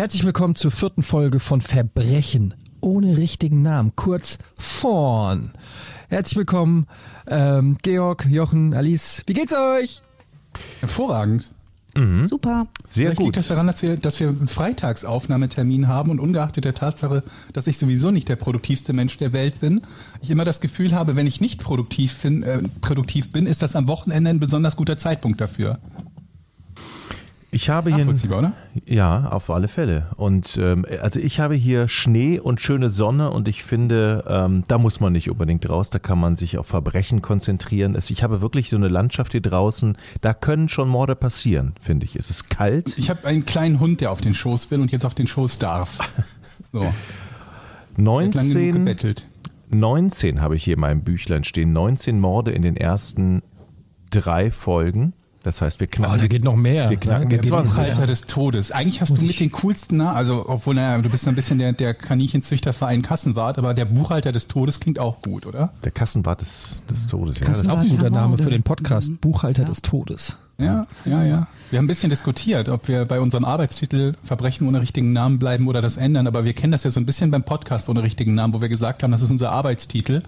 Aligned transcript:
Herzlich 0.00 0.24
willkommen 0.24 0.54
zur 0.54 0.70
vierten 0.70 1.02
Folge 1.02 1.40
von 1.40 1.60
Verbrechen 1.60 2.54
ohne 2.80 3.18
richtigen 3.18 3.60
Namen, 3.60 3.92
kurz 3.96 4.38
Vorn. 4.56 5.50
Herzlich 6.08 6.38
willkommen, 6.38 6.86
ähm, 7.26 7.76
Georg, 7.82 8.24
Jochen, 8.24 8.72
Alice. 8.72 9.22
Wie 9.26 9.34
geht's 9.34 9.52
euch? 9.52 10.00
Hervorragend. 10.80 11.50
Mhm. 11.94 12.24
Super. 12.24 12.66
Sehr 12.82 13.08
Vielleicht 13.08 13.18
gut. 13.18 13.26
liegt 13.26 13.36
das 13.36 13.48
daran, 13.48 13.66
dass 13.66 13.82
wir, 13.82 13.98
dass 13.98 14.18
wir 14.20 14.28
einen 14.28 14.48
Freitagsaufnahmetermin 14.48 15.86
haben 15.86 16.10
und 16.10 16.18
ungeachtet 16.18 16.64
der 16.64 16.72
Tatsache, 16.72 17.22
dass 17.52 17.66
ich 17.66 17.76
sowieso 17.76 18.10
nicht 18.10 18.30
der 18.30 18.36
produktivste 18.36 18.94
Mensch 18.94 19.18
der 19.18 19.34
Welt 19.34 19.60
bin, 19.60 19.82
ich 20.22 20.30
immer 20.30 20.46
das 20.46 20.62
Gefühl 20.62 20.94
habe, 20.94 21.14
wenn 21.14 21.26
ich 21.26 21.42
nicht 21.42 21.62
produktiv 21.62 22.22
bin, 22.22 22.42
äh, 22.42 22.62
produktiv 22.80 23.32
bin 23.32 23.44
ist 23.46 23.60
das 23.60 23.76
am 23.76 23.86
Wochenende 23.86 24.30
ein 24.30 24.40
besonders 24.40 24.76
guter 24.76 24.98
Zeitpunkt 24.98 25.42
dafür. 25.42 25.78
Ich 27.52 27.68
habe 27.68 27.92
hier 27.94 28.06
oder? 28.06 28.52
ja 28.86 29.28
auf 29.28 29.50
alle 29.50 29.66
Fälle 29.66 30.06
und 30.16 30.56
ähm, 30.60 30.86
also 31.02 31.18
ich 31.18 31.40
habe 31.40 31.54
hier 31.54 31.88
Schnee 31.88 32.38
und 32.38 32.60
schöne 32.60 32.90
Sonne 32.90 33.30
und 33.30 33.48
ich 33.48 33.64
finde 33.64 34.24
ähm, 34.28 34.62
da 34.68 34.78
muss 34.78 35.00
man 35.00 35.12
nicht 35.12 35.28
unbedingt 35.30 35.68
raus, 35.68 35.90
da 35.90 35.98
kann 35.98 36.20
man 36.20 36.36
sich 36.36 36.58
auf 36.58 36.68
Verbrechen 36.68 37.22
konzentrieren. 37.22 37.96
Ich 38.08 38.22
habe 38.22 38.40
wirklich 38.40 38.70
so 38.70 38.76
eine 38.76 38.88
Landschaft 38.88 39.32
hier 39.32 39.40
draußen, 39.40 39.96
da 40.20 40.32
können 40.32 40.68
schon 40.68 40.88
Morde 40.88 41.16
passieren, 41.16 41.74
finde 41.80 42.06
ich. 42.06 42.14
Es 42.14 42.30
ist 42.30 42.50
kalt. 42.50 42.96
Ich 42.98 43.10
habe 43.10 43.26
einen 43.26 43.44
kleinen 43.44 43.80
Hund, 43.80 44.00
der 44.00 44.12
auf 44.12 44.20
den 44.20 44.34
Schoß 44.34 44.70
will 44.70 44.80
und 44.80 44.92
jetzt 44.92 45.04
auf 45.04 45.14
den 45.14 45.26
Schoß 45.26 45.58
darf. 45.58 45.98
So. 46.72 46.86
19 47.96 48.86
19 49.70 50.40
habe 50.40 50.54
ich 50.54 50.62
hier 50.62 50.74
in 50.74 50.80
meinem 50.80 51.02
Büchlein 51.02 51.42
stehen, 51.42 51.72
19 51.72 52.20
Morde 52.20 52.52
in 52.52 52.62
den 52.62 52.76
ersten 52.76 53.42
drei 54.10 54.52
Folgen. 54.52 55.14
Das 55.42 55.62
heißt, 55.62 55.80
wir 55.80 55.86
knacken. 55.86 56.16
Oh, 56.16 56.18
da 56.18 56.26
geht 56.26 56.44
noch 56.44 56.56
mehr. 56.56 56.90
Wir 56.90 56.98
knacken 56.98 57.30
der 57.30 57.38
Buchhalter 57.38 58.06
des 58.06 58.22
Todes. 58.26 58.72
Eigentlich 58.72 59.00
hast 59.00 59.10
Muss 59.10 59.20
du 59.20 59.26
mit 59.26 59.40
den 59.40 59.50
coolsten, 59.52 59.96
na, 59.96 60.12
also 60.12 60.44
obwohl 60.46 60.74
naja, 60.74 60.98
du 60.98 61.08
bist 61.08 61.26
ein 61.26 61.34
bisschen 61.34 61.58
der, 61.58 61.72
der 61.72 61.94
Kaninchenzüchterverein 61.94 63.00
Kassenwart, 63.00 63.58
aber 63.58 63.72
der 63.72 63.86
Buchhalter 63.86 64.32
des 64.32 64.48
Todes 64.48 64.80
klingt 64.80 64.98
auch 64.98 65.22
gut, 65.22 65.46
oder? 65.46 65.72
Der 65.82 65.92
Kassenwart 65.92 66.42
des, 66.42 66.76
des 66.90 67.06
Todes, 67.06 67.40
ja. 67.40 67.46
Das 67.46 67.60
ist 67.60 67.70
auch 67.70 67.78
ein 67.78 67.88
guter 67.88 68.10
Name 68.10 68.36
für 68.36 68.50
den 68.50 68.62
Podcast. 68.62 69.18
Buchhalter 69.20 69.62
ja. 69.62 69.68
des 69.68 69.80
Todes. 69.80 70.36
Ja, 70.58 70.86
ja, 71.06 71.24
ja. 71.24 71.46
Wir 71.70 71.78
haben 71.78 71.86
ein 71.86 71.88
bisschen 71.88 72.10
diskutiert, 72.10 72.68
ob 72.68 72.88
wir 72.88 73.06
bei 73.06 73.18
unserem 73.18 73.46
Arbeitstitel 73.46 74.12
Verbrechen 74.22 74.68
ohne 74.68 74.82
richtigen 74.82 75.14
Namen 75.14 75.38
bleiben 75.38 75.68
oder 75.68 75.80
das 75.80 75.96
ändern, 75.96 76.26
aber 76.26 76.44
wir 76.44 76.52
kennen 76.52 76.72
das 76.72 76.84
ja 76.84 76.90
so 76.90 77.00
ein 77.00 77.06
bisschen 77.06 77.30
beim 77.30 77.44
Podcast 77.44 77.88
ohne 77.88 78.02
richtigen 78.02 78.34
Namen, 78.34 78.52
wo 78.52 78.60
wir 78.60 78.68
gesagt 78.68 79.02
haben, 79.02 79.10
das 79.10 79.22
ist 79.22 79.30
unser 79.30 79.52
Arbeitstitel. 79.52 80.22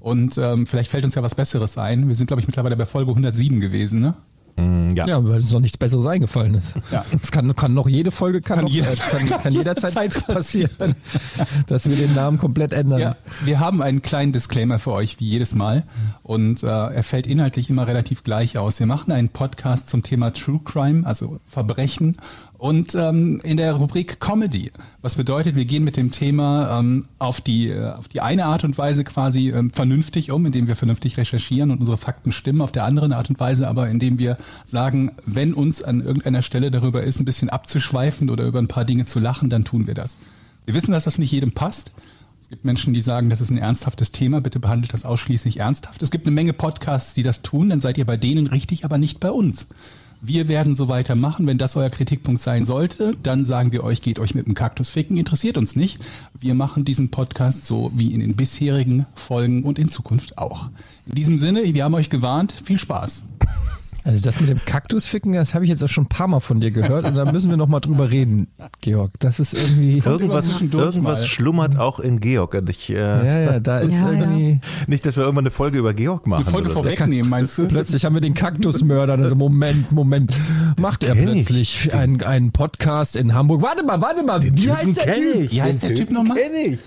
Und 0.00 0.38
ähm, 0.38 0.66
vielleicht 0.66 0.90
fällt 0.90 1.04
uns 1.04 1.14
ja 1.14 1.22
was 1.22 1.34
Besseres 1.34 1.78
ein. 1.78 2.08
Wir 2.08 2.14
sind, 2.14 2.26
glaube 2.26 2.40
ich, 2.40 2.46
mittlerweile 2.46 2.76
bei 2.76 2.86
Folge 2.86 3.10
107 3.10 3.60
gewesen, 3.60 4.00
ne? 4.00 4.14
Mm, 4.56 4.90
ja. 4.90 5.06
ja, 5.06 5.24
weil 5.24 5.38
es 5.38 5.52
noch 5.52 5.60
nichts 5.60 5.78
Besseres 5.78 6.06
eingefallen 6.06 6.54
ist. 6.54 6.74
Ja. 6.90 7.04
Es 7.20 7.30
kann, 7.30 7.54
kann 7.56 7.74
noch 7.74 7.88
jede 7.88 8.10
Folge 8.10 8.40
kann, 8.40 8.56
kann, 8.56 8.64
noch, 8.66 8.72
jederzeit, 8.72 9.28
kann, 9.28 9.42
kann 9.42 9.52
jederzeit 9.60 10.26
passieren, 10.26 10.94
dass 11.66 11.88
wir 11.88 11.96
den 11.96 12.14
Namen 12.14 12.38
komplett 12.38 12.72
ändern. 12.72 13.00
Ja, 13.00 13.16
wir 13.44 13.60
haben 13.60 13.82
einen 13.82 14.02
kleinen 14.02 14.32
Disclaimer 14.32 14.78
für 14.78 14.92
euch, 14.92 15.20
wie 15.20 15.28
jedes 15.28 15.54
Mal. 15.54 15.84
Und 16.22 16.62
äh, 16.62 16.66
er 16.66 17.02
fällt 17.02 17.26
inhaltlich 17.26 17.70
immer 17.70 17.86
relativ 17.86 18.24
gleich 18.24 18.58
aus. 18.58 18.78
Wir 18.80 18.86
machen 18.86 19.12
einen 19.12 19.28
Podcast 19.28 19.88
zum 19.88 20.02
Thema 20.02 20.32
True 20.32 20.60
Crime, 20.64 21.06
also 21.06 21.40
Verbrechen 21.46 22.16
und 22.60 22.94
ähm, 22.94 23.40
in 23.42 23.56
der 23.56 23.72
Rubrik 23.72 24.20
Comedy. 24.20 24.70
Was 25.00 25.14
bedeutet, 25.14 25.56
wir 25.56 25.64
gehen 25.64 25.82
mit 25.82 25.96
dem 25.96 26.10
Thema 26.10 26.78
ähm, 26.78 27.06
auf, 27.18 27.40
die, 27.40 27.68
äh, 27.68 27.92
auf 27.92 28.06
die 28.06 28.20
eine 28.20 28.44
Art 28.44 28.64
und 28.64 28.76
Weise 28.76 29.02
quasi 29.02 29.50
ähm, 29.50 29.70
vernünftig 29.70 30.30
um, 30.30 30.44
indem 30.44 30.68
wir 30.68 30.76
vernünftig 30.76 31.16
recherchieren 31.16 31.70
und 31.70 31.80
unsere 31.80 31.96
Fakten 31.96 32.32
stimmen, 32.32 32.60
auf 32.60 32.70
der 32.70 32.84
anderen 32.84 33.14
Art 33.14 33.30
und 33.30 33.40
Weise 33.40 33.66
aber, 33.66 33.88
indem 33.88 34.18
wir 34.18 34.36
sagen, 34.66 35.12
wenn 35.24 35.54
uns 35.54 35.82
an 35.82 36.02
irgendeiner 36.02 36.42
Stelle 36.42 36.70
darüber 36.70 37.02
ist, 37.02 37.18
ein 37.18 37.24
bisschen 37.24 37.48
abzuschweifen 37.48 38.28
oder 38.28 38.44
über 38.44 38.58
ein 38.58 38.68
paar 38.68 38.84
Dinge 38.84 39.06
zu 39.06 39.20
lachen, 39.20 39.48
dann 39.48 39.64
tun 39.64 39.86
wir 39.86 39.94
das. 39.94 40.18
Wir 40.66 40.74
wissen, 40.74 40.92
dass 40.92 41.04
das 41.04 41.18
nicht 41.18 41.32
jedem 41.32 41.52
passt. 41.52 41.92
Es 42.38 42.50
gibt 42.50 42.66
Menschen, 42.66 42.92
die 42.92 43.00
sagen, 43.00 43.30
das 43.30 43.40
ist 43.40 43.50
ein 43.50 43.58
ernsthaftes 43.58 44.12
Thema, 44.12 44.42
bitte 44.42 44.60
behandelt 44.60 44.92
das 44.92 45.06
ausschließlich 45.06 45.60
ernsthaft. 45.60 46.02
Es 46.02 46.10
gibt 46.10 46.26
eine 46.26 46.34
Menge 46.34 46.52
Podcasts, 46.52 47.14
die 47.14 47.22
das 47.22 47.40
tun, 47.40 47.70
dann 47.70 47.80
seid 47.80 47.96
ihr 47.96 48.06
bei 48.06 48.18
denen 48.18 48.46
richtig, 48.46 48.84
aber 48.84 48.98
nicht 48.98 49.18
bei 49.18 49.30
uns. 49.30 49.66
Wir 50.22 50.48
werden 50.48 50.74
so 50.74 50.88
weitermachen. 50.88 51.46
Wenn 51.46 51.56
das 51.56 51.76
euer 51.76 51.88
Kritikpunkt 51.88 52.40
sein 52.40 52.64
sollte, 52.64 53.16
dann 53.22 53.44
sagen 53.44 53.72
wir 53.72 53.84
euch, 53.84 54.02
geht 54.02 54.18
euch 54.18 54.34
mit 54.34 54.46
dem 54.46 54.54
Kaktus 54.54 54.90
ficken. 54.90 55.16
Interessiert 55.16 55.56
uns 55.56 55.76
nicht. 55.76 55.98
Wir 56.38 56.54
machen 56.54 56.84
diesen 56.84 57.10
Podcast 57.10 57.64
so 57.64 57.90
wie 57.94 58.12
in 58.12 58.20
den 58.20 58.36
bisherigen 58.36 59.06
Folgen 59.14 59.62
und 59.62 59.78
in 59.78 59.88
Zukunft 59.88 60.36
auch. 60.36 60.68
In 61.06 61.14
diesem 61.14 61.38
Sinne, 61.38 61.62
wir 61.62 61.84
haben 61.84 61.94
euch 61.94 62.10
gewarnt. 62.10 62.52
Viel 62.52 62.78
Spaß. 62.78 63.24
Also 64.04 64.22
das 64.22 64.40
mit 64.40 64.48
dem 64.48 64.64
Kaktusficken, 64.64 65.32
das 65.32 65.54
habe 65.54 65.64
ich 65.64 65.70
jetzt 65.70 65.84
auch 65.84 65.88
schon 65.88 66.04
ein 66.04 66.08
paar 66.08 66.28
Mal 66.28 66.40
von 66.40 66.60
dir 66.60 66.70
gehört 66.70 67.06
und 67.06 67.14
da 67.14 67.30
müssen 67.30 67.50
wir 67.50 67.56
noch 67.56 67.68
mal 67.68 67.80
drüber 67.80 68.10
reden, 68.10 68.48
Georg. 68.80 69.12
Das 69.18 69.40
ist 69.40 69.54
irgendwie 69.54 69.98
irgendwas, 69.98 70.60
irgendwas 70.60 71.26
schlummert 71.26 71.78
auch 71.78 72.00
in 72.00 72.20
Georg. 72.20 72.54
Und 72.54 72.70
ich, 72.70 72.90
äh, 72.90 72.94
ja, 72.94 73.38
ja, 73.40 73.60
da 73.60 73.80
ist 73.80 73.94
ja, 73.94 74.10
irgendwie 74.10 74.52
ja. 74.52 74.58
nicht, 74.86 75.04
dass 75.04 75.16
wir 75.16 75.24
irgendwann 75.24 75.44
eine 75.44 75.50
Folge 75.50 75.78
über 75.78 75.92
Georg 75.92 76.26
machen. 76.26 76.44
Eine 76.44 76.50
Folge 76.50 76.70
vorwegnehmen, 76.70 77.28
meinst 77.28 77.58
du? 77.58 77.68
Plötzlich 77.68 78.04
haben 78.04 78.14
wir 78.14 78.20
den 78.20 78.34
Kaktusmörder. 78.34 79.14
Also 79.14 79.34
Moment, 79.34 79.92
Moment, 79.92 80.32
macht 80.78 81.02
er 81.02 81.14
plötzlich 81.14 81.94
einen, 81.94 82.22
einen 82.22 82.52
Podcast 82.52 83.16
in 83.16 83.34
Hamburg? 83.34 83.62
Warte 83.62 83.82
mal, 83.82 84.00
warte 84.00 84.22
mal. 84.22 84.40
Den 84.40 84.56
wie 84.56 84.62
Typen 84.62 84.76
heißt 84.76 84.96
der 84.96 85.14
Typ? 85.14 85.50
Wie 85.50 85.62
heißt 85.62 85.82
der 85.82 85.94
Typ 85.94 86.10
nochmal? 86.10 86.38
Kenn 86.38 86.72
ich. 86.72 86.80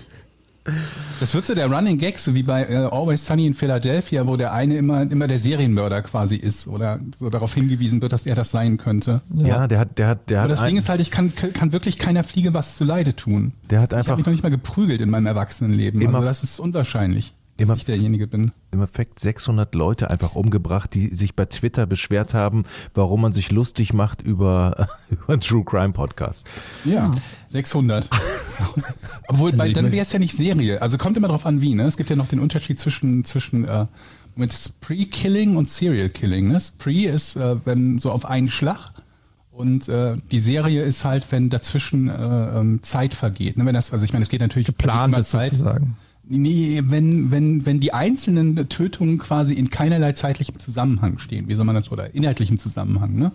Das 1.20 1.34
wird 1.34 1.44
so 1.44 1.54
der 1.54 1.70
Running 1.70 1.98
Gag, 1.98 2.18
so 2.18 2.34
wie 2.34 2.42
bei 2.42 2.64
äh, 2.64 2.88
Always 2.90 3.26
Sunny 3.26 3.46
in 3.46 3.54
Philadelphia, 3.54 4.26
wo 4.26 4.36
der 4.36 4.52
eine 4.52 4.76
immer, 4.76 5.02
immer 5.02 5.26
der 5.26 5.38
Serienmörder 5.38 6.00
quasi 6.02 6.36
ist 6.36 6.66
oder 6.66 7.00
so 7.16 7.28
darauf 7.28 7.52
hingewiesen 7.54 8.00
wird, 8.00 8.12
dass 8.12 8.24
er 8.24 8.34
das 8.34 8.50
sein 8.50 8.78
könnte. 8.78 9.20
Ja, 9.34 9.46
ja 9.46 9.66
der 9.68 9.78
hat, 9.80 9.98
der 9.98 10.08
hat, 10.08 10.30
der 10.30 10.40
Aber 10.40 10.52
hat. 10.52 10.58
das 10.58 10.66
Ding 10.66 10.76
ist 10.76 10.88
halt, 10.88 11.00
ich 11.00 11.10
kann, 11.10 11.34
kann 11.34 11.72
wirklich 11.72 11.98
keiner 11.98 12.24
Fliege 12.24 12.54
was 12.54 12.78
zu 12.78 12.84
Leide 12.84 13.14
tun. 13.14 13.52
Der 13.68 13.80
hat 13.80 13.92
einfach. 13.92 14.04
Ich 14.04 14.10
habe 14.10 14.20
mich 14.20 14.26
noch 14.26 14.32
nicht 14.32 14.42
mal 14.42 14.50
geprügelt 14.50 15.00
in 15.02 15.10
meinem 15.10 15.26
Erwachsenenleben. 15.26 16.00
Immer, 16.00 16.16
also 16.16 16.26
das 16.28 16.42
ist 16.42 16.58
unwahrscheinlich 16.58 17.34
dass 17.56 17.68
immer, 17.68 17.76
ich 17.76 17.84
derjenige 17.84 18.26
bin. 18.26 18.52
Im 18.72 18.82
Effekt 18.82 19.20
600 19.20 19.74
Leute 19.74 20.10
einfach 20.10 20.34
umgebracht, 20.34 20.92
die 20.94 21.14
sich 21.14 21.34
bei 21.34 21.44
Twitter 21.46 21.86
beschwert 21.86 22.34
haben, 22.34 22.64
warum 22.94 23.20
man 23.20 23.32
sich 23.32 23.52
lustig 23.52 23.92
macht 23.92 24.22
über, 24.22 24.88
über 25.10 25.28
einen 25.34 25.40
True 25.40 25.64
Crime 25.64 25.92
Podcast. 25.92 26.46
Ja, 26.84 27.12
600. 27.46 28.10
Obwohl, 29.28 29.52
also 29.60 29.72
dann 29.72 29.92
wäre 29.92 30.02
es 30.02 30.12
ja 30.12 30.18
nicht 30.18 30.34
Serie. 30.34 30.82
Also 30.82 30.98
kommt 30.98 31.16
immer 31.16 31.28
drauf 31.28 31.46
an, 31.46 31.60
wie. 31.60 31.74
Ne? 31.74 31.84
Es 31.84 31.96
gibt 31.96 32.10
ja 32.10 32.16
noch 32.16 32.28
den 32.28 32.40
Unterschied 32.40 32.78
zwischen, 32.78 33.24
zwischen 33.24 33.64
äh, 33.64 33.86
mit 34.34 34.52
Spree-Killing 34.52 35.56
und 35.56 35.70
Serial-Killing. 35.70 36.48
Ne? 36.48 36.58
Spree 36.58 37.06
ist, 37.06 37.36
äh, 37.36 37.56
wenn 37.64 37.98
so 38.00 38.10
auf 38.10 38.26
einen 38.26 38.50
Schlag 38.50 38.90
und 39.52 39.88
äh, 39.88 40.16
die 40.32 40.40
Serie 40.40 40.82
ist 40.82 41.04
halt, 41.04 41.30
wenn 41.30 41.48
dazwischen 41.48 42.08
äh, 42.08 42.12
ähm, 42.12 42.82
Zeit 42.82 43.14
vergeht. 43.14 43.56
Ne? 43.56 43.64
Wenn 43.64 43.74
das, 43.74 43.92
also 43.92 44.04
ich 44.04 44.12
meine, 44.12 44.24
es 44.24 44.28
geht 44.28 44.40
natürlich 44.40 44.66
geplant 44.66 45.14
Zeit. 45.24 45.50
sozusagen. 45.50 45.96
Nee, 46.28 46.80
wenn, 46.84 47.30
wenn, 47.30 47.66
wenn 47.66 47.80
die 47.80 47.92
einzelnen 47.92 48.68
Tötungen 48.68 49.18
quasi 49.18 49.52
in 49.52 49.68
keinerlei 49.68 50.12
zeitlichem 50.12 50.58
Zusammenhang 50.58 51.18
stehen, 51.18 51.48
wie 51.48 51.54
soll 51.54 51.66
man 51.66 51.74
das, 51.74 51.92
oder 51.92 52.14
inhaltlichem 52.14 52.58
Zusammenhang, 52.58 53.14
ne? 53.14 53.32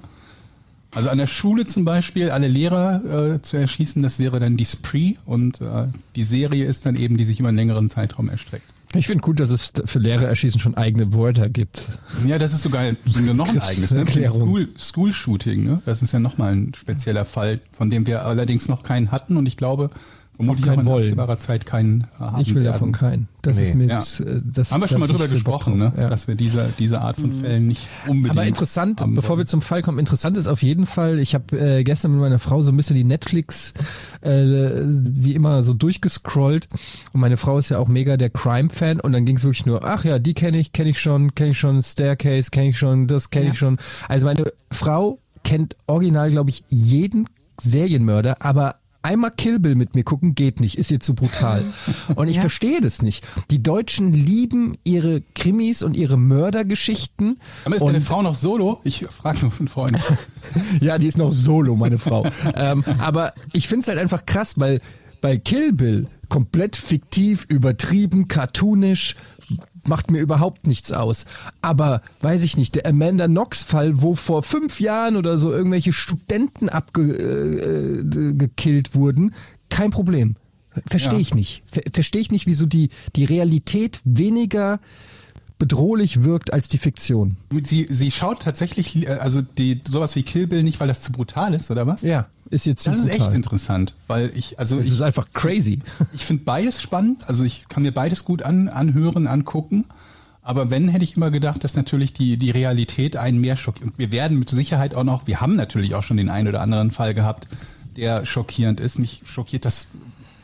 Also 0.92 1.10
an 1.10 1.20
der 1.20 1.28
Schule 1.28 1.66
zum 1.66 1.86
Beispiel 1.86 2.32
alle 2.32 2.48
Lehrer 2.48 3.36
äh, 3.36 3.42
zu 3.44 3.58
erschießen, 3.58 4.02
das 4.02 4.18
wäre 4.18 4.40
dann 4.40 4.58
die 4.58 4.66
Spree 4.66 5.14
und 5.26 5.62
äh, 5.62 5.88
die 6.16 6.24
Serie 6.24 6.66
ist 6.66 6.86
dann 6.88 6.96
eben, 6.96 7.16
die 7.16 7.26
sich 7.26 7.40
über 7.40 7.50
einen 7.50 7.58
längeren 7.58 7.92
Zeitraum 7.92 8.28
erstreckt. 8.28 8.66
Ich 8.96 9.06
finde 9.06 9.22
gut, 9.22 9.40
dass 9.40 9.52
es 9.52 9.72
für 9.86 10.00
Lehrer 10.00 10.28
erschießen 10.28 10.60
schon 10.60 10.74
eigene 10.74 11.14
Wörter 11.14 11.48
gibt. 11.48 11.88
Ja, 12.26 12.40
das 12.40 12.54
ist 12.54 12.64
sogar 12.64 12.92
noch 12.92 13.50
ein 13.50 13.60
eigenes, 13.62 13.92
ne? 13.92 14.08
School, 14.28 14.70
School 14.80 15.14
Shooting, 15.14 15.64
ne? 15.64 15.82
Das 15.86 16.02
ist 16.02 16.12
ja 16.12 16.20
nochmal 16.20 16.54
ein 16.54 16.74
spezieller 16.74 17.26
Fall, 17.26 17.62
von 17.72 17.92
dem 17.92 18.08
wir 18.08 18.26
allerdings 18.26 18.68
noch 18.68 18.82
keinen 18.82 19.12
hatten 19.12 19.38
und 19.38 19.46
ich 19.46 19.58
glaube, 19.58 19.92
Vermutlich 20.40 20.68
wollen. 20.68 20.80
in 20.80 20.88
absehbarer 20.88 21.38
Zeit 21.38 21.66
keinen 21.66 22.08
haben 22.18 22.42
Ich 22.42 22.56
will 22.56 22.64
werden. 22.64 22.72
davon 22.72 22.92
keinen. 22.94 23.28
Das 23.42 23.58
nee. 23.58 23.64
ist 23.64 23.76
mit, 23.76 23.90
ja. 23.90 23.98
Äh, 23.98 24.42
das 24.42 24.72
haben 24.72 24.80
wir 24.80 24.88
schon 24.88 25.02
mal 25.02 25.08
drüber 25.08 25.28
gesprochen, 25.28 25.78
ne? 25.78 25.92
Ja. 25.98 26.08
dass 26.08 26.30
wir 26.30 26.36
diese, 26.36 26.72
diese 26.80 27.02
Art 27.02 27.18
von 27.18 27.34
Fällen 27.34 27.68
nicht 27.68 27.90
unbedingt. 28.08 28.38
Aber 28.38 28.48
interessant, 28.48 29.04
bevor 29.10 29.38
wir 29.38 29.46
zum 29.46 29.62
Fall 29.62 29.82
kommen, 29.82 30.00
interessant 30.00 30.38
ist 30.38 30.48
auf 30.48 30.64
jeden 30.64 30.86
Fall, 30.86 31.20
ich 31.20 31.36
habe 31.36 31.60
äh, 31.60 31.84
gestern 31.84 32.12
mit 32.12 32.22
meiner 32.22 32.40
Frau 32.40 32.62
so 32.62 32.72
ein 32.72 32.78
bisschen 32.78 32.96
die 32.96 33.04
Netflix 33.04 33.74
äh, 34.22 34.30
wie 34.32 35.36
immer 35.36 35.62
so 35.62 35.74
durchgescrollt 35.74 36.70
und 37.12 37.20
meine 37.20 37.36
Frau 37.36 37.58
ist 37.58 37.68
ja 37.68 37.78
auch 37.78 37.90
mega 37.90 38.16
der 38.16 38.30
Crime-Fan 38.30 39.02
und 39.02 39.12
dann 39.12 39.26
ging 39.26 39.36
es 39.36 39.44
wirklich 39.44 39.66
nur, 39.66 39.84
ach 39.84 40.06
ja, 40.06 40.20
die 40.20 40.34
kenne 40.34 40.58
ich, 40.58 40.72
kenne 40.72 40.92
ich 40.92 41.02
schon, 41.02 41.36
kenne 41.36 41.52
ich 41.52 41.60
schon, 41.60 41.82
Staircase, 41.82 42.50
kenne 42.50 42.70
ich 42.70 42.78
schon, 42.78 43.08
das 43.08 43.30
kenne 43.30 43.48
ja. 43.48 43.52
ich 43.52 43.60
schon. 43.60 43.78
Also 44.08 44.26
meine 44.26 44.54
Frau 44.72 45.20
kennt 45.44 45.76
original, 45.88 46.32
glaube 46.32 46.50
ich, 46.50 46.64
jeden 46.70 47.28
Serienmörder, 47.60 48.38
aber 48.40 48.79
einmal 49.02 49.32
Kill 49.32 49.60
Bill 49.60 49.76
mit 49.76 49.96
mir 49.96 50.04
gucken 50.04 50.36
geht 50.36 50.60
nicht, 50.60 50.78
ist 50.78 50.92
ihr 50.92 51.00
zu 51.00 51.16
brutal. 51.16 51.64
Und 52.16 52.28
ich 52.28 52.36
ja. 52.36 52.42
verstehe 52.42 52.82
das 52.82 53.02
nicht. 53.02 53.26
Die 53.50 53.62
Deutschen 53.64 54.14
lieben 54.14 54.78
ihre 54.84 55.22
Krimis 55.36 55.84
und 55.84 55.96
ihre 55.96 56.18
Mördergeschichten. 56.18 57.40
Aber 57.66 57.76
ist 57.76 57.86
deine 57.86 58.02
Frau 58.02 58.22
noch 58.22 58.36
solo? 58.36 58.82
Ich 58.84 59.06
frage 59.06 59.40
nur 59.42 59.52
für 59.52 59.60
einen 59.60 59.68
Freund. 59.68 60.00
ja, 60.82 60.98
die 60.98 61.08
ist 61.08 61.18
noch 61.18 61.32
solo, 61.32 61.76
meine 61.76 61.98
Frau. 61.98 62.26
ähm, 62.56 62.84
aber 63.00 63.34
ich 63.54 63.68
finde 63.68 63.84
es 63.84 63.88
halt 63.88 64.00
einfach 64.00 64.26
krass, 64.26 64.56
weil 64.58 64.82
Bei 65.22 65.38
Kill 65.38 65.74
Bill 65.74 66.08
komplett 66.30 66.76
fiktiv, 66.76 67.46
übertrieben, 67.50 68.28
cartoonisch, 68.28 69.16
macht 69.88 70.12
mir 70.12 70.20
überhaupt 70.20 70.68
nichts 70.68 70.92
aus. 70.92 71.26
Aber 71.62 72.02
weiß 72.22 72.44
ich 72.44 72.58
nicht, 72.58 72.76
der 72.76 72.86
Amanda 72.86 73.28
Knox-Fall, 73.28 74.02
wo 74.02 74.16
vor 74.16 74.44
fünf 74.44 74.80
Jahren 74.80 75.16
oder 75.16 75.38
so 75.38 75.52
irgendwelche 75.52 75.94
Studenten 75.94 76.70
abgekillt 76.70 78.08
äh, 78.88 78.94
wurden, 78.94 79.34
kein 79.70 79.92
Problem. 79.92 80.36
Verstehe 80.88 81.14
ja. 81.14 81.20
ich 81.20 81.34
nicht. 81.34 81.64
Ver 81.72 81.84
Verstehe 81.92 82.22
ich 82.22 82.32
nicht, 82.32 82.48
wieso 82.48 82.66
die, 82.66 82.90
die 83.16 83.26
Realität 83.26 84.02
weniger 84.04 84.80
bedrohlich 85.58 86.24
wirkt 86.24 86.54
als 86.54 86.70
die 86.70 86.78
Fiktion. 86.78 87.36
Sie, 87.64 87.86
sie 87.90 88.12
schaut 88.12 88.42
tatsächlich, 88.42 89.08
äh, 89.08 89.12
also 89.12 89.42
die, 89.42 89.82
sowas 89.88 90.16
wie 90.16 90.24
Kill 90.24 90.48
Bill 90.48 90.64
nicht, 90.64 90.80
weil 90.80 90.88
das 90.88 91.02
zu 91.02 91.12
brutal 91.12 91.54
ist, 91.54 91.70
oder 91.70 91.86
was? 91.86 92.02
Ja, 92.02 92.28
ist 92.50 92.66
jetzt 92.66 92.86
Das 92.88 93.02
brutal. 93.02 93.16
ist 93.16 93.22
echt 93.22 93.34
interessant, 93.34 93.96
weil 94.08 94.32
ich, 94.36 94.60
also 94.60 94.78
es 94.78 94.88
ist 94.88 95.02
einfach 95.02 95.28
crazy. 95.34 95.80
Ich 96.14 96.26
finde 96.26 96.44
beides 96.44 96.82
spannend, 96.82 97.28
also 97.28 97.44
ich 97.44 97.68
kann 97.70 97.84
mir 97.84 97.94
beides 97.94 98.26
gut 98.26 98.44
an, 98.44 98.68
anhören, 98.70 99.28
angucken. 99.28 99.86
Aber 100.42 100.72
wenn, 100.72 100.88
hätte 100.88 101.04
ich 101.04 101.16
immer 101.16 101.30
gedacht, 101.30 101.64
dass 101.64 101.76
natürlich 101.76 102.14
die, 102.14 102.38
die 102.38 102.50
Realität 102.50 103.18
einen 103.18 103.40
mehr 103.40 103.56
schockiert. 103.56 103.92
Und 103.92 104.00
wir 104.00 104.12
werden 104.12 104.40
mit 104.40 104.50
Sicherheit 104.50 104.96
auch 104.96 105.04
noch, 105.04 105.28
wir 105.28 105.42
haben 105.42 105.56
natürlich 105.56 105.94
auch 105.94 106.02
schon 106.04 106.18
den 106.18 106.30
einen 106.30 106.48
oder 106.48 106.62
anderen 106.62 106.90
Fall 106.92 107.14
gehabt, 107.14 107.48
der 107.96 108.26
schockierend 108.26 108.80
ist. 108.80 108.98
Mich 108.98 109.22
schockiert 109.26 109.66
das 109.66 109.90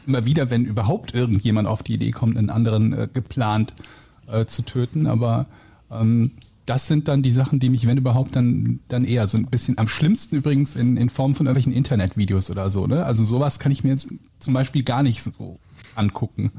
immer 0.05 0.25
wieder, 0.25 0.51
wenn 0.51 0.65
überhaupt 0.65 1.15
irgendjemand 1.15 1.67
auf 1.67 1.81
die 1.81 1.95
Idee 1.95 2.11
kommt, 2.11 2.37
einen 2.37 2.51
anderen 2.51 2.93
äh, 2.93 3.07
geplant 3.11 3.73
äh, 4.31 4.45
zu 4.45 4.61
töten. 4.61 5.07
Aber 5.07 5.47
ähm, 5.89 6.31
das 6.65 6.87
sind 6.87 7.07
dann 7.07 7.21
die 7.21 7.31
Sachen, 7.31 7.59
die 7.59 7.69
mich, 7.69 7.85
wenn 7.85 7.97
überhaupt, 7.97 8.35
dann, 8.35 8.79
dann 8.87 9.05
eher 9.05 9.27
so 9.27 9.37
ein 9.37 9.45
bisschen, 9.45 9.77
am 9.77 9.87
schlimmsten 9.87 10.37
übrigens 10.37 10.75
in, 10.75 10.97
in 10.97 11.09
Form 11.09 11.35
von 11.35 11.45
irgendwelchen 11.45 11.73
Internetvideos 11.73 12.49
oder 12.49 12.69
so. 12.69 12.87
Ne? 12.87 13.05
Also 13.05 13.23
sowas 13.23 13.59
kann 13.59 13.71
ich 13.71 13.83
mir 13.83 13.91
jetzt 13.91 14.07
zum 14.39 14.53
Beispiel 14.53 14.83
gar 14.83 15.03
nicht 15.03 15.21
so 15.21 15.59
angucken. 15.93 16.51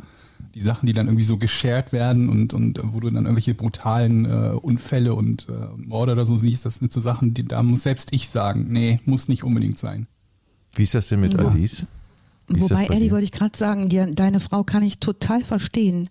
Die 0.55 0.61
Sachen, 0.61 0.87
die 0.87 0.93
dann 0.93 1.07
irgendwie 1.07 1.25
so 1.25 1.37
geshared 1.37 1.93
werden 1.93 2.29
und, 2.29 2.55
und 2.55 2.81
wo 2.83 3.01
du 3.01 3.11
dann 3.11 3.25
irgendwelche 3.25 3.55
brutalen 3.55 4.25
äh, 4.25 4.55
Unfälle 4.55 5.15
und 5.15 5.49
äh, 5.49 5.53
Morde 5.77 6.13
oder 6.13 6.25
so 6.25 6.37
siehst, 6.37 6.65
das 6.65 6.77
sind 6.77 6.93
so 6.93 7.01
Sachen, 7.01 7.35
die 7.35 7.45
da 7.45 7.63
muss 7.63 7.83
selbst 7.83 8.13
ich 8.13 8.29
sagen, 8.29 8.67
nee, 8.69 9.01
muss 9.05 9.29
nicht 9.29 9.45
unbedingt 9.45 9.79
sein. 9.79 10.07
Wie 10.75 10.85
ist 10.85 10.95
das 10.95 11.09
denn 11.09 11.21
mit. 11.21 11.39
Alice? 11.39 11.85
Wobei, 12.49 12.87
Eddie, 12.87 13.11
wollte 13.11 13.25
ich 13.25 13.33
gerade 13.33 13.57
sagen, 13.59 13.89
die, 13.89 14.15
deine 14.15 14.41
Frau 14.41 14.63
kann 14.63 14.83
ich 14.85 14.99
total 14.99 15.43
verstehen 15.43 16.09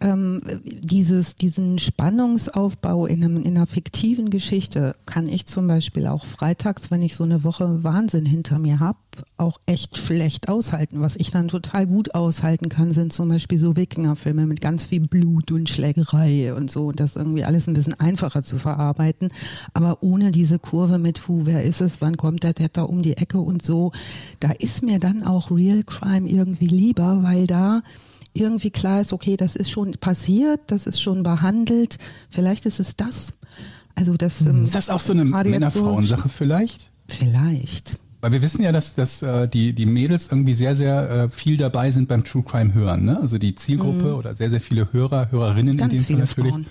ähm, 0.00 0.42
dieses, 0.64 1.36
diesen 1.36 1.78
Spannungsaufbau 1.78 3.06
in, 3.06 3.24
einem, 3.24 3.42
in 3.42 3.56
einer 3.56 3.66
fiktiven 3.66 4.28
Geschichte 4.28 4.94
kann 5.06 5.26
ich 5.26 5.46
zum 5.46 5.66
Beispiel 5.66 6.06
auch 6.06 6.26
freitags, 6.26 6.90
wenn 6.90 7.00
ich 7.00 7.16
so 7.16 7.24
eine 7.24 7.44
Woche 7.44 7.82
Wahnsinn 7.82 8.26
hinter 8.26 8.58
mir 8.58 8.78
habe, 8.78 8.98
auch 9.38 9.58
echt 9.64 9.96
schlecht 9.96 10.50
aushalten. 10.50 11.00
Was 11.00 11.16
ich 11.16 11.30
dann 11.30 11.48
total 11.48 11.86
gut 11.86 12.14
aushalten 12.14 12.68
kann, 12.68 12.92
sind 12.92 13.12
zum 13.12 13.30
Beispiel 13.30 13.58
so 13.58 13.76
Wikingerfilme 13.76 14.44
mit 14.46 14.60
ganz 14.60 14.86
viel 14.86 15.00
Blut 15.00 15.50
und 15.50 15.68
Schlägerei 15.68 16.52
und 16.52 16.70
so. 16.70 16.88
Und 16.88 17.00
das 17.00 17.16
irgendwie 17.16 17.44
alles 17.44 17.66
ein 17.66 17.74
bisschen 17.74 17.98
einfacher 17.98 18.42
zu 18.42 18.58
verarbeiten. 18.58 19.28
Aber 19.72 20.02
ohne 20.02 20.30
diese 20.30 20.58
Kurve 20.58 20.98
mit, 20.98 21.26
hu, 21.26 21.42
wer 21.44 21.62
ist 21.62 21.80
es, 21.80 22.02
wann 22.02 22.18
kommt 22.18 22.42
der 22.42 22.54
Täter 22.54 22.90
um 22.90 23.00
die 23.00 23.16
Ecke 23.16 23.40
und 23.40 23.62
so. 23.62 23.92
Da 24.40 24.52
ist 24.52 24.82
mir 24.82 24.98
dann 24.98 25.22
auch 25.22 25.50
Real 25.50 25.82
Crime 25.84 26.28
irgendwie 26.28 26.66
lieber, 26.66 27.22
weil 27.22 27.46
da 27.46 27.82
irgendwie 28.38 28.70
klar 28.70 29.00
ist, 29.00 29.12
okay, 29.12 29.36
das 29.36 29.56
ist 29.56 29.70
schon 29.70 29.92
passiert, 29.92 30.60
das 30.68 30.86
ist 30.86 31.00
schon 31.00 31.22
behandelt, 31.22 31.98
vielleicht 32.30 32.66
ist 32.66 32.80
es 32.80 32.96
das. 32.96 33.32
Also 33.94 34.16
das 34.16 34.42
ähm, 34.42 34.62
ist 34.62 34.74
das 34.74 34.90
auch 34.90 35.00
so 35.00 35.12
eine 35.12 35.24
Männer-Frauen-Sache 35.24 36.28
vielleicht? 36.28 36.90
Vielleicht. 37.08 37.98
Weil 38.20 38.32
wir 38.32 38.42
wissen 38.42 38.62
ja, 38.62 38.72
dass, 38.72 38.94
dass 38.94 39.22
äh, 39.22 39.48
die, 39.48 39.72
die 39.72 39.86
Mädels 39.86 40.28
irgendwie 40.30 40.54
sehr, 40.54 40.74
sehr 40.74 41.10
äh, 41.10 41.30
viel 41.30 41.56
dabei 41.56 41.90
sind 41.90 42.08
beim 42.08 42.24
True 42.24 42.42
Crime 42.42 42.74
hören. 42.74 43.04
Ne? 43.04 43.20
Also 43.20 43.38
die 43.38 43.54
Zielgruppe 43.54 44.06
mhm. 44.06 44.14
oder 44.14 44.34
sehr, 44.34 44.50
sehr 44.50 44.60
viele 44.60 44.92
Hörer, 44.92 45.30
Hörerinnen 45.30 45.76
Ganz 45.76 45.92
in 45.92 45.98
dem 45.98 46.04
Fall 46.04 46.16
natürlich. 46.16 46.52
Frauen. 46.52 46.66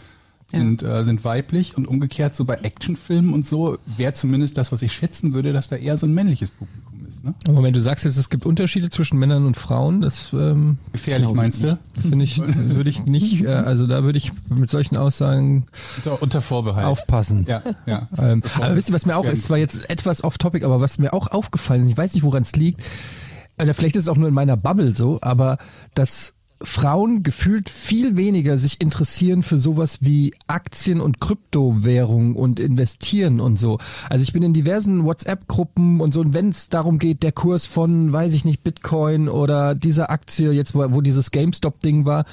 Sind, 0.48 0.84
ja. 0.84 1.00
äh, 1.00 1.04
sind 1.04 1.24
weiblich 1.24 1.76
und 1.76 1.88
umgekehrt 1.88 2.36
so 2.36 2.46
bei 2.46 2.56
Actionfilmen 2.56 3.34
und 3.34 3.48
so 3.48 3.78
wäre 3.98 4.14
zumindest 4.14 4.58
das, 4.58 4.72
was 4.72 4.84
ich 4.84 4.94
schätzen 4.94 5.34
würde, 5.34 5.54
dass 5.54 5.70
da 5.70 5.76
eher 5.76 5.98
so 5.98 6.06
ein 6.06 6.14
männliches 6.14 6.52
Publikum 6.52 6.85
ist. 7.08 7.24
Ne? 7.24 7.34
Aber 7.48 7.64
wenn 7.64 7.74
du 7.74 7.82
sagst 7.82 8.06
jetzt, 8.06 8.18
es 8.18 8.30
gibt 8.30 8.46
Unterschiede 8.46 8.90
zwischen 8.90 9.18
Männern 9.18 9.46
und 9.46 9.58
Frauen, 9.58 10.02
das 10.02 10.32
ähm, 10.34 10.78
gefährlich 10.92 11.32
meinst 11.32 11.64
du? 11.64 11.78
Finde 12.02 12.24
ich, 12.24 12.40
würde 12.40 12.90
ich 12.90 13.06
nicht, 13.06 13.44
äh, 13.44 13.48
also 13.48 13.88
da 13.88 14.04
würde 14.04 14.18
ich 14.18 14.32
mit 14.50 14.70
solchen 14.70 14.98
Aussagen 14.98 15.66
unter, 15.98 16.22
unter 16.22 16.42
Vorbehalt 16.42 16.86
aufpassen. 16.86 17.46
Ja, 17.48 17.62
ja. 17.86 18.08
Ähm, 18.18 18.42
aber 18.60 18.76
wisst 18.76 18.90
ihr, 18.90 18.94
was 18.94 19.06
mir 19.06 19.18
auch 19.18 19.26
ist, 19.26 19.46
zwar 19.46 19.58
jetzt 19.58 19.90
etwas 19.90 20.24
off-topic, 20.24 20.66
aber 20.66 20.82
was 20.82 20.98
mir 20.98 21.14
auch 21.14 21.32
aufgefallen 21.32 21.84
ist, 21.84 21.90
ich 21.90 21.98
weiß 21.98 22.14
nicht, 22.14 22.24
woran 22.24 22.44
es 22.44 22.56
liegt, 22.56 22.82
oder 23.62 23.74
vielleicht 23.74 23.96
ist 23.96 24.04
es 24.04 24.10
auch 24.10 24.18
nur 24.18 24.28
in 24.28 24.34
meiner 24.34 24.58
Bubble 24.58 24.96
so, 24.96 25.20
aber 25.22 25.58
das 25.94 26.35
Frauen 26.62 27.22
gefühlt 27.22 27.70
viel 27.70 28.16
weniger 28.16 28.58
sich 28.58 28.80
interessieren 28.80 29.44
für 29.44 29.60
sowas 29.60 30.00
wie 30.02 30.34
Aktien 30.48 31.02
und 31.02 31.20
Kryptowährung 31.20 32.36
und 32.36 32.60
investieren 32.60 33.42
und 33.42 33.60
so. 33.60 33.78
Also 34.10 34.24
ich 34.24 34.32
bin 34.32 34.42
in 34.42 34.54
diversen 34.54 35.04
WhatsApp-Gruppen 35.04 36.00
und 36.00 36.14
so, 36.14 36.22
und 36.22 36.34
wenn 36.34 36.50
es 36.50 36.70
darum 36.70 36.98
geht, 36.98 37.24
der 37.24 37.34
Kurs 37.34 37.66
von, 37.66 38.14
weiß 38.14 38.34
ich 38.34 38.46
nicht, 38.46 38.64
Bitcoin 38.64 39.28
oder 39.28 39.76
dieser 39.76 40.10
Aktie, 40.10 40.52
jetzt 40.52 40.76
wo, 40.76 40.94
wo 40.94 41.02
dieses 41.02 41.32
GameStop-Ding 41.32 42.06
war, 42.06 42.26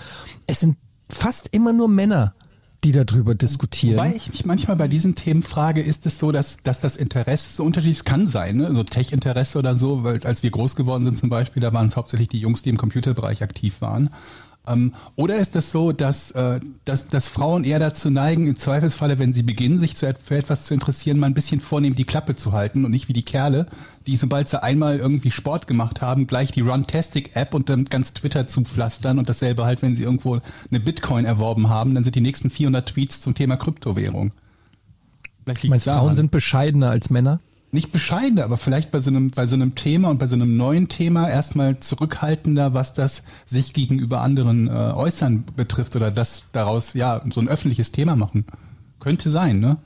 es 0.46 0.60
sind 0.60 0.76
fast 1.08 1.48
immer 1.52 1.72
nur 1.72 1.88
Männer 1.88 2.34
die 2.84 2.92
darüber 2.92 3.34
diskutieren. 3.34 3.96
Wobei 3.96 4.14
ich 4.14 4.28
mich 4.30 4.44
manchmal 4.44 4.76
bei 4.76 4.88
diesen 4.88 5.14
Themen 5.14 5.42
frage, 5.42 5.80
ist 5.80 6.04
es 6.06 6.18
so, 6.18 6.32
dass, 6.32 6.58
dass 6.58 6.80
das 6.80 6.96
Interesse 6.96 7.50
so 7.56 7.64
unterschiedlich 7.64 8.04
kann 8.04 8.26
sein, 8.26 8.56
ne? 8.56 8.74
so 8.74 8.82
Tech-Interesse 8.82 9.58
oder 9.58 9.74
so, 9.74 10.02
weil 10.02 10.20
als 10.24 10.42
wir 10.42 10.50
groß 10.50 10.74
geworden 10.74 11.04
sind 11.04 11.16
zum 11.16 11.28
Beispiel, 11.28 11.62
da 11.62 11.72
waren 11.72 11.86
es 11.86 11.96
hauptsächlich 11.96 12.28
die 12.28 12.40
Jungs, 12.40 12.62
die 12.62 12.70
im 12.70 12.76
Computerbereich 12.76 13.42
aktiv 13.42 13.80
waren. 13.80 14.10
Ähm, 14.66 14.94
oder 15.16 15.36
ist 15.36 15.56
es 15.56 15.72
so, 15.72 15.90
dass, 15.90 16.30
äh, 16.32 16.60
dass, 16.84 17.08
dass 17.08 17.28
Frauen 17.28 17.64
eher 17.64 17.80
dazu 17.80 18.10
neigen, 18.10 18.46
im 18.46 18.54
Zweifelsfalle, 18.54 19.18
wenn 19.18 19.32
sie 19.32 19.42
beginnen, 19.42 19.78
sich 19.78 19.96
zu, 19.96 20.12
für 20.14 20.36
etwas 20.36 20.66
zu 20.66 20.74
interessieren, 20.74 21.18
mal 21.18 21.26
ein 21.26 21.34
bisschen 21.34 21.60
vornehm 21.60 21.96
die 21.96 22.04
Klappe 22.04 22.36
zu 22.36 22.52
halten 22.52 22.84
und 22.84 22.92
nicht 22.92 23.08
wie 23.08 23.12
die 23.12 23.24
Kerle, 23.24 23.66
die 24.06 24.16
sobald 24.16 24.48
sie 24.48 24.62
einmal 24.62 24.98
irgendwie 24.98 25.32
Sport 25.32 25.66
gemacht 25.66 26.00
haben, 26.00 26.28
gleich 26.28 26.52
die 26.52 26.60
Runtastic-App 26.60 27.54
und 27.54 27.68
dann 27.68 27.86
ganz 27.86 28.14
Twitter 28.14 28.46
zupflastern 28.46 29.18
und 29.18 29.28
dasselbe 29.28 29.64
halt, 29.64 29.82
wenn 29.82 29.94
sie 29.94 30.04
irgendwo 30.04 30.38
eine 30.70 30.80
Bitcoin 30.80 31.24
erworben 31.24 31.68
haben, 31.68 31.94
dann 31.94 32.04
sind 32.04 32.14
die 32.14 32.20
nächsten 32.20 32.48
400 32.48 32.88
Tweets 32.88 33.20
zum 33.20 33.34
Thema 33.34 33.56
Kryptowährung. 33.56 34.32
Meinst 35.44 35.86
Frauen 35.86 36.14
sind 36.14 36.30
bescheidener 36.30 36.90
als 36.90 37.10
Männer? 37.10 37.40
Nicht 37.72 37.90
bescheidener, 37.90 38.44
aber 38.44 38.58
vielleicht 38.58 38.90
bei 38.90 39.00
so 39.00 39.10
einem, 39.10 39.30
bei 39.30 39.46
so 39.46 39.56
einem 39.56 39.74
Thema 39.74 40.10
und 40.10 40.18
bei 40.18 40.26
so 40.26 40.36
einem 40.36 40.58
neuen 40.58 40.88
Thema 40.88 41.28
erstmal 41.28 41.80
zurückhaltender, 41.80 42.74
was 42.74 42.92
das 42.92 43.24
sich 43.46 43.72
gegenüber 43.72 44.20
anderen 44.20 44.68
äh, 44.68 44.70
äußern 44.70 45.44
betrifft 45.56 45.96
oder 45.96 46.10
das 46.10 46.44
daraus 46.52 46.92
ja 46.92 47.22
so 47.30 47.40
ein 47.40 47.48
öffentliches 47.48 47.90
Thema 47.90 48.14
machen. 48.14 48.44
Könnte 49.00 49.30
sein, 49.30 49.58
ne? 49.58 49.78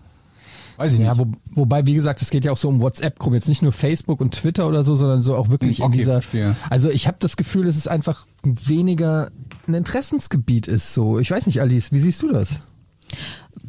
Weiß 0.79 0.93
ich 0.95 1.01
ja, 1.01 1.15
nicht. 1.15 1.25
Wo, 1.25 1.61
wobei, 1.61 1.87
wie 1.87 1.95
gesagt, 1.95 2.21
es 2.21 2.31
geht 2.31 2.45
ja 2.45 2.51
auch 2.51 2.59
so 2.59 2.69
um 2.69 2.83
WhatsApp-Gruppen, 2.83 3.35
jetzt 3.35 3.49
nicht 3.49 3.63
nur 3.63 3.73
Facebook 3.73 4.21
und 4.21 4.35
Twitter 4.35 4.67
oder 4.67 4.83
so, 4.83 4.97
sondern 4.97 5.23
so 5.23 5.37
auch 5.37 5.49
wirklich 5.49 5.81
okay, 5.81 5.93
in 5.93 5.99
dieser. 5.99 6.13
Verstehe. 6.15 6.57
Also 6.69 6.91
ich 6.91 7.07
habe 7.07 7.17
das 7.21 7.37
Gefühl, 7.37 7.65
dass 7.65 7.77
es 7.77 7.87
einfach 7.87 8.27
weniger 8.43 9.31
ein 9.69 9.75
Interessensgebiet 9.75 10.67
ist. 10.67 10.93
So, 10.93 11.21
ich 11.21 11.31
weiß 11.31 11.47
nicht, 11.47 11.61
Alice, 11.61 11.93
wie 11.93 12.01
siehst 12.01 12.21
du 12.23 12.33
das? 12.33 12.61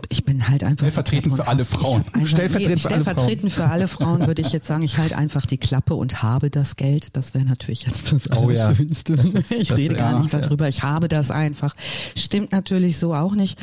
Ich 0.09 0.23
bin 0.23 0.47
halt 0.47 0.63
einfach 0.63 0.85
stellvertretend 0.85 1.35
für 1.35 1.47
alle 1.47 1.65
Frauen. 1.65 2.03
Einfach, 2.13 2.27
stellvertretend, 2.27 2.75
nee, 2.75 2.89
stellvertretend 2.89 3.51
für 3.51 3.65
alle 3.65 3.87
Frauen 3.87 4.27
würde 4.27 4.41
ich 4.41 4.51
jetzt 4.51 4.67
sagen, 4.67 4.83
ich 4.83 4.97
halte 4.97 5.17
einfach 5.17 5.45
die 5.45 5.57
Klappe 5.57 5.95
und 5.95 6.21
habe 6.21 6.49
das 6.49 6.75
Geld. 6.75 7.15
Das 7.15 7.33
wäre 7.33 7.45
natürlich 7.45 7.83
jetzt 7.83 8.11
das 8.11 8.31
oh, 8.31 8.47
Allerschönste. 8.47 9.15
Ja. 9.15 9.23
Ich 9.57 9.69
das, 9.69 9.77
rede 9.77 9.95
gar 9.95 10.11
ja, 10.11 10.19
nicht 10.19 10.33
darüber. 10.33 10.67
Ich 10.67 10.83
habe 10.83 11.07
das 11.07 11.31
einfach. 11.31 11.75
Stimmt 12.15 12.51
natürlich 12.51 12.97
so 12.97 13.13
auch 13.13 13.33
nicht. 13.33 13.59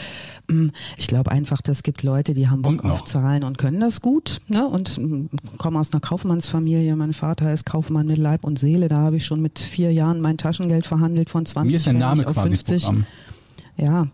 Mm, 0.49 0.69
ich 0.97 1.07
glaube 1.07 1.31
einfach, 1.31 1.63
das 1.63 1.83
gibt 1.83 2.03
Leute, 2.03 2.35
die 2.35 2.49
haben 2.49 2.63
Bock 2.63 2.85
auf 2.85 3.05
Zahlen 3.05 3.45
und 3.45 3.59
können 3.59 3.81
das 3.81 4.01
gut. 4.01 4.41
Ne? 4.49 4.67
Und 4.67 4.99
mm, 4.99 5.27
kommen 5.59 5.77
aus 5.77 5.93
einer 5.93 6.01
Kaufmannsfamilie. 6.01 6.97
Mein 6.97 7.13
Vater 7.13 7.53
ist 7.53 7.65
Kaufmann 7.65 8.07
mit 8.07 8.19
Leib 8.19 8.45
und 8.45 8.59
Seele. 8.59 8.89
Da 8.89 8.97
habe 8.97 9.17
ich 9.17 9.25
schon 9.25 9.41
mit 9.41 9.59
vier 9.59 9.93
Jahren 9.93 10.21
mein 10.21 10.39
Taschengeld 10.39 10.87
verhandelt 10.87 11.31
von 11.31 11.47
20 11.47 11.71
Mir 11.71 11.77
ist 11.77 11.87
der 11.87 11.93
Name 11.95 12.27
auf 12.27 12.35
quasi 12.35 12.57
50. 12.57 12.83
Programm. 12.83 13.07
Ja. 13.77 14.09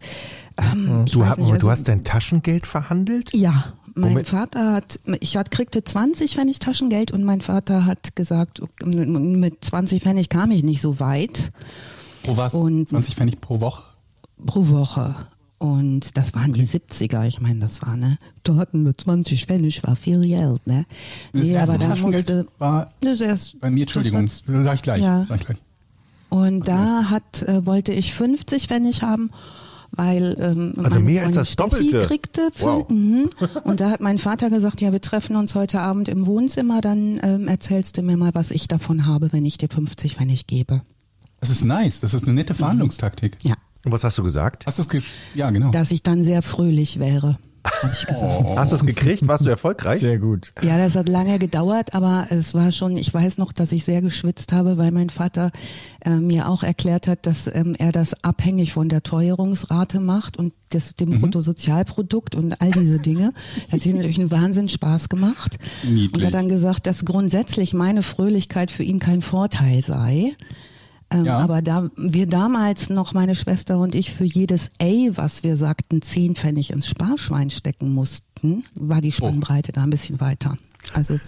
Ähm, 0.61 1.07
du, 1.11 1.25
hast, 1.25 1.39
nicht, 1.39 1.49
also, 1.49 1.61
du 1.61 1.71
hast 1.71 1.89
dein 1.89 2.05
Taschengeld 2.05 2.67
verhandelt? 2.67 3.31
Ja, 3.35 3.73
mein 3.95 4.11
Moment. 4.11 4.29
Vater 4.29 4.73
hat, 4.73 5.01
ich 5.21 5.37
hat, 5.37 5.51
kriegte 5.51 5.83
20 5.85 6.35
Pfennig 6.35 6.59
Taschengeld 6.59 7.11
und 7.13 7.25
mein 7.25 7.41
Vater 7.41 7.87
hat 7.87 8.17
gesagt, 8.17 8.61
mit 8.85 9.65
20 9.65 10.03
Pfennig 10.03 10.29
kam 10.29 10.51
ich 10.51 10.63
nicht 10.63 10.81
so 10.81 11.01
weit. 11.01 11.53
Pro 12.23 12.37
was? 12.37 12.55
Und 12.55 12.89
20 12.89 13.15
Pfennig 13.15 13.41
pro 13.41 13.61
Woche? 13.61 13.83
Pro 14.47 14.69
Woche. 14.69 15.15
Und 15.59 16.17
das 16.17 16.35
waren 16.35 16.53
die 16.53 16.67
70er, 16.67 17.27
ich 17.27 17.39
meine, 17.41 17.59
das 17.59 17.83
war, 17.83 17.95
ne? 17.95 18.17
Da 18.45 18.57
hatten 18.57 18.83
wir 18.85 18.97
20 18.97 19.45
Pfennig, 19.45 19.83
war 19.83 19.95
viel 19.95 20.23
Geld, 20.23 20.67
ne? 20.67 20.87
Das 21.35 21.43
nee, 21.43 21.53
erste 21.53 21.75
aber 21.75 21.85
Taschengeld 21.85 22.29
musste, 22.31 22.47
war 22.59 22.89
das 23.03 23.21
erst, 23.21 23.61
bei 23.61 23.71
mir, 23.71 23.83
Entschuldigung, 23.83 24.25
das 24.25 24.43
sag 24.47 24.75
ich 24.77 24.83
gleich, 24.83 25.03
ja. 25.03 25.27
sag 25.29 25.41
ich 25.41 25.47
gleich. 25.47 25.59
Und 26.31 26.67
da 26.67 27.11
hat, 27.11 27.43
äh, 27.43 27.67
wollte 27.67 27.93
ich 27.93 28.15
50 28.15 28.69
Pfennig 28.69 29.03
haben 29.03 29.31
weil 29.93 30.37
ähm, 30.39 30.75
also 30.83 31.01
mehr 31.01 31.25
als 31.25 31.35
das 31.35 31.53
Steffi 31.53 31.71
Doppelte 31.71 32.07
kriegte. 32.07 32.51
Wow. 32.59 32.89
Mhm. 32.89 33.31
Und 33.65 33.81
da 33.81 33.91
hat 33.91 34.01
mein 34.01 34.19
Vater 34.19 34.51
gesagt, 34.51 34.81
ja, 34.81 34.93
wir 34.93 35.01
treffen 35.01 35.37
uns 35.37 35.55
heute 35.55 35.81
Abend 35.81 36.09
im 36.09 36.27
Wohnzimmer, 36.27 36.81
dann 36.81 37.21
ähm, 37.23 37.49
erzählst 37.49 37.99
du 37.99 38.03
mir 38.03 38.17
mal, 38.17 38.31
was 38.35 38.51
ich 38.51 38.69
davon 38.69 39.07
habe, 39.07 39.33
wenn 39.33 39.45
ich 39.45 39.59
dir 39.59 39.69
50 39.69 40.21
wenn 40.21 40.29
ich 40.29 40.47
gebe. 40.47 40.83
Das 41.41 41.51
ist 41.51 41.65
nice. 41.65 42.01
Das 42.01 42.15
ist 42.15 42.25
eine 42.25 42.35
nette 42.35 42.55
Verhandlungstaktik. 42.55 43.39
Ja. 43.43 43.55
Und 43.85 43.93
was 43.93 44.05
hast 44.05 44.19
du 44.19 44.23
gesagt? 44.23 44.67
Hast 44.67 44.93
du 44.93 44.99
ja, 45.35 45.51
genau. 45.51 45.71
Dass 45.71 45.91
ich 45.91 46.03
dann 46.03 46.23
sehr 46.23 46.43
fröhlich 46.43 46.99
wäre. 46.99 47.39
Hab 47.65 47.93
ich 47.93 48.07
gesagt. 48.07 48.45
Oh. 48.47 48.57
Hast 48.57 48.73
du 48.73 48.77
es 48.77 48.87
gekriegt? 48.87 49.27
Warst 49.27 49.45
du 49.45 49.51
erfolgreich? 49.51 50.01
Sehr 50.01 50.19
gut. 50.19 50.53
Ja, 50.63 50.79
das 50.79 50.97
hat 50.97 51.09
lange 51.09 51.39
gedauert, 51.39 51.95
aber 51.95 52.27
es 52.31 52.55
war 52.55 52.73
schon, 52.73 52.97
ich 52.97 53.13
weiß 53.13 53.39
noch, 53.39 53.53
dass 53.53 53.73
ich 53.73 53.85
sehr 53.85 54.01
geschwitzt 54.01 54.53
habe, 54.53 54.79
weil 54.79 54.91
mein 54.91 55.11
Vater 55.11 55.51
äh, 56.05 56.17
mir 56.17 56.49
auch 56.49 56.63
erklärt 56.63 57.07
hat, 57.07 57.27
dass 57.27 57.47
ähm, 57.47 57.75
er 57.79 57.93
das 57.93 58.25
abhängig 58.25 58.73
von 58.73 58.89
der 58.89 59.03
Teuerungsrate 59.03 60.01
macht 60.01 60.39
und 60.39 60.53
des, 60.73 60.95
dem 60.95 61.11
mhm. 61.11 61.21
Bruttosozialprodukt 61.21 62.35
und 62.35 62.61
all 62.61 62.71
diese 62.71 62.99
Dinge. 62.99 63.33
Das 63.65 63.73
hat 63.73 63.81
sich 63.81 63.95
natürlich 63.95 64.19
einen 64.19 64.31
Wahnsinn 64.31 64.69
Spaß 64.69 65.09
gemacht. 65.09 65.59
Niedlich. 65.83 66.15
Und 66.15 66.25
hat 66.25 66.35
dann 66.35 66.49
gesagt, 66.49 66.87
dass 66.87 67.05
grundsätzlich 67.05 67.75
meine 67.75 68.03
Fröhlichkeit 68.03 68.71
für 68.71 68.83
ihn 68.83 68.99
kein 68.99 69.23
Vorteil 69.23 69.83
sei. 69.83 70.35
Ähm, 71.11 71.25
ja. 71.25 71.39
Aber 71.39 71.61
da 71.61 71.91
wir 71.97 72.27
damals 72.27 72.89
noch, 72.89 73.13
meine 73.13 73.35
Schwester 73.35 73.79
und 73.79 73.95
ich, 73.95 74.13
für 74.13 74.25
jedes 74.25 74.71
A, 74.81 75.09
was 75.15 75.43
wir 75.43 75.57
sagten, 75.57 76.03
zehn 76.03 76.37
Pfennig 76.37 76.71
ins 76.71 76.87
Sparschwein 76.87 77.51
stecken 77.51 77.93
mussten, 77.93 78.63
war 78.75 79.01
die 79.01 79.13
Spannbreite 79.13 79.71
oh. 79.73 79.75
da 79.75 79.83
ein 79.83 79.91
bisschen 79.91 80.21
weiter. 80.21 80.57
Also, 80.95 81.21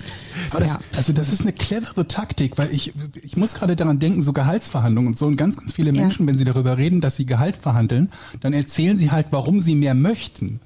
das, 0.52 0.66
ja. 0.66 0.80
also 0.96 1.12
das 1.12 1.32
ist 1.32 1.42
eine 1.42 1.52
clevere 1.52 2.08
Taktik, 2.08 2.56
weil 2.56 2.72
ich, 2.72 2.94
ich 3.22 3.36
muss 3.36 3.54
gerade 3.54 3.76
daran 3.76 3.98
denken, 3.98 4.22
so 4.22 4.32
Gehaltsverhandlungen 4.32 5.08
und 5.08 5.18
so 5.18 5.26
und 5.26 5.36
ganz, 5.36 5.58
ganz 5.58 5.74
viele 5.74 5.92
Menschen, 5.92 6.22
ja. 6.22 6.28
wenn 6.28 6.38
sie 6.38 6.44
darüber 6.44 6.78
reden, 6.78 7.00
dass 7.00 7.16
sie 7.16 7.26
Gehalt 7.26 7.56
verhandeln, 7.56 8.10
dann 8.40 8.54
erzählen 8.54 8.96
sie 8.96 9.10
halt, 9.10 9.26
warum 9.30 9.60
sie 9.60 9.74
mehr 9.74 9.94
möchten 9.94 10.60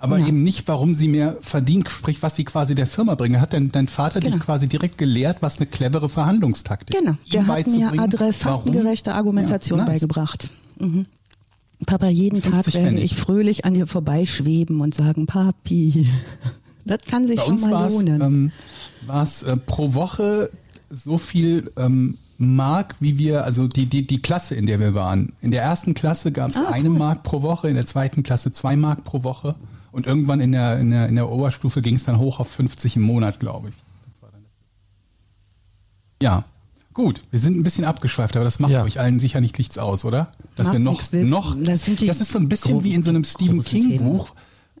aber 0.00 0.18
ja. 0.18 0.26
eben 0.26 0.42
nicht, 0.42 0.66
warum 0.66 0.94
sie 0.94 1.08
mehr 1.08 1.36
verdienen, 1.42 1.84
sprich, 1.86 2.22
was 2.22 2.36
sie 2.36 2.44
quasi 2.44 2.74
der 2.74 2.86
Firma 2.86 3.14
bringen. 3.14 3.40
Hat 3.40 3.52
dein, 3.52 3.70
dein 3.70 3.86
Vater 3.86 4.20
genau. 4.20 4.36
dich 4.36 4.44
quasi 4.44 4.66
direkt 4.66 4.98
gelehrt, 4.98 5.38
was 5.40 5.58
eine 5.58 5.66
clevere 5.66 6.08
Verhandlungstaktik 6.08 6.96
genau. 6.96 7.12
ist? 7.12 7.30
Genau, 7.30 7.54
der 7.54 7.56
hat 7.56 7.66
mir 7.94 8.02
adressatengerechte 8.02 9.14
Argumentation 9.14 9.78
ja, 9.78 9.84
nice. 9.84 10.00
beigebracht. 10.00 10.50
Mhm. 10.78 11.06
Papa, 11.86 12.08
jeden 12.08 12.42
Tag 12.42 12.72
werde 12.74 13.00
ich 13.00 13.14
fröhlich 13.14 13.64
an 13.64 13.74
dir 13.74 13.86
vorbeischweben 13.86 14.80
und 14.80 14.94
sagen, 14.94 15.26
Papi. 15.26 16.08
Das 16.86 17.00
kann 17.06 17.26
sich 17.26 17.36
Bei 17.36 17.44
schon 17.44 17.60
mal 17.70 17.92
lohnen. 17.92 18.20
Ähm, 18.22 18.52
war 19.06 19.22
es 19.22 19.42
äh, 19.42 19.56
pro 19.56 19.92
Woche 19.94 20.50
so 20.88 21.18
viel 21.18 21.70
ähm, 21.76 22.16
Mark, 22.38 22.96
wie 23.00 23.18
wir, 23.18 23.44
also 23.44 23.68
die, 23.68 23.86
die, 23.86 24.06
die 24.06 24.22
Klasse, 24.22 24.54
in 24.54 24.64
der 24.64 24.80
wir 24.80 24.94
waren. 24.94 25.34
In 25.42 25.50
der 25.50 25.62
ersten 25.62 25.92
Klasse 25.92 26.32
gab 26.32 26.50
es 26.50 26.56
ah, 26.56 26.70
eine 26.70 26.88
cool. 26.88 26.98
Mark 26.98 27.22
pro 27.22 27.42
Woche, 27.42 27.68
in 27.68 27.74
der 27.74 27.84
zweiten 27.84 28.22
Klasse 28.22 28.50
zwei 28.50 28.76
Mark 28.76 29.04
pro 29.04 29.22
Woche. 29.24 29.56
Und 29.92 30.06
irgendwann 30.06 30.40
in 30.40 30.52
der, 30.52 30.78
in 30.78 30.90
der, 30.90 31.08
in 31.08 31.16
der 31.16 31.28
Oberstufe 31.28 31.82
ging 31.82 31.96
es 31.96 32.04
dann 32.04 32.18
hoch 32.18 32.38
auf 32.38 32.48
50 32.48 32.96
im 32.96 33.02
Monat, 33.02 33.40
glaube 33.40 33.70
ich. 33.70 33.74
Ja, 36.22 36.44
gut. 36.92 37.22
Wir 37.30 37.40
sind 37.40 37.56
ein 37.58 37.62
bisschen 37.62 37.84
abgeschweift, 37.84 38.36
aber 38.36 38.44
das 38.44 38.58
macht 38.58 38.72
ja. 38.72 38.82
euch 38.82 39.00
allen 39.00 39.20
sicher 39.20 39.40
nicht 39.40 39.58
nichts 39.58 39.78
aus, 39.78 40.04
oder? 40.04 40.32
Dass 40.54 40.66
macht 40.66 40.74
wir 40.74 40.80
noch, 41.24 41.54
noch, 41.54 41.56
das, 41.62 41.84
das, 41.86 42.20
ist 42.20 42.32
so 42.32 42.38
ein 42.38 42.48
bisschen 42.48 42.84
wie 42.84 42.94
in 42.94 43.02
so 43.02 43.10
einem 43.10 43.24
Stephen 43.24 43.62
King 43.62 43.98
Buch. 43.98 44.32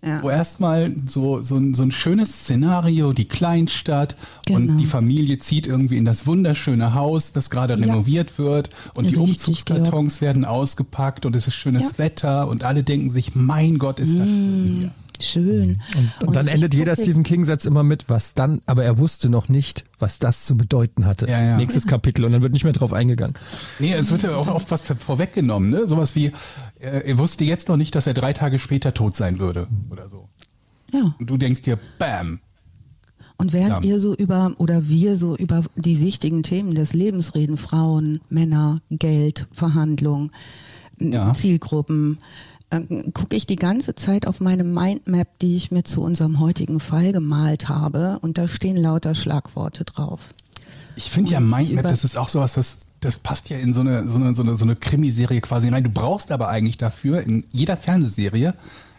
Ja. 0.02 0.22
Wo 0.22 0.30
erstmal 0.30 0.94
so, 1.06 1.42
so, 1.42 1.56
ein, 1.56 1.74
so 1.74 1.82
ein 1.82 1.92
schönes 1.92 2.32
Szenario, 2.32 3.12
die 3.12 3.26
Kleinstadt 3.26 4.16
genau. 4.46 4.58
und 4.58 4.78
die 4.78 4.86
Familie 4.86 5.38
zieht 5.38 5.66
irgendwie 5.66 5.98
in 5.98 6.06
das 6.06 6.26
wunderschöne 6.26 6.94
Haus, 6.94 7.32
das 7.32 7.50
gerade 7.50 7.74
ja. 7.74 7.80
renoviert 7.80 8.38
wird 8.38 8.70
und 8.94 9.04
Richtig, 9.04 9.12
die 9.12 9.30
Umzugskartons 9.30 10.20
ja. 10.20 10.28
werden 10.28 10.46
ausgepackt 10.46 11.26
und 11.26 11.36
es 11.36 11.46
ist 11.46 11.54
schönes 11.54 11.98
Wetter 11.98 12.48
und 12.48 12.64
alle 12.64 12.82
denken 12.82 13.10
sich, 13.10 13.34
mein 13.34 13.76
Gott, 13.78 14.00
ist 14.00 14.18
das 14.18 14.26
schön 14.26 14.76
hier. 14.78 14.90
Schön. 15.20 15.80
Und, 15.96 16.20
und, 16.20 16.28
und 16.28 16.36
dann 16.36 16.48
endet 16.48 16.74
jeder 16.74 16.96
Stephen 16.96 17.22
King-Satz 17.22 17.64
immer 17.64 17.82
mit, 17.82 18.08
was 18.08 18.34
dann, 18.34 18.62
aber 18.66 18.84
er 18.84 18.98
wusste 18.98 19.28
noch 19.28 19.48
nicht, 19.48 19.84
was 19.98 20.18
das 20.18 20.44
zu 20.44 20.56
bedeuten 20.56 21.06
hatte. 21.06 21.28
Ja, 21.28 21.42
ja. 21.42 21.56
Nächstes 21.56 21.86
Kapitel 21.86 22.24
und 22.24 22.32
dann 22.32 22.42
wird 22.42 22.52
nicht 22.52 22.64
mehr 22.64 22.72
drauf 22.72 22.92
eingegangen. 22.92 23.34
Nee, 23.78 23.92
es 23.92 24.10
wird 24.10 24.22
ja 24.22 24.34
auch 24.34 24.48
oft 24.48 24.70
was 24.70 24.82
vorweggenommen, 24.82 25.70
ne? 25.70 25.86
Sowas 25.86 26.14
wie, 26.14 26.26
äh, 26.78 27.08
er 27.08 27.18
wusste 27.18 27.44
jetzt 27.44 27.68
noch 27.68 27.76
nicht, 27.76 27.94
dass 27.94 28.06
er 28.06 28.14
drei 28.14 28.32
Tage 28.32 28.58
später 28.58 28.94
tot 28.94 29.14
sein 29.14 29.38
würde 29.38 29.68
oder 29.90 30.08
so. 30.08 30.28
Ja. 30.92 31.14
Und 31.18 31.30
du 31.30 31.36
denkst 31.36 31.62
dir, 31.62 31.78
bam. 31.98 32.40
Und 33.36 33.54
während 33.54 33.76
Bam. 33.76 33.84
ihr 33.84 33.98
so 34.00 34.14
über 34.14 34.54
oder 34.58 34.88
wir 34.88 35.16
so 35.16 35.34
über 35.34 35.64
die 35.74 36.00
wichtigen 36.00 36.42
Themen 36.42 36.74
des 36.74 36.92
Lebens 36.92 37.34
reden, 37.34 37.56
Frauen, 37.56 38.20
Männer, 38.28 38.82
Geld, 38.90 39.46
Verhandlungen, 39.50 40.30
ja. 40.98 41.32
Zielgruppen, 41.32 42.18
gucke 43.14 43.36
ich 43.36 43.46
die 43.46 43.56
ganze 43.56 43.94
Zeit 43.94 44.26
auf 44.26 44.40
meine 44.40 44.64
Mindmap, 44.64 45.38
die 45.40 45.56
ich 45.56 45.70
mir 45.70 45.82
zu 45.82 46.02
unserem 46.02 46.38
heutigen 46.38 46.80
Fall 46.80 47.12
gemalt 47.12 47.68
habe, 47.68 48.18
und 48.22 48.38
da 48.38 48.46
stehen 48.46 48.76
lauter 48.76 49.14
Schlagworte 49.14 49.84
drauf. 49.84 50.34
Ich 50.96 51.10
finde 51.10 51.32
ja 51.32 51.40
Mindmap, 51.40 51.84
das 51.84 52.04
ist 52.04 52.16
auch 52.16 52.28
sowas, 52.28 52.54
das, 52.54 52.80
das 53.00 53.16
passt 53.16 53.50
ja 53.50 53.58
in 53.58 53.72
so 53.72 53.80
eine, 53.80 54.06
so 54.06 54.16
eine, 54.16 54.34
so 54.34 54.42
eine, 54.42 54.54
so 54.54 54.64
eine 54.64 54.76
Krimiserie 54.76 55.40
quasi 55.40 55.68
rein. 55.68 55.84
Du 55.84 55.90
brauchst 55.90 56.30
aber 56.30 56.48
eigentlich 56.48 56.76
dafür 56.76 57.22
in 57.22 57.44
jeder 57.52 57.76
Fernsehserie 57.76 58.54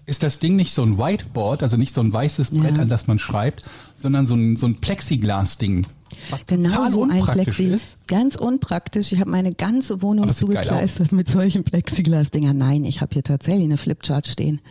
ist 0.06 0.24
das 0.24 0.40
Ding 0.40 0.56
nicht 0.56 0.74
so 0.74 0.84
ein 0.84 0.98
Whiteboard, 0.98 1.64
also 1.64 1.78
nicht 1.78 1.94
so 1.94 2.02
ein 2.02 2.12
weißes 2.12 2.52
Brett, 2.52 2.76
ja. 2.76 2.82
an 2.82 2.90
das 2.90 3.08
man 3.08 3.20
schreibt, 3.20 3.62
sondern 3.96 4.26
so 4.26 4.36
ein, 4.36 4.56
so 4.58 4.68
ein 4.68 4.76
Plexiglas-Ding. 4.76 5.86
Was 6.30 6.46
genau 6.46 6.90
so 6.90 7.04
ein 7.04 7.24
Plexi. 7.24 7.66
Ist. 7.66 7.98
Ganz 8.08 8.36
unpraktisch. 8.36 9.12
Ich 9.12 9.20
habe 9.20 9.30
meine 9.30 9.54
ganze 9.54 10.02
Wohnung 10.02 10.32
zugekleistert 10.32 11.12
mit 11.12 11.28
solchen 11.28 11.64
Plexiglas-Dingern. 11.64 12.58
Nein, 12.58 12.84
ich 12.84 13.02
habe 13.02 13.14
hier 13.14 13.24
tatsächlich 13.24 13.66
eine 13.66 13.78
Flipchart 13.78 14.28
stehen, 14.28 14.62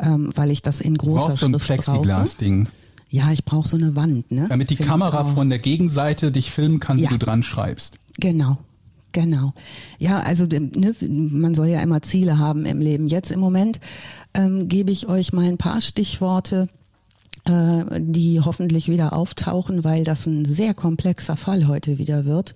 ähm, 0.00 0.32
weil 0.34 0.50
ich 0.50 0.62
das 0.62 0.80
in 0.80 0.96
großer 0.96 1.12
du 1.12 1.20
brauchst 1.20 1.38
Schrift 1.38 1.52
so 1.52 1.58
ein 1.58 1.60
Plexiglas-Ding. 1.60 2.68
Ja, 3.10 3.32
ich 3.32 3.44
brauche 3.44 3.66
so 3.66 3.76
eine 3.76 3.96
Wand, 3.96 4.30
ne? 4.30 4.46
Damit 4.48 4.70
die 4.70 4.76
Find 4.76 4.88
Kamera 4.88 5.24
von 5.24 5.50
der 5.50 5.58
Gegenseite 5.58 6.30
dich 6.30 6.52
filmen 6.52 6.78
kann, 6.78 6.98
ja. 6.98 7.10
wie 7.10 7.14
du 7.14 7.18
dran 7.18 7.42
schreibst. 7.42 7.98
Genau. 8.18 8.58
Genau. 9.12 9.54
Ja, 9.98 10.20
also 10.20 10.46
ne, 10.46 10.94
man 11.00 11.54
soll 11.54 11.68
ja 11.68 11.80
immer 11.80 12.02
Ziele 12.02 12.38
haben 12.38 12.64
im 12.64 12.78
Leben. 12.78 13.08
Jetzt 13.08 13.32
im 13.32 13.40
Moment 13.40 13.80
ähm, 14.34 14.68
gebe 14.68 14.92
ich 14.92 15.08
euch 15.08 15.32
mal 15.32 15.46
ein 15.46 15.58
paar 15.58 15.80
Stichworte, 15.80 16.68
die 17.46 18.40
hoffentlich 18.40 18.88
wieder 18.88 19.12
auftauchen, 19.14 19.82
weil 19.82 20.04
das 20.04 20.26
ein 20.26 20.44
sehr 20.44 20.74
komplexer 20.74 21.36
Fall 21.36 21.66
heute 21.66 21.98
wieder 21.98 22.26
wird 22.26 22.54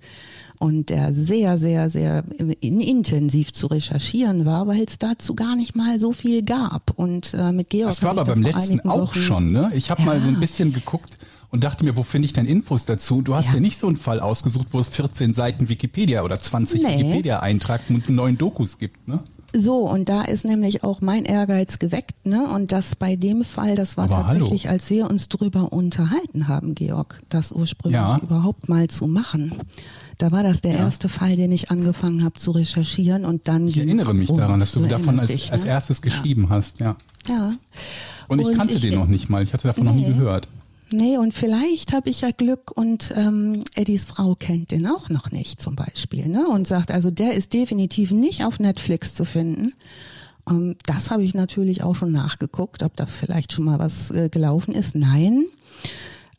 und 0.59 0.89
der 0.89 1.13
sehr, 1.13 1.57
sehr, 1.57 1.89
sehr 1.89 2.23
intensiv 2.61 3.53
zu 3.53 3.67
recherchieren 3.67 4.45
war, 4.45 4.67
weil 4.67 4.83
es 4.83 4.97
dazu 4.97 5.35
gar 5.35 5.55
nicht 5.55 5.75
mal 5.75 5.99
so 5.99 6.11
viel 6.11 6.43
gab. 6.43 6.91
Und 6.95 7.33
äh, 7.33 7.51
mit 7.51 7.69
Georg. 7.69 7.89
Das 7.89 8.03
war 8.03 8.11
aber 8.11 8.25
beim 8.25 8.41
letzten 8.41 8.79
auch 8.81 9.01
Wochen, 9.01 9.19
schon, 9.19 9.51
ne? 9.51 9.71
Ich 9.73 9.89
habe 9.89 10.01
ja. 10.01 10.05
mal 10.05 10.21
so 10.21 10.29
ein 10.29 10.39
bisschen 10.39 10.73
geguckt 10.73 11.17
und 11.49 11.63
dachte 11.63 11.83
mir, 11.83 11.97
wo 11.97 12.03
finde 12.03 12.25
ich 12.25 12.33
denn 12.33 12.45
Infos 12.45 12.85
dazu? 12.85 13.21
Du 13.21 13.35
hast 13.35 13.49
ja. 13.49 13.55
ja. 13.55 13.59
nicht 13.59 13.77
so 13.77 13.87
einen 13.87 13.95
Fall 13.95 14.19
ausgesucht, 14.19 14.67
wo 14.71 14.79
es 14.79 14.87
14 14.89 15.33
Seiten 15.33 15.69
Wikipedia 15.69 16.23
oder 16.23 16.39
20 16.39 16.83
nee. 16.83 16.99
Wikipedia-Eintrag 16.99 17.81
und 17.89 18.09
neuen 18.09 18.37
Dokus 18.37 18.77
gibt, 18.77 19.07
ne? 19.07 19.19
So, 19.57 19.89
und 19.89 20.09
da 20.09 20.23
ist 20.23 20.43
nämlich 20.43 20.83
auch 20.83 20.99
mein 20.99 21.23
Ehrgeiz 21.23 21.79
geweckt, 21.79 22.25
ne? 22.25 22.47
Und 22.49 22.71
das 22.71 22.95
bei 22.95 23.15
dem 23.15 23.43
Fall, 23.43 23.75
das 23.75 23.95
war 23.95 24.05
Aber 24.05 24.15
tatsächlich, 24.15 24.65
hallo. 24.65 24.73
als 24.73 24.89
wir 24.89 25.09
uns 25.09 25.29
drüber 25.29 25.71
unterhalten 25.71 26.47
haben, 26.49 26.75
Georg, 26.75 27.21
das 27.29 27.53
ursprünglich 27.53 27.99
ja. 27.99 28.19
überhaupt 28.21 28.67
mal 28.67 28.89
zu 28.89 29.07
machen. 29.07 29.53
Da 30.17 30.31
war 30.31 30.43
das 30.43 30.61
der 30.61 30.73
ja. 30.73 30.79
erste 30.79 31.09
Fall, 31.09 31.35
den 31.35 31.51
ich 31.51 31.71
angefangen 31.71 32.23
habe 32.23 32.35
zu 32.35 32.51
recherchieren 32.51 33.23
und 33.23 33.47
dann. 33.47 33.67
Ich 33.67 33.77
erinnere 33.77 34.13
mich 34.13 34.29
daran, 34.29 34.59
dass 34.59 34.73
du, 34.73 34.81
du 34.81 34.87
davon 34.87 35.19
als, 35.19 35.31
dich, 35.31 35.47
ne? 35.47 35.53
als 35.53 35.63
erstes 35.63 36.01
geschrieben 36.01 36.43
ja. 36.43 36.49
hast, 36.49 36.79
ja. 36.79 36.95
Ja. 37.27 37.53
Und 38.27 38.39
ich 38.39 38.47
und 38.47 38.57
kannte 38.57 38.75
ich, 38.75 38.81
den 38.81 38.95
noch 38.95 39.07
nicht 39.07 39.29
mal, 39.29 39.43
ich 39.43 39.53
hatte 39.53 39.67
davon 39.67 39.85
nee. 39.85 39.89
noch 39.89 39.95
nie 39.95 40.05
gehört. 40.05 40.47
Nee, 40.91 41.17
und 41.17 41.33
vielleicht 41.33 41.93
habe 41.93 42.09
ich 42.09 42.21
ja 42.21 42.29
Glück 42.31 42.71
und 42.75 43.13
ähm, 43.17 43.63
Eddies 43.75 44.05
Frau 44.05 44.35
kennt 44.35 44.71
den 44.71 44.85
auch 44.85 45.09
noch 45.09 45.31
nicht 45.31 45.59
zum 45.59 45.75
Beispiel. 45.75 46.27
Ne? 46.27 46.47
Und 46.47 46.67
sagt, 46.67 46.91
also 46.91 47.09
der 47.09 47.33
ist 47.33 47.53
definitiv 47.53 48.11
nicht 48.11 48.45
auf 48.45 48.59
Netflix 48.59 49.15
zu 49.15 49.25
finden. 49.25 49.73
Ähm, 50.49 50.75
das 50.85 51.09
habe 51.09 51.23
ich 51.23 51.33
natürlich 51.33 51.81
auch 51.81 51.95
schon 51.95 52.11
nachgeguckt, 52.11 52.83
ob 52.83 52.95
das 52.95 53.17
vielleicht 53.17 53.51
schon 53.51 53.65
mal 53.65 53.79
was 53.79 54.11
äh, 54.11 54.29
gelaufen 54.29 54.73
ist. 54.73 54.95
Nein. 54.95 55.45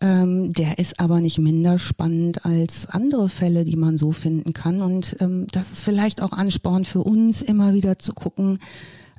Ähm, 0.00 0.52
der 0.52 0.78
ist 0.78 1.00
aber 1.00 1.20
nicht 1.20 1.38
minder 1.38 1.78
spannend 1.78 2.44
als 2.44 2.86
andere 2.86 3.28
Fälle, 3.28 3.64
die 3.64 3.76
man 3.76 3.98
so 3.98 4.12
finden 4.12 4.52
kann. 4.52 4.82
Und 4.82 5.16
ähm, 5.20 5.46
das 5.50 5.72
ist 5.72 5.82
vielleicht 5.82 6.22
auch 6.22 6.32
Ansporn 6.32 6.84
für 6.84 7.02
uns, 7.02 7.42
immer 7.42 7.72
wieder 7.74 7.98
zu 7.98 8.12
gucken, 8.12 8.58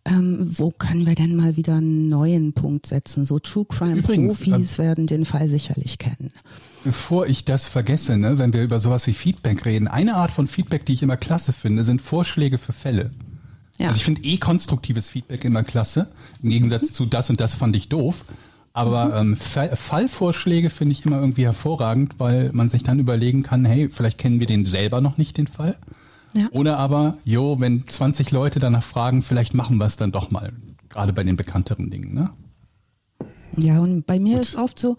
ähm, 0.07 0.37
wo 0.41 0.71
können 0.71 1.05
wir 1.05 1.15
denn 1.15 1.35
mal 1.35 1.57
wieder 1.57 1.75
einen 1.75 2.09
neuen 2.09 2.53
Punkt 2.53 2.85
setzen? 2.85 3.25
So 3.25 3.39
True 3.39 3.65
Crime 3.65 4.01
Profis 4.01 4.79
äh, 4.79 4.83
werden 4.83 5.07
den 5.07 5.25
Fall 5.25 5.49
sicherlich 5.49 5.97
kennen. 5.97 6.29
Bevor 6.83 7.27
ich 7.27 7.45
das 7.45 7.67
vergesse, 7.67 8.17
ne, 8.17 8.39
wenn 8.39 8.53
wir 8.53 8.63
über 8.63 8.79
sowas 8.79 9.05
wie 9.07 9.13
Feedback 9.13 9.65
reden, 9.65 9.87
eine 9.87 10.15
Art 10.15 10.31
von 10.31 10.47
Feedback, 10.47 10.85
die 10.85 10.93
ich 10.93 11.03
immer 11.03 11.17
klasse 11.17 11.51
finde, 11.51 11.83
sind 11.83 12.01
Vorschläge 12.01 12.57
für 12.57 12.73
Fälle. 12.73 13.11
Ja. 13.77 13.87
Also 13.87 13.97
ich 13.97 14.05
finde 14.05 14.23
eh 14.23 14.37
konstruktives 14.37 15.09
Feedback 15.09 15.43
immer 15.43 15.63
klasse, 15.63 16.07
im 16.41 16.49
Gegensatz 16.49 16.91
mhm. 16.91 16.93
zu 16.93 17.05
das 17.05 17.29
und 17.29 17.39
das 17.39 17.55
fand 17.55 17.75
ich 17.75 17.89
doof. 17.89 18.25
Aber 18.73 19.23
mhm. 19.23 19.33
ähm, 19.33 19.35
Fallvorschläge 19.35 20.69
finde 20.69 20.93
ich 20.93 21.05
immer 21.05 21.19
irgendwie 21.19 21.45
hervorragend, 21.45 22.19
weil 22.19 22.51
man 22.53 22.69
sich 22.69 22.83
dann 22.83 22.99
überlegen 22.99 23.43
kann, 23.43 23.65
hey, 23.65 23.89
vielleicht 23.89 24.19
kennen 24.19 24.39
wir 24.39 24.47
den 24.47 24.65
selber 24.65 25.01
noch 25.01 25.17
nicht, 25.17 25.37
den 25.37 25.47
Fall. 25.47 25.75
Ja. 26.33 26.47
Oder 26.51 26.77
aber, 26.77 27.17
jo, 27.23 27.59
wenn 27.59 27.87
20 27.87 28.31
Leute 28.31 28.59
danach 28.59 28.83
fragen, 28.83 29.21
vielleicht 29.21 29.53
machen 29.53 29.77
wir 29.77 29.85
es 29.85 29.97
dann 29.97 30.11
doch 30.11 30.31
mal. 30.31 30.51
Gerade 30.89 31.13
bei 31.13 31.23
den 31.23 31.37
bekannteren 31.37 31.89
Dingen, 31.89 32.13
ne? 32.13 32.29
Ja, 33.59 33.79
und 33.79 34.05
bei 34.05 34.19
mir 34.19 34.33
Gut. 34.33 34.41
ist 34.41 34.55
oft 34.55 34.77
so, 34.77 34.97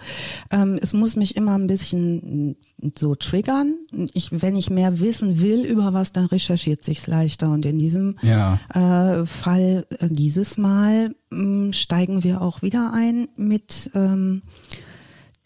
ähm, 0.51 0.79
es 0.83 0.93
muss 0.93 1.15
mich 1.15 1.37
immer 1.37 1.57
ein 1.57 1.69
bisschen 1.69 2.57
so 2.97 3.15
triggern. 3.15 3.77
Ich, 4.15 4.31
wenn 4.33 4.57
ich 4.57 4.69
mehr 4.69 5.01
wissen 5.01 5.41
will 5.41 5.65
über 5.65 5.93
was, 5.93 6.13
dann 6.13 6.27
recherchiert 6.27 6.85
sich's 6.85 7.07
leichter. 7.07 7.51
Und 7.51 7.65
in 7.67 7.79
diesem 7.79 8.17
ja. 8.23 8.59
äh, 8.75 9.27
Fall, 9.27 9.87
äh, 10.01 10.09
dieses 10.11 10.59
Mal 10.59 11.15
äh, 11.31 11.73
steigen 11.73 12.25
wir 12.25 12.43
auch 12.43 12.63
wieder 12.63 12.93
ein 12.93 13.29
mit 13.37 13.91
ähm, 13.95 14.43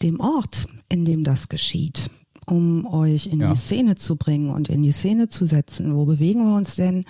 dem 0.01 0.19
Ort, 0.19 0.67
in 0.89 1.05
dem 1.05 1.23
das 1.23 1.49
geschieht, 1.49 2.09
um 2.45 2.85
euch 2.85 3.27
in 3.27 3.39
ja. 3.39 3.51
die 3.51 3.57
Szene 3.57 3.95
zu 3.95 4.15
bringen 4.15 4.49
und 4.49 4.69
in 4.69 4.81
die 4.81 4.91
Szene 4.91 5.27
zu 5.27 5.45
setzen. 5.45 5.95
Wo 5.95 6.05
bewegen 6.05 6.45
wir 6.45 6.55
uns 6.55 6.75
denn? 6.75 7.05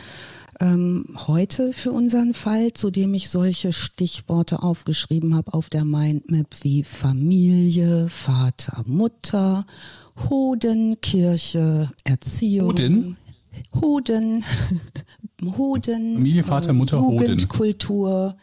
ähm, 0.60 1.06
heute 1.28 1.74
für 1.74 1.92
unseren 1.92 2.34
Fall, 2.34 2.74
zu 2.74 2.90
dem 2.90 3.13
ich 3.13 3.30
solche 3.30 3.74
Stichworte 3.74 4.62
aufgeschrieben 4.62 5.36
habe 5.36 5.54
auf 5.54 5.70
der 5.70 5.84
Mindmap 5.84 6.48
wie 6.62 6.84
Familie, 6.84 8.08
Vater, 8.10 8.84
Mutter, 8.86 9.66
Hoden, 10.30 11.00
Kirche, 11.02 11.92
Erziehung. 12.04 12.70
Hoden? 12.70 13.18
Hoden. 13.82 14.46
Hoden. 15.58 16.16
Familie, 16.16 16.44
Vater, 16.44 16.74
Mutter, 16.74 16.98
Jugend, 16.98 17.50
Kultur. 17.50 18.36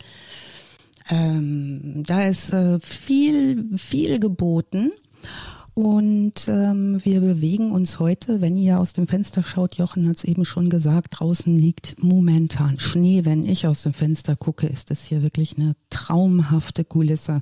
Ähm, 1.09 2.02
da 2.06 2.26
ist 2.26 2.52
äh, 2.52 2.78
viel, 2.80 3.76
viel 3.76 4.18
geboten. 4.20 4.92
Und 5.80 6.46
ähm, 6.46 7.02
wir 7.06 7.22
bewegen 7.22 7.72
uns 7.72 8.00
heute, 8.00 8.42
wenn 8.42 8.54
ihr 8.54 8.78
aus 8.78 8.92
dem 8.92 9.06
Fenster 9.06 9.42
schaut, 9.42 9.76
Jochen 9.76 10.06
hat 10.06 10.16
es 10.16 10.25
eben 10.25 10.44
schon 10.44 10.68
gesagt, 10.68 11.20
draußen 11.20 11.56
liegt 11.56 11.96
momentan 11.99 12.78
Schnee. 12.78 13.25
Wenn 13.25 13.44
ich 13.44 13.66
aus 13.66 13.84
dem 13.84 13.94
Fenster 13.94 14.37
gucke, 14.37 14.66
ist 14.66 14.90
es 14.90 15.06
hier 15.06 15.22
wirklich 15.22 15.56
eine 15.56 15.76
traumhafte 15.88 16.84
Kulisse 16.84 17.40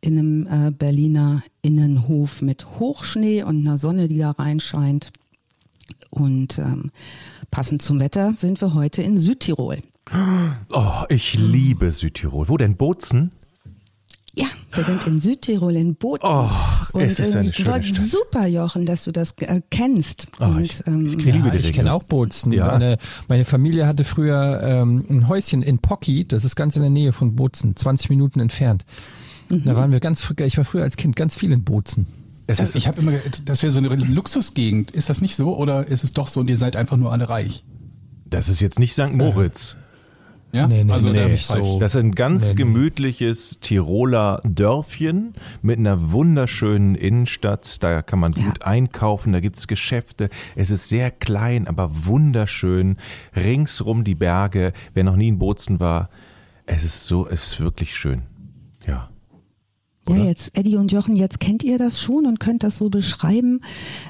in 0.00 0.16
einem 0.16 0.46
äh, 0.46 0.70
Berliner 0.70 1.42
Innenhof 1.62 2.42
mit 2.42 2.64
Hochschnee 2.78 3.42
und 3.42 3.66
einer 3.66 3.76
Sonne, 3.76 4.06
die 4.06 4.18
da 4.18 4.30
reinscheint. 4.30 5.10
Und 6.10 6.58
ähm, 6.58 6.92
passend 7.50 7.82
zum 7.82 7.98
Wetter 7.98 8.34
sind 8.36 8.60
wir 8.60 8.74
heute 8.74 9.02
in 9.02 9.18
Südtirol. 9.18 9.78
Oh, 10.70 11.02
ich 11.08 11.34
liebe 11.34 11.90
Südtirol. 11.90 12.48
Wo 12.48 12.56
denn? 12.56 12.76
Bozen? 12.76 13.32
Ja, 14.36 14.46
wir 14.72 14.82
sind 14.82 15.06
in 15.06 15.20
Südtirol, 15.20 15.76
in 15.76 15.94
Bozen. 15.94 16.26
Oh, 16.26 16.50
es 16.98 17.20
ist 17.20 17.36
eine 17.36 17.52
schöne 17.52 17.82
Stadt. 17.84 17.94
Super, 17.94 18.46
Jochen, 18.46 18.84
dass 18.84 19.04
du 19.04 19.12
das 19.12 19.32
äh, 19.38 19.60
kennst. 19.70 20.26
Oh, 20.40 20.46
und, 20.46 20.62
ich, 20.62 20.84
ähm, 20.86 21.06
ich, 21.06 21.24
ja, 21.24 21.54
ich 21.54 21.72
kenne 21.72 21.92
auch 21.92 22.02
Bozen. 22.02 22.52
Ja. 22.52 22.66
Meine, 22.66 22.98
meine 23.28 23.44
Familie 23.44 23.86
hatte 23.86 24.02
früher 24.04 24.60
ähm, 24.62 25.04
ein 25.08 25.28
Häuschen 25.28 25.62
in 25.62 25.78
Pocky, 25.78 26.26
das 26.26 26.44
ist 26.44 26.56
ganz 26.56 26.74
in 26.74 26.82
der 26.82 26.90
Nähe 26.90 27.12
von 27.12 27.36
Bozen, 27.36 27.76
20 27.76 28.10
Minuten 28.10 28.40
entfernt. 28.40 28.84
Mhm. 29.50 29.64
Da 29.64 29.76
waren 29.76 29.92
wir 29.92 30.00
ganz, 30.00 30.28
ich 30.36 30.56
war 30.56 30.64
früher 30.64 30.82
als 30.82 30.96
Kind 30.96 31.14
ganz 31.14 31.36
viel 31.36 31.52
in 31.52 31.62
Bozen. 31.62 32.06
Es 32.46 32.60
ist, 32.60 32.74
ich 32.76 32.88
habe 32.88 33.00
immer, 33.00 33.12
das 33.44 33.62
wäre 33.62 33.72
so 33.72 33.78
eine 33.78 33.88
Luxusgegend. 33.88 34.90
Ist 34.90 35.08
das 35.08 35.20
nicht 35.20 35.36
so 35.36 35.56
oder 35.56 35.86
ist 35.86 36.04
es 36.04 36.12
doch 36.12 36.28
so 36.28 36.40
und 36.40 36.50
ihr 36.50 36.58
seid 36.58 36.76
einfach 36.76 36.96
nur 36.96 37.12
alle 37.12 37.28
reich? 37.28 37.64
Das 38.26 38.48
ist 38.48 38.60
jetzt 38.60 38.78
nicht 38.78 38.92
St. 38.92 39.12
Moritz. 39.12 39.76
Ja? 40.54 40.68
Nee, 40.68 40.84
nee, 40.84 40.92
also 40.92 41.10
nee, 41.10 41.26
nee. 41.26 41.34
So. 41.34 41.80
Das 41.80 41.96
ist 41.96 42.00
ein 42.00 42.12
ganz 42.12 42.50
nee, 42.50 42.54
gemütliches 42.54 43.58
Tiroler 43.60 44.40
Dörfchen 44.44 45.34
mit 45.62 45.80
einer 45.80 46.12
wunderschönen 46.12 46.94
Innenstadt. 46.94 47.82
Da 47.82 48.02
kann 48.02 48.20
man 48.20 48.32
ja. 48.34 48.44
gut 48.44 48.62
einkaufen, 48.62 49.32
da 49.32 49.40
gibt's 49.40 49.66
Geschäfte. 49.66 50.28
Es 50.54 50.70
ist 50.70 50.88
sehr 50.88 51.10
klein, 51.10 51.66
aber 51.66 52.06
wunderschön. 52.06 52.98
Ringsrum 53.34 54.04
die 54.04 54.14
Berge. 54.14 54.72
Wer 54.94 55.02
noch 55.02 55.16
nie 55.16 55.28
in 55.28 55.40
Bozen 55.40 55.80
war, 55.80 56.08
es 56.66 56.84
ist 56.84 57.04
so, 57.06 57.26
es 57.28 57.46
ist 57.48 57.60
wirklich 57.60 57.92
schön. 57.92 58.22
Ja. 58.86 59.08
Oder? 60.06 60.18
Ja, 60.18 60.24
jetzt 60.26 60.56
Eddie 60.58 60.76
und 60.76 60.92
Jochen, 60.92 61.16
jetzt 61.16 61.40
kennt 61.40 61.64
ihr 61.64 61.78
das 61.78 62.00
schon 62.00 62.26
und 62.26 62.38
könnt 62.40 62.62
das 62.62 62.76
so 62.76 62.90
beschreiben. 62.90 63.60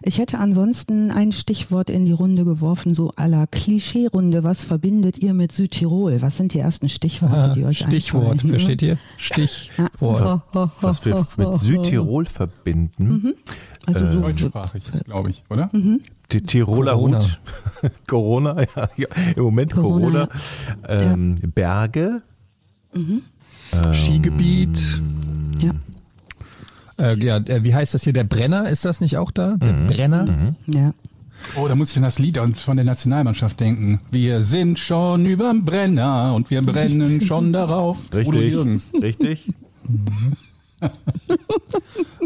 Ich 0.02 0.18
hätte 0.18 0.38
ansonsten 0.38 1.10
ein 1.10 1.30
Stichwort 1.30 1.88
in 1.88 2.04
die 2.04 2.12
Runde 2.12 2.44
geworfen, 2.44 2.94
so 2.94 3.12
aller 3.16 3.46
Klischee-Runde. 3.46 4.42
Was 4.42 4.64
verbindet 4.64 5.18
ihr 5.18 5.34
mit 5.34 5.52
Südtirol? 5.52 6.20
Was 6.20 6.36
sind 6.36 6.52
die 6.52 6.58
ersten 6.58 6.88
Stichworte, 6.88 7.52
die 7.54 7.64
euch 7.66 7.78
Stichwort, 7.78 8.32
einfallen? 8.32 8.50
versteht 8.50 8.82
ihr? 8.82 8.98
Stichwort. 9.16 10.42
Was 10.80 11.04
wir 11.04 11.26
mit 11.36 11.54
Südtirol 11.60 12.26
verbinden. 12.26 13.08
Mhm. 13.08 13.34
Also 13.86 14.00
so 14.10 14.18
äh, 14.18 14.22
deutschsprachig, 14.22 14.82
glaube 15.04 15.30
ich, 15.30 15.44
oder? 15.50 15.68
Mhm. 15.72 16.00
Die 16.32 16.40
Tiroler 16.40 16.94
Corona. 16.94 17.20
Hut. 17.20 17.38
Corona, 18.08 18.62
ja, 18.62 18.88
ja, 18.96 19.06
im 19.36 19.42
Moment 19.44 19.72
Corona. 19.72 20.26
Corona. 20.26 21.12
Ähm, 21.12 21.36
ja. 21.40 21.48
Berge. 21.54 22.22
Mhm. 22.94 23.22
Ähm, 23.72 23.94
Skigebiet. 23.94 25.02
Ja. 25.64 25.74
Äh, 27.00 27.18
ja, 27.18 27.36
äh, 27.38 27.64
wie 27.64 27.74
heißt 27.74 27.94
das 27.94 28.04
hier? 28.04 28.12
Der 28.12 28.24
Brenner, 28.24 28.68
ist 28.68 28.84
das 28.84 29.00
nicht 29.00 29.16
auch 29.16 29.30
da? 29.30 29.56
Der 29.56 29.72
mhm. 29.72 29.86
Brenner? 29.86 30.26
Mhm. 30.26 30.56
Ja. 30.66 30.94
Oh, 31.56 31.68
da 31.68 31.74
muss 31.74 31.90
ich 31.90 31.96
an 31.96 32.04
das 32.04 32.18
Lied 32.18 32.38
von 32.38 32.76
der 32.76 32.86
Nationalmannschaft 32.86 33.60
denken. 33.60 34.00
Wir 34.10 34.40
sind 34.40 34.78
schon 34.78 35.26
überm 35.26 35.64
Brenner 35.64 36.34
und 36.34 36.50
wir 36.50 36.62
brennen 36.62 37.20
schon 37.26 37.52
darauf. 37.52 38.12
Richtig. 38.12 38.92
Richtig. 39.00 39.46
Mhm. 39.86 40.32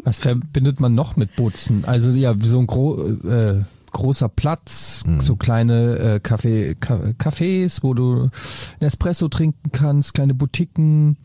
Was 0.04 0.20
verbindet 0.20 0.80
man 0.80 0.94
noch 0.94 1.16
mit 1.16 1.34
Bozen? 1.36 1.84
Also 1.84 2.10
ja, 2.10 2.34
so 2.40 2.58
ein 2.58 2.66
gro 2.66 3.06
äh, 3.06 3.62
großer 3.90 4.28
Platz, 4.28 5.04
mhm. 5.06 5.20
so 5.20 5.36
kleine 5.36 5.98
äh, 5.98 6.16
Café, 6.16 6.76
Cafés, 6.76 7.82
wo 7.82 7.94
du 7.94 8.30
ein 8.80 8.86
Espresso 8.86 9.28
trinken 9.28 9.72
kannst, 9.72 10.14
kleine 10.14 10.34
Boutiquen. 10.34 11.16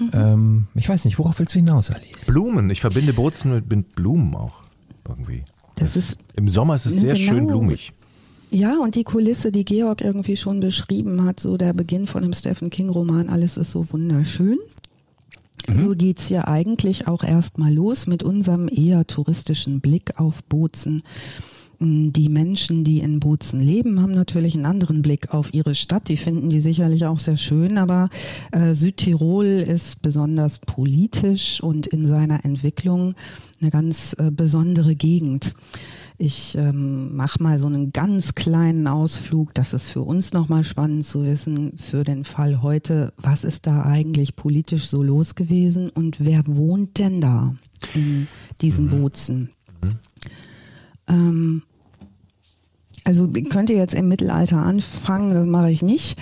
Mhm. 0.00 0.10
Ähm, 0.14 0.66
ich 0.74 0.88
weiß 0.88 1.04
nicht, 1.04 1.18
worauf 1.18 1.38
willst 1.38 1.54
du 1.54 1.58
hinaus, 1.58 1.90
Alice? 1.90 2.26
Blumen. 2.26 2.70
Ich 2.70 2.80
verbinde 2.80 3.12
Bozen 3.12 3.54
mit, 3.54 3.70
mit 3.70 3.94
Blumen 3.94 4.34
auch 4.34 4.62
irgendwie. 5.06 5.44
Das 5.76 5.96
ist 5.96 6.18
Im 6.36 6.48
Sommer 6.48 6.74
ist 6.74 6.86
es 6.86 6.96
sehr 7.00 7.14
genau. 7.14 7.32
schön 7.32 7.46
blumig. 7.46 7.92
Ja, 8.50 8.78
und 8.78 8.96
die 8.96 9.04
Kulisse, 9.04 9.52
die 9.52 9.64
Georg 9.64 10.00
irgendwie 10.00 10.36
schon 10.36 10.58
beschrieben 10.58 11.24
hat, 11.24 11.38
so 11.38 11.56
der 11.56 11.72
Beginn 11.72 12.08
von 12.08 12.22
dem 12.22 12.32
Stephen 12.32 12.68
King-Roman, 12.68 13.28
alles 13.28 13.56
ist 13.56 13.70
so 13.70 13.86
wunderschön. 13.92 14.58
Mhm. 15.68 15.78
So 15.78 15.90
geht's 15.90 16.28
ja 16.30 16.48
eigentlich 16.48 17.06
auch 17.06 17.22
erstmal 17.22 17.72
los 17.72 18.06
mit 18.06 18.22
unserem 18.22 18.68
eher 18.68 19.06
touristischen 19.06 19.80
Blick 19.80 20.18
auf 20.18 20.42
Bozen. 20.44 21.02
Die 21.82 22.28
Menschen, 22.28 22.84
die 22.84 23.00
in 23.00 23.20
Bozen 23.20 23.58
leben, 23.58 24.02
haben 24.02 24.12
natürlich 24.12 24.54
einen 24.54 24.66
anderen 24.66 25.00
Blick 25.00 25.32
auf 25.32 25.54
ihre 25.54 25.74
Stadt. 25.74 26.10
Die 26.10 26.18
finden 26.18 26.50
die 26.50 26.60
sicherlich 26.60 27.06
auch 27.06 27.18
sehr 27.18 27.38
schön, 27.38 27.78
aber 27.78 28.10
äh, 28.52 28.74
Südtirol 28.74 29.46
ist 29.46 30.02
besonders 30.02 30.58
politisch 30.58 31.62
und 31.62 31.86
in 31.86 32.06
seiner 32.06 32.44
Entwicklung 32.44 33.14
eine 33.62 33.70
ganz 33.70 34.14
äh, 34.18 34.30
besondere 34.30 34.94
Gegend. 34.94 35.54
Ich 36.18 36.54
ähm, 36.54 37.16
mache 37.16 37.42
mal 37.42 37.58
so 37.58 37.66
einen 37.66 37.92
ganz 37.92 38.34
kleinen 38.34 38.86
Ausflug. 38.86 39.54
Das 39.54 39.72
ist 39.72 39.88
für 39.88 40.02
uns 40.02 40.34
nochmal 40.34 40.64
spannend 40.64 41.06
zu 41.06 41.24
wissen, 41.24 41.78
für 41.78 42.04
den 42.04 42.24
Fall 42.24 42.60
heute, 42.60 43.14
was 43.16 43.42
ist 43.42 43.66
da 43.66 43.84
eigentlich 43.84 44.36
politisch 44.36 44.88
so 44.88 45.02
los 45.02 45.34
gewesen 45.34 45.88
und 45.88 46.22
wer 46.22 46.42
wohnt 46.46 46.98
denn 46.98 47.22
da 47.22 47.54
in 47.94 48.28
diesen 48.60 48.88
mhm. 48.88 48.90
Bozen? 48.90 49.50
Mhm. 49.80 49.98
Ähm, 51.08 51.62
also 53.04 53.28
könnt 53.28 53.70
ihr 53.70 53.76
jetzt 53.76 53.94
im 53.94 54.08
Mittelalter 54.08 54.58
anfangen, 54.58 55.32
das 55.32 55.46
mache 55.46 55.70
ich 55.70 55.82
nicht. 55.82 56.18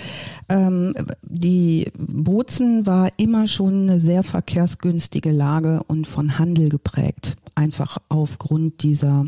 Ähm, 0.47 0.93
die 1.21 1.91
Bozen 1.97 2.85
war 2.85 3.09
immer 3.17 3.47
schon 3.47 3.83
eine 3.83 3.99
sehr 3.99 4.23
verkehrsgünstige 4.23 5.31
Lage 5.31 5.83
und 5.87 6.07
von 6.07 6.39
Handel 6.39 6.69
geprägt. 6.69 7.35
Einfach 7.55 7.97
aufgrund 8.07 8.83
dieser 8.83 9.25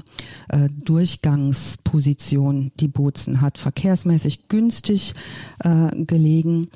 äh, 0.50 0.70
Durchgangsposition, 0.84 2.72
die 2.80 2.88
Bozen 2.88 3.42
hat. 3.42 3.58
Verkehrsmäßig 3.58 4.48
günstig 4.48 5.14
äh, 5.60 5.96
gelegen 6.06 6.70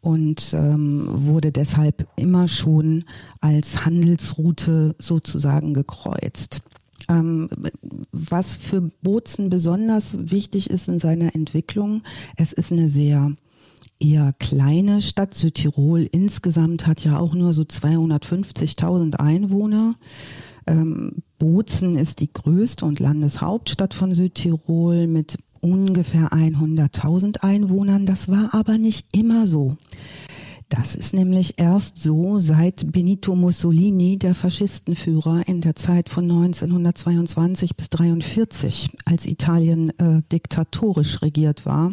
und 0.00 0.54
ähm, 0.54 1.04
wurde 1.08 1.52
deshalb 1.52 2.06
immer 2.16 2.48
schon 2.48 3.04
als 3.40 3.84
Handelsroute 3.84 4.94
sozusagen 4.98 5.74
gekreuzt. 5.74 6.62
Ähm, 7.12 7.48
was 8.12 8.56
für 8.56 8.80
Bozen 9.02 9.50
besonders 9.50 10.18
wichtig 10.30 10.70
ist 10.70 10.88
in 10.88 10.98
seiner 10.98 11.34
Entwicklung, 11.34 12.02
es 12.36 12.52
ist 12.52 12.72
eine 12.72 12.88
sehr 12.88 13.32
eher 14.00 14.32
kleine 14.38 15.00
Stadt. 15.02 15.34
Südtirol 15.34 16.08
insgesamt 16.10 16.86
hat 16.86 17.04
ja 17.04 17.18
auch 17.18 17.34
nur 17.34 17.52
so 17.52 17.62
250.000 17.62 19.16
Einwohner. 19.16 19.94
Ähm, 20.66 21.22
Bozen 21.38 21.96
ist 21.96 22.20
die 22.20 22.32
größte 22.32 22.84
und 22.84 23.00
Landeshauptstadt 23.00 23.94
von 23.94 24.14
Südtirol 24.14 25.06
mit 25.06 25.38
ungefähr 25.60 26.32
100.000 26.32 27.40
Einwohnern. 27.40 28.06
Das 28.06 28.28
war 28.28 28.54
aber 28.54 28.78
nicht 28.78 29.06
immer 29.16 29.46
so. 29.46 29.76
Das 30.72 30.94
ist 30.94 31.12
nämlich 31.12 31.58
erst 31.58 32.02
so, 32.02 32.38
seit 32.38 32.92
Benito 32.92 33.36
Mussolini, 33.36 34.16
der 34.16 34.34
Faschistenführer 34.34 35.46
in 35.46 35.60
der 35.60 35.74
Zeit 35.74 36.08
von 36.08 36.24
1922 36.24 37.76
bis 37.76 37.90
1943, 37.92 38.88
als 39.04 39.26
Italien 39.26 39.90
äh, 39.98 40.22
diktatorisch 40.32 41.20
regiert 41.20 41.66
war, 41.66 41.92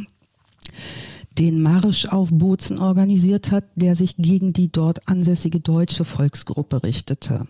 den 1.38 1.62
Marsch 1.62 2.06
auf 2.06 2.30
Bozen 2.32 2.80
organisiert 2.80 3.52
hat, 3.52 3.66
der 3.76 3.98
sich 3.98 4.16
gegen 4.16 4.54
die 4.54 4.72
dort 4.72 5.10
ansässige 5.10 5.60
deutsche 5.60 6.06
Volksgruppe 6.06 6.82
richtete. 6.82 7.48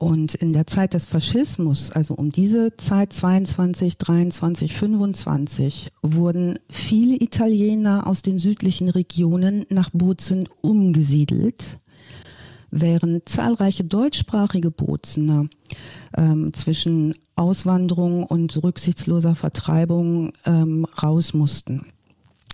Und 0.00 0.34
in 0.34 0.54
der 0.54 0.66
Zeit 0.66 0.94
des 0.94 1.04
Faschismus, 1.04 1.90
also 1.90 2.14
um 2.14 2.32
diese 2.32 2.74
Zeit 2.78 3.12
22, 3.12 3.98
23, 3.98 4.72
25, 4.72 5.90
wurden 6.00 6.58
viele 6.70 7.16
Italiener 7.16 8.06
aus 8.06 8.22
den 8.22 8.38
südlichen 8.38 8.88
Regionen 8.88 9.66
nach 9.68 9.90
Bozen 9.92 10.48
umgesiedelt, 10.62 11.76
während 12.70 13.28
zahlreiche 13.28 13.84
deutschsprachige 13.84 14.70
Bozener 14.70 15.50
ähm, 16.16 16.54
zwischen 16.54 17.14
Auswanderung 17.36 18.24
und 18.24 18.64
rücksichtsloser 18.64 19.34
Vertreibung 19.34 20.32
ähm, 20.46 20.86
raus 21.02 21.34
mussten 21.34 21.84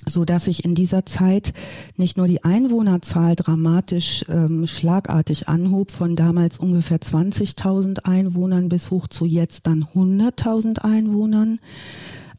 so 0.09 0.25
dass 0.25 0.47
sich 0.47 0.65
in 0.65 0.75
dieser 0.75 1.05
Zeit 1.05 1.53
nicht 1.97 2.17
nur 2.17 2.29
die 2.29 2.45
Einwohnerzahl 2.45 3.35
dramatisch 3.35 4.25
ähm, 4.29 4.67
schlagartig 4.67 5.49
anhob 5.49 5.91
von 5.91 6.15
damals 6.17 6.59
ungefähr 6.59 6.99
20.000 6.99 8.05
Einwohnern 8.05 8.69
bis 8.69 8.91
hoch 8.91 9.09
zu 9.09 9.27
jetzt 9.27 9.67
dann 9.67 9.85
100.000 9.95 10.79
Einwohnern, 10.79 11.59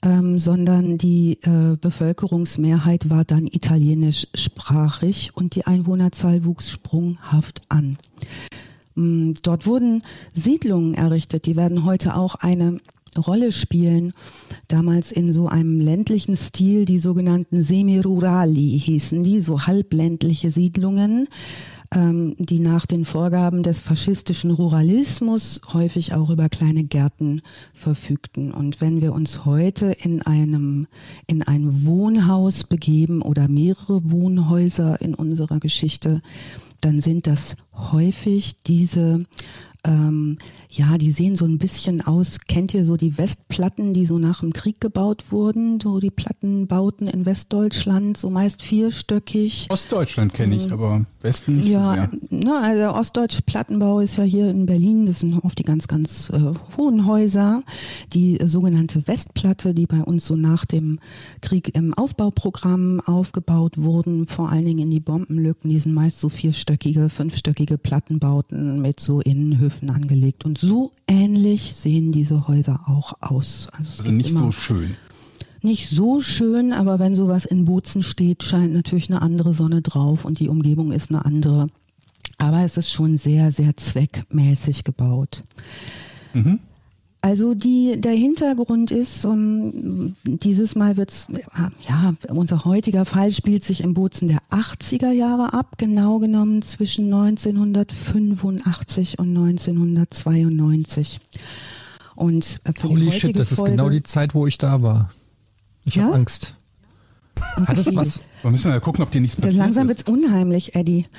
ähm, 0.01 0.39
sondern 0.39 0.97
die 0.97 1.39
äh, 1.41 1.75
Bevölkerungsmehrheit 1.79 3.09
war 3.09 3.25
dann 3.25 3.47
italienischsprachig 3.47 5.31
und 5.35 5.55
die 5.55 5.67
Einwohnerzahl 5.67 6.45
wuchs 6.45 6.69
sprunghaft 6.69 7.61
an. 7.67 7.97
Ähm, 8.95 9.33
dort 9.43 9.67
wurden 9.67 10.01
Siedlungen 10.33 10.93
errichtet, 10.93 11.45
die 11.45 11.57
werden 11.57 11.83
heute 11.83 12.15
auch 12.15 12.35
eine 12.35 12.79
Rolle 13.17 13.51
spielen. 13.51 14.13
Damals 14.67 15.11
in 15.11 15.31
so 15.33 15.47
einem 15.47 15.79
ländlichen 15.79 16.35
Stil, 16.35 16.85
die 16.85 16.99
sogenannten 16.99 17.61
Semirurali 17.61 18.79
hießen 18.79 19.23
die, 19.23 19.41
so 19.41 19.65
halbländliche 19.65 20.51
Siedlungen, 20.51 21.27
ähm, 21.93 22.35
die 22.37 22.59
nach 22.59 22.85
den 22.85 23.05
Vorgaben 23.05 23.63
des 23.63 23.81
faschistischen 23.81 24.51
Ruralismus 24.51 25.61
häufig 25.73 26.13
auch 26.13 26.29
über 26.29 26.49
kleine 26.49 26.83
Gärten 26.83 27.41
verfügten. 27.73 28.51
Und 28.51 28.81
wenn 28.81 29.01
wir 29.01 29.13
uns 29.13 29.45
heute 29.45 29.95
in 30.03 30.21
einem, 30.21 30.87
in 31.27 31.43
ein 31.43 31.85
Wohnhaus 31.85 32.63
begeben 32.63 33.21
oder 33.21 33.47
mehrere 33.47 34.11
Wohnhäuser 34.11 35.01
in 35.01 35.13
unserer 35.13 35.59
Geschichte, 35.59 36.21
dann 36.81 36.99
sind 37.01 37.27
das 37.27 37.55
häufig 37.73 38.61
diese 38.63 39.25
ähm, 39.83 40.37
ja, 40.77 40.97
die 40.99 41.11
sehen 41.11 41.35
so 41.35 41.45
ein 41.45 41.57
bisschen 41.57 42.05
aus. 42.05 42.37
Kennt 42.47 42.73
ihr 42.73 42.85
so 42.85 42.97
die 42.97 43.17
Westplatten, 43.17 43.93
die 43.93 44.05
so 44.05 44.19
nach 44.19 44.41
dem 44.41 44.53
Krieg 44.53 44.79
gebaut 44.79 45.31
wurden? 45.31 45.79
So 45.81 45.99
die 45.99 46.11
Plattenbauten 46.11 47.07
in 47.07 47.25
Westdeutschland, 47.25 48.15
so 48.15 48.29
meist 48.29 48.61
vierstöckig. 48.61 49.67
Ostdeutschland 49.69 50.33
kenne 50.33 50.55
ich, 50.55 50.65
ähm, 50.65 50.73
aber 50.73 51.05
Westen 51.21 51.57
nicht 51.57 51.69
ja, 51.69 51.95
so 51.95 52.17
sehr. 52.29 52.39
Ne, 52.39 52.55
also 52.61 52.77
der 52.77 52.95
ostdeutsche 52.95 53.41
Plattenbau 53.41 53.99
ist 53.99 54.17
ja 54.17 54.23
hier 54.23 54.51
in 54.51 54.67
Berlin. 54.67 55.07
Das 55.07 55.21
sind 55.21 55.43
oft 55.43 55.57
die 55.57 55.63
ganz, 55.63 55.87
ganz 55.87 56.29
äh, 56.29 56.53
hohen 56.77 57.07
Häuser. 57.07 57.63
Die 58.13 58.39
äh, 58.39 58.45
sogenannte 58.45 59.07
Westplatte, 59.07 59.73
die 59.73 59.87
bei 59.87 60.03
uns 60.03 60.25
so 60.25 60.35
nach 60.35 60.65
dem 60.65 60.99
Krieg 61.41 61.75
im 61.75 61.95
Aufbauprogramm 61.95 62.99
aufgebaut 62.99 63.77
wurden, 63.77 64.27
vor 64.27 64.49
allen 64.51 64.65
Dingen 64.65 64.79
in 64.79 64.91
die 64.91 64.99
Bombenlücken. 64.99 65.71
Die 65.71 65.79
sind 65.79 65.95
meist 65.95 66.19
so 66.19 66.29
vierstöckige, 66.29 67.09
fünfstöckige 67.09 67.79
Plattenbauten 67.79 68.79
mit 68.79 68.99
so 68.99 69.21
Innenhöfen 69.21 69.89
angelegt 69.89 70.45
und 70.45 70.59
so 70.59 70.66
ähnlich 71.07 71.75
sehen 71.75 72.11
diese 72.11 72.47
Häuser 72.47 72.81
auch 72.87 73.13
aus. 73.21 73.67
Also, 73.71 73.99
also 73.99 74.11
nicht 74.11 74.31
so 74.31 74.51
schön. 74.51 74.95
Nicht 75.61 75.89
so 75.89 76.21
schön, 76.21 76.71
aber 76.71 76.99
wenn 76.99 77.15
sowas 77.15 77.45
in 77.45 77.65
Bozen 77.65 78.03
steht, 78.03 78.43
scheint 78.43 78.73
natürlich 78.73 79.09
eine 79.09 79.21
andere 79.21 79.53
Sonne 79.53 79.81
drauf 79.81 80.23
und 80.23 80.39
die 80.39 80.49
Umgebung 80.49 80.91
ist 80.91 81.09
eine 81.09 81.25
andere. 81.25 81.67
Aber 82.37 82.63
es 82.63 82.77
ist 82.77 82.91
schon 82.91 83.17
sehr, 83.17 83.51
sehr 83.51 83.75
zweckmäßig 83.75 84.83
gebaut. 84.83 85.43
Mhm. 86.33 86.59
Also 87.21 87.55
die, 87.55 87.99
der 87.99 88.13
Hintergrund 88.13 88.91
ist, 88.91 89.25
um, 89.25 90.15
dieses 90.23 90.75
Mal 90.75 90.97
wird's, 90.97 91.27
ja, 91.87 92.13
unser 92.29 92.63
heutiger 92.63 93.05
Fall 93.05 93.33
spielt 93.33 93.63
sich 93.63 93.81
im 93.81 93.93
Bozen 93.93 94.27
der 94.27 94.39
80er 94.51 95.11
Jahre 95.11 95.53
ab, 95.53 95.77
genau 95.77 96.19
genommen 96.19 96.61
zwischen 96.61 97.11
1985 97.11 99.19
und 99.19 99.35
1992. 99.35 101.19
Und 102.15 102.61
äh, 102.63 102.73
für 102.73 102.89
Holy 102.89 103.11
shit, 103.11 103.37
das 103.37 103.51
ist 103.51 103.57
Folge, 103.57 103.71
genau 103.71 103.89
die 103.89 104.03
Zeit, 104.03 104.35
wo 104.35 104.47
ich 104.47 104.57
da 104.57 104.81
war. 104.81 105.11
Ich 105.85 105.95
ja? 105.95 106.03
habe 106.03 106.15
Angst. 106.15 106.56
Hat 107.65 107.77
es 107.77 107.95
was? 107.95 108.21
Wir 108.41 108.51
müssen 108.51 108.71
mal 108.71 108.79
gucken, 108.79 109.03
ob 109.03 109.11
dir 109.11 109.21
nichts 109.21 109.35
passiert 109.35 109.53
das 109.53 109.59
Langsam 109.59 109.87
wird's 109.87 110.03
unheimlich, 110.03 110.75
Eddie. 110.75 111.05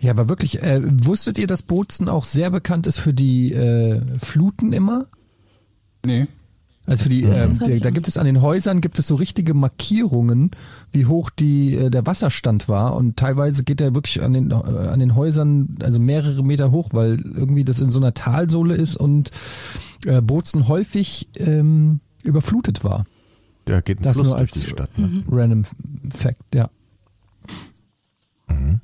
Ja, 0.00 0.10
aber 0.12 0.28
wirklich, 0.28 0.62
äh, 0.62 0.80
wusstet 0.84 1.38
ihr, 1.38 1.46
dass 1.46 1.62
Bozen 1.62 2.08
auch 2.08 2.24
sehr 2.24 2.50
bekannt 2.50 2.86
ist 2.86 2.98
für 2.98 3.14
die 3.14 3.52
äh, 3.52 4.00
Fluten 4.18 4.72
immer? 4.72 5.06
Nee. 6.04 6.26
Also 6.86 7.04
für 7.04 7.08
die, 7.08 7.24
äh, 7.24 7.48
die, 7.66 7.80
da 7.80 7.90
gibt 7.90 8.06
es 8.06 8.16
an 8.16 8.26
den 8.26 8.40
Häusern 8.40 8.80
gibt 8.80 8.98
es 8.98 9.08
so 9.08 9.16
richtige 9.16 9.54
Markierungen, 9.54 10.52
wie 10.92 11.06
hoch 11.06 11.30
die 11.30 11.74
äh, 11.74 11.90
der 11.90 12.06
Wasserstand 12.06 12.68
war 12.68 12.94
und 12.94 13.16
teilweise 13.16 13.64
geht 13.64 13.80
der 13.80 13.94
wirklich 13.94 14.22
an 14.22 14.32
den 14.32 14.52
äh, 14.52 14.54
an 14.54 15.00
den 15.00 15.16
Häusern 15.16 15.76
also 15.82 15.98
mehrere 15.98 16.44
Meter 16.44 16.70
hoch, 16.70 16.90
weil 16.92 17.20
irgendwie 17.20 17.64
das 17.64 17.80
in 17.80 17.90
so 17.90 17.98
einer 17.98 18.14
Talsohle 18.14 18.76
ist 18.76 18.96
und 18.96 19.32
äh, 20.06 20.20
Bozen 20.20 20.68
häufig 20.68 21.28
ähm, 21.36 22.00
überflutet 22.22 22.84
war. 22.84 23.04
Der 23.66 23.82
geht 23.82 23.98
ein 23.98 24.02
das 24.02 24.16
Fluss 24.16 24.28
nur 24.28 24.38
als 24.38 24.52
die 24.52 24.68
Stadt. 24.68 24.96
Ne? 24.98 25.24
Random 25.30 25.64
Fact, 26.10 26.54
ja. 26.54 26.70
Mhm. 28.48 28.80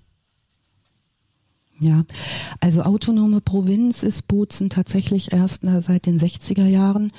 Ja, 1.80 2.04
also 2.60 2.82
autonome 2.82 3.40
Provinz 3.40 4.02
ist 4.02 4.28
Bozen 4.28 4.70
tatsächlich 4.70 5.32
erst 5.32 5.62
seit 5.80 6.06
den 6.06 6.18
60er 6.18 6.66
Jahren. 6.66 7.12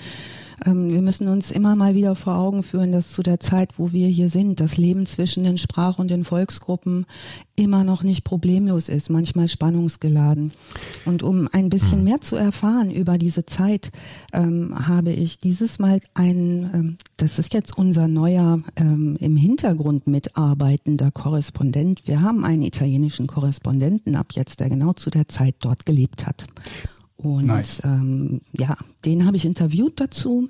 Ähm, 0.66 0.90
wir 0.92 1.02
müssen 1.02 1.28
uns 1.28 1.52
immer 1.52 1.76
mal 1.76 1.96
wieder 1.96 2.16
vor 2.16 2.36
Augen 2.36 2.64
führen, 2.64 2.92
dass 2.92 3.12
zu 3.12 3.24
der 3.24 3.40
Zeit, 3.40 3.78
wo 3.78 3.92
wir 3.92 4.08
hier 4.08 4.30
sind, 4.30 4.60
das 4.60 4.78
Leben 4.78 5.06
zwischen 5.06 5.44
den 5.44 5.58
Sprach- 5.58 6.00
und 6.00 6.12
den 6.12 6.26
Volksgruppen 6.26 7.06
immer 7.56 7.84
noch 7.84 8.04
nicht 8.04 8.24
problemlos 8.24 8.90
ist, 8.90 9.10
manchmal 9.10 9.48
spannungsgeladen. 9.48 10.52
Und 11.06 11.22
um 11.22 11.48
ein 11.52 11.70
bisschen 11.70 12.00
hm. 12.00 12.04
mehr 12.04 12.22
zu 12.22 12.36
erfahren 12.36 12.90
über 12.92 13.18
diese 13.18 13.46
Zeit, 13.46 13.92
ähm, 14.32 14.88
habe 14.88 15.12
ich 15.12 15.40
dieses 15.40 15.80
Mal 15.80 16.00
ein, 16.14 16.70
ähm, 16.74 16.98
das 17.18 17.38
ist 17.40 17.54
jetzt 17.54 17.78
unser 17.78 18.08
neuer 18.08 18.62
ähm, 18.76 19.18
im 19.20 19.38
Hintergrund 19.38 20.08
mitarbeitender 20.08 21.12
Korrespondent. 21.12 22.08
Wir 22.08 22.22
haben 22.22 22.44
einen 22.44 22.64
italienischen 22.64 23.28
Korrespondenten 23.28 24.16
ab 24.16 24.28
jetzt, 24.34 24.60
der 24.60 24.70
genau 24.70 24.94
zu 24.94 25.10
der 25.10 25.28
Zeit 25.28 25.56
dort 25.60 25.86
gelebt 25.86 26.26
hat. 26.26 26.48
Und 27.16 27.46
nice. 27.46 27.82
ähm, 27.86 28.42
ja, 28.52 28.76
den 29.06 29.26
habe 29.26 29.38
ich 29.38 29.46
interviewt 29.46 30.00
dazu. 30.00 30.50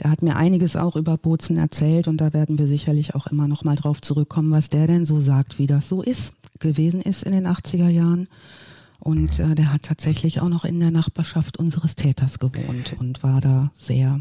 Der 0.00 0.10
hat 0.10 0.22
mir 0.22 0.36
einiges 0.36 0.76
auch 0.76 0.96
über 0.96 1.16
Bozen 1.16 1.56
erzählt 1.56 2.08
und 2.08 2.18
da 2.18 2.32
werden 2.32 2.58
wir 2.58 2.68
sicherlich 2.68 3.14
auch 3.14 3.26
immer 3.26 3.48
noch 3.48 3.64
mal 3.64 3.74
drauf 3.74 4.00
zurückkommen, 4.00 4.50
was 4.50 4.68
der 4.68 4.86
denn 4.86 5.04
so 5.04 5.20
sagt, 5.20 5.58
wie 5.58 5.66
das 5.66 5.88
so 5.88 6.02
ist, 6.02 6.34
gewesen 6.60 7.00
ist 7.00 7.24
in 7.24 7.32
den 7.32 7.46
80er 7.46 7.88
Jahren. 7.88 8.28
Und 9.00 9.38
äh, 9.38 9.54
der 9.54 9.72
hat 9.72 9.82
tatsächlich 9.82 10.40
auch 10.40 10.48
noch 10.48 10.64
in 10.64 10.80
der 10.80 10.90
Nachbarschaft 10.90 11.58
unseres 11.58 11.94
Täters 11.94 12.38
gewohnt 12.38 12.94
und 12.98 13.22
war 13.22 13.40
da 13.40 13.70
sehr 13.74 14.20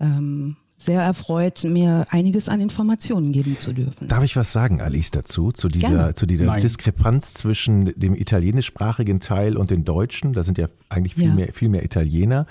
ähm, 0.00 0.56
sehr 0.86 1.02
erfreut, 1.02 1.64
mir 1.64 2.04
einiges 2.10 2.48
an 2.48 2.60
Informationen 2.60 3.32
geben 3.32 3.58
zu 3.58 3.72
dürfen. 3.72 4.08
Darf 4.08 4.24
ich 4.24 4.36
was 4.36 4.52
sagen, 4.52 4.80
Alice, 4.80 5.10
dazu? 5.10 5.52
Zu 5.52 5.68
dieser, 5.68 6.14
zu 6.14 6.26
dieser 6.26 6.56
Diskrepanz 6.56 7.34
zwischen 7.34 7.92
dem 7.96 8.14
italienischsprachigen 8.14 9.20
Teil 9.20 9.56
und 9.56 9.70
den 9.70 9.84
Deutschen. 9.84 10.32
Da 10.32 10.42
sind 10.42 10.58
ja 10.58 10.68
eigentlich 10.88 11.14
viel, 11.14 11.24
ja. 11.24 11.34
Mehr, 11.34 11.52
viel 11.52 11.68
mehr 11.68 11.84
Italiener. 11.84 12.46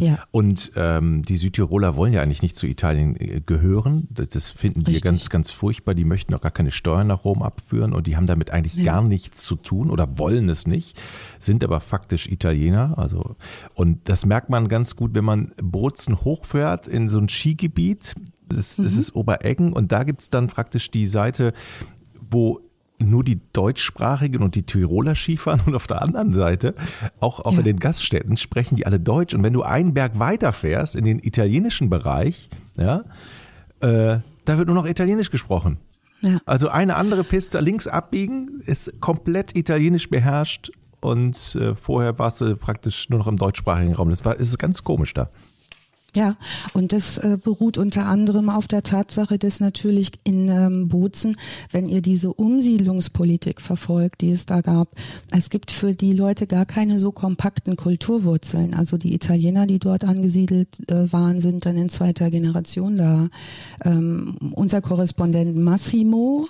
Ja. 0.00 0.18
Und 0.32 0.72
ähm, 0.74 1.22
die 1.22 1.36
Südtiroler 1.36 1.96
wollen 1.96 2.12
ja 2.12 2.22
eigentlich 2.22 2.42
nicht 2.42 2.56
zu 2.56 2.66
Italien 2.66 3.14
äh, 3.16 3.40
gehören. 3.44 4.08
Das 4.10 4.50
finden 4.50 4.80
Richtig. 4.80 4.96
wir 4.96 5.00
ganz, 5.10 5.28
ganz 5.28 5.50
furchtbar. 5.50 5.94
Die 5.94 6.04
möchten 6.04 6.34
auch 6.34 6.40
gar 6.40 6.50
keine 6.50 6.72
Steuern 6.72 7.06
nach 7.06 7.24
Rom 7.24 7.42
abführen 7.42 7.92
und 7.92 8.06
die 8.06 8.16
haben 8.16 8.26
damit 8.26 8.50
eigentlich 8.50 8.74
ja. 8.74 8.94
gar 8.94 9.02
nichts 9.02 9.44
zu 9.44 9.54
tun 9.54 9.90
oder 9.90 10.18
wollen 10.18 10.48
es 10.48 10.66
nicht, 10.66 11.00
sind 11.38 11.62
aber 11.62 11.80
faktisch 11.80 12.26
Italiener. 12.26 12.98
Also, 12.98 13.36
und 13.74 14.08
das 14.08 14.26
merkt 14.26 14.50
man 14.50 14.66
ganz 14.68 14.96
gut, 14.96 15.14
wenn 15.14 15.24
man 15.24 15.52
Bozen 15.62 16.22
hochfährt 16.22 16.88
in 16.88 17.08
so 17.08 17.18
ein 17.18 17.28
Skigebiet. 17.52 18.14
Das, 18.48 18.76
das 18.76 18.94
mhm. 18.94 19.00
ist 19.00 19.14
Obereggen 19.14 19.72
und 19.72 19.92
da 19.92 20.04
gibt 20.04 20.22
es 20.22 20.30
dann 20.30 20.46
praktisch 20.46 20.90
die 20.90 21.06
Seite, 21.06 21.52
wo 22.30 22.60
nur 22.98 23.24
die 23.24 23.40
deutschsprachigen 23.52 24.42
und 24.42 24.54
die 24.54 24.62
Tiroler 24.62 25.14
Skifahren 25.14 25.60
und 25.66 25.74
auf 25.74 25.86
der 25.86 26.02
anderen 26.02 26.32
Seite, 26.32 26.74
auch, 27.18 27.40
auch 27.40 27.52
ja. 27.52 27.58
in 27.58 27.64
den 27.64 27.80
Gaststätten, 27.80 28.36
sprechen 28.36 28.76
die 28.76 28.86
alle 28.86 29.00
Deutsch. 29.00 29.34
Und 29.34 29.42
wenn 29.42 29.52
du 29.52 29.62
einen 29.62 29.94
Berg 29.94 30.18
weiter 30.18 30.52
fährst, 30.52 30.94
in 30.96 31.04
den 31.04 31.18
italienischen 31.18 31.90
Bereich, 31.90 32.48
ja, 32.78 33.04
äh, 33.80 34.18
da 34.44 34.58
wird 34.58 34.66
nur 34.66 34.76
noch 34.76 34.86
Italienisch 34.86 35.30
gesprochen. 35.30 35.78
Ja. 36.20 36.38
Also 36.46 36.68
eine 36.68 36.96
andere 36.96 37.24
Piste 37.24 37.58
links 37.60 37.88
abbiegen 37.88 38.62
ist 38.64 39.00
komplett 39.00 39.56
italienisch 39.56 40.08
beherrscht 40.08 40.70
und 41.00 41.56
äh, 41.56 41.74
vorher 41.74 42.18
warst 42.20 42.40
du 42.40 42.56
praktisch 42.56 43.10
nur 43.10 43.18
noch 43.18 43.26
im 43.26 43.36
deutschsprachigen 43.36 43.94
Raum. 43.94 44.10
Das 44.10 44.24
war 44.24 44.36
ist 44.36 44.56
ganz 44.58 44.84
komisch 44.84 45.14
da. 45.14 45.30
Ja, 46.14 46.36
und 46.74 46.92
das 46.92 47.16
äh, 47.16 47.38
beruht 47.42 47.78
unter 47.78 48.04
anderem 48.04 48.50
auf 48.50 48.66
der 48.66 48.82
Tatsache, 48.82 49.38
dass 49.38 49.60
natürlich 49.60 50.10
in 50.24 50.46
ähm, 50.50 50.88
Bozen, 50.88 51.38
wenn 51.70 51.86
ihr 51.86 52.02
diese 52.02 52.34
Umsiedlungspolitik 52.34 53.62
verfolgt, 53.62 54.20
die 54.20 54.30
es 54.30 54.44
da 54.44 54.60
gab, 54.60 54.88
es 55.30 55.48
gibt 55.48 55.70
für 55.70 55.94
die 55.94 56.12
Leute 56.12 56.46
gar 56.46 56.66
keine 56.66 56.98
so 56.98 57.12
kompakten 57.12 57.76
Kulturwurzeln. 57.76 58.74
Also 58.74 58.98
die 58.98 59.14
Italiener, 59.14 59.66
die 59.66 59.78
dort 59.78 60.04
angesiedelt 60.04 60.68
äh, 60.90 61.10
waren, 61.10 61.40
sind 61.40 61.64
dann 61.64 61.78
in 61.78 61.88
zweiter 61.88 62.30
Generation 62.30 62.98
da. 62.98 63.28
Ähm, 63.82 64.36
unser 64.54 64.82
Korrespondent 64.82 65.56
Massimo, 65.56 66.46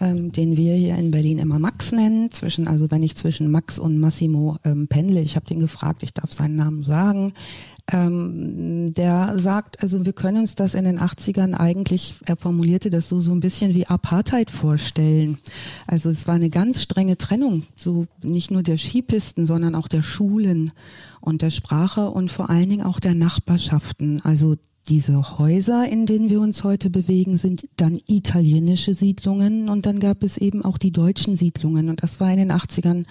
ähm, 0.00 0.30
den 0.30 0.56
wir 0.56 0.74
hier 0.74 0.94
in 0.96 1.10
Berlin 1.10 1.38
immer 1.38 1.58
Max 1.58 1.90
nennen. 1.90 2.30
Zwischen, 2.30 2.68
also 2.68 2.92
wenn 2.92 3.02
ich 3.02 3.16
zwischen 3.16 3.50
Max 3.50 3.80
und 3.80 3.98
Massimo 3.98 4.56
ähm, 4.64 4.86
pendle, 4.86 5.20
ich 5.20 5.34
habe 5.34 5.46
den 5.46 5.58
gefragt, 5.58 6.04
ich 6.04 6.14
darf 6.14 6.32
seinen 6.32 6.54
Namen 6.54 6.84
sagen. 6.84 7.32
Ähm, 7.90 8.92
der 8.92 9.38
sagt, 9.38 9.82
also 9.82 10.04
wir 10.04 10.12
können 10.12 10.38
uns 10.38 10.54
das 10.54 10.74
in 10.74 10.84
den 10.84 10.98
80ern 10.98 11.54
eigentlich, 11.54 12.16
er 12.26 12.36
formulierte 12.36 12.90
das 12.90 13.08
so, 13.08 13.18
so 13.18 13.32
ein 13.32 13.40
bisschen 13.40 13.74
wie 13.74 13.86
Apartheid 13.86 14.50
vorstellen. 14.50 15.38
Also 15.86 16.10
es 16.10 16.26
war 16.26 16.34
eine 16.34 16.50
ganz 16.50 16.82
strenge 16.82 17.16
Trennung, 17.16 17.62
so 17.76 18.06
nicht 18.22 18.50
nur 18.50 18.62
der 18.62 18.76
Skipisten, 18.76 19.46
sondern 19.46 19.74
auch 19.74 19.88
der 19.88 20.02
Schulen 20.02 20.72
und 21.22 21.40
der 21.40 21.50
Sprache 21.50 22.10
und 22.10 22.30
vor 22.30 22.50
allen 22.50 22.68
Dingen 22.68 22.82
auch 22.82 23.00
der 23.00 23.14
Nachbarschaften. 23.14 24.20
Also 24.22 24.56
diese 24.88 25.38
Häuser, 25.38 25.88
in 25.88 26.06
denen 26.06 26.30
wir 26.30 26.40
uns 26.40 26.64
heute 26.64 26.90
bewegen, 26.90 27.36
sind 27.36 27.68
dann 27.76 27.98
italienische 28.06 28.94
Siedlungen 28.94 29.68
und 29.68 29.86
dann 29.86 29.98
gab 29.98 30.22
es 30.22 30.36
eben 30.36 30.64
auch 30.64 30.78
die 30.78 30.92
deutschen 30.92 31.36
Siedlungen 31.36 31.88
und 31.88 32.02
das 32.02 32.20
war 32.20 32.30
in 32.30 32.38
den 32.38 32.52
80ern 32.52 33.04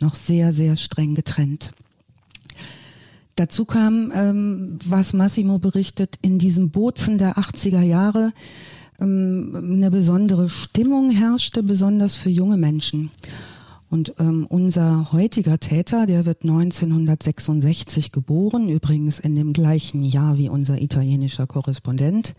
noch 0.00 0.14
sehr, 0.14 0.52
sehr 0.52 0.76
streng 0.76 1.14
getrennt. 1.14 1.72
Dazu 3.36 3.64
kam, 3.64 4.12
ähm, 4.14 4.78
was 4.84 5.12
Massimo 5.12 5.58
berichtet, 5.58 6.16
in 6.22 6.38
diesem 6.38 6.70
Bozen 6.70 7.18
der 7.18 7.36
80er 7.36 7.82
Jahre 7.82 8.32
ähm, 9.00 9.52
eine 9.54 9.90
besondere 9.90 10.48
Stimmung 10.48 11.10
herrschte, 11.10 11.62
besonders 11.62 12.14
für 12.14 12.30
junge 12.30 12.56
Menschen. 12.56 13.10
Und 13.90 14.14
ähm, 14.18 14.46
unser 14.48 15.12
heutiger 15.12 15.58
Täter, 15.58 16.06
der 16.06 16.26
wird 16.26 16.42
1966 16.42 18.12
geboren, 18.12 18.68
übrigens 18.68 19.20
in 19.20 19.34
dem 19.34 19.52
gleichen 19.52 20.02
Jahr 20.02 20.38
wie 20.38 20.48
unser 20.48 20.80
italienischer 20.80 21.46
Korrespondent. 21.46 22.34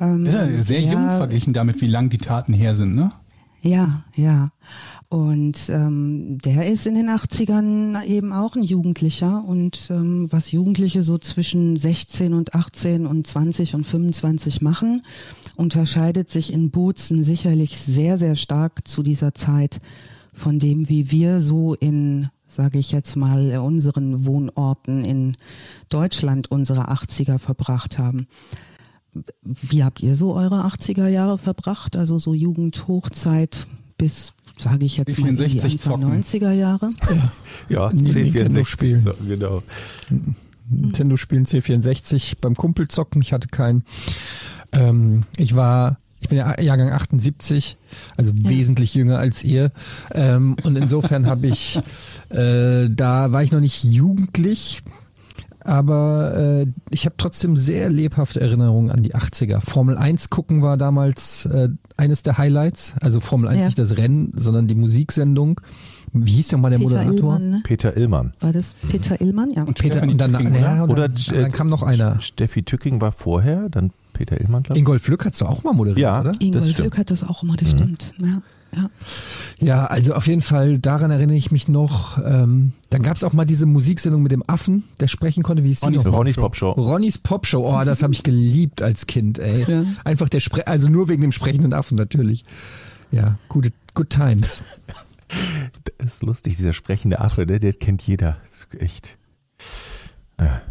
Ähm, 0.00 0.26
ist 0.26 0.34
ja 0.34 0.46
sehr 0.62 0.80
der, 0.80 0.92
jung 0.92 1.08
verglichen 1.10 1.52
damit, 1.52 1.80
wie 1.80 1.86
lang 1.86 2.10
die 2.10 2.18
Taten 2.18 2.52
her 2.52 2.74
sind, 2.74 2.94
ne? 2.94 3.12
Ja, 3.64 4.02
ja. 4.14 4.50
Und 5.08 5.68
ähm, 5.68 6.38
der 6.38 6.70
ist 6.70 6.86
in 6.86 6.94
den 6.94 7.10
80ern 7.10 8.02
eben 8.04 8.32
auch 8.32 8.56
ein 8.56 8.62
Jugendlicher. 8.62 9.44
Und 9.44 9.88
ähm, 9.90 10.26
was 10.32 10.52
Jugendliche 10.52 11.02
so 11.02 11.18
zwischen 11.18 11.76
16 11.76 12.32
und 12.32 12.54
18 12.54 13.06
und 13.06 13.26
20 13.26 13.74
und 13.74 13.84
25 13.84 14.62
machen, 14.62 15.04
unterscheidet 15.54 16.28
sich 16.30 16.52
in 16.52 16.70
Bozen 16.70 17.22
sicherlich 17.22 17.78
sehr, 17.78 18.16
sehr 18.16 18.36
stark 18.36 18.88
zu 18.88 19.02
dieser 19.02 19.34
Zeit 19.34 19.80
von 20.32 20.58
dem, 20.58 20.88
wie 20.88 21.10
wir 21.10 21.40
so 21.40 21.74
in, 21.74 22.30
sage 22.46 22.78
ich 22.78 22.90
jetzt 22.90 23.16
mal, 23.16 23.58
unseren 23.58 24.24
Wohnorten 24.24 25.04
in 25.04 25.36
Deutschland 25.88 26.50
unsere 26.50 26.90
80er 26.90 27.38
verbracht 27.38 27.98
haben. 27.98 28.26
Wie 29.42 29.84
habt 29.84 30.02
ihr 30.02 30.16
so 30.16 30.34
eure 30.34 30.66
80er 30.66 31.08
Jahre 31.08 31.38
verbracht? 31.38 31.96
Also 31.96 32.18
so 32.18 32.34
Jugendhochzeit 32.34 33.66
bis, 33.98 34.32
sage 34.58 34.86
ich 34.86 34.96
jetzt 34.96 35.18
mal, 35.18 35.32
die 35.32 35.60
Anfang 35.60 36.04
90er 36.04 36.52
Jahre? 36.52 36.88
Ja, 37.08 37.32
ja 37.68 37.88
C64 37.88 38.64
spielen. 38.64 39.10
genau. 39.28 39.62
Nintendo 40.70 41.16
spielen 41.16 41.44
C64 41.44 42.36
beim 42.40 42.54
Kumpel 42.56 42.88
zocken. 42.88 43.20
Ich 43.20 43.32
hatte 43.32 43.48
keinen. 43.48 43.84
Ähm, 44.72 45.24
ich 45.36 45.54
war 45.54 45.98
ich 46.22 46.28
bin 46.28 46.38
ja 46.38 46.58
Jahrgang 46.60 46.90
78, 46.90 47.76
also 48.16 48.32
ja. 48.32 48.48
wesentlich 48.48 48.94
jünger 48.94 49.18
als 49.18 49.42
ihr. 49.42 49.72
Ähm, 50.12 50.56
und 50.62 50.76
insofern 50.76 51.26
habe 51.26 51.48
ich, 51.48 51.80
äh, 52.30 52.88
da 52.88 53.32
war 53.32 53.42
ich 53.42 53.50
noch 53.50 53.60
nicht 53.60 53.82
jugendlich, 53.82 54.82
aber 55.64 56.34
äh, 56.36 56.66
ich 56.90 57.06
habe 57.06 57.16
trotzdem 57.18 57.56
sehr 57.56 57.88
lebhafte 57.88 58.40
Erinnerungen 58.40 58.90
an 58.90 59.02
die 59.02 59.14
80er. 59.14 59.60
Formel 59.60 59.96
1 59.96 60.30
gucken 60.30 60.62
war 60.62 60.76
damals 60.76 61.46
äh, 61.46 61.68
eines 61.96 62.22
der 62.22 62.38
Highlights. 62.38 62.94
Also 63.00 63.20
Formel 63.20 63.48
1 63.48 63.60
ja. 63.60 63.66
nicht 63.66 63.78
das 63.78 63.96
Rennen, 63.96 64.32
sondern 64.34 64.66
die 64.66 64.74
Musiksendung. 64.74 65.60
Wie 66.12 66.32
hieß 66.32 66.48
denn 66.48 66.60
mal 66.60 66.70
der 66.70 66.78
Peter 66.78 67.04
Moderator? 67.04 67.14
Illmann, 67.14 67.50
ne? 67.50 67.60
Peter 67.64 67.96
Illmann. 67.96 68.32
War 68.40 68.52
das 68.52 68.74
Peter 68.88 69.20
Illmann? 69.20 69.50
Ja. 69.50 69.62
Und 69.62 69.78
Peter 69.78 70.02
und 70.02 70.18
dann, 70.18 70.32
Tücking, 70.32 70.54
ja, 70.54 70.84
oder, 70.84 70.92
oder 70.92 71.08
dann 71.08 71.52
kam 71.52 71.68
noch 71.68 71.82
einer. 71.82 72.20
Steffi 72.20 72.62
Tücking 72.64 73.00
war 73.00 73.12
vorher, 73.12 73.68
dann 73.70 73.92
Peter 74.12 74.38
Illmann, 74.40 74.62
glaube 74.62 74.78
ich. 74.78 74.80
Ingolf 74.80 75.08
Lück 75.08 75.24
hat 75.24 75.34
es 75.34 75.42
auch 75.42 75.64
mal 75.64 75.72
moderiert, 75.72 75.98
ja, 75.98 76.20
oder? 76.20 76.32
Ingolf 76.40 76.76
Lück 76.78 76.98
hat 76.98 77.10
das 77.10 77.26
auch 77.26 77.42
immer, 77.42 77.56
das 77.56 77.72
mhm. 77.72 77.78
stimmt. 77.78 78.14
Ja. 78.18 78.42
Ja. 78.74 78.90
ja, 79.58 79.84
also 79.86 80.14
auf 80.14 80.26
jeden 80.26 80.40
Fall, 80.40 80.78
daran 80.78 81.10
erinnere 81.10 81.36
ich 81.36 81.50
mich 81.50 81.68
noch. 81.68 82.18
Ähm, 82.24 82.72
dann 82.88 83.02
gab 83.02 83.16
es 83.16 83.24
auch 83.24 83.32
mal 83.34 83.44
diese 83.44 83.66
Musiksendung 83.66 84.22
mit 84.22 84.32
dem 84.32 84.42
Affen, 84.46 84.84
der 84.98 85.08
sprechen 85.08 85.42
konnte, 85.42 85.62
wie 85.62 85.68
hieß 85.68 85.82
Ronny's, 85.82 86.06
Ronny's 86.06 86.36
Pop 86.36 86.56
Show. 86.56 86.70
Ronny's 86.70 87.18
Pop 87.18 87.46
Show, 87.46 87.60
oh, 87.66 87.84
das 87.84 88.02
habe 88.02 88.14
ich 88.14 88.22
geliebt 88.22 88.80
als 88.80 89.06
Kind, 89.06 89.38
ey. 89.38 89.64
Ja. 89.70 89.84
Einfach 90.04 90.28
der 90.28 90.40
Spre 90.40 90.66
also 90.66 90.88
nur 90.88 91.08
wegen 91.08 91.20
dem 91.20 91.32
sprechenden 91.32 91.74
Affen 91.74 91.96
natürlich. 91.96 92.44
Ja, 93.10 93.36
gute 93.48 93.72
good 93.94 94.08
times. 94.10 94.62
Das 95.98 96.14
ist 96.14 96.22
lustig, 96.22 96.56
dieser 96.56 96.72
sprechende 96.72 97.20
Affe, 97.20 97.46
der, 97.46 97.58
der 97.58 97.72
kennt 97.72 98.02
jeder. 98.02 98.36
echt. 98.78 99.16
Ja. 100.40 100.62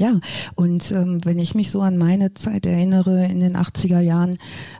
Ja, 0.00 0.18
und 0.54 0.92
ähm, 0.92 1.18
wenn 1.26 1.38
ich 1.38 1.54
mich 1.54 1.70
so 1.70 1.82
an 1.82 1.98
meine 1.98 2.32
Zeit 2.32 2.64
erinnere, 2.64 3.26
in 3.26 3.40
den 3.40 3.54
80er 3.54 4.00
Jahren 4.00 4.38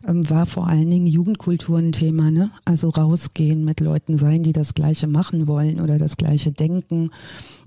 ähm, 0.09 0.31
war 0.31 0.47
vor 0.47 0.67
allen 0.67 0.89
Dingen 0.89 1.07
Jugendkultur 1.07 1.77
ein 1.77 1.93
Thema, 1.93 2.31
ne? 2.31 2.51
Also 2.65 2.89
rausgehen 2.89 3.63
mit 3.63 3.81
Leuten 3.81 4.17
sein, 4.17 4.43
die 4.43 4.55
das 4.55 4.73
Gleiche 4.73 5.09
machen 5.09 5.47
wollen 5.47 5.79
oder 5.79 5.99
das 5.99 6.17
Gleiche 6.17 6.53
denken. 6.53 7.11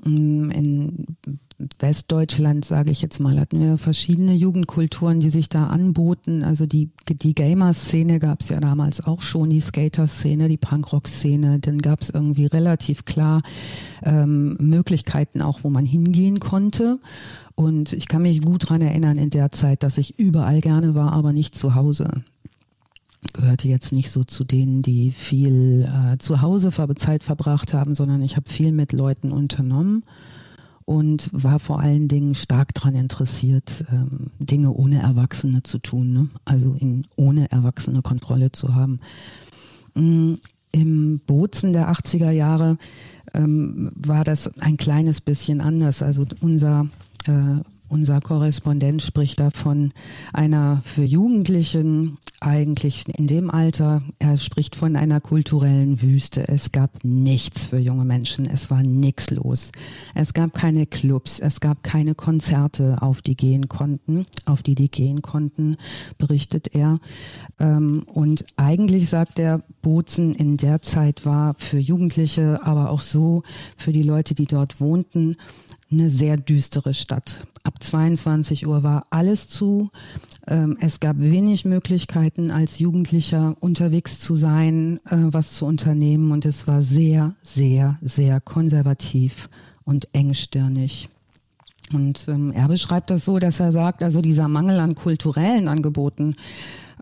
Mm, 0.04 0.52
in 0.52 1.06
Westdeutschland, 1.80 2.66
sage 2.66 2.92
ich 2.92 3.02
jetzt 3.02 3.20
mal, 3.20 3.40
hatten 3.40 3.60
wir 3.60 3.78
verschiedene 3.78 4.34
Jugendkulturen, 4.34 5.20
die 5.20 5.30
sich 5.30 5.50
da 5.50 5.68
anboten. 5.68 6.44
Also 6.44 6.66
die, 6.66 6.90
die 7.08 7.36
Gamer-Szene 7.36 8.20
gab 8.20 8.42
es 8.42 8.50
ja 8.50 8.60
damals 8.60 9.06
auch 9.06 9.22
schon, 9.22 9.50
die 9.50 9.60
Skater-Szene, 9.60 10.50
die 10.50 10.58
Punkrock-Szene. 10.58 11.60
Dann 11.60 11.80
gab 11.80 12.02
es 12.02 12.10
irgendwie 12.10 12.46
relativ 12.46 13.06
klar 13.06 13.44
ähm, 14.04 14.58
Möglichkeiten 14.60 15.42
auch, 15.42 15.64
wo 15.64 15.70
man 15.70 15.86
hingehen 15.86 16.40
konnte. 16.40 17.00
Und 17.56 17.94
ich 17.94 18.08
kann 18.08 18.24
mich 18.24 18.42
gut 18.42 18.70
dran 18.70 18.82
erinnern 18.82 19.18
in 19.18 19.30
der 19.30 19.52
Zeit, 19.52 19.84
dass 19.84 19.98
ich 19.98 20.20
überall 20.20 20.60
gerne 20.60 20.96
war, 20.96 21.14
aber 21.14 21.34
nicht 21.34 21.56
zu 21.56 21.76
Hause 21.76 22.24
gehörte 23.32 23.68
jetzt 23.68 23.94
nicht 23.94 24.12
so 24.12 24.24
zu 24.24 24.44
denen, 24.44 24.82
die 24.82 25.12
viel 25.12 25.88
äh, 25.88 26.18
zu 26.18 26.42
Hause 26.42 26.72
Zeit 26.96 27.24
verbracht 27.24 27.74
haben, 27.74 27.96
sondern 27.96 28.22
ich 28.22 28.36
habe 28.36 28.52
viel 28.52 28.72
mit 28.72 28.92
Leuten 28.92 29.32
unternommen 29.32 30.04
und 30.86 31.30
war 31.32 31.60
vor 31.60 31.80
allen 31.80 32.08
Dingen 32.08 32.36
stark 32.36 32.74
daran 32.74 32.96
interessiert, 32.96 33.86
ähm, 33.92 34.32
Dinge 34.40 34.72
ohne 34.72 35.02
Erwachsene 35.02 35.64
zu 35.64 35.80
tun, 35.80 36.14
ne? 36.14 36.30
also 36.46 36.76
in, 36.78 37.08
ohne 37.16 37.52
Erwachsene 37.52 38.02
Kontrolle 38.02 38.52
zu 38.52 38.76
haben. 38.76 39.00
Mm, 39.96 40.34
Im 40.72 41.22
Bozen 41.26 41.72
der 41.74 41.92
80er 41.92 42.32
Jahre 42.32 42.78
ähm, 43.34 43.92
war 43.96 44.24
das 44.24 44.50
ein 44.60 44.78
kleines 44.78 45.22
bisschen 45.22 45.62
anders. 45.62 46.04
Also 46.04 46.26
unser 46.42 46.88
äh, 47.26 47.60
unser 47.94 48.22
Korrespondent 48.22 49.04
spricht 49.04 49.40
da 49.40 49.52
von 49.52 49.92
einer 50.34 50.82
für 50.84 51.04
Jugendlichen 51.04 52.18
eigentlich 52.40 53.06
in 53.18 53.28
dem 53.28 53.52
Alter, 53.52 54.02
er 54.18 54.38
spricht 54.38 54.76
von 54.76 54.96
einer 54.96 55.22
kulturellen 55.22 56.02
Wüste. 56.02 56.48
Es 56.48 56.72
gab 56.72 57.04
nichts 57.04 57.68
für 57.68 57.78
junge 57.78 58.04
Menschen. 58.04 58.46
Es 58.46 58.72
war 58.72 58.82
nichts 58.82 59.30
los. 59.30 59.72
Es 60.16 60.34
gab 60.34 60.54
keine 60.54 60.88
Clubs, 60.88 61.40
es 61.40 61.60
gab 61.60 61.84
keine 61.84 62.16
Konzerte, 62.16 62.98
auf 63.02 63.22
die 63.22 63.38
gehen 63.38 63.70
konnten, 63.70 64.26
auf 64.46 64.64
die 64.64 64.76
die 64.76 64.90
gehen 64.90 65.22
konnten, 65.22 65.78
berichtet 66.18 66.74
er. 66.74 67.00
Ähm, 67.60 68.04
und 68.08 68.44
eigentlich 68.58 69.08
sagt 69.08 69.38
er, 69.38 69.62
Bozen 69.84 70.34
in 70.34 70.58
der 70.58 70.82
Zeit 70.82 71.26
war 71.28 71.54
für 71.60 71.78
Jugendliche, 71.78 72.60
aber 72.64 72.90
auch 72.90 73.02
so 73.02 73.44
für 73.78 73.92
die 73.92 74.04
Leute, 74.04 74.34
die 74.34 74.48
dort 74.48 74.82
wohnten, 74.82 75.38
eine 75.94 76.10
sehr 76.10 76.38
düstere 76.38 76.94
Stadt. 76.94 77.46
Ab 77.64 77.82
22 77.82 78.68
Uhr 78.68 78.84
war 78.84 79.08
alles 79.10 79.48
zu. 79.48 79.90
Ähm, 80.48 80.78
es 80.80 81.00
gab 81.00 81.20
wenig 81.20 81.66
Möglichkeiten, 81.66 82.52
als 82.52 82.80
Jugendlicher 82.80 83.56
unterwegs 83.60 84.20
zu 84.20 84.36
sein, 84.36 85.00
äh, 85.06 85.18
was 85.18 85.54
zu 85.54 85.66
unternehmen. 85.66 86.32
Und 86.32 86.46
es 86.46 86.68
war 86.68 86.82
sehr, 86.82 87.36
sehr, 87.42 87.98
sehr 88.02 88.42
konservativ 88.42 89.50
und 89.86 90.14
engstirnig. 90.14 91.10
Und 91.94 92.28
ähm, 92.28 92.52
er 92.52 92.68
beschreibt 92.68 93.10
das 93.10 93.26
so, 93.26 93.40
dass 93.40 93.60
er 93.60 93.72
sagt, 93.72 94.04
also 94.04 94.22
dieser 94.22 94.48
Mangel 94.48 94.80
an 94.80 94.96
kulturellen 94.96 95.68
Angeboten 95.68 96.36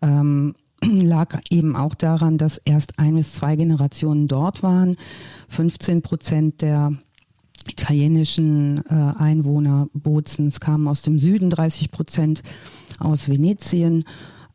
ähm, 0.02 0.56
lag 0.84 1.40
eben 1.50 1.76
auch 1.76 1.96
daran, 1.96 2.38
dass 2.38 2.58
erst 2.58 3.00
ein 3.00 3.16
bis 3.16 3.34
zwei 3.34 3.56
Generationen 3.56 4.28
dort 4.28 4.64
waren. 4.64 4.96
15 5.50 6.02
Prozent 6.02 6.62
der 6.62 6.94
italienischen 7.70 8.84
äh, 8.90 8.94
Einwohner 8.94 9.88
Bozens 9.94 10.60
kamen 10.60 10.88
aus 10.88 11.02
dem 11.02 11.20
Süden, 11.20 11.50
30 11.50 11.92
Prozent 11.92 12.44
aus 13.00 13.30
Venetien. 13.30 14.04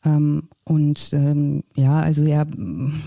Ähm, 0.05 0.49
und 0.65 1.11
ähm, 1.13 1.65
ja, 1.77 2.01
also 2.01 2.25
er, 2.25 2.47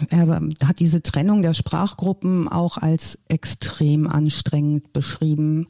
er 0.09 0.41
hat 0.63 0.79
diese 0.79 1.01
Trennung 1.01 1.41
der 1.41 1.53
Sprachgruppen 1.53 2.47
auch 2.47 2.77
als 2.77 3.19
extrem 3.27 4.07
anstrengend 4.07 4.93
beschrieben. 4.93 5.67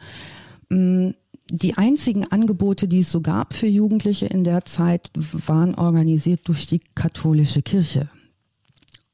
Mm, 0.70 1.10
die 1.52 1.78
einzigen 1.78 2.26
Angebote, 2.26 2.88
die 2.88 3.00
es 3.00 3.12
so 3.12 3.22
gab 3.22 3.54
für 3.54 3.68
Jugendliche 3.68 4.28
in 4.28 4.44
der 4.44 4.66
Zeit, 4.66 5.10
waren 5.16 5.74
organisiert 5.76 6.48
durch 6.48 6.68
die 6.68 6.82
katholische 6.94 7.64
Kirche 7.64 8.08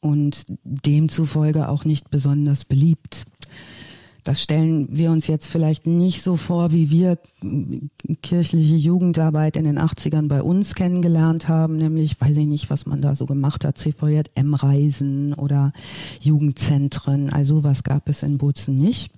und 0.01 0.45
demzufolge 0.63 1.69
auch 1.69 1.85
nicht 1.85 2.09
besonders 2.09 2.65
beliebt. 2.65 3.25
Das 4.25 4.41
stellen 4.41 4.87
wir 4.89 5.11
uns 5.11 5.27
jetzt 5.27 5.45
vielleicht 5.45 5.85
nicht 5.85 6.23
so 6.23 6.35
vor, 6.35 6.71
wie 6.71 6.89
wir 6.89 7.19
kirchliche 8.23 8.75
Jugendarbeit 8.75 9.55
in 9.55 9.65
den 9.65 9.77
80ern 9.77 10.27
bei 10.27 10.41
uns 10.41 10.73
kennengelernt 10.73 11.47
haben, 11.47 11.77
nämlich, 11.77 12.19
weiß 12.19 12.35
ich 12.35 12.47
nicht, 12.47 12.71
was 12.71 12.87
man 12.87 13.01
da 13.01 13.15
so 13.15 13.27
gemacht 13.27 13.63
hat, 13.63 13.77
CVJM-Reisen 13.77 15.35
oder 15.35 15.73
Jugendzentren. 16.21 17.31
Also 17.31 17.63
was 17.63 17.83
gab 17.83 18.09
es 18.09 18.23
in 18.23 18.39
Bozen 18.39 18.73
nicht. 18.73 19.11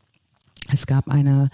Es 0.73 0.87
gab 0.87 1.07
eine, 1.07 1.51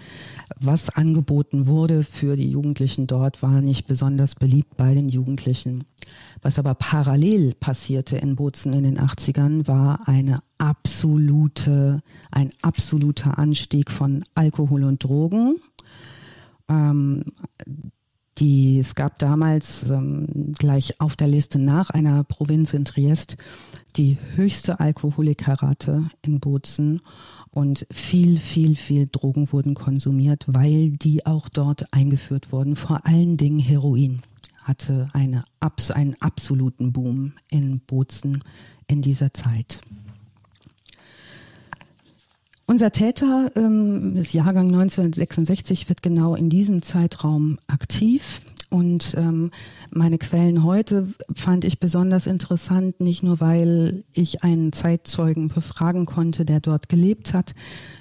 was 0.59 0.89
angeboten 0.89 1.67
wurde 1.67 2.03
für 2.03 2.35
die 2.35 2.49
Jugendlichen 2.49 3.05
dort, 3.05 3.43
war 3.43 3.61
nicht 3.61 3.85
besonders 3.85 4.33
beliebt 4.33 4.75
bei 4.77 4.95
den 4.95 5.09
Jugendlichen. 5.09 5.83
Was 6.43 6.59
aber 6.59 6.75
parallel 6.75 7.53
passierte 7.55 8.17
in 8.17 8.35
Bozen 8.35 8.73
in 8.73 8.83
den 8.83 8.99
80ern, 8.99 9.65
war 9.65 10.07
eine 10.09 10.35
absolute, 10.57 12.01
ein 12.31 12.49
absoluter 12.61 13.39
Anstieg 13.39 13.89
von 13.89 14.25
Alkohol 14.35 14.83
und 14.83 15.01
Drogen. 15.01 15.55
Ähm, 16.67 17.23
die, 18.39 18.79
es 18.79 18.95
gab 18.95 19.19
damals 19.19 19.89
ähm, 19.89 20.53
gleich 20.57 20.99
auf 20.99 21.15
der 21.15 21.29
Liste 21.29 21.59
nach 21.59 21.91
einer 21.91 22.25
Provinz 22.25 22.73
in 22.73 22.83
Triest 22.83 23.37
die 23.95 24.17
höchste 24.35 24.81
Alkoholikerrate 24.81 26.09
in 26.23 26.41
Bozen 26.41 27.01
und 27.51 27.85
viel, 27.89 28.37
viel, 28.37 28.75
viel 28.75 29.07
Drogen 29.09 29.51
wurden 29.53 29.75
konsumiert, 29.75 30.45
weil 30.47 30.91
die 30.91 31.25
auch 31.25 31.47
dort 31.47 31.93
eingeführt 31.93 32.51
wurden. 32.51 32.75
Vor 32.75 33.05
allen 33.05 33.37
Dingen 33.37 33.59
Heroin 33.59 34.23
hatte 34.63 35.05
eine, 35.13 35.43
einen 35.93 36.15
absoluten 36.21 36.91
Boom 36.91 37.33
in 37.49 37.79
Bozen 37.79 38.43
in 38.87 39.01
dieser 39.01 39.33
Zeit. 39.33 39.81
Unser 42.65 42.91
Täter, 42.91 43.51
ähm, 43.55 44.13
das 44.15 44.33
Jahrgang 44.33 44.67
1966, 44.67 45.89
wird 45.89 46.01
genau 46.01 46.35
in 46.35 46.49
diesem 46.49 46.81
Zeitraum 46.81 47.59
aktiv. 47.67 48.41
Und 48.73 49.13
ähm, 49.19 49.51
meine 49.91 50.17
Quellen 50.17 50.63
heute 50.63 51.07
fand 51.35 51.63
ich 51.63 51.79
besonders 51.79 52.25
interessant, 52.25 52.99
nicht 52.99 53.21
nur 53.21 53.39
weil 53.39 54.03
ich 54.13 54.43
einen 54.43 54.73
Zeitzeugen 54.73 55.49
befragen 55.49 56.07
konnte, 56.07 56.43
der 56.43 56.59
dort 56.59 56.89
gelebt 56.89 57.35
hat, 57.35 57.53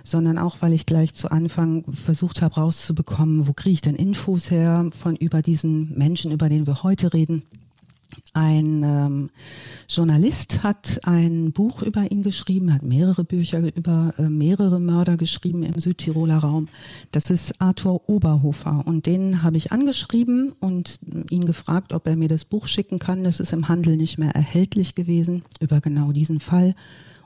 sondern 0.02 0.38
auch 0.38 0.56
weil 0.60 0.72
ich 0.72 0.86
gleich 0.86 1.12
zu 1.12 1.30
Anfang 1.30 1.84
versucht 1.92 2.40
habe 2.40 2.54
rauszubekommen, 2.54 3.46
wo 3.46 3.52
kriege 3.52 3.74
ich 3.74 3.82
denn 3.82 3.96
Infos 3.96 4.50
her 4.50 4.88
von 4.92 5.14
über 5.14 5.42
diesen 5.42 5.92
Menschen, 5.98 6.32
über 6.32 6.48
den 6.48 6.66
wir 6.66 6.82
heute 6.82 7.12
reden. 7.12 7.42
Ein 8.34 8.82
ähm, 8.82 9.30
Journalist 9.88 10.62
hat 10.62 11.00
ein 11.04 11.52
Buch 11.52 11.82
über 11.82 12.10
ihn 12.10 12.22
geschrieben, 12.22 12.72
hat 12.72 12.82
mehrere 12.82 13.24
Bücher 13.24 13.60
über 13.76 14.14
äh, 14.16 14.30
mehrere 14.30 14.80
Mörder 14.80 15.18
geschrieben 15.18 15.62
im 15.62 15.78
Südtiroler 15.78 16.38
Raum. 16.38 16.68
Das 17.10 17.28
ist 17.28 17.60
Arthur 17.60 18.08
Oberhofer 18.08 18.84
und 18.86 19.04
den 19.04 19.42
habe 19.42 19.58
ich 19.58 19.70
angeschrieben 19.70 20.52
und 20.60 20.98
ihn 21.30 21.44
gefragt, 21.44 21.92
ob 21.92 22.06
er 22.06 22.16
mir 22.16 22.28
das 22.28 22.46
Buch 22.46 22.66
schicken 22.66 22.98
kann. 22.98 23.22
Das 23.22 23.38
ist 23.38 23.52
im 23.52 23.68
Handel 23.68 23.98
nicht 23.98 24.18
mehr 24.18 24.30
erhältlich 24.30 24.94
gewesen 24.94 25.42
über 25.60 25.82
genau 25.82 26.12
diesen 26.12 26.40
Fall. 26.40 26.74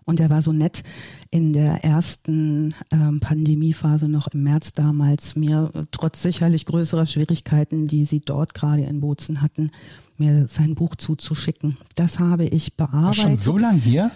Und 0.06 0.20
er 0.20 0.30
war 0.30 0.40
so 0.40 0.52
nett 0.52 0.84
in 1.30 1.52
der 1.52 1.84
ersten 1.84 2.72
ähm, 2.92 3.18
Pandemiephase 3.18 4.08
noch 4.08 4.28
im 4.28 4.44
März 4.44 4.72
damals 4.72 5.34
mir, 5.34 5.72
trotz 5.90 6.22
sicherlich 6.22 6.64
größerer 6.64 7.06
Schwierigkeiten, 7.06 7.88
die 7.88 8.04
sie 8.04 8.20
dort 8.20 8.54
gerade 8.54 8.84
in 8.84 9.00
Bozen 9.00 9.42
hatten, 9.42 9.70
mir 10.16 10.46
sein 10.46 10.76
Buch 10.76 10.94
zuzuschicken. 10.94 11.76
Das 11.96 12.20
habe 12.20 12.44
ich 12.44 12.74
bearbeitet. 12.74 13.16
Schon 13.16 13.36
so 13.36 13.58
lang 13.58 13.78
hier? 13.78 14.12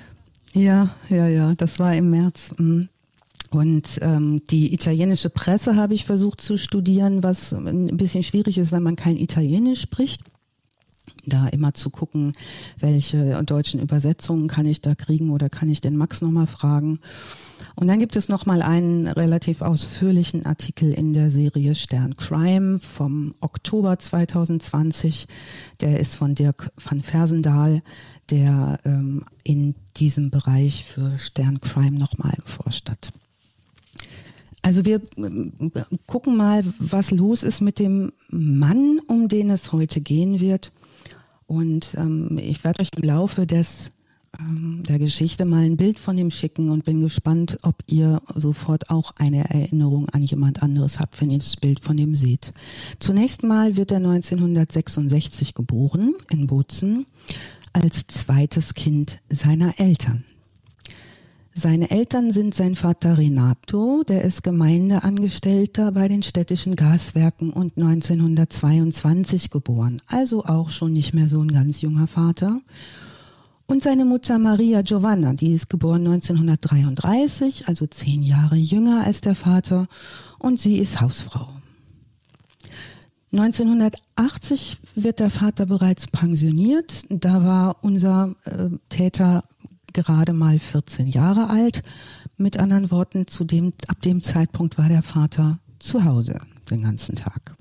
Ja, 0.52 0.94
ja, 1.08 1.26
ja, 1.26 1.54
das 1.56 1.80
war 1.80 1.94
im 1.94 2.10
März. 2.10 2.54
Mhm. 2.56 2.88
Und 3.50 3.98
ähm, 4.00 4.42
die 4.48 4.72
italienische 4.72 5.28
Presse 5.28 5.74
habe 5.74 5.94
ich 5.94 6.04
versucht 6.04 6.40
zu 6.40 6.56
studieren, 6.56 7.24
was 7.24 7.52
ein 7.52 7.96
bisschen 7.96 8.22
schwierig 8.22 8.58
ist, 8.58 8.70
wenn 8.70 8.84
man 8.84 8.94
kein 8.94 9.16
Italienisch 9.16 9.80
spricht. 9.80 10.22
Da 11.26 11.48
immer 11.48 11.74
zu 11.74 11.90
gucken, 11.90 12.32
welche 12.78 13.42
deutschen 13.44 13.80
Übersetzungen 13.80 14.48
kann 14.48 14.66
ich 14.66 14.80
da 14.80 14.94
kriegen 14.94 15.30
oder 15.30 15.48
kann 15.48 15.68
ich 15.68 15.80
den 15.80 15.96
Max 15.96 16.20
nochmal 16.20 16.46
fragen. 16.46 17.00
Und 17.76 17.88
dann 17.88 17.98
gibt 17.98 18.16
es 18.16 18.28
noch 18.28 18.46
mal 18.46 18.62
einen 18.62 19.06
relativ 19.06 19.62
ausführlichen 19.62 20.46
Artikel 20.46 20.92
in 20.92 21.12
der 21.12 21.30
Serie 21.30 21.74
Stern 21.74 22.16
Crime 22.16 22.78
vom 22.78 23.34
Oktober 23.40 23.98
2020. 23.98 25.26
Der 25.80 26.00
ist 26.00 26.16
von 26.16 26.34
Dirk 26.34 26.70
van 26.82 27.02
Fersendahl, 27.02 27.82
der 28.30 28.80
ähm, 28.84 29.24
in 29.44 29.74
diesem 29.96 30.30
Bereich 30.30 30.84
für 30.84 31.18
Stern 31.18 31.60
Crime 31.60 31.98
noch 31.98 32.18
mal 32.18 32.34
geforscht 32.44 32.88
hat. 32.90 33.12
Also 34.62 34.84
wir 34.84 35.00
äh, 35.16 35.84
gucken 36.06 36.36
mal, 36.36 36.64
was 36.78 37.10
los 37.10 37.42
ist 37.42 37.60
mit 37.60 37.78
dem 37.78 38.12
Mann, 38.28 39.00
um 39.06 39.28
den 39.28 39.50
es 39.50 39.72
heute 39.72 40.00
gehen 40.00 40.40
wird. 40.40 40.72
Und 41.50 41.96
ähm, 41.96 42.38
ich 42.40 42.62
werde 42.62 42.80
euch 42.80 42.90
im 42.96 43.02
Laufe 43.02 43.44
des 43.44 43.90
ähm, 44.38 44.84
der 44.86 45.00
Geschichte 45.00 45.44
mal 45.44 45.64
ein 45.64 45.76
Bild 45.76 45.98
von 45.98 46.16
ihm 46.16 46.30
schicken 46.30 46.68
und 46.68 46.84
bin 46.84 47.00
gespannt, 47.00 47.58
ob 47.62 47.74
ihr 47.88 48.22
sofort 48.36 48.88
auch 48.88 49.16
eine 49.16 49.50
Erinnerung 49.50 50.08
an 50.10 50.22
jemand 50.22 50.62
anderes 50.62 51.00
habt, 51.00 51.20
wenn 51.20 51.28
ihr 51.28 51.38
das 51.38 51.56
Bild 51.56 51.80
von 51.80 51.98
ihm 51.98 52.14
seht. 52.14 52.52
Zunächst 53.00 53.42
mal 53.42 53.76
wird 53.76 53.90
er 53.90 53.96
1966 53.96 55.54
geboren 55.54 56.14
in 56.30 56.46
Bozen 56.46 57.04
als 57.72 58.06
zweites 58.06 58.74
Kind 58.74 59.18
seiner 59.28 59.80
Eltern. 59.80 60.22
Seine 61.52 61.90
Eltern 61.90 62.32
sind 62.32 62.54
sein 62.54 62.76
Vater 62.76 63.18
Renato, 63.18 64.04
der 64.04 64.22
ist 64.22 64.44
Gemeindeangestellter 64.44 65.90
bei 65.92 66.06
den 66.06 66.22
städtischen 66.22 66.76
Gaswerken 66.76 67.50
und 67.50 67.76
1922 67.76 69.50
geboren, 69.50 70.00
also 70.06 70.44
auch 70.44 70.70
schon 70.70 70.92
nicht 70.92 71.12
mehr 71.12 71.28
so 71.28 71.42
ein 71.42 71.50
ganz 71.50 71.80
junger 71.80 72.06
Vater. 72.06 72.60
Und 73.66 73.82
seine 73.82 74.04
Mutter 74.04 74.38
Maria 74.38 74.82
Giovanna, 74.82 75.32
die 75.34 75.52
ist 75.52 75.68
geboren 75.68 76.06
1933, 76.06 77.68
also 77.68 77.86
zehn 77.86 78.22
Jahre 78.22 78.56
jünger 78.56 79.04
als 79.04 79.20
der 79.20 79.34
Vater, 79.34 79.88
und 80.38 80.60
sie 80.60 80.78
ist 80.78 81.00
Hausfrau. 81.00 81.48
1980 83.32 84.78
wird 84.94 85.20
der 85.20 85.30
Vater 85.30 85.66
bereits 85.66 86.08
pensioniert. 86.08 87.04
Da 87.10 87.44
war 87.44 87.76
unser 87.82 88.34
äh, 88.44 88.70
Täter 88.88 89.44
gerade 89.92 90.32
mal 90.32 90.58
14 90.58 91.06
Jahre 91.06 91.50
alt. 91.50 91.82
Mit 92.36 92.58
anderen 92.58 92.90
Worten, 92.90 93.26
zu 93.26 93.44
dem, 93.44 93.72
ab 93.88 94.00
dem 94.02 94.22
Zeitpunkt 94.22 94.78
war 94.78 94.88
der 94.88 95.02
Vater 95.02 95.58
zu 95.78 96.04
Hause 96.04 96.40
den 96.70 96.82
ganzen 96.82 97.16
Tag. 97.16 97.56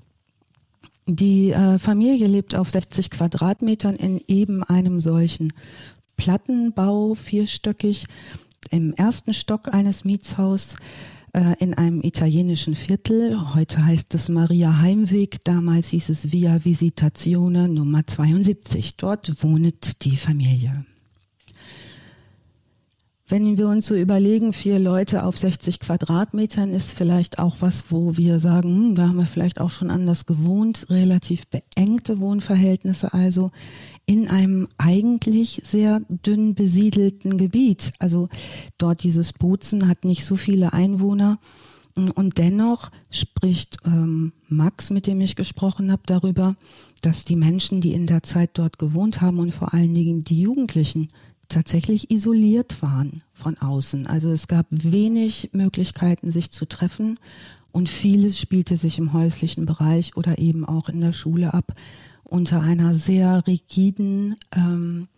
Die 1.06 1.50
äh, 1.50 1.78
Familie 1.78 2.28
lebt 2.28 2.54
auf 2.54 2.70
60 2.70 3.10
Quadratmetern 3.10 3.96
in 3.96 4.20
eben 4.28 4.62
einem 4.62 5.00
solchen 5.00 5.52
Plattenbau, 6.16 7.14
vierstöckig, 7.14 8.06
im 8.70 8.92
ersten 8.92 9.34
Stock 9.34 9.72
eines 9.72 10.04
Mietshaus 10.04 10.76
äh, 11.32 11.54
in 11.58 11.74
einem 11.74 12.02
italienischen 12.02 12.74
Viertel. 12.74 13.54
Heute 13.54 13.84
heißt 13.84 14.14
es 14.14 14.28
Maria 14.28 14.78
Heimweg, 14.78 15.42
damals 15.44 15.88
hieß 15.88 16.10
es 16.10 16.32
Via 16.32 16.64
Visitazione 16.64 17.68
Nummer 17.68 18.06
72. 18.06 18.96
Dort 18.96 19.42
wohnt 19.42 20.04
die 20.04 20.16
Familie. 20.16 20.84
Wenn 23.30 23.56
wir 23.56 23.68
uns 23.68 23.86
so 23.86 23.94
überlegen, 23.94 24.52
vier 24.52 24.80
Leute 24.80 25.22
auf 25.22 25.38
60 25.38 25.78
Quadratmetern 25.78 26.74
ist 26.74 26.90
vielleicht 26.90 27.38
auch 27.38 27.58
was, 27.60 27.92
wo 27.92 28.16
wir 28.16 28.40
sagen, 28.40 28.88
hm, 28.88 28.94
da 28.96 29.06
haben 29.06 29.18
wir 29.18 29.24
vielleicht 29.26 29.60
auch 29.60 29.70
schon 29.70 29.88
anders 29.88 30.26
gewohnt, 30.26 30.86
relativ 30.90 31.46
beengte 31.46 32.18
Wohnverhältnisse 32.18 33.14
also 33.14 33.52
in 34.04 34.26
einem 34.26 34.66
eigentlich 34.78 35.60
sehr 35.62 36.00
dünn 36.08 36.56
besiedelten 36.56 37.38
Gebiet. 37.38 37.92
Also 38.00 38.28
dort 38.78 39.04
dieses 39.04 39.32
Bozen 39.32 39.86
hat 39.86 40.04
nicht 40.04 40.24
so 40.24 40.34
viele 40.34 40.72
Einwohner. 40.72 41.38
Und 41.94 42.38
dennoch 42.38 42.90
spricht 43.10 43.76
ähm, 43.84 44.32
Max, 44.48 44.90
mit 44.90 45.06
dem 45.06 45.20
ich 45.20 45.36
gesprochen 45.36 45.92
habe, 45.92 46.02
darüber, 46.06 46.56
dass 47.02 47.24
die 47.24 47.36
Menschen, 47.36 47.80
die 47.80 47.92
in 47.92 48.06
der 48.06 48.24
Zeit 48.24 48.50
dort 48.54 48.80
gewohnt 48.80 49.20
haben 49.20 49.38
und 49.38 49.54
vor 49.54 49.72
allen 49.72 49.94
Dingen 49.94 50.24
die 50.24 50.40
Jugendlichen, 50.40 51.08
tatsächlich 51.50 52.10
isoliert 52.10 52.80
waren 52.82 53.22
von 53.32 53.58
außen. 53.58 54.06
Also 54.06 54.30
es 54.30 54.48
gab 54.48 54.66
wenig 54.70 55.50
Möglichkeiten, 55.52 56.32
sich 56.32 56.50
zu 56.50 56.66
treffen 56.66 57.18
und 57.72 57.88
vieles 57.88 58.38
spielte 58.38 58.76
sich 58.76 58.98
im 58.98 59.12
häuslichen 59.12 59.66
Bereich 59.66 60.16
oder 60.16 60.38
eben 60.38 60.64
auch 60.64 60.88
in 60.88 61.00
der 61.00 61.12
Schule 61.12 61.52
ab 61.52 61.74
unter 62.24 62.62
einer 62.62 62.94
sehr 62.94 63.46
rigiden 63.46 64.36
ähm, 64.54 65.08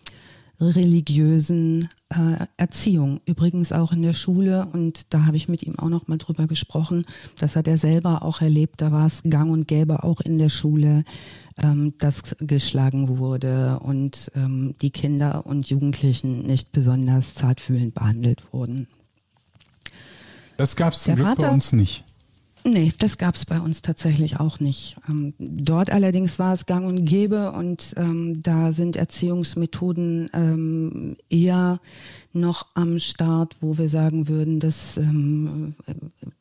religiösen 0.61 1.89
äh, 2.09 2.47
Erziehung. 2.57 3.21
Übrigens 3.27 3.73
auch 3.73 3.93
in 3.93 4.03
der 4.03 4.15
Schule 4.15 4.67
und 4.73 5.07
da 5.11 5.27
habe 5.27 5.37
ich 5.37 5.49
mit 5.49 5.63
ihm 5.63 5.79
auch 5.79 5.89
noch 5.89 6.09
mal 6.09 6.19
drüber 6.19 6.47
gesprochen. 6.47 7.05
Das 7.39 7.57
hat 7.57 7.69
er 7.69 7.79
selber 7.79 8.23
auch 8.23 8.41
erlebt. 8.41 8.81
Da 8.81 8.93
war 8.93 9.07
es 9.07 9.23
gang 9.25 9.51
und 9.51 9.67
gäbe 9.67 10.05
auch 10.05 10.21
in 10.21 10.39
der 10.39 10.49
Schule, 10.49 11.05
ähm, 11.63 11.95
dass 11.99 12.37
geschlagen 12.39 13.19
wurde 13.19 13.81
und 13.81 14.31
ähm, 14.35 14.75
die 14.81 14.91
Kinder 14.91 15.47
und 15.47 15.69
Jugendlichen 15.69 16.43
nicht 16.43 16.73
besonders 16.73 17.35
zartfühlend 17.35 17.95
behandelt 17.95 18.53
wurden. 18.53 18.89
Das 20.57 20.77
gab 20.77 20.93
es 20.93 21.03
zum 21.03 21.17
Glück 21.17 21.37
bei 21.39 21.51
uns 21.51 21.73
nicht. 21.73 22.05
Nee, 22.65 22.93
das 22.97 23.19
gab 23.19 23.35
es 23.35 23.45
bei 23.45 23.61
uns 23.61 23.83
tatsächlich 23.83 24.39
auch 24.39 24.61
nicht. 24.61 24.97
Ähm, 25.09 25.35
dort 25.39 25.91
allerdings 25.91 26.39
war 26.39 26.53
es 26.53 26.67
gang 26.67 26.87
und 26.87 27.05
gäbe 27.05 27.51
und 27.53 27.95
ähm, 27.97 28.41
da 28.43 28.73
sind 28.73 28.95
Erziehungsmethoden 28.95 30.31
ähm, 30.33 31.17
eher 31.29 31.81
noch 32.33 32.67
am 32.75 33.01
Start, 33.01 33.57
wo 33.61 33.79
wir 33.79 33.89
sagen 33.89 34.29
würden, 34.29 34.61
das 34.61 34.97
ähm, 34.97 35.75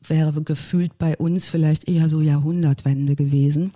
wäre 0.06 0.40
gefühlt 0.42 0.96
bei 0.96 1.16
uns 1.16 1.48
vielleicht 1.48 1.88
eher 1.88 2.08
so 2.08 2.20
Jahrhundertwende 2.20 3.16
gewesen. 3.16 3.72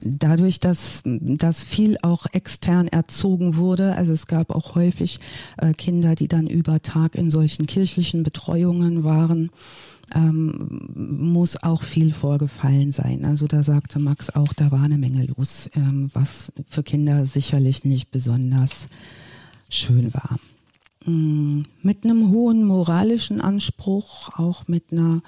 Dadurch, 0.00 0.60
dass, 0.60 1.02
dass 1.04 1.62
viel 1.62 1.96
auch 2.02 2.26
extern 2.32 2.88
erzogen 2.88 3.56
wurde, 3.56 3.94
also 3.96 4.12
es 4.12 4.26
gab 4.26 4.50
auch 4.50 4.74
häufig 4.74 5.18
äh, 5.56 5.72
Kinder, 5.72 6.14
die 6.14 6.28
dann 6.28 6.46
über 6.46 6.80
Tag 6.80 7.14
in 7.14 7.30
solchen 7.30 7.66
kirchlichen 7.66 8.22
Betreuungen 8.22 9.04
waren 9.04 9.50
ähm, 10.14 10.80
muss 10.94 11.62
auch 11.62 11.82
viel 11.82 12.12
vorgefallen 12.12 12.92
sein. 12.92 13.24
Also 13.24 13.46
da 13.46 13.62
sagte 13.62 13.98
Max 13.98 14.30
auch, 14.30 14.52
da 14.52 14.70
war 14.70 14.82
eine 14.82 14.98
Menge 14.98 15.26
los, 15.36 15.68
ähm, 15.74 16.08
was 16.12 16.52
für 16.68 16.82
Kinder 16.82 17.26
sicherlich 17.26 17.84
nicht 17.84 18.10
besonders 18.10 18.88
schön 19.68 20.14
war. 20.14 20.38
Mm, 21.04 21.62
mit 21.82 22.04
einem 22.04 22.30
hohen 22.30 22.64
moralischen 22.64 23.40
Anspruch, 23.40 24.30
auch 24.38 24.68
mit 24.68 24.92
einer 24.92 25.22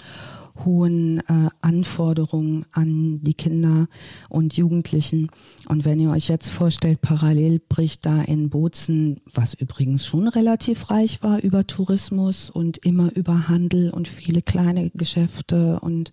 hohen 0.65 1.19
äh, 1.21 1.49
Anforderungen 1.61 2.67
an 2.73 3.21
die 3.23 3.35
Kinder 3.35 3.89
und 4.29 4.57
Jugendlichen. 4.57 5.31
Und 5.69 5.85
wenn 5.85 6.01
ihr 6.01 6.11
euch 6.11 6.29
jetzt 6.29 6.49
vorstellt, 6.49 7.01
parallel 7.01 7.61
bricht 7.69 8.07
da 8.07 8.23
in 8.23 8.51
Bozen, 8.51 9.21
was 9.33 9.55
übrigens 9.55 10.07
schon 10.07 10.29
relativ 10.29 10.91
reich 10.91 11.23
war 11.23 11.43
über 11.43 11.67
Tourismus 11.67 12.51
und 12.51 12.79
immer 12.79 13.15
über 13.15 13.49
Handel 13.49 13.91
und 13.91 14.09
viele 14.09 14.43
kleine 14.43 14.91
Geschäfte 14.91 15.81
und 15.81 16.13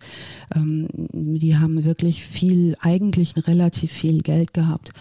ähm, 0.53 0.87
die 0.91 1.57
haben 1.57 1.83
wirklich 1.83 2.23
viel, 2.23 2.75
eigentlich 2.81 3.35
relativ 3.47 3.91
viel 3.91 4.21
Geld 4.21 4.53
gehabt 4.53 4.91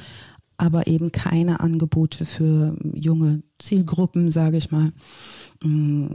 aber 0.56 0.86
eben 0.86 1.12
keine 1.12 1.60
Angebote 1.60 2.24
für 2.24 2.76
junge 2.92 3.42
Zielgruppen, 3.64 4.30
sage 4.30 4.56
ich 4.56 4.70
mal. 4.70 4.92
Mm, 5.62 6.14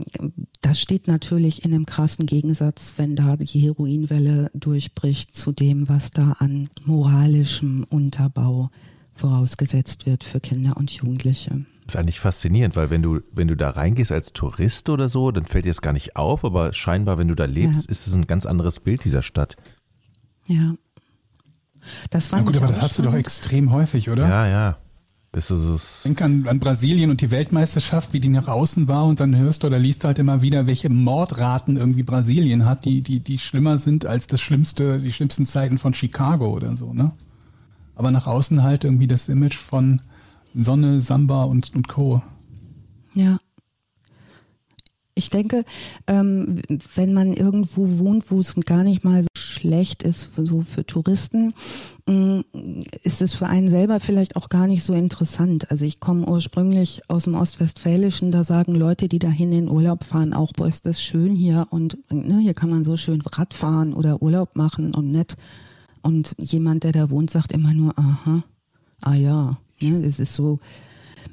das 0.60 0.80
steht 0.80 1.06
natürlich 1.06 1.64
in 1.64 1.74
einem 1.74 1.86
krassen 1.86 2.26
Gegensatz, 2.26 2.94
wenn 2.96 3.16
da 3.16 3.36
die 3.36 3.60
Heroinwelle 3.60 4.50
durchbricht 4.54 5.34
zu 5.34 5.52
dem, 5.52 5.88
was 5.88 6.10
da 6.10 6.36
an 6.38 6.70
moralischem 6.84 7.84
Unterbau 7.90 8.70
vorausgesetzt 9.14 10.06
wird 10.06 10.24
für 10.24 10.40
Kinder 10.40 10.76
und 10.76 10.90
Jugendliche. 10.90 11.66
Das 11.84 11.94
ist 11.94 11.96
eigentlich 11.96 12.20
faszinierend, 12.20 12.76
weil 12.76 12.90
wenn 12.90 13.02
du, 13.02 13.20
wenn 13.32 13.48
du 13.48 13.56
da 13.56 13.70
reingehst 13.70 14.12
als 14.12 14.32
Tourist 14.32 14.88
oder 14.88 15.08
so, 15.08 15.32
dann 15.32 15.44
fällt 15.44 15.64
dir 15.64 15.70
es 15.70 15.82
gar 15.82 15.92
nicht 15.92 16.16
auf, 16.16 16.44
aber 16.44 16.72
scheinbar, 16.72 17.18
wenn 17.18 17.28
du 17.28 17.34
da 17.34 17.46
lebst, 17.46 17.86
ja. 17.86 17.90
ist 17.90 18.06
es 18.06 18.14
ein 18.14 18.26
ganz 18.26 18.46
anderes 18.46 18.80
Bild 18.80 19.04
dieser 19.04 19.22
Stadt. 19.22 19.56
Ja. 20.46 20.74
Das 22.10 22.28
fand 22.28 22.42
ja 22.42 22.52
gut, 22.52 22.62
aber 22.62 22.72
das 22.72 22.82
hast 22.82 22.98
du 22.98 23.02
doch 23.02 23.14
extrem 23.14 23.72
häufig, 23.72 24.10
oder? 24.10 24.28
Ja, 24.28 24.46
ja. 24.46 24.78
Bist 25.32 25.50
du 25.50 25.56
so 25.56 25.78
Denk 26.04 26.22
an, 26.22 26.48
an 26.48 26.58
Brasilien 26.58 27.10
und 27.10 27.20
die 27.20 27.30
Weltmeisterschaft, 27.30 28.12
wie 28.12 28.18
die 28.18 28.28
nach 28.28 28.48
außen 28.48 28.88
war 28.88 29.04
und 29.06 29.20
dann 29.20 29.36
hörst 29.36 29.62
du 29.62 29.68
oder 29.68 29.78
liest 29.78 30.02
du 30.02 30.08
halt 30.08 30.18
immer 30.18 30.42
wieder, 30.42 30.66
welche 30.66 30.90
Mordraten 30.90 31.76
irgendwie 31.76 32.02
Brasilien 32.02 32.66
hat, 32.66 32.84
die, 32.84 33.00
die, 33.00 33.20
die 33.20 33.38
schlimmer 33.38 33.78
sind 33.78 34.06
als 34.06 34.26
das 34.26 34.40
schlimmste, 34.40 34.98
die 34.98 35.12
schlimmsten 35.12 35.46
Zeiten 35.46 35.78
von 35.78 35.94
Chicago 35.94 36.48
oder 36.48 36.76
so, 36.76 36.92
ne? 36.92 37.12
Aber 37.94 38.10
nach 38.10 38.26
außen 38.26 38.62
halt 38.62 38.82
irgendwie 38.82 39.06
das 39.06 39.28
Image 39.28 39.56
von 39.56 40.00
Sonne, 40.54 41.00
Samba 41.00 41.44
und, 41.44 41.74
und 41.76 41.86
Co. 41.86 42.22
Ja. 43.14 43.38
Ich 45.20 45.28
denke, 45.28 45.64
ähm, 46.06 46.62
wenn 46.94 47.12
man 47.12 47.34
irgendwo 47.34 47.98
wohnt, 47.98 48.30
wo 48.30 48.40
es 48.40 48.54
gar 48.54 48.84
nicht 48.84 49.04
mal 49.04 49.22
so 49.22 49.28
schlecht 49.34 50.02
ist, 50.02 50.30
so 50.34 50.62
für 50.62 50.86
Touristen, 50.86 51.52
mm, 52.06 52.40
ist 53.02 53.20
es 53.20 53.34
für 53.34 53.46
einen 53.46 53.68
selber 53.68 54.00
vielleicht 54.00 54.36
auch 54.36 54.48
gar 54.48 54.66
nicht 54.66 54.82
so 54.82 54.94
interessant. 54.94 55.70
Also 55.70 55.84
ich 55.84 56.00
komme 56.00 56.26
ursprünglich 56.26 57.02
aus 57.08 57.24
dem 57.24 57.34
Ostwestfälischen, 57.34 58.30
da 58.30 58.44
sagen 58.44 58.74
Leute, 58.74 59.08
die 59.08 59.18
dahin 59.18 59.52
in 59.52 59.68
Urlaub 59.68 60.04
fahren, 60.04 60.32
auch, 60.32 60.54
boah, 60.54 60.66
ist 60.66 60.86
das 60.86 61.02
schön 61.02 61.36
hier 61.36 61.66
und 61.68 61.98
ne, 62.10 62.38
hier 62.38 62.54
kann 62.54 62.70
man 62.70 62.82
so 62.82 62.96
schön 62.96 63.20
Rad 63.20 63.52
fahren 63.52 63.92
oder 63.92 64.22
Urlaub 64.22 64.56
machen 64.56 64.94
und 64.94 65.10
nett. 65.10 65.36
Und 66.00 66.34
jemand, 66.38 66.84
der 66.84 66.92
da 66.92 67.10
wohnt, 67.10 67.28
sagt 67.28 67.52
immer 67.52 67.74
nur, 67.74 67.98
aha, 67.98 68.42
ah 69.02 69.14
ja, 69.14 69.58
ne, 69.82 70.02
es 70.02 70.18
ist 70.18 70.32
so, 70.32 70.60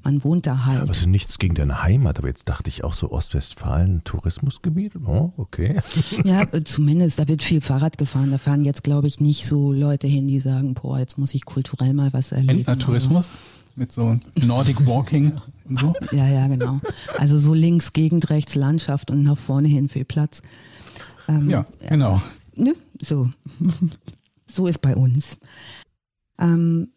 man 0.03 0.23
wohnt 0.23 0.47
da 0.47 0.65
halt. 0.65 0.89
Ist 0.89 1.07
nichts 1.07 1.37
gegen 1.37 1.55
deine 1.55 1.83
Heimat, 1.83 2.19
aber 2.19 2.27
jetzt 2.27 2.49
dachte 2.49 2.69
ich 2.69 2.83
auch 2.83 2.93
so 2.93 3.11
Ostwestfalen, 3.11 4.03
Tourismusgebiet, 4.03 4.93
oh, 5.05 5.33
okay. 5.37 5.79
Ja, 6.23 6.47
zumindest, 6.63 7.19
da 7.19 7.27
wird 7.27 7.43
viel 7.43 7.61
Fahrrad 7.61 7.97
gefahren, 7.97 8.31
da 8.31 8.37
fahren 8.37 8.63
jetzt 8.63 8.83
glaube 8.83 9.07
ich 9.07 9.19
nicht 9.19 9.45
so 9.45 9.71
Leute 9.71 10.07
hin, 10.07 10.27
die 10.27 10.39
sagen, 10.39 10.73
boah, 10.73 10.99
jetzt 10.99 11.17
muss 11.17 11.33
ich 11.33 11.45
kulturell 11.45 11.93
mal 11.93 12.13
was 12.13 12.31
erleben. 12.31 12.59
Entner-Tourismus? 12.59 13.29
Mit 13.75 13.91
so 13.91 14.19
Nordic 14.43 14.87
Walking 14.87 15.33
und 15.65 15.79
so? 15.79 15.93
Ja, 16.11 16.27
ja, 16.27 16.47
genau. 16.47 16.79
Also 17.17 17.37
so 17.37 17.53
links, 17.53 17.93
Gegend, 17.93 18.29
rechts 18.29 18.55
Landschaft 18.55 19.11
und 19.11 19.21
nach 19.21 19.37
vorne 19.37 19.67
hin 19.67 19.89
viel 19.89 20.05
Platz. 20.05 20.41
Ähm, 21.27 21.49
ja, 21.49 21.65
genau. 21.87 22.21
Äh, 22.55 22.61
ne, 22.63 22.75
so. 23.01 23.29
so 24.47 24.67
ist 24.67 24.81
bei 24.81 24.95
uns. 24.95 25.37
Ähm, 26.39 26.89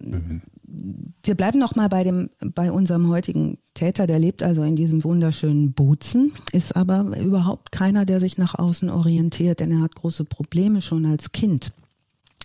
wir 1.23 1.35
bleiben 1.35 1.59
noch 1.59 1.75
mal 1.75 1.89
bei 1.89 2.05
dem 2.05 2.31
bei 2.41 2.71
unserem 2.71 3.09
heutigen 3.09 3.59
Täter, 3.75 4.07
der 4.07 4.19
lebt 4.19 4.43
also 4.43 4.63
in 4.63 4.77
diesem 4.77 5.05
wunderschönen 5.05 5.73
Bozen, 5.73 6.33
ist 6.53 6.77
aber 6.77 7.19
überhaupt 7.19 7.73
keiner, 7.73 8.05
der 8.05 8.21
sich 8.21 8.39
nach 8.39 8.55
außen 8.55 8.89
orientiert, 8.89 9.61
denn 9.61 9.73
er 9.73 9.81
hat 9.81 9.95
große 9.95 10.25
Probleme 10.25 10.81
schon 10.81 11.07
als 11.07 11.33
Kind. 11.33 11.73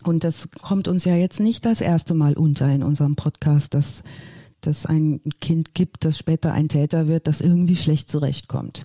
Und 0.04 0.24
das 0.24 0.50
kommt 0.62 0.88
uns 0.88 1.06
ja 1.06 1.16
jetzt 1.16 1.40
nicht 1.40 1.66
das 1.66 1.82
erste 1.82 2.14
Mal 2.14 2.34
unter 2.34 2.72
in 2.72 2.84
unserem 2.84 3.16
Podcast, 3.16 3.74
dass 3.74 4.04
dass 4.66 4.86
ein 4.86 5.22
Kind 5.42 5.74
gibt, 5.74 6.06
das 6.06 6.18
später 6.18 6.52
ein 6.52 6.70
Täter 6.70 7.08
wird, 7.08 7.28
das 7.28 7.42
irgendwie 7.42 7.76
schlecht 7.76 8.10
zurechtkommt. 8.10 8.84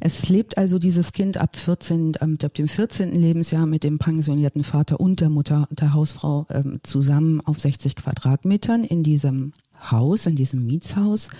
Es 0.00 0.28
lebt 0.28 0.58
also 0.58 0.78
dieses 0.78 1.12
Kind 1.12 1.38
ab 1.38 1.56
14, 1.56 2.16
ab 2.16 2.54
dem 2.54 2.68
14. 2.68 3.12
Lebensjahr 3.12 3.66
mit 3.66 3.84
dem 3.84 3.98
pensionierten 3.98 4.62
Vater 4.62 5.00
und 5.00 5.20
der 5.20 5.28
Mutter, 5.28 5.66
der 5.70 5.92
Hausfrau 5.92 6.46
ähm, 6.50 6.78
zusammen 6.82 7.40
auf 7.40 7.60
60 7.60 7.96
Quadratmetern 7.96 8.84
in 8.84 9.02
diesem 9.02 9.52
Haus, 9.90 10.26
in 10.26 10.36
diesem 10.36 10.66
Mietshaus. 10.66 11.30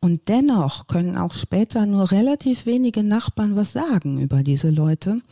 Und 0.00 0.28
dennoch 0.28 0.86
können 0.86 1.16
auch 1.16 1.32
später 1.32 1.86
nur 1.86 2.10
relativ 2.10 2.66
wenige 2.66 3.02
Nachbarn 3.02 3.56
was 3.56 3.72
sagen 3.72 4.20
über 4.20 4.42
diese 4.42 4.68
Leute. 4.68 5.22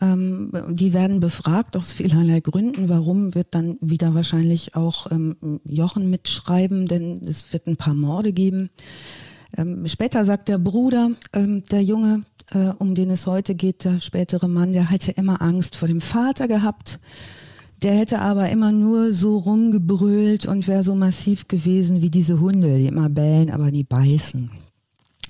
Ähm, 0.00 0.50
die 0.70 0.92
werden 0.92 1.20
befragt 1.20 1.76
aus 1.76 1.92
vielerlei 1.92 2.40
Gründen. 2.40 2.88
Warum 2.88 3.36
wird 3.36 3.54
dann 3.54 3.78
wieder 3.80 4.14
wahrscheinlich 4.14 4.74
auch 4.74 5.12
ähm, 5.12 5.60
Jochen 5.64 6.10
mitschreiben, 6.10 6.86
denn 6.86 7.22
es 7.26 7.52
wird 7.52 7.68
ein 7.68 7.76
paar 7.76 7.94
Morde 7.94 8.32
geben. 8.32 8.70
Ähm, 9.56 9.86
später 9.86 10.24
sagt 10.24 10.48
der 10.48 10.58
Bruder, 10.58 11.10
ähm, 11.32 11.64
der 11.70 11.82
Junge, 11.82 12.24
äh, 12.50 12.72
um 12.78 12.94
den 12.94 13.10
es 13.10 13.26
heute 13.26 13.54
geht, 13.54 13.84
der 13.84 14.00
spätere 14.00 14.48
Mann, 14.48 14.72
der 14.72 14.90
hatte 14.90 15.12
immer 15.12 15.40
Angst 15.42 15.76
vor 15.76 15.88
dem 15.88 16.00
Vater 16.00 16.48
gehabt. 16.48 16.98
Der 17.82 17.94
hätte 17.94 18.20
aber 18.20 18.48
immer 18.48 18.72
nur 18.72 19.12
so 19.12 19.38
rumgebrüllt 19.38 20.46
und 20.46 20.66
wäre 20.68 20.82
so 20.82 20.94
massiv 20.94 21.48
gewesen 21.48 22.00
wie 22.00 22.10
diese 22.10 22.40
Hunde, 22.40 22.78
die 22.78 22.86
immer 22.86 23.10
bellen, 23.10 23.50
aber 23.50 23.70
die 23.70 23.84
beißen. 23.84 24.50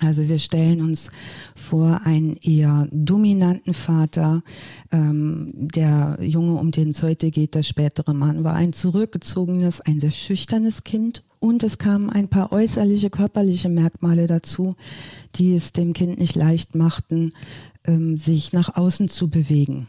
Also 0.01 0.27
wir 0.27 0.39
stellen 0.39 0.81
uns 0.81 1.09
vor 1.55 2.01
einen 2.03 2.35
eher 2.35 2.87
dominanten 2.91 3.73
Vater. 3.73 4.43
Ähm, 4.91 5.51
der 5.55 6.17
Junge, 6.21 6.59
um 6.59 6.71
den 6.71 6.89
es 6.89 7.01
heute 7.01 7.31
geht, 7.31 7.55
der 7.55 7.63
spätere 7.63 8.13
Mann, 8.13 8.43
war 8.43 8.55
ein 8.55 8.73
zurückgezogenes, 8.73 9.81
ein 9.81 10.01
sehr 10.01 10.11
schüchternes 10.11 10.83
Kind 10.83 11.23
und 11.45 11.63
es 11.63 11.77
kamen 11.77 12.09
ein 12.09 12.27
paar 12.27 12.51
äußerliche, 12.51 13.11
körperliche 13.11 13.69
Merkmale 13.69 14.25
dazu, 14.25 14.75
die 15.35 15.53
es 15.53 15.73
dem 15.73 15.93
Kind 15.93 16.17
nicht 16.17 16.35
leicht 16.35 16.73
machten, 16.73 17.33
ähm, 17.85 18.17
sich 18.17 18.51
nach 18.51 18.75
außen 18.75 19.09
zu 19.09 19.29
bewegen. 19.29 19.87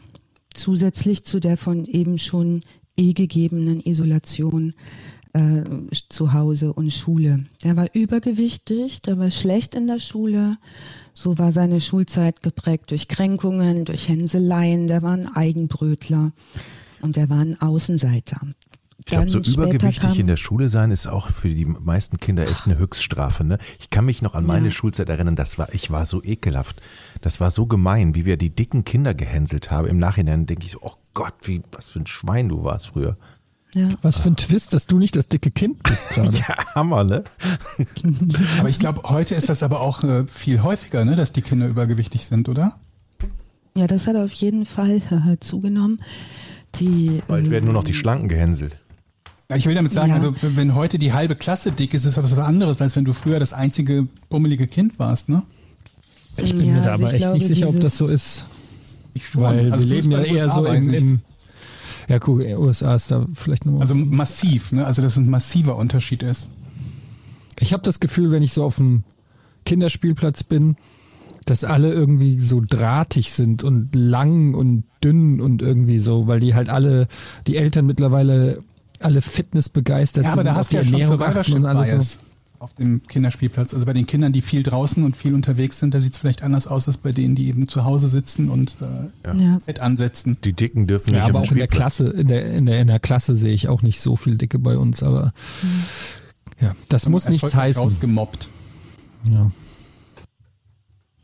Zusätzlich 0.53 1.23
zu 1.23 1.39
der 1.39 1.57
von 1.57 1.85
eben 1.85 2.19
schon 2.19 2.61
eh 2.95 3.13
gegebenen 3.13 3.81
Isolation 3.81 4.73
äh, 5.33 5.63
zu 6.09 6.33
Hause 6.33 6.73
und 6.73 6.93
Schule. 6.93 7.45
Der 7.63 7.75
war 7.75 7.87
übergewichtig, 7.91 9.01
der 9.01 9.17
war 9.17 9.31
schlecht 9.31 9.73
in 9.73 9.87
der 9.87 9.99
Schule. 9.99 10.57
So 11.13 11.39
war 11.39 11.51
seine 11.51 11.81
Schulzeit 11.81 12.43
geprägt 12.43 12.91
durch 12.91 13.07
Kränkungen, 13.07 13.83
durch 13.83 14.09
Hänseleien. 14.09 14.85
Der 14.85 15.01
war 15.01 15.13
ein 15.13 15.27
Eigenbrötler 15.27 16.33
und 17.01 17.15
der 17.15 17.31
war 17.31 17.39
ein 17.39 17.59
Außenseiter. 17.59 18.41
Ich 18.99 19.05
glaube, 19.05 19.29
so 19.29 19.39
übergewichtig 19.39 20.19
in 20.19 20.27
der 20.27 20.37
Schule 20.37 20.69
sein 20.69 20.91
ist 20.91 21.07
auch 21.07 21.29
für 21.29 21.49
die 21.49 21.65
meisten 21.65 22.17
Kinder 22.17 22.47
echt 22.47 22.65
eine 22.65 22.77
Höchststrafe. 22.77 23.43
Ne? 23.43 23.59
Ich 23.79 23.89
kann 23.89 24.05
mich 24.05 24.21
noch 24.21 24.33
an 24.33 24.45
meine 24.45 24.65
ja. 24.65 24.71
Schulzeit 24.71 25.07
erinnern, 25.07 25.35
das 25.35 25.59
war, 25.59 25.73
ich 25.73 25.91
war 25.91 26.05
so 26.05 26.23
ekelhaft. 26.23 26.81
Das 27.21 27.39
war 27.39 27.51
so 27.51 27.67
gemein, 27.67 28.15
wie 28.15 28.25
wir 28.25 28.37
die 28.37 28.49
dicken 28.49 28.85
Kinder 28.85 29.13
gehänselt 29.13 29.69
haben. 29.69 29.87
Im 29.87 29.99
Nachhinein 29.99 30.47
denke 30.47 30.65
ich 30.65 30.71
so, 30.71 30.79
oh 30.81 30.95
Gott, 31.13 31.35
wie, 31.43 31.61
was 31.71 31.89
für 31.89 31.99
ein 31.99 32.07
Schwein 32.07 32.49
du 32.49 32.63
warst 32.63 32.87
früher. 32.87 33.17
Ja. 33.75 33.89
Was 34.01 34.17
für 34.17 34.29
ein 34.29 34.35
Twist, 34.35 34.73
dass 34.73 34.87
du 34.87 34.97
nicht 34.97 35.15
das 35.15 35.27
dicke 35.27 35.51
Kind 35.51 35.83
bist 35.83 36.09
gerade. 36.09 36.35
ja, 36.47 36.73
Hammer, 36.73 37.03
ne? 37.03 37.23
aber 38.59 38.69
ich 38.69 38.79
glaube, 38.79 39.03
heute 39.03 39.35
ist 39.35 39.49
das 39.49 39.61
aber 39.61 39.81
auch 39.81 40.03
äh, 40.03 40.25
viel 40.27 40.63
häufiger, 40.63 41.05
ne, 41.05 41.15
dass 41.15 41.33
die 41.33 41.43
Kinder 41.43 41.67
übergewichtig 41.67 42.25
sind, 42.25 42.49
oder? 42.49 42.79
Ja, 43.75 43.85
das 43.85 44.07
hat 44.07 44.15
auf 44.15 44.31
jeden 44.33 44.65
Fall 44.65 45.01
äh, 45.11 45.37
zugenommen. 45.39 46.01
Die, 46.75 47.21
Bald 47.27 47.45
ähm, 47.45 47.51
werden 47.51 47.65
nur 47.65 47.73
noch 47.75 47.83
die 47.83 47.93
Schlanken 47.93 48.29
gehänselt. 48.29 48.79
Ich 49.55 49.65
will 49.65 49.75
damit 49.75 49.93
sagen, 49.93 50.09
ja. 50.09 50.15
also 50.15 50.35
wenn 50.41 50.75
heute 50.75 50.99
die 50.99 51.13
halbe 51.13 51.35
Klasse 51.35 51.71
dick 51.71 51.93
ist, 51.93 52.03
ist 52.03 52.17
das 52.17 52.31
was 52.31 52.37
anderes, 52.37 52.81
als 52.81 52.95
wenn 52.95 53.05
du 53.05 53.13
früher 53.13 53.39
das 53.39 53.53
einzige 53.53 54.07
bummelige 54.29 54.67
Kind 54.67 54.99
warst, 54.99 55.29
ne? 55.29 55.43
Ich 56.35 56.55
bin 56.55 56.67
ja, 56.67 56.73
mir 56.73 56.81
da 56.81 56.91
also 56.91 57.05
aber 57.05 57.13
echt 57.13 57.23
glaube, 57.23 57.37
nicht 57.37 57.47
sicher, 57.47 57.69
ob 57.69 57.79
das 57.79 57.97
so 57.97 58.07
ist. 58.07 58.45
Ich. 59.13 59.35
Weil 59.35 59.71
also 59.71 59.89
wir 59.89 59.95
leben 59.95 60.11
ja 60.11 60.21
eher 60.21 60.51
so 60.51 60.65
im, 60.65 60.93
im 60.93 61.19
ja, 62.09 62.19
cool, 62.27 62.43
USA 62.57 62.95
ist 62.95 63.09
da 63.09 63.25
vielleicht 63.33 63.65
nur. 63.65 63.81
Also 63.81 63.95
massiv, 63.95 64.71
ne? 64.71 64.85
Also 64.85 65.01
dass 65.01 65.17
ein 65.17 65.29
massiver 65.29 65.75
Unterschied 65.77 66.23
ist. 66.23 66.51
Ich 67.59 67.73
habe 67.73 67.83
das 67.83 67.99
Gefühl, 67.99 68.31
wenn 68.31 68.43
ich 68.43 68.53
so 68.53 68.63
auf 68.63 68.75
dem 68.75 69.03
Kinderspielplatz 69.65 70.43
bin, 70.43 70.75
dass 71.45 71.63
alle 71.63 71.93
irgendwie 71.93 72.39
so 72.39 72.61
drahtig 72.65 73.31
sind 73.31 73.63
und 73.63 73.95
lang 73.95 74.53
und 74.53 74.83
dünn 75.03 75.41
und 75.41 75.61
irgendwie 75.61 75.99
so, 75.99 76.27
weil 76.27 76.39
die 76.39 76.53
halt 76.53 76.69
alle, 76.69 77.07
die 77.47 77.55
Eltern 77.55 77.85
mittlerweile 77.85 78.59
alle 78.99 79.21
Fitness 79.21 79.69
begeistert 79.69 80.23
ja, 80.23 80.31
aber 80.31 80.41
sind. 80.41 80.47
Aber 80.47 80.53
da 80.53 80.59
hast 80.59 80.73
du 80.73 80.77
ja 80.77 80.83
schon 80.83 81.03
Survivorship 81.03 81.55
und 81.55 81.65
alles 81.65 81.91
Bias 81.91 82.13
so. 82.13 82.19
auf 82.59 82.73
dem 82.73 83.01
Kinderspielplatz. 83.07 83.73
Also 83.73 83.85
bei 83.85 83.93
den 83.93 84.07
Kindern, 84.07 84.31
die 84.31 84.41
viel 84.41 84.63
draußen 84.63 85.03
und 85.03 85.15
viel 85.15 85.33
unterwegs 85.33 85.79
sind, 85.79 85.93
da 85.93 85.99
sieht 85.99 86.13
es 86.13 86.19
vielleicht 86.19 86.43
anders 86.43 86.67
aus 86.67 86.87
als 86.87 86.97
bei 86.97 87.11
denen, 87.11 87.35
die 87.35 87.47
eben 87.47 87.67
zu 87.67 87.83
Hause 87.83 88.07
sitzen 88.07 88.49
und 88.49 88.75
äh, 88.81 89.41
ja. 89.41 89.59
Fett 89.65 89.79
ansetzen. 89.79 90.37
Die 90.43 90.53
Dicken 90.53 90.87
dürfen 90.87 91.13
ja, 91.13 91.21
nicht. 91.21 91.29
Aber 91.29 91.41
auch 91.41 91.51
in 91.51 91.57
der 91.57 91.67
Klasse, 91.67 92.09
in 92.09 92.27
der, 92.27 92.51
in 92.53 92.65
der, 92.65 92.81
in 92.81 92.87
der 92.87 92.99
Klasse 92.99 93.35
sehe 93.35 93.53
ich 93.53 93.67
auch 93.69 93.81
nicht 93.81 93.99
so 94.01 94.15
viel 94.15 94.35
Dicke 94.35 94.59
bei 94.59 94.77
uns, 94.77 95.03
aber 95.03 95.33
mhm. 95.61 95.83
ja, 96.61 96.75
das 96.89 97.05
und 97.05 97.11
muss 97.11 97.29
nichts 97.29 97.55
heißen. 97.55 97.81
Rausgemobbt. 97.81 98.49
Ja. 99.29 99.51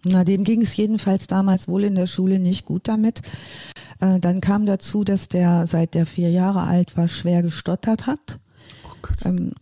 Na, 0.03 0.23
dem 0.23 0.43
ging 0.43 0.61
es 0.61 0.75
jedenfalls 0.75 1.27
damals 1.27 1.67
wohl 1.67 1.83
in 1.83 1.95
der 1.95 2.07
Schule 2.07 2.39
nicht 2.39 2.65
gut 2.65 2.87
damit. 2.87 3.21
Äh, 3.99 4.19
dann 4.19 4.41
kam 4.41 4.65
dazu, 4.65 5.03
dass 5.03 5.29
der 5.29 5.65
seit 5.65 5.93
der 5.93 6.05
vier 6.05 6.29
Jahre 6.29 6.63
alt 6.63 6.97
war 6.97 7.07
schwer 7.07 7.41
gestottert 7.41 8.05
hat. 8.05 8.39
Oh 8.85 9.07
ähm, 9.25 9.53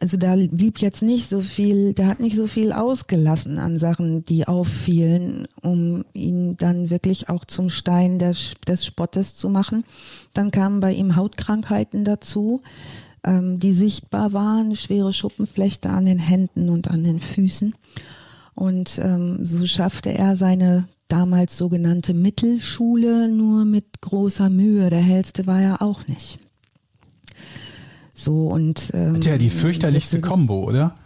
also 0.00 0.16
da 0.16 0.34
blieb 0.34 0.78
jetzt 0.80 1.02
nicht 1.02 1.28
so 1.28 1.40
viel, 1.40 1.92
der 1.92 2.08
hat 2.08 2.18
nicht 2.18 2.36
so 2.36 2.48
viel 2.48 2.72
ausgelassen 2.72 3.58
an 3.58 3.78
Sachen, 3.78 4.24
die 4.24 4.48
auffielen, 4.48 5.46
um 5.62 6.04
ihn 6.12 6.56
dann 6.56 6.90
wirklich 6.90 7.28
auch 7.28 7.44
zum 7.44 7.70
Stein 7.70 8.18
des, 8.18 8.54
des 8.66 8.84
Spottes 8.84 9.36
zu 9.36 9.48
machen. 9.48 9.84
Dann 10.34 10.50
kamen 10.50 10.80
bei 10.80 10.92
ihm 10.92 11.14
Hautkrankheiten 11.14 12.04
dazu, 12.04 12.60
ähm, 13.22 13.60
die 13.60 13.72
sichtbar 13.72 14.32
waren, 14.32 14.74
schwere 14.74 15.12
Schuppenflechte 15.12 15.90
an 15.90 16.04
den 16.04 16.18
Händen 16.18 16.68
und 16.68 16.88
an 16.88 17.04
den 17.04 17.20
Füßen. 17.20 17.74
Und 18.58 18.98
ähm, 19.00 19.46
so 19.46 19.64
schaffte 19.66 20.12
er 20.12 20.34
seine 20.34 20.88
damals 21.06 21.56
sogenannte 21.56 22.12
Mittelschule 22.12 23.28
nur 23.28 23.64
mit 23.64 24.00
großer 24.00 24.50
Mühe. 24.50 24.90
Der 24.90 25.00
hellste 25.00 25.46
war 25.46 25.62
er 25.62 25.80
auch 25.80 26.08
nicht. 26.08 26.40
So 28.16 28.48
und 28.48 28.90
ähm, 28.94 29.20
Tja, 29.20 29.38
die 29.38 29.48
fürchterlichste 29.48 30.20
Kombo, 30.20 30.64
oder? 30.64 30.96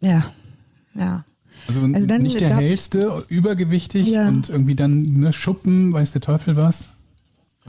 Ja, 0.00 0.30
ja. 0.94 1.24
Also, 1.66 1.80
also 1.80 2.18
nicht 2.18 2.40
der 2.40 2.56
hellste, 2.56 3.24
übergewichtig 3.26 4.06
ja. 4.06 4.28
und 4.28 4.48
irgendwie 4.48 4.76
dann 4.76 5.02
ne, 5.02 5.32
Schuppen, 5.32 5.92
weiß 5.92 6.12
der 6.12 6.20
Teufel 6.20 6.54
was. 6.54 6.90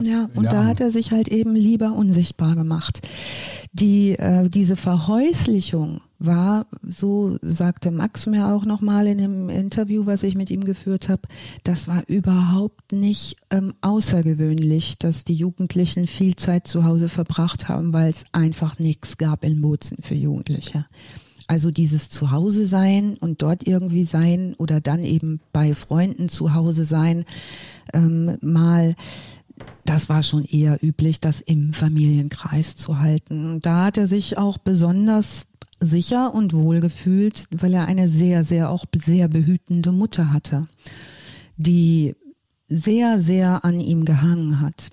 Ja, 0.00 0.30
und 0.36 0.52
da 0.52 0.64
hat 0.64 0.80
er 0.80 0.92
sich 0.92 1.10
halt 1.10 1.26
eben 1.26 1.56
lieber 1.56 1.92
unsichtbar 1.92 2.54
gemacht. 2.54 3.00
Die, 3.72 4.10
äh, 4.12 4.48
diese 4.48 4.76
Verhäuslichung 4.76 6.02
war, 6.18 6.66
so 6.86 7.38
sagte 7.42 7.90
Max 7.90 8.26
mir 8.26 8.48
auch 8.48 8.64
nochmal 8.64 9.06
in 9.06 9.18
dem 9.18 9.48
Interview, 9.48 10.06
was 10.06 10.22
ich 10.22 10.34
mit 10.34 10.50
ihm 10.50 10.64
geführt 10.64 11.08
habe, 11.08 11.22
das 11.64 11.88
war 11.88 12.02
überhaupt 12.08 12.92
nicht 12.92 13.36
ähm, 13.50 13.74
außergewöhnlich, 13.80 14.98
dass 14.98 15.24
die 15.24 15.34
Jugendlichen 15.34 16.06
viel 16.06 16.36
Zeit 16.36 16.66
zu 16.66 16.84
Hause 16.84 17.08
verbracht 17.08 17.68
haben, 17.68 17.92
weil 17.92 18.08
es 18.08 18.24
einfach 18.32 18.78
nichts 18.78 19.18
gab 19.18 19.44
in 19.44 19.60
Bozen 19.60 19.98
für 20.00 20.14
Jugendliche. 20.14 20.86
Also 21.46 21.70
dieses 21.70 22.10
Zuhause 22.10 22.66
sein 22.66 23.16
und 23.18 23.40
dort 23.40 23.66
irgendwie 23.66 24.04
sein 24.04 24.54
oder 24.58 24.80
dann 24.80 25.02
eben 25.02 25.40
bei 25.52 25.74
Freunden 25.74 26.28
zu 26.28 26.54
Hause 26.54 26.84
sein, 26.84 27.24
ähm, 27.94 28.36
mal 28.42 28.94
das 29.84 30.08
war 30.08 30.22
schon 30.22 30.44
eher 30.44 30.78
üblich, 30.82 31.20
das 31.20 31.40
im 31.40 31.72
Familienkreis 31.72 32.76
zu 32.76 32.98
halten. 32.98 33.60
Da 33.60 33.86
hat 33.86 33.96
er 33.96 34.06
sich 34.06 34.38
auch 34.38 34.58
besonders 34.58 35.46
sicher 35.80 36.34
und 36.34 36.52
wohl 36.52 36.80
gefühlt, 36.80 37.44
weil 37.50 37.74
er 37.74 37.86
eine 37.86 38.08
sehr, 38.08 38.44
sehr, 38.44 38.70
auch 38.70 38.84
sehr 38.94 39.28
behütende 39.28 39.92
Mutter 39.92 40.32
hatte, 40.32 40.66
die 41.56 42.14
sehr, 42.68 43.18
sehr 43.18 43.64
an 43.64 43.80
ihm 43.80 44.04
gehangen 44.04 44.60
hat. 44.60 44.90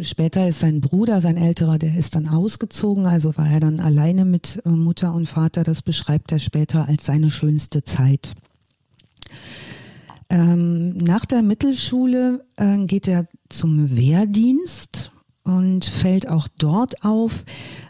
Später 0.00 0.48
ist 0.48 0.60
sein 0.60 0.80
Bruder, 0.80 1.20
sein 1.20 1.36
älterer, 1.36 1.78
der 1.78 1.96
ist 1.96 2.16
dann 2.16 2.28
ausgezogen, 2.28 3.06
also 3.06 3.36
war 3.36 3.48
er 3.48 3.60
dann 3.60 3.78
alleine 3.78 4.24
mit 4.24 4.60
Mutter 4.64 5.14
und 5.14 5.26
Vater. 5.26 5.62
Das 5.62 5.82
beschreibt 5.82 6.32
er 6.32 6.40
später 6.40 6.88
als 6.88 7.06
seine 7.06 7.30
schönste 7.30 7.84
Zeit. 7.84 8.34
Ähm, 10.28 10.96
nach 10.96 11.24
der 11.24 11.42
Mittelschule 11.42 12.44
äh, 12.56 12.78
geht 12.86 13.06
er 13.06 13.26
zum 13.48 13.96
Wehrdienst 13.96 15.12
und 15.44 15.84
fällt 15.84 16.28
auch 16.28 16.48
dort 16.58 17.04
auf, 17.04 17.44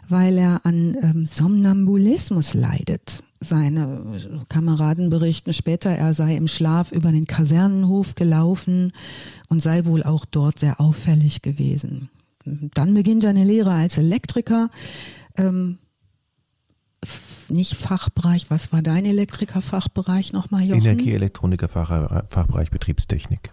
weil 0.07 0.37
er 0.37 0.65
an 0.65 0.97
ähm, 1.01 1.25
Somnambulismus 1.25 2.53
leidet. 2.53 3.23
Seine 3.39 4.19
Kameraden 4.49 5.09
berichten 5.09 5.51
später, 5.51 5.89
er 5.89 6.13
sei 6.13 6.35
im 6.35 6.47
Schlaf 6.47 6.91
über 6.91 7.11
den 7.11 7.25
Kasernenhof 7.25 8.13
gelaufen 8.13 8.91
und 9.49 9.61
sei 9.61 9.85
wohl 9.85 10.03
auch 10.03 10.25
dort 10.25 10.59
sehr 10.59 10.79
auffällig 10.79 11.41
gewesen. 11.41 12.09
Dann 12.45 12.93
beginnt 12.93 13.23
er 13.23 13.31
eine 13.31 13.43
Lehre 13.43 13.71
als 13.71 13.97
Elektriker. 13.97 14.69
Ähm, 15.37 15.79
nicht 17.49 17.75
Fachbereich, 17.75 18.49
was 18.49 18.71
war 18.71 18.81
dein 18.81 19.05
Elektrikerfachbereich 19.05 20.33
nochmal, 20.33 20.63
Jochen? 20.63 20.81
Energieelektroniker, 20.81 21.67
Fach, 21.67 22.27
Fachbereich 22.29 22.69
Betriebstechnik. 22.69 23.51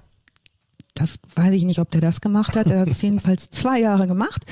Das 0.99 1.19
weiß 1.35 1.55
ich 1.55 1.65
nicht, 1.65 1.79
ob 1.79 1.91
der 1.91 2.01
das 2.01 2.21
gemacht 2.21 2.57
hat. 2.57 2.71
Er 2.71 2.81
hat 2.81 2.89
es 2.89 3.03
jedenfalls 3.03 3.51
zwei 3.51 3.81
Jahre 3.81 4.07
gemacht, 4.07 4.45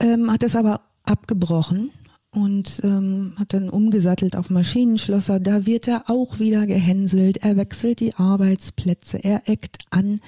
ähm, 0.00 0.30
hat 0.30 0.42
es 0.42 0.56
aber 0.56 0.82
abgebrochen 1.04 1.90
und 2.30 2.80
ähm, 2.84 3.32
hat 3.36 3.54
dann 3.54 3.70
umgesattelt 3.70 4.36
auf 4.36 4.50
Maschinenschlosser. 4.50 5.40
Da 5.40 5.64
wird 5.64 5.88
er 5.88 6.10
auch 6.10 6.38
wieder 6.38 6.66
gehänselt. 6.66 7.38
Er 7.38 7.56
wechselt 7.56 8.00
die 8.00 8.14
Arbeitsplätze. 8.14 9.24
Er 9.24 9.48
eckt 9.48 9.78
an. 9.90 10.20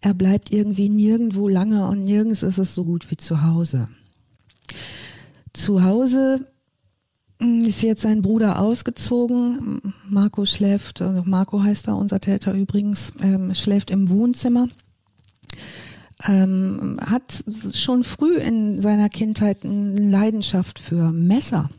Er 0.00 0.14
bleibt 0.14 0.50
irgendwie 0.50 0.88
nirgendwo 0.88 1.48
lange 1.48 1.86
und 1.86 2.02
nirgends 2.02 2.42
ist 2.42 2.58
es 2.58 2.74
so 2.74 2.84
gut 2.84 3.10
wie 3.10 3.16
zu 3.16 3.42
Hause. 3.42 3.88
Zu 5.52 5.84
Hause 5.84 6.48
ist 7.38 7.82
jetzt 7.82 8.02
sein 8.02 8.22
Bruder 8.22 8.60
ausgezogen. 8.60 9.92
Marco 10.08 10.46
schläft, 10.46 11.02
also 11.02 11.22
Marco 11.24 11.62
heißt 11.62 11.88
er, 11.88 11.96
unser 11.96 12.20
Täter 12.20 12.54
übrigens, 12.54 13.12
ähm, 13.22 13.54
schläft 13.54 13.90
im 13.90 14.08
Wohnzimmer. 14.08 14.68
Ähm, 16.26 16.98
hat 17.04 17.44
schon 17.72 18.04
früh 18.04 18.36
in 18.36 18.80
seiner 18.80 19.08
Kindheit 19.08 19.64
eine 19.64 20.00
Leidenschaft 20.00 20.78
für 20.78 21.12
Messer 21.12 21.70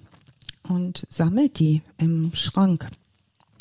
und 0.68 1.06
sammelt 1.10 1.60
die 1.60 1.82
im 1.98 2.32
Schrank. 2.34 2.90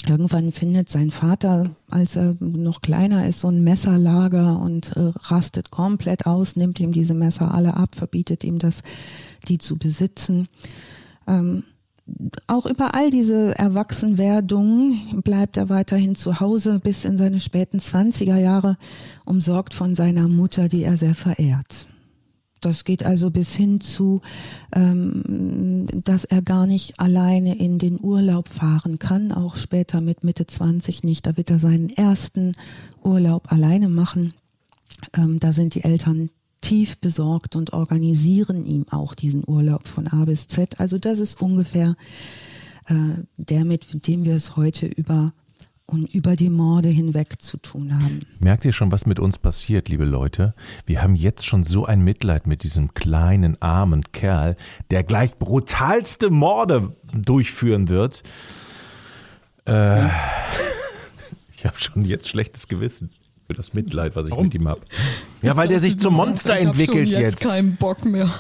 Irgendwann 0.07 0.53
findet 0.53 0.91
sein 0.91 1.11
Vater, 1.11 1.71
als 1.89 2.17
er 2.17 2.37
noch 2.41 2.83
kleiner 2.83 3.27
ist, 3.27 3.41
so 3.41 3.49
ein 3.49 3.65
Messerlager 3.65 4.59
und 4.59 4.95
äh, 4.97 5.13
rastet 5.17 5.71
komplett 5.71 6.27
aus, 6.27 6.57
nimmt 6.57 6.79
ihm 6.81 6.93
diese 6.93 7.15
Messer 7.15 7.55
alle 7.55 7.75
ab, 7.75 7.95
verbietet 7.95 8.45
ihm 8.45 8.59
das, 8.59 8.83
die 9.49 9.57
zu 9.57 9.77
besitzen. 9.77 10.49
Ähm, 11.27 11.65
auch 12.47 12.67
über 12.67 12.95
all 12.95 13.11
diese 13.11 13.57
Erwachsenwerdungen 13.59 15.23
bleibt 15.23 15.57
er 15.57 15.69
weiterhin 15.71 16.15
zu 16.15 16.41
Hause 16.41 16.79
bis 16.79 17.05
in 17.05 17.17
seine 17.17 17.41
späten 17.41 17.79
20er 17.79 18.37
Jahre, 18.37 18.77
umsorgt 19.25 19.73
von 19.73 19.95
seiner 19.95 20.29
Mutter, 20.29 20.69
die 20.69 20.83
er 20.83 20.97
sehr 20.97 21.15
verehrt. 21.15 21.87
Das 22.61 22.85
geht 22.85 23.05
also 23.05 23.31
bis 23.31 23.55
hin 23.55 23.81
zu, 23.81 24.23
ähm, 24.75 25.87
dass 26.05 26.25
er 26.25 26.41
gar 26.41 26.67
nicht 26.67 26.99
alleine 26.99 27.57
in 27.57 27.79
den 27.79 27.99
Urlaub 28.03 28.49
fahren 28.49 28.99
kann, 28.99 29.33
auch 29.33 29.57
später 29.57 30.01
mit 30.01 30.25
Mitte 30.25 30.47
20 30.47 31.05
nicht. 31.05 31.27
Da 31.27 31.37
wird 31.37 31.51
er 31.51 31.59
seinen 31.59 31.91
ersten 31.91 32.55
Urlaub 33.03 33.53
alleine 33.53 33.91
machen. 33.91 34.33
Ähm, 35.17 35.39
da 35.41 35.53
sind 35.53 35.75
die 35.75 35.85
Eltern 35.85 36.31
tief 36.65 36.99
besorgt 36.99 37.57
und 37.57 37.75
organisieren 37.75 38.65
ihm 38.65 38.87
auch 38.91 39.15
diesen 39.15 39.45
Urlaub 39.47 39.87
von 39.87 40.09
A 40.09 40.25
bis 40.25 40.47
Z. 40.47 40.81
Also 40.81 40.99
das 40.99 41.19
ist 41.19 41.41
ungefähr 41.43 41.95
äh, 42.87 42.95
der, 43.37 43.67
mit 43.67 44.07
dem 44.09 44.25
wir 44.25 44.35
es 44.35 44.57
heute 44.57 44.87
über 44.87 45.33
und 45.87 46.15
über 46.15 46.35
die 46.35 46.49
Morde 46.49 46.89
hinweg 46.89 47.43
zu 47.43 47.59
tun 47.59 47.95
haben. 47.95 48.21
Merkt 48.41 48.65
ihr 48.65 48.73
schon, 48.73 48.91
was 48.91 49.05
mit 49.05 49.21
uns 49.21 49.39
passiert, 49.39 49.91
liebe 49.91 50.07
Leute? 50.07 50.55
Wir 50.87 51.03
haben 51.03 51.15
jetzt 51.15 51.45
schon 51.45 51.63
so 51.63 51.85
ein 51.85 52.01
Mitleid 52.01 52.47
mit 52.47 52.63
diesem 52.63 52.95
kleinen, 52.95 53.61
armen 53.61 54.03
Kerl, 54.13 54.57
der 54.91 55.03
gleich 55.05 55.37
brutalste 55.39 56.31
Morde 56.31 56.95
durchführen 57.13 57.89
wird. 57.89 58.23
Äh, 59.67 60.07
ich 61.57 61.67
habe 61.67 61.79
schon 61.79 62.07
jetzt 62.07 62.31
schlechtes 62.31 62.67
Gewissen 62.67 63.11
für 63.47 63.53
das 63.53 63.75
Mitleid, 63.75 64.17
was 64.17 64.27
ich 64.27 64.31
Warum? 64.31 64.45
mit 64.45 64.55
ihm 64.55 64.67
habe. 64.69 64.81
Ja, 65.43 65.57
weil 65.57 65.69
der 65.69 65.79
sich 65.79 65.99
zum 65.99 66.15
Monster 66.15 66.59
ich 66.59 66.67
entwickelt 66.67 67.09
jetzt. 67.09 67.21
jetzt 67.21 67.41
keinen 67.41 67.77
Bock 67.77 68.05
mehr. 68.05 68.31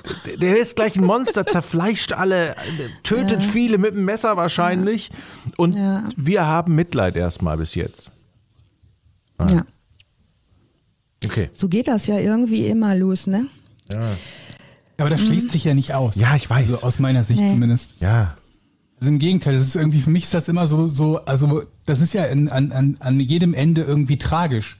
Der 0.41 0.59
ist 0.59 0.77
gleich 0.77 0.97
ein 0.97 1.05
Monster, 1.05 1.47
zerfleischt 1.47 2.13
alle, 2.13 2.55
tötet 3.03 3.43
ja. 3.43 3.49
viele 3.49 3.79
mit 3.79 3.95
dem 3.95 4.05
Messer 4.07 4.37
wahrscheinlich. 4.37 5.11
Ja. 5.11 5.53
Und 5.59 5.75
ja. 5.75 6.05
wir 6.17 6.47
haben 6.47 6.75
Mitleid 6.75 7.17
erstmal 7.17 7.59
bis 7.59 7.75
jetzt. 7.75 8.11
Ah. 9.37 9.47
Ja. 9.51 9.67
Okay. 11.25 11.51
So 11.53 11.69
geht 11.69 11.89
das 11.89 12.07
ja 12.07 12.19
irgendwie 12.19 12.67
immer 12.67 12.97
los, 12.97 13.27
ne? 13.27 13.47
Ja. 13.93 14.11
Aber 14.99 15.11
das 15.11 15.21
schließt 15.21 15.49
mhm. 15.49 15.53
sich 15.53 15.65
ja 15.65 15.75
nicht 15.75 15.95
aus. 15.95 16.17
Ja, 16.17 16.37
ich 16.37 16.49
weiß. 16.49 16.73
Also 16.73 16.87
aus 16.87 16.99
meiner 16.99 17.25
Sicht 17.25 17.41
nee. 17.41 17.49
zumindest. 17.49 18.01
Ja. 18.01 18.37
Also 19.01 19.13
im 19.13 19.19
Gegenteil, 19.19 19.55
das 19.55 19.67
ist 19.67 19.75
irgendwie, 19.75 20.01
für 20.01 20.11
mich 20.11 20.25
ist 20.25 20.35
das 20.35 20.49
immer 20.49 20.67
so, 20.67 20.89
so, 20.89 21.23
also 21.25 21.65
das 21.85 22.01
ist 22.01 22.15
ja 22.15 22.25
in, 22.25 22.49
an, 22.49 22.73
an, 22.73 22.97
an 23.01 23.21
jedem 23.21 23.53
Ende 23.53 23.83
irgendwie 23.83 24.17
tragisch. 24.17 24.79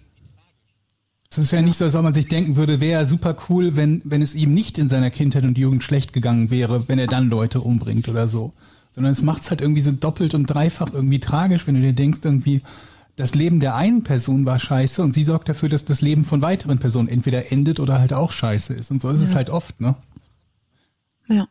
Es 1.37 1.47
ist 1.47 1.51
ja 1.51 1.62
nicht 1.62 1.76
so, 1.76 1.85
als 1.85 1.97
ob 1.97 2.03
man 2.03 2.14
sich 2.14 2.28
denken 2.28 2.55
würde, 2.55 2.80
wäre 2.80 3.05
super 3.05 3.37
cool, 3.49 3.74
wenn, 3.74 4.01
wenn 4.05 4.22
es 4.22 4.37
ihm 4.37 4.55
nicht 4.55 4.78
in 4.78 4.89
seiner 4.89 5.11
Kindheit 5.11 5.43
und 5.43 5.59
Jugend 5.59 5.82
schlecht 5.82 6.12
gegangen 6.12 6.51
wäre, 6.51 6.89
wenn 6.89 7.01
er 7.01 7.09
dann 7.09 7.28
Leute 7.28 7.61
umbringt 7.61 8.09
oder 8.09 8.28
so. 8.28 8.53
Sondern 8.93 9.12
es 9.12 9.22
macht 9.22 9.43
es 9.43 9.51
halt 9.51 9.61
irgendwie 9.61 9.80
so 9.80 9.91
doppelt 9.91 10.35
und 10.35 10.47
dreifach 10.47 10.93
irgendwie 10.93 11.18
tragisch, 11.18 11.66
wenn 11.66 11.74
du 11.74 11.80
dir 11.80 11.93
denkst, 11.93 12.20
irgendwie, 12.22 12.62
das 13.16 13.35
Leben 13.35 13.59
der 13.59 13.74
einen 13.74 14.05
Person 14.05 14.47
war 14.47 14.61
scheiße 14.61 15.03
und 15.03 15.12
sie 15.12 15.24
sorgt 15.24 15.49
dafür, 15.49 15.68
dass 15.68 15.85
das 15.85 16.01
Leben 16.01 16.24
von 16.24 16.41
weiteren 16.41 16.78
Personen 16.78 17.09
entweder 17.09 17.51
endet 17.51 17.80
oder 17.80 17.99
halt 17.99 18.12
auch 18.12 18.30
scheiße 18.30 18.72
ist. 18.72 18.93
Und 18.93 19.03
so 19.03 19.11
ist 19.11 19.20
ja. 19.20 19.26
es 19.26 19.35
halt 19.35 19.51
oft, 19.51 19.80
ne? 19.80 19.97
Ja. 21.28 21.49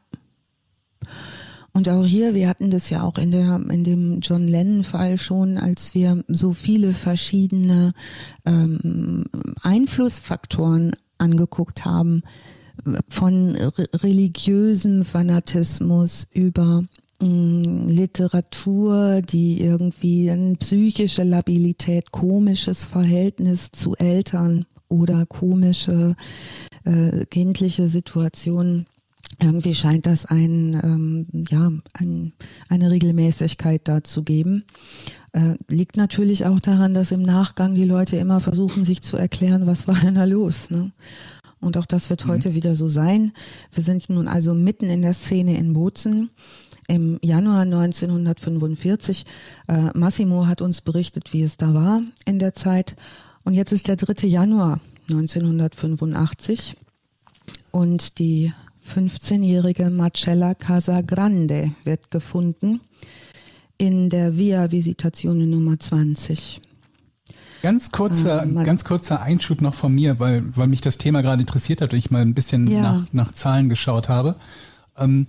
Und 1.73 1.89
auch 1.89 2.05
hier, 2.05 2.35
wir 2.35 2.47
hatten 2.47 2.69
das 2.69 2.91
ja 2.91 3.01
auch 3.01 3.17
in 3.17 3.31
der 3.31 3.59
in 3.69 3.83
dem 3.83 4.19
John 4.19 4.47
Lennon 4.47 4.83
Fall 4.83 5.17
schon, 5.17 5.57
als 5.57 5.95
wir 5.95 6.23
so 6.27 6.53
viele 6.53 6.93
verschiedene 6.93 7.93
ähm, 8.45 9.25
Einflussfaktoren 9.61 10.91
angeguckt 11.17 11.83
haben, 11.83 12.21
von 13.09 13.55
religiösem 13.55 15.05
Fanatismus 15.05 16.27
über 16.31 16.83
mm, 17.19 17.87
Literatur, 17.87 19.21
die 19.21 19.61
irgendwie 19.61 20.29
eine 20.29 20.55
psychische 20.55 21.23
Labilität, 21.23 22.11
komisches 22.11 22.85
Verhältnis 22.85 23.71
zu 23.71 23.95
Eltern 23.95 24.65
oder 24.89 25.25
komische 25.25 26.15
äh, 26.83 27.25
kindliche 27.25 27.87
Situationen 27.87 28.85
irgendwie 29.43 29.75
scheint 29.75 30.05
das 30.05 30.25
ein, 30.25 30.79
ähm, 30.83 31.45
ja, 31.49 31.71
ein, 31.93 32.33
eine 32.69 32.91
Regelmäßigkeit 32.91 33.87
da 33.87 34.03
zu 34.03 34.23
geben. 34.23 34.65
Äh, 35.33 35.55
liegt 35.67 35.97
natürlich 35.97 36.45
auch 36.45 36.59
daran, 36.59 36.93
dass 36.93 37.11
im 37.11 37.21
Nachgang 37.21 37.75
die 37.75 37.85
Leute 37.85 38.17
immer 38.17 38.39
versuchen, 38.39 38.85
sich 38.85 39.01
zu 39.01 39.17
erklären, 39.17 39.67
was 39.67 39.87
war 39.87 39.95
denn 39.95 40.15
da 40.15 40.25
los. 40.25 40.69
Ne? 40.69 40.91
Und 41.59 41.77
auch 41.77 41.85
das 41.85 42.09
wird 42.09 42.25
mhm. 42.25 42.29
heute 42.29 42.53
wieder 42.53 42.75
so 42.75 42.87
sein. 42.87 43.33
Wir 43.71 43.83
sind 43.83 44.09
nun 44.09 44.27
also 44.27 44.53
mitten 44.53 44.89
in 44.89 45.01
der 45.01 45.13
Szene 45.13 45.57
in 45.57 45.73
Bozen. 45.73 46.29
Im 46.87 47.17
Januar 47.23 47.61
1945. 47.61 49.25
Äh, 49.67 49.97
Massimo 49.97 50.47
hat 50.47 50.61
uns 50.61 50.81
berichtet, 50.81 51.31
wie 51.33 51.41
es 51.41 51.57
da 51.57 51.73
war 51.73 52.01
in 52.25 52.39
der 52.39 52.53
Zeit. 52.53 52.95
Und 53.43 53.53
jetzt 53.53 53.71
ist 53.71 53.87
der 53.87 53.95
3. 53.95 54.27
Januar 54.27 54.79
1985. 55.09 56.75
Und 57.71 58.19
die 58.19 58.53
15-jährige 58.87 59.89
Marcella 59.89 60.53
Casagrande 60.53 61.71
wird 61.83 62.11
gefunden 62.11 62.81
in 63.77 64.09
der 64.09 64.37
Via 64.37 64.71
Visitazione 64.71 65.47
Nummer 65.47 65.79
20. 65.79 66.61
Ganz 67.63 67.91
kurzer, 67.91 68.43
ähm, 68.43 68.63
ganz 68.63 68.83
kurzer 68.83 69.21
Einschub 69.21 69.61
noch 69.61 69.73
von 69.73 69.93
mir, 69.95 70.19
weil, 70.19 70.43
weil 70.55 70.67
mich 70.67 70.81
das 70.81 70.97
Thema 70.97 71.21
gerade 71.21 71.41
interessiert 71.41 71.81
hat 71.81 71.93
und 71.93 71.99
ich 71.99 72.11
mal 72.11 72.21
ein 72.21 72.33
bisschen 72.33 72.67
ja. 72.67 72.81
nach, 72.81 73.05
nach 73.13 73.31
Zahlen 73.31 73.69
geschaut 73.69 74.09
habe. 74.09 74.35
Ähm, 74.97 75.27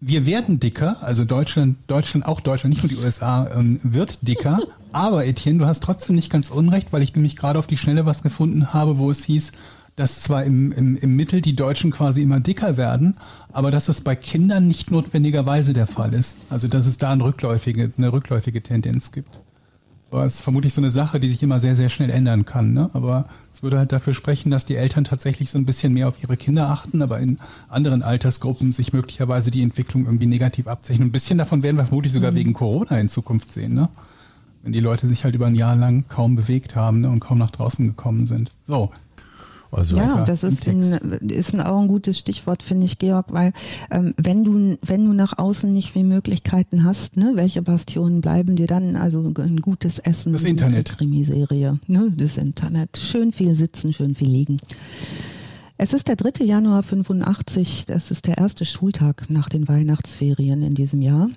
wir 0.00 0.26
werden 0.26 0.60
dicker, 0.60 0.96
also 1.00 1.24
Deutschland, 1.24 1.78
Deutschland, 1.86 2.26
auch 2.26 2.40
Deutschland, 2.40 2.74
nicht 2.74 2.82
nur 2.82 2.90
die 2.90 3.04
USA, 3.04 3.48
ähm, 3.54 3.80
wird 3.82 4.26
dicker. 4.26 4.58
Aber 4.92 5.26
Etienne, 5.26 5.58
du 5.58 5.66
hast 5.66 5.82
trotzdem 5.82 6.16
nicht 6.16 6.30
ganz 6.30 6.50
unrecht, 6.50 6.92
weil 6.92 7.02
ich 7.02 7.14
nämlich 7.14 7.36
gerade 7.36 7.58
auf 7.58 7.66
die 7.66 7.76
Schnelle 7.76 8.06
was 8.06 8.22
gefunden 8.22 8.72
habe, 8.72 8.98
wo 8.98 9.10
es 9.10 9.24
hieß, 9.24 9.52
dass 9.98 10.20
zwar 10.20 10.44
im, 10.44 10.70
im, 10.70 10.96
im 10.96 11.16
Mittel 11.16 11.40
die 11.40 11.56
Deutschen 11.56 11.90
quasi 11.90 12.22
immer 12.22 12.38
dicker 12.38 12.76
werden, 12.76 13.16
aber 13.52 13.72
dass 13.72 13.86
das 13.86 14.00
bei 14.00 14.14
Kindern 14.14 14.68
nicht 14.68 14.92
notwendigerweise 14.92 15.72
der 15.72 15.88
Fall 15.88 16.14
ist. 16.14 16.38
Also 16.50 16.68
dass 16.68 16.86
es 16.86 16.98
da 16.98 17.10
eine 17.10 17.24
rückläufige, 17.24 17.92
eine 17.98 18.12
rückläufige 18.12 18.62
Tendenz 18.62 19.10
gibt. 19.10 19.40
Aber 20.10 20.24
es 20.24 20.36
ist 20.36 20.42
vermutlich 20.42 20.72
so 20.72 20.80
eine 20.80 20.90
Sache, 20.90 21.18
die 21.18 21.26
sich 21.26 21.42
immer 21.42 21.58
sehr, 21.58 21.74
sehr 21.74 21.88
schnell 21.88 22.10
ändern 22.10 22.44
kann. 22.44 22.72
Ne? 22.72 22.88
Aber 22.92 23.26
es 23.52 23.64
würde 23.64 23.76
halt 23.76 23.90
dafür 23.90 24.14
sprechen, 24.14 24.50
dass 24.50 24.64
die 24.64 24.76
Eltern 24.76 25.02
tatsächlich 25.02 25.50
so 25.50 25.58
ein 25.58 25.66
bisschen 25.66 25.92
mehr 25.92 26.06
auf 26.06 26.22
ihre 26.22 26.36
Kinder 26.36 26.70
achten, 26.70 27.02
aber 27.02 27.18
in 27.18 27.38
anderen 27.68 28.02
Altersgruppen 28.02 28.70
sich 28.70 28.92
möglicherweise 28.92 29.50
die 29.50 29.62
Entwicklung 29.62 30.06
irgendwie 30.06 30.26
negativ 30.26 30.68
abzeichnen. 30.68 31.08
Ein 31.08 31.12
bisschen 31.12 31.38
davon 31.38 31.64
werden 31.64 31.76
wir 31.76 31.84
vermutlich 31.84 32.12
sogar 32.12 32.30
mhm. 32.30 32.36
wegen 32.36 32.52
Corona 32.52 33.00
in 33.00 33.08
Zukunft 33.08 33.50
sehen. 33.50 33.74
Ne? 33.74 33.88
Wenn 34.62 34.72
die 34.72 34.80
Leute 34.80 35.08
sich 35.08 35.24
halt 35.24 35.34
über 35.34 35.46
ein 35.46 35.56
Jahr 35.56 35.74
lang 35.74 36.04
kaum 36.08 36.36
bewegt 36.36 36.76
haben 36.76 37.00
ne? 37.00 37.10
und 37.10 37.18
kaum 37.18 37.38
nach 37.38 37.50
draußen 37.50 37.86
gekommen 37.88 38.26
sind. 38.26 38.52
So, 38.64 38.90
also 39.70 39.96
ja, 39.96 40.24
das 40.24 40.44
ist 40.44 40.66
ein, 40.66 40.80
ist 40.80 41.54
ein, 41.54 41.60
auch 41.60 41.80
ein 41.80 41.88
gutes 41.88 42.18
Stichwort, 42.18 42.62
finde 42.62 42.86
ich, 42.86 42.98
Georg, 42.98 43.26
weil 43.32 43.52
ähm, 43.90 44.14
wenn 44.16 44.44
du 44.44 44.78
wenn 44.82 45.04
du 45.04 45.12
nach 45.12 45.36
außen 45.38 45.70
nicht 45.70 45.92
viel 45.92 46.04
Möglichkeiten 46.04 46.84
hast, 46.84 47.16
ne, 47.16 47.32
welche 47.34 47.62
Bastionen 47.62 48.20
bleiben 48.20 48.56
dir 48.56 48.66
dann? 48.66 48.96
Also 48.96 49.20
ein 49.20 49.60
gutes 49.60 49.98
Essen, 49.98 50.32
das 50.32 50.44
Internet, 50.44 50.96
Krimiserie, 50.96 51.78
ne, 51.86 52.12
das 52.16 52.38
Internet, 52.38 52.96
schön 52.96 53.32
viel 53.32 53.54
sitzen, 53.54 53.92
schön 53.92 54.14
viel 54.14 54.28
liegen. 54.28 54.58
Es 55.76 55.92
ist 55.92 56.08
der 56.08 56.16
3. 56.16 56.44
Januar 56.44 56.82
85, 56.82 57.86
das 57.86 58.10
ist 58.10 58.26
der 58.26 58.38
erste 58.38 58.64
Schultag 58.64 59.30
nach 59.30 59.48
den 59.48 59.68
Weihnachtsferien 59.68 60.62
in 60.62 60.74
diesem 60.74 61.02
Jahr. 61.02 61.28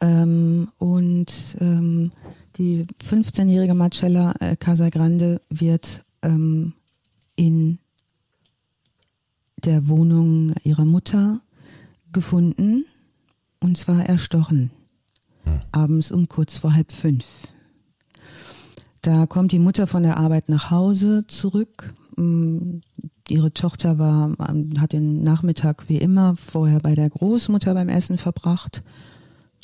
Ähm, 0.00 0.68
und 0.78 1.56
ähm, 1.58 2.12
die 2.56 2.86
15-jährige 3.08 3.74
Marcella 3.74 4.34
äh, 4.38 4.54
Casagrande 4.54 5.40
wird 5.48 6.04
ähm, 6.22 6.74
in 7.40 7.78
der 9.64 9.88
Wohnung 9.88 10.52
ihrer 10.62 10.84
Mutter 10.84 11.40
gefunden 12.12 12.84
und 13.60 13.78
zwar 13.78 14.04
erstochen. 14.04 14.70
Hm. 15.44 15.60
Abends 15.72 16.12
um 16.12 16.28
kurz 16.28 16.58
vor 16.58 16.74
halb 16.74 16.92
fünf. 16.92 17.48
Da 19.00 19.24
kommt 19.24 19.52
die 19.52 19.58
Mutter 19.58 19.86
von 19.86 20.02
der 20.02 20.18
Arbeit 20.18 20.50
nach 20.50 20.70
Hause 20.70 21.24
zurück. 21.28 21.94
Mm, 22.16 22.80
ihre 23.26 23.54
Tochter 23.54 23.98
war, 23.98 24.36
hat 24.78 24.92
den 24.92 25.22
Nachmittag 25.22 25.88
wie 25.88 25.96
immer 25.96 26.36
vorher 26.36 26.80
bei 26.80 26.94
der 26.94 27.08
Großmutter 27.08 27.72
beim 27.72 27.88
Essen 27.88 28.18
verbracht. 28.18 28.82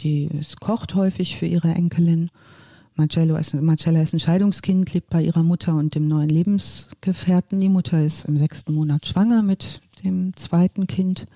Die 0.01 0.31
kocht 0.61 0.95
häufig 0.95 1.37
für 1.37 1.47
ihre 1.47 1.75
Enkelin. 1.75 2.31
Marcello 2.97 3.37
ist, 3.37 3.55
Marcella 3.55 4.01
ist 4.01 4.15
ein 4.15 4.21
Scheidungskind, 4.21 4.93
lebt 4.95 5.11
bei 5.11 5.23
ihrer 5.23 5.43
Mutter 5.43 5.75
und 5.75 5.95
dem 5.95 6.09
neuen 6.09 6.31
Lebensgefährten. 6.31 7.61
Die 7.61 7.69
Mutter 7.69 8.03
ist 8.03 8.25
im 8.25 8.39
sechsten 8.39 8.75
Monat 8.75 9.07
schwanger 9.07 9.43
mit 9.43 9.81
dem 10.03 10.35
zweiten 10.35 10.87
Kind 10.87 11.27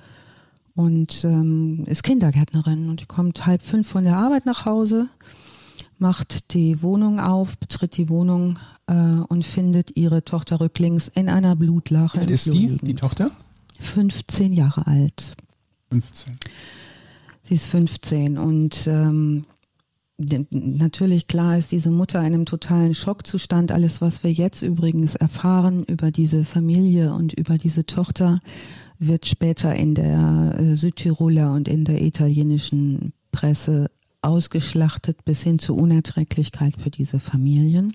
und 0.75 1.23
ähm, 1.25 1.85
ist 1.87 2.03
Kindergärtnerin 2.03 2.89
und 2.89 3.03
die 3.03 3.07
kommt 3.07 3.45
halb 3.45 3.63
fünf 3.63 3.89
von 3.89 4.05
der 4.05 4.17
Arbeit 4.17 4.47
nach 4.47 4.65
Hause, 4.65 5.09
macht 5.99 6.55
die 6.55 6.83
Wohnung 6.83 7.21
auf, 7.21 7.59
betritt 7.59 7.99
die 7.99 8.09
Wohnung 8.09 8.59
äh, 8.87 8.95
und 9.29 9.45
findet 9.45 9.97
ihre 9.97 10.25
Tochter 10.25 10.61
rücklings 10.61 11.09
in 11.09 11.29
einer 11.29 11.57
Blutlache. 11.57 12.19
Wie 12.19 12.23
alt 12.23 12.31
ist 12.31 12.47
die, 12.47 12.79
die 12.79 12.95
Tochter? 12.95 13.31
15 13.79 14.55
Jahre 14.55 14.87
alt. 14.87 15.37
15. 15.91 16.37
Sie 17.43 17.55
ist 17.55 17.67
15 17.67 18.39
und 18.39 18.87
ähm, 18.87 19.45
natürlich 20.51 21.27
klar 21.27 21.57
ist 21.57 21.73
diese 21.73 21.91
Mutter 21.91 22.21
in 22.21 22.27
einem 22.27 22.45
totalen 22.45 22.95
Schockzustand. 22.95 23.73
Alles, 23.73 24.01
was 24.01 24.23
wir 24.23 24.33
jetzt 24.33 24.63
übrigens 24.63 25.15
erfahren 25.17 25.85
über 25.85 26.11
diese 26.11 26.45
Familie 26.45 27.15
und 27.15 27.33
über 27.33 27.59
diese 27.59 27.87
Tochter, 27.87 28.41
wird 28.99 29.27
später 29.27 29.75
in 29.75 29.95
der 29.95 30.57
äh, 30.59 30.77
Südtiroler 30.77 31.53
und 31.55 31.69
in 31.69 31.85
der 31.85 32.03
italienischen 32.03 33.13
Presse 33.33 33.91
ausgeschlachtet 34.23 35.25
bis 35.25 35.43
hin 35.43 35.59
zur 35.59 35.79
Unerträglichkeit 35.79 36.75
für 36.77 36.91
diese 36.91 37.19
Familien. 37.19 37.95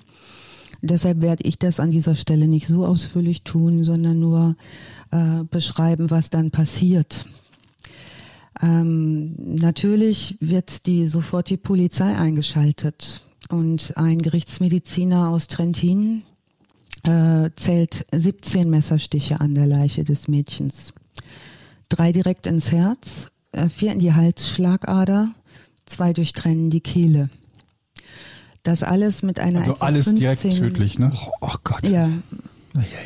Deshalb 0.82 1.21
werde 1.21 1.43
ich 1.43 1.57
das 1.59 1.80
an 1.80 1.91
dieser 1.91 2.15
Stelle 2.15 2.47
nicht 2.47 2.67
so 2.67 2.86
ausführlich 2.86 3.43
tun, 3.43 3.84
sondern 3.84 4.19
nur 4.19 4.55
äh, 5.11 5.43
beschreiben, 5.49 6.09
was 6.09 6.30
dann 6.30 6.51
passiert. 6.51 7.28
Ähm, 8.62 9.36
natürlich 9.38 10.38
wird 10.39 10.86
die 10.86 11.08
sofort 11.08 11.49
die 11.49 11.58
Polizei 11.58 12.16
eingeschaltet 12.16 13.26
und 13.49 13.93
ein 13.95 14.20
Gerichtsmediziner 14.20 15.30
aus 15.30 15.47
Trentin 15.47 16.24
äh, 17.03 17.49
zählt 17.56 18.06
17 18.14 18.70
Messerstiche 18.70 19.39
an 19.39 19.53
der 19.53 19.68
Leiche 19.68 20.03
des 20.03 20.28
Mädchens. 20.28 20.93
Drei 21.89 22.12
direkt 22.12 22.47
ins 22.47 22.72
Herz, 22.72 23.30
äh, 23.51 23.70
vier 23.70 23.91
in 23.91 23.99
die 23.99 24.14
Halsschlagader, 24.14 25.32
zwei 25.86 26.14
durchtrennen 26.14 26.70
die 26.70 26.82
Kehle. 26.82 27.30
Das 28.64 28.82
alles 28.82 29.22
mit 29.22 29.39
einer. 29.39 29.60
Also 29.60 29.78
alles 29.80 30.06
15, 30.06 30.16
direkt 30.20 30.41
tödlich, 30.58 30.97
ne? 30.97 31.12
Oh, 31.14 31.30
oh 31.41 31.56
Gott. 31.64 31.88
Ja. 31.88 32.10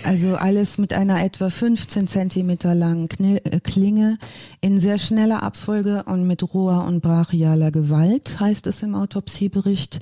Also 0.04 0.36
alles 0.36 0.78
mit 0.78 0.94
einer 0.94 1.24
etwa 1.24 1.50
15 1.50 2.08
Zentimeter 2.08 2.74
langen 2.74 3.10
äh, 3.20 3.60
Klinge 3.60 4.18
in 4.62 4.80
sehr 4.80 4.98
schneller 4.98 5.44
Abfolge 5.44 6.04
und 6.04 6.26
mit 6.28 6.54
roher 6.54 6.86
und 6.86 7.02
brachialer 7.02 7.72
Gewalt, 7.72 8.40
heißt 8.40 8.68
es 8.68 8.82
im 8.82 8.96
Autopsiebericht. 8.96 10.00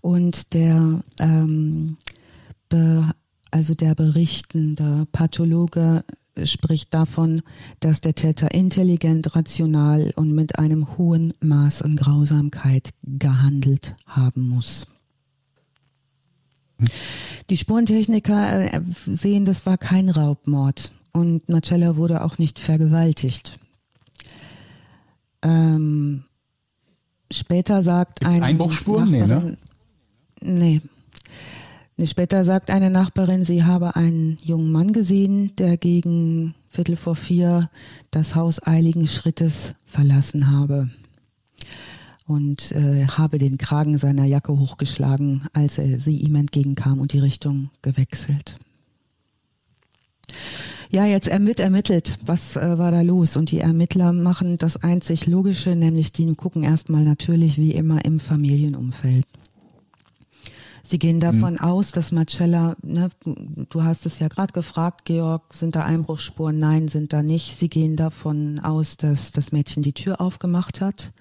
Und 0.00 0.54
der, 0.54 1.00
ähm, 1.20 1.96
be, 2.68 3.10
also 3.50 3.74
der 3.74 3.94
berichtende 3.94 5.06
Pathologe 5.12 6.04
spricht 6.44 6.94
davon, 6.94 7.42
dass 7.80 8.00
der 8.00 8.14
Täter 8.14 8.52
intelligent, 8.52 9.34
rational 9.34 10.12
und 10.16 10.32
mit 10.32 10.58
einem 10.58 10.96
hohen 10.96 11.34
Maß 11.40 11.82
an 11.82 11.96
Grausamkeit 11.96 12.90
gehandelt 13.02 13.94
haben 14.06 14.48
muss. 14.48 14.86
Die 17.50 17.56
Spurentechniker 17.56 18.74
äh, 18.74 18.80
sehen, 19.06 19.44
das 19.44 19.66
war 19.66 19.78
kein 19.78 20.08
Raubmord 20.08 20.92
und 21.12 21.48
Marcella 21.48 21.96
wurde 21.96 22.22
auch 22.22 22.38
nicht 22.38 22.58
vergewaltigt. 22.58 23.58
Ähm, 25.42 26.24
später 27.30 27.82
sagt 27.82 28.20
Gibt's 28.20 28.34
ein 28.34 28.42
Einbruchspuren? 28.42 29.10
Nee, 29.10 29.26
ne? 29.26 29.56
Nee. 30.40 30.80
Später 32.04 32.44
sagt 32.44 32.70
eine 32.70 32.90
Nachbarin, 32.90 33.44
sie 33.44 33.64
habe 33.64 33.96
einen 33.96 34.38
jungen 34.44 34.70
Mann 34.70 34.92
gesehen, 34.92 35.56
der 35.56 35.76
gegen 35.76 36.54
Viertel 36.68 36.96
vor 36.96 37.16
vier 37.16 37.70
das 38.12 38.36
Haus 38.36 38.64
eiligen 38.64 39.08
Schrittes 39.08 39.74
verlassen 39.84 40.50
habe 40.50 40.90
und 42.28 42.72
äh, 42.72 43.06
habe 43.06 43.38
den 43.38 43.58
Kragen 43.58 43.96
seiner 43.98 44.24
Jacke 44.24 44.56
hochgeschlagen, 44.56 45.48
als 45.54 45.78
er 45.78 45.98
sie 45.98 46.18
ihm 46.18 46.36
entgegenkam 46.36 47.00
und 47.00 47.12
die 47.14 47.18
Richtung 47.18 47.70
gewechselt. 47.82 48.58
Ja, 50.90 51.06
jetzt 51.06 51.28
wird 51.28 51.58
ermittelt, 51.58 52.18
was 52.24 52.56
äh, 52.56 52.78
war 52.78 52.90
da 52.90 53.00
los? 53.00 53.36
Und 53.36 53.50
die 53.50 53.60
Ermittler 53.60 54.12
machen 54.12 54.58
das 54.58 54.76
einzig 54.76 55.26
Logische, 55.26 55.74
nämlich 55.74 56.12
die 56.12 56.34
gucken 56.34 56.62
erstmal 56.62 57.02
natürlich 57.02 57.56
wie 57.56 57.72
immer 57.72 58.04
im 58.04 58.20
Familienumfeld. 58.20 59.26
Sie 60.82 60.98
gehen 60.98 61.20
davon 61.20 61.54
mhm. 61.54 61.60
aus, 61.60 61.92
dass 61.92 62.12
Marcella, 62.12 62.76
ne, 62.82 63.10
du 63.24 63.82
hast 63.82 64.06
es 64.06 64.18
ja 64.18 64.28
gerade 64.28 64.52
gefragt, 64.52 65.04
Georg, 65.04 65.42
sind 65.52 65.76
da 65.76 65.84
Einbruchsspuren? 65.84 66.56
Nein, 66.56 66.88
sind 66.88 67.12
da 67.12 67.22
nicht. 67.22 67.58
Sie 67.58 67.68
gehen 67.68 67.96
davon 67.96 68.58
aus, 68.60 68.96
dass 68.96 69.32
das 69.32 69.52
Mädchen 69.52 69.82
die 69.82 69.92
Tür 69.92 70.20
aufgemacht 70.20 70.80
hat. 70.80 71.12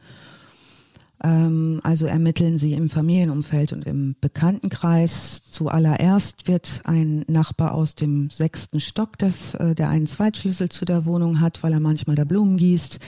Ähm, 1.24 1.80
also 1.84 2.06
ermitteln 2.06 2.58
sie 2.58 2.74
im 2.74 2.90
Familienumfeld 2.90 3.74
und 3.74 3.86
im 3.86 4.16
Bekanntenkreis. 4.22 5.44
Zuallererst 5.46 6.48
wird 6.48 6.82
ein 6.86 7.26
Nachbar 7.28 7.74
aus 7.74 7.96
dem 7.96 8.30
sechsten 8.30 8.80
Stock, 8.80 9.18
das, 9.18 9.56
äh, 9.56 9.74
der 9.74 9.90
einen 9.90 10.08
Zweitschlüssel 10.08 10.70
zu 10.70 10.86
der 10.86 11.06
Wohnung 11.06 11.42
hat, 11.42 11.64
weil 11.64 11.74
er 11.74 11.80
manchmal 11.80 12.16
da 12.16 12.24
Blumen 12.24 12.58
gießt. 12.58 13.00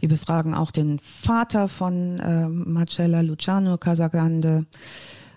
Die 0.00 0.08
befragen 0.08 0.54
auch 0.54 0.70
den 0.70 0.98
Vater 1.00 1.68
von 1.68 2.18
äh, 2.18 2.48
Marcella 2.48 3.20
Luciano 3.20 3.78
Casagrande. 3.78 4.66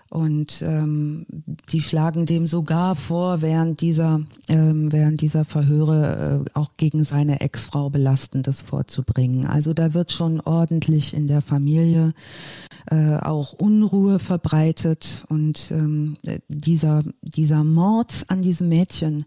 Und 0.08 0.62
ähm, 0.62 1.26
die 1.70 1.80
schlagen 1.80 2.26
dem 2.26 2.46
sogar 2.46 2.94
vor, 2.94 3.42
während 3.42 3.80
dieser, 3.80 4.20
ähm, 4.48 4.92
während 4.92 5.20
dieser 5.20 5.44
Verhöre 5.44 6.44
äh, 6.46 6.50
auch 6.58 6.70
gegen 6.76 7.02
seine 7.02 7.40
Ex-Frau 7.40 7.90
Belastendes 7.90 8.62
vorzubringen. 8.62 9.46
Also 9.46 9.72
da 9.72 9.94
wird 9.94 10.12
schon 10.12 10.40
ordentlich 10.40 11.12
in 11.12 11.26
der 11.26 11.42
Familie 11.42 12.14
äh, 12.90 13.16
auch 13.16 13.52
Unruhe 13.52 14.18
verbreitet. 14.18 15.24
Und 15.28 15.72
ähm, 15.72 16.16
dieser, 16.48 17.02
dieser 17.22 17.64
Mord 17.64 18.24
an 18.28 18.42
diesem 18.42 18.68
Mädchen 18.68 19.24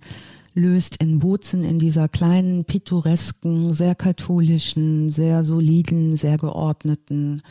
löst 0.53 0.97
in 0.97 1.19
Bozen 1.19 1.63
in 1.63 1.79
dieser 1.79 2.07
kleinen, 2.07 2.65
pittoresken, 2.65 3.73
sehr 3.73 3.95
katholischen, 3.95 5.09
sehr 5.09 5.43
soliden, 5.43 6.15
sehr 6.15 6.37
geordneten 6.37 7.41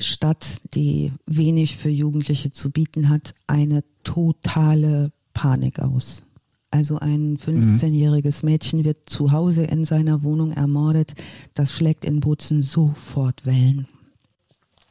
Stadt, 0.00 0.58
die 0.74 1.12
wenig 1.26 1.76
für 1.76 1.90
Jugendliche 1.90 2.52
zu 2.52 2.70
bieten 2.70 3.08
hat, 3.08 3.34
eine 3.46 3.84
totale 4.04 5.12
Panik 5.34 5.78
aus. 5.78 6.22
Also 6.70 6.98
ein 6.98 7.36
15-jähriges 7.36 8.44
Mädchen 8.44 8.84
wird 8.84 9.08
zu 9.08 9.30
Hause 9.30 9.64
in 9.64 9.84
seiner 9.84 10.22
Wohnung 10.22 10.52
ermordet. 10.52 11.14
Das 11.52 11.70
schlägt 11.72 12.04
in 12.04 12.20
Bozen 12.20 12.62
sofort 12.62 13.44
Wellen. 13.44 13.86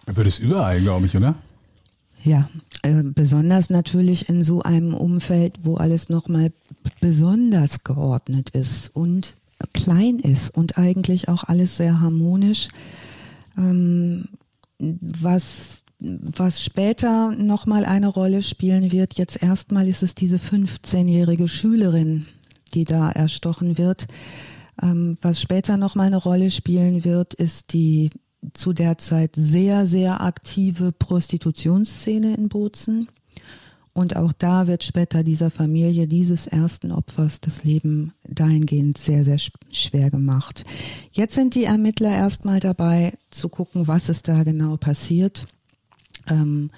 Wird 0.06 0.28
es 0.28 0.40
überall, 0.40 0.80
glaube 0.80 1.08
ich, 1.08 1.18
oder? 1.18 1.36
Ja, 2.24 2.50
äh, 2.84 3.02
besonders 3.04 3.72
natürlich 3.72 4.30
in 4.30 4.44
so 4.44 4.62
einem 4.62 4.94
Umfeld, 4.94 5.60
wo 5.64 5.76
alles 5.76 6.10
nochmal 6.10 6.52
besonders 7.00 7.84
geordnet 7.84 8.52
ist 8.52 8.96
und 8.96 9.38
klein 9.74 10.20
ist 10.20 10.56
und 10.56 10.78
eigentlich 10.78 11.30
auch 11.30 11.44
alles 11.46 11.78
sehr 11.78 12.00
harmonisch. 12.00 12.70
Ähm, 13.58 14.26
was, 14.82 15.84
was 16.00 16.64
später 16.64 17.32
nochmal 17.32 17.86
eine 17.86 18.08
Rolle 18.08 18.42
spielen 18.42 18.92
wird, 18.92 19.14
jetzt 19.14 19.42
erstmal 19.42 19.88
ist 19.88 20.04
es 20.04 20.16
diese 20.16 20.38
15-jährige 20.38 21.48
Schülerin, 21.48 22.26
die 22.74 22.86
da 22.86 23.12
erstochen 23.12 23.78
wird. 23.78 24.08
Ähm, 24.82 25.16
was 25.22 25.40
später 25.40 25.78
nochmal 25.78 26.08
eine 26.08 26.18
Rolle 26.18 26.50
spielen 26.50 27.06
wird, 27.06 27.34
ist 27.34 27.74
die 27.74 28.10
zu 28.54 28.74
der 28.74 28.98
Zeit 28.98 29.36
sehr, 29.36 29.86
sehr 29.86 30.22
aktive 30.22 30.92
Prostitutionsszene 30.92 32.34
in 32.36 32.50
Bozen. 32.50 33.08
Und 33.94 34.16
auch 34.16 34.32
da 34.32 34.68
wird 34.68 34.84
später 34.84 35.24
dieser 35.24 35.52
Familie 35.52 36.08
dieses 36.08 36.48
ersten 36.48 36.92
Opfers 36.92 37.42
das 37.42 37.64
Leben 37.64 38.14
dahingehend 38.28 38.98
sehr, 38.98 39.26
sehr 39.26 39.38
schwer 39.70 40.10
gemacht. 40.10 40.64
Jetzt 41.12 41.36
sind 41.36 41.56
die 41.56 41.66
Ermittler 41.66 42.12
erstmal 42.12 42.62
dabei 42.62 43.14
zu 43.32 43.50
gucken, 43.50 43.88
was 43.88 44.08
ist 44.08 44.30
da 44.30 44.44
genau 44.44 44.78
passiert. 44.78 45.46
Ähm, 46.28 46.72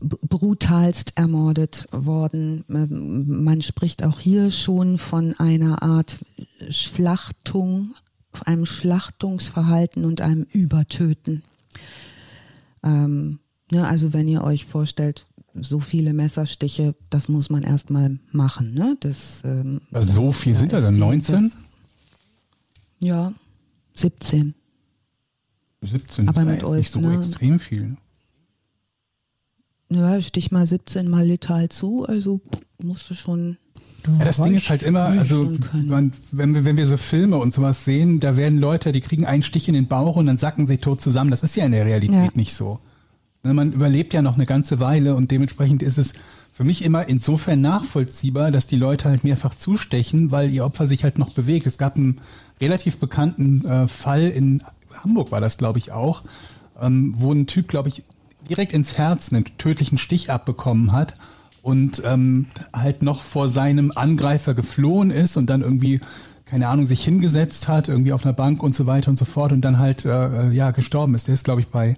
brutalst 0.00 1.16
ermordet 1.16 1.86
worden. 1.92 2.64
Ähm, 2.68 3.44
man 3.44 3.62
spricht 3.62 4.02
auch 4.04 4.18
hier 4.18 4.50
schon 4.50 4.98
von 4.98 5.38
einer 5.38 5.82
Art 5.82 6.18
Schlachtung, 6.68 7.94
einem 8.44 8.66
Schlachtungsverhalten 8.66 10.04
und 10.04 10.20
einem 10.20 10.46
Übertöten. 10.52 11.42
Ähm, 12.82 13.38
ne, 13.70 13.86
also 13.86 14.12
wenn 14.12 14.28
ihr 14.28 14.42
euch 14.42 14.64
vorstellt, 14.64 15.26
so 15.54 15.80
viele 15.80 16.12
Messerstiche, 16.12 16.94
das 17.10 17.28
muss 17.28 17.50
man 17.50 17.62
erstmal 17.62 18.18
machen. 18.32 18.74
Ne? 18.74 18.96
Das, 19.00 19.42
ähm, 19.44 19.80
so 19.92 20.32
viel 20.32 20.54
sind 20.54 20.72
da 20.72 20.80
dann 20.80 20.98
19? 20.98 21.52
ja, 23.00 23.32
17. 23.94 24.54
17, 25.80 26.28
aber 26.28 26.44
mit 26.44 26.64
euch, 26.64 26.78
nicht 26.78 26.90
so 26.90 27.00
ne? 27.00 27.14
extrem 27.14 27.58
viel. 27.58 27.96
Ja, 29.90 30.20
stich 30.20 30.50
mal 30.50 30.66
17 30.66 31.08
mal 31.08 31.26
letal 31.26 31.68
zu, 31.68 32.04
also 32.04 32.40
musst 32.82 33.08
du 33.08 33.14
schon. 33.14 33.56
Ja, 34.06 34.24
das 34.24 34.36
Ding 34.36 34.54
ist 34.54 34.70
halt 34.70 34.82
immer, 34.82 35.04
also 35.04 35.52
man, 35.72 36.12
wenn, 36.30 36.54
wir, 36.54 36.64
wenn 36.64 36.76
wir 36.76 36.86
so 36.86 36.96
Filme 36.96 37.36
und 37.36 37.52
sowas 37.52 37.84
sehen, 37.84 38.20
da 38.20 38.36
werden 38.36 38.58
Leute, 38.58 38.92
die 38.92 39.00
kriegen 39.00 39.26
einen 39.26 39.42
Stich 39.42 39.68
in 39.68 39.74
den 39.74 39.86
Bauch 39.86 40.16
und 40.16 40.26
dann 40.26 40.36
sacken 40.36 40.66
sie 40.66 40.78
tot 40.78 41.00
zusammen. 41.00 41.30
Das 41.30 41.42
ist 41.42 41.56
ja 41.56 41.64
in 41.64 41.72
der 41.72 41.84
Realität 41.86 42.14
ja. 42.16 42.30
nicht 42.34 42.54
so. 42.54 42.80
Ne, 43.44 43.54
man 43.54 43.72
überlebt 43.72 44.14
ja 44.14 44.22
noch 44.22 44.34
eine 44.34 44.46
ganze 44.46 44.80
Weile 44.80 45.14
und 45.14 45.30
dementsprechend 45.30 45.82
ist 45.82 45.98
es 45.98 46.14
für 46.52 46.64
mich 46.64 46.84
immer 46.84 47.08
insofern 47.08 47.60
nachvollziehbar, 47.60 48.50
dass 48.50 48.66
die 48.66 48.76
Leute 48.76 49.08
halt 49.08 49.22
mehrfach 49.22 49.54
zustechen, 49.54 50.32
weil 50.32 50.50
ihr 50.50 50.64
Opfer 50.64 50.86
sich 50.86 51.04
halt 51.04 51.18
noch 51.18 51.30
bewegt. 51.30 51.66
Es 51.66 51.78
gab 51.78 51.96
einen 51.96 52.20
relativ 52.60 52.98
bekannten 52.98 53.64
äh, 53.64 53.86
Fall 53.86 54.22
in 54.22 54.62
Hamburg 55.04 55.30
war 55.30 55.40
das, 55.40 55.58
glaube 55.58 55.78
ich, 55.78 55.92
auch, 55.92 56.22
ähm, 56.80 57.14
wo 57.16 57.32
ein 57.32 57.46
Typ, 57.46 57.68
glaube 57.68 57.88
ich, 57.88 58.02
direkt 58.48 58.72
ins 58.72 58.98
Herz 58.98 59.32
einen 59.32 59.44
tödlichen 59.58 59.98
Stich 59.98 60.30
abbekommen 60.30 60.92
hat 60.92 61.14
und 61.62 62.02
ähm, 62.04 62.46
halt 62.72 63.02
noch 63.02 63.20
vor 63.20 63.48
seinem 63.48 63.92
Angreifer 63.94 64.54
geflohen 64.54 65.10
ist 65.10 65.36
und 65.36 65.50
dann 65.50 65.60
irgendwie 65.62 66.00
keine 66.46 66.68
Ahnung, 66.68 66.86
sich 66.86 67.04
hingesetzt 67.04 67.68
hat, 67.68 67.88
irgendwie 67.88 68.14
auf 68.14 68.24
einer 68.24 68.32
Bank 68.32 68.62
und 68.62 68.74
so 68.74 68.86
weiter 68.86 69.10
und 69.10 69.16
so 69.16 69.26
fort 69.26 69.52
und 69.52 69.60
dann 69.60 69.78
halt 69.78 70.06
äh, 70.06 70.48
ja 70.50 70.70
gestorben 70.70 71.14
ist. 71.14 71.26
Der 71.28 71.34
ist, 71.34 71.44
glaube 71.44 71.60
ich, 71.60 71.68
bei 71.68 71.94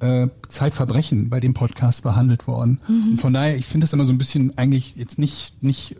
äh, 0.00 0.28
Zeitverbrechen 0.48 1.28
bei 1.28 1.40
dem 1.40 1.54
Podcast 1.54 2.02
behandelt 2.02 2.46
worden. 2.46 2.78
Mhm. 2.88 3.10
Und 3.10 3.20
von 3.20 3.32
daher, 3.32 3.56
ich 3.56 3.66
finde 3.66 3.84
das 3.84 3.92
immer 3.92 4.06
so 4.06 4.12
ein 4.12 4.18
bisschen 4.18 4.56
eigentlich 4.56 4.94
jetzt 4.96 5.18
nicht, 5.18 5.62
nicht 5.62 5.96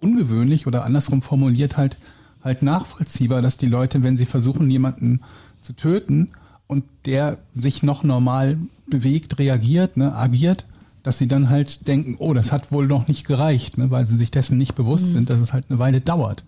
ungewöhnlich 0.00 0.66
oder 0.66 0.84
andersrum 0.84 1.22
formuliert 1.22 1.76
halt, 1.76 1.96
halt 2.42 2.62
nachvollziehbar, 2.62 3.42
dass 3.42 3.56
die 3.56 3.66
Leute, 3.66 4.02
wenn 4.02 4.16
sie 4.16 4.26
versuchen, 4.26 4.70
jemanden 4.70 5.20
zu 5.60 5.72
töten 5.72 6.30
und 6.66 6.84
der 7.06 7.38
sich 7.54 7.82
noch 7.82 8.02
normal 8.02 8.58
bewegt, 8.86 9.38
reagiert, 9.38 9.96
ne, 9.96 10.14
agiert, 10.14 10.66
dass 11.02 11.18
sie 11.18 11.28
dann 11.28 11.50
halt 11.50 11.86
denken, 11.86 12.16
oh, 12.18 12.34
das 12.34 12.52
hat 12.52 12.72
wohl 12.72 12.86
noch 12.86 13.08
nicht 13.08 13.26
gereicht, 13.26 13.78
ne, 13.78 13.90
weil 13.90 14.04
sie 14.04 14.16
sich 14.16 14.30
dessen 14.30 14.58
nicht 14.58 14.74
bewusst 14.74 15.08
mhm. 15.08 15.12
sind, 15.12 15.30
dass 15.30 15.40
es 15.40 15.52
halt 15.52 15.66
eine 15.70 15.78
Weile 15.78 16.00
dauert. 16.00 16.44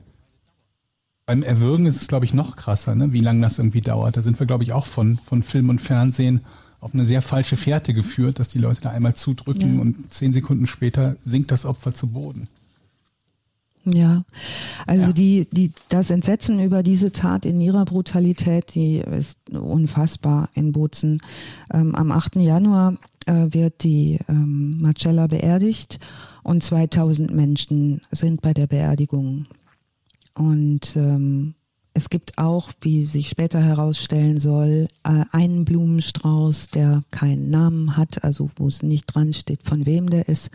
Beim 1.29 1.43
Erwürgen 1.43 1.85
ist 1.85 2.01
es, 2.01 2.09
glaube 2.09 2.25
ich, 2.25 2.33
noch 2.33 2.57
krasser, 2.57 2.95
ne? 2.95 3.13
wie 3.13 3.21
lange 3.21 3.43
das 3.43 3.59
irgendwie 3.59 3.83
dauert. 3.83 4.17
Da 4.17 4.23
sind 4.23 4.41
wir, 4.41 4.47
glaube 4.47 4.65
ich, 4.65 4.73
auch 4.73 4.87
von, 4.87 5.19
von 5.19 5.43
Film 5.43 5.69
und 5.69 5.79
Fernsehen 5.79 6.41
auf 6.81 6.95
eine 6.95 7.05
sehr 7.05 7.21
falsche 7.21 7.57
Fährte 7.57 7.93
geführt, 7.93 8.39
dass 8.39 8.49
die 8.49 8.59
Leute 8.59 8.81
da 8.81 8.93
einmal 8.93 9.13
zudrücken 9.13 9.75
ja. 9.75 9.83
und 9.83 10.11
zehn 10.11 10.33
Sekunden 10.33 10.67
später 10.67 11.17
sinkt 11.21 11.51
das 11.51 11.67
Opfer 11.67 11.93
zu 11.93 12.07
Boden. 12.07 12.49
Ja, 13.85 14.25
also 14.87 15.09
ja. 15.09 15.13
die, 15.13 15.47
die, 15.53 15.73
das 15.91 16.11
Entsetzen 16.11 16.61
über 16.61 16.83
diese 16.83 17.13
Tat 17.13 17.45
in 17.45 17.61
ihrer 17.61 17.85
Brutalität, 17.85 18.75
die 18.75 18.97
ist 18.97 19.37
unfassbar 19.51 20.49
in 20.55 20.73
Bozen. 20.73 21.21
Ähm, 21.75 21.95
am 21.95 22.11
8. 22.11 22.37
Januar 22.37 22.95
äh, 23.27 23.49
wird 23.51 23.85
die 23.85 24.19
ähm, 24.31 24.81
Marcella 24.81 25.27
beerdigt 25.27 26.01
und 26.43 26.63
2000 26.63 27.35
Menschen 27.35 28.01
sind 28.13 28.41
bei 28.41 28.55
der 28.55 28.67
Beerdigung 28.67 29.45
und 30.39 30.97
ähm, 30.97 31.55
es 31.95 32.11
gibt 32.11 32.39
auch, 32.39 32.71
wie 32.81 33.05
sich 33.05 33.29
später 33.29 33.61
herausstellen 33.61 34.39
soll, 34.39 34.87
äh, 35.03 35.25
einen 35.33 35.65
Blumenstrauß, 35.65 36.69
der 36.69 37.03
keinen 37.11 37.51
Namen 37.51 37.97
hat, 37.97 38.23
also 38.23 38.51
wo 38.57 38.69
es 38.69 38.85
nicht 38.85 39.07
dran 39.07 39.33
steht, 39.33 39.65
von 39.65 39.85
wem 39.85 40.09
der 40.09 40.29
ist. 40.29 40.51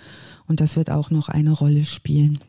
Und 0.47 0.61
das 0.61 0.77
wird 0.77 0.89
auch 0.89 1.09
noch 1.09 1.27
eine 1.27 1.51
Rolle 1.51 1.83
spielen. 1.83 2.39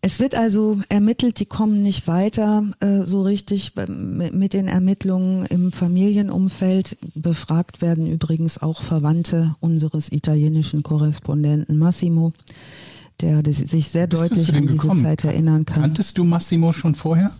Es 0.00 0.20
wird 0.20 0.36
also 0.36 0.80
ermittelt, 0.88 1.40
die 1.40 1.46
kommen 1.46 1.82
nicht 1.82 2.06
weiter 2.06 2.64
äh, 2.80 3.02
so 3.02 3.22
richtig 3.22 3.72
mit 3.86 4.54
den 4.54 4.68
Ermittlungen 4.68 5.44
im 5.46 5.72
Familienumfeld. 5.72 6.96
Befragt 7.14 7.82
werden 7.82 8.06
übrigens 8.06 8.56
auch 8.56 8.82
Verwandte 8.82 9.56
unseres 9.60 10.12
italienischen 10.12 10.82
Korrespondenten 10.82 11.76
Massimo 11.76 12.32
der 13.20 13.42
sich 13.50 13.88
sehr 13.88 14.06
deutlich 14.06 14.54
an 14.54 14.62
diese 14.62 14.74
gekommen? 14.74 15.02
Zeit 15.02 15.24
erinnern 15.24 15.64
kann. 15.64 15.82
Kanntest 15.82 16.18
du 16.18 16.24
Massimo 16.24 16.72
schon 16.72 16.94
vorher? 16.94 17.32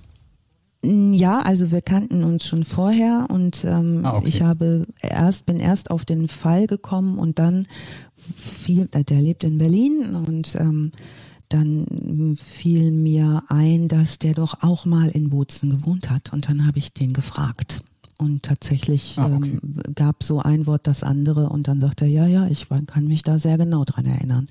Ja, 0.83 1.41
also 1.41 1.73
wir 1.73 1.83
kannten 1.83 2.23
uns 2.23 2.47
schon 2.47 2.65
vorher 2.65 3.27
und 3.29 3.65
ähm, 3.65 4.03
ah, 4.05 4.17
okay. 4.17 4.29
ich 4.29 4.43
habe 4.43 4.87
erst 5.01 5.47
bin 5.47 5.59
erst 5.59 5.91
auf 5.91 6.05
den 6.05 6.29
Fall 6.29 6.67
gekommen 6.67 7.19
und 7.19 7.39
dann 7.39 7.67
fiel, 8.37 8.89
äh, 8.93 9.03
der 9.03 9.21
lebt 9.21 9.43
in 9.43 9.59
Berlin 9.59 10.15
und 10.15 10.55
ähm, 10.55 10.93
dann 11.49 12.37
fiel 12.41 12.91
mir 12.91 13.43
ein, 13.49 13.89
dass 13.89 14.19
der 14.19 14.35
doch 14.35 14.63
auch 14.63 14.85
mal 14.85 15.09
in 15.09 15.31
Bozen 15.31 15.71
gewohnt 15.71 16.11
hat 16.11 16.33
und 16.33 16.49
dann 16.49 16.67
habe 16.67 16.79
ich 16.79 16.93
den 16.93 17.13
gefragt. 17.13 17.83
Und 18.19 18.45
tatsächlich 18.45 19.17
ah, 19.19 19.27
okay. 19.27 19.59
ähm, 19.63 19.95
gab 19.95 20.23
so 20.23 20.41
ein 20.41 20.67
Wort 20.67 20.87
das 20.87 21.03
andere 21.03 21.51
und 21.51 21.69
dann 21.69 21.81
sagt 21.81 22.01
er, 22.01 22.09
ja, 22.09 22.27
ja, 22.27 22.47
ich 22.47 22.69
kann 22.69 23.07
mich 23.07 23.23
da 23.23 23.39
sehr 23.39 23.59
genau 23.59 23.85
dran 23.85 24.07
erinnern. 24.07 24.47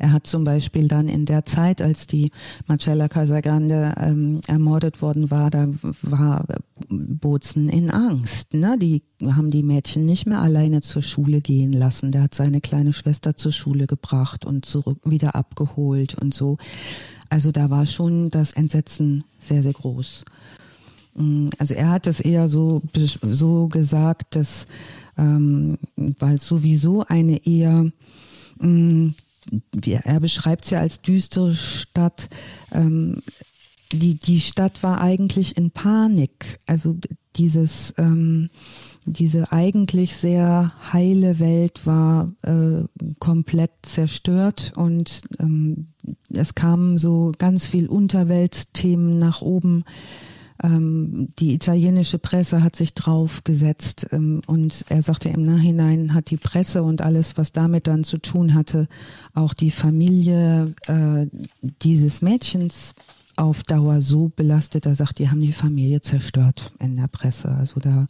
Er 0.00 0.12
hat 0.12 0.26
zum 0.26 0.44
Beispiel 0.44 0.88
dann 0.88 1.08
in 1.08 1.26
der 1.26 1.44
Zeit, 1.44 1.82
als 1.82 2.06
die 2.06 2.30
Marcella 2.66 3.08
Casagrande 3.08 3.94
ähm, 3.98 4.40
ermordet 4.46 5.02
worden 5.02 5.30
war, 5.30 5.50
da 5.50 5.68
war 6.00 6.46
Bozen 6.88 7.68
in 7.68 7.90
Angst. 7.90 8.54
Ne? 8.54 8.78
Die 8.80 9.02
haben 9.22 9.50
die 9.50 9.62
Mädchen 9.62 10.06
nicht 10.06 10.26
mehr 10.26 10.40
alleine 10.40 10.80
zur 10.80 11.02
Schule 11.02 11.42
gehen 11.42 11.74
lassen. 11.74 12.12
Der 12.12 12.22
hat 12.22 12.34
seine 12.34 12.62
kleine 12.62 12.94
Schwester 12.94 13.36
zur 13.36 13.52
Schule 13.52 13.86
gebracht 13.86 14.46
und 14.46 14.64
zurück 14.64 14.98
wieder 15.04 15.34
abgeholt 15.34 16.14
und 16.14 16.32
so. 16.32 16.56
Also 17.28 17.52
da 17.52 17.68
war 17.68 17.84
schon 17.84 18.30
das 18.30 18.54
Entsetzen 18.54 19.24
sehr, 19.38 19.62
sehr 19.62 19.74
groß. 19.74 20.24
Mm, 21.14 21.48
also 21.58 21.74
er 21.74 21.90
hat 21.90 22.06
es 22.06 22.20
eher 22.20 22.48
so, 22.48 22.80
so 23.22 23.68
gesagt, 23.68 24.34
dass, 24.34 24.66
ähm, 25.18 25.76
weil 25.96 26.38
sowieso 26.38 27.04
eine 27.06 27.44
eher 27.46 27.84
mh, 28.58 28.66
mm, 28.66 29.14
er 29.84 30.20
beschreibt 30.20 30.64
es 30.64 30.70
ja 30.70 30.80
als 30.80 31.02
düstere 31.02 31.54
Stadt. 31.54 32.28
Ähm, 32.72 33.22
die, 33.92 34.14
die 34.14 34.40
Stadt 34.40 34.82
war 34.82 35.00
eigentlich 35.00 35.56
in 35.56 35.70
Panik. 35.70 36.60
Also 36.66 36.96
dieses, 37.36 37.94
ähm, 37.98 38.50
diese 39.04 39.52
eigentlich 39.52 40.16
sehr 40.16 40.72
heile 40.92 41.38
Welt 41.38 41.86
war 41.86 42.32
äh, 42.42 42.84
komplett 43.18 43.70
zerstört 43.82 44.72
und 44.76 45.22
ähm, 45.38 45.86
es 46.32 46.54
kamen 46.54 46.98
so 46.98 47.32
ganz 47.38 47.66
viel 47.66 47.86
Unterweltthemen 47.86 49.18
nach 49.18 49.42
oben 49.42 49.84
die 50.62 51.54
italienische 51.54 52.18
Presse 52.18 52.62
hat 52.62 52.76
sich 52.76 52.92
draufgesetzt 52.92 54.08
ähm, 54.12 54.42
und 54.46 54.84
er 54.88 55.00
sagte 55.00 55.30
im 55.30 55.42
Nachhinein 55.42 56.12
hat 56.12 56.30
die 56.30 56.36
Presse 56.36 56.82
und 56.82 57.00
alles, 57.00 57.38
was 57.38 57.52
damit 57.52 57.86
dann 57.86 58.04
zu 58.04 58.18
tun 58.18 58.54
hatte, 58.54 58.86
auch 59.32 59.54
die 59.54 59.70
Familie 59.70 60.74
äh, 60.86 61.26
dieses 61.82 62.20
Mädchens 62.20 62.94
auf 63.36 63.62
Dauer 63.62 64.02
so 64.02 64.30
belastet. 64.34 64.84
Er 64.84 64.94
sagt, 64.94 65.18
die 65.18 65.30
haben 65.30 65.40
die 65.40 65.52
Familie 65.52 66.02
zerstört 66.02 66.72
in 66.78 66.96
der 66.96 67.08
Presse. 67.08 67.50
Also 67.50 67.80
da 67.80 68.06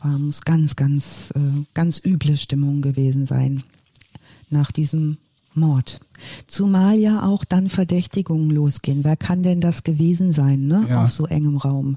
war, 0.00 0.18
muss 0.18 0.40
ganz, 0.42 0.76
ganz, 0.76 1.30
äh, 1.36 1.64
ganz 1.74 2.00
üble 2.02 2.38
Stimmung 2.38 2.80
gewesen 2.80 3.26
sein 3.26 3.62
nach 4.48 4.72
diesem 4.72 5.18
Mord. 5.54 6.00
Zumal 6.46 6.96
ja 6.96 7.26
auch 7.26 7.44
dann 7.44 7.68
Verdächtigungen 7.68 8.50
losgehen. 8.50 9.04
Wer 9.04 9.16
kann 9.16 9.42
denn 9.42 9.60
das 9.60 9.82
gewesen 9.82 10.32
sein, 10.32 10.66
ne? 10.66 10.84
Ja. 10.88 11.04
Auf 11.04 11.12
so 11.12 11.26
engem 11.26 11.56
Raum. 11.56 11.96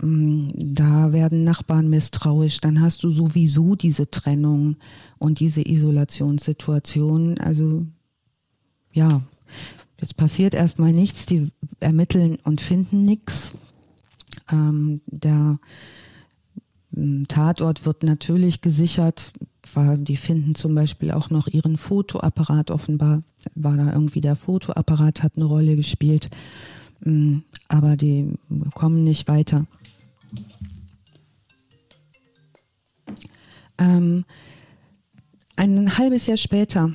Mm, 0.00 0.50
da 0.54 1.12
werden 1.12 1.44
Nachbarn 1.44 1.88
misstrauisch, 1.90 2.60
dann 2.60 2.80
hast 2.80 3.02
du 3.02 3.10
sowieso 3.10 3.74
diese 3.74 4.10
Trennung 4.10 4.76
und 5.18 5.40
diese 5.40 5.62
Isolationssituation. 5.66 7.38
Also 7.38 7.84
ja, 8.92 9.22
jetzt 10.00 10.16
passiert 10.16 10.54
erstmal 10.54 10.92
nichts, 10.92 11.26
die 11.26 11.48
ermitteln 11.80 12.38
und 12.44 12.60
finden 12.60 13.02
nichts. 13.02 13.54
Ähm, 14.50 15.00
der 15.06 15.58
mm, 16.92 17.24
Tatort 17.24 17.84
wird 17.84 18.04
natürlich 18.04 18.60
gesichert 18.60 19.32
war, 19.74 19.96
die 19.96 20.16
finden 20.16 20.54
zum 20.54 20.74
Beispiel 20.74 21.10
auch 21.10 21.30
noch 21.30 21.46
ihren 21.46 21.76
Fotoapparat 21.76 22.70
offenbar, 22.70 23.22
war 23.54 23.76
da 23.76 23.92
irgendwie 23.92 24.20
der 24.20 24.36
Fotoapparat 24.36 25.22
hat 25.22 25.32
eine 25.36 25.44
Rolle 25.44 25.76
gespielt, 25.76 26.30
mm, 27.04 27.38
aber 27.68 27.96
die 27.96 28.34
kommen 28.74 29.04
nicht 29.04 29.28
weiter. 29.28 29.66
Ähm, 33.78 34.24
ein 35.56 35.98
halbes 35.98 36.26
Jahr 36.26 36.36
später, 36.36 36.92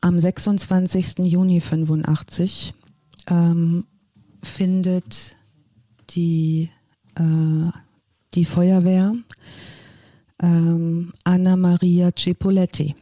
am 0.00 0.20
26. 0.20 1.18
Juni 1.24 1.60
85, 1.60 2.74
ähm, 3.28 3.84
findet 4.42 5.36
die, 6.10 6.70
äh, 7.16 7.70
die 8.34 8.44
Feuerwehr 8.44 9.14
ähm, 10.42 11.12
Anna 11.24 11.56
Maria 11.56 12.10
Cipoletti. 12.16 12.94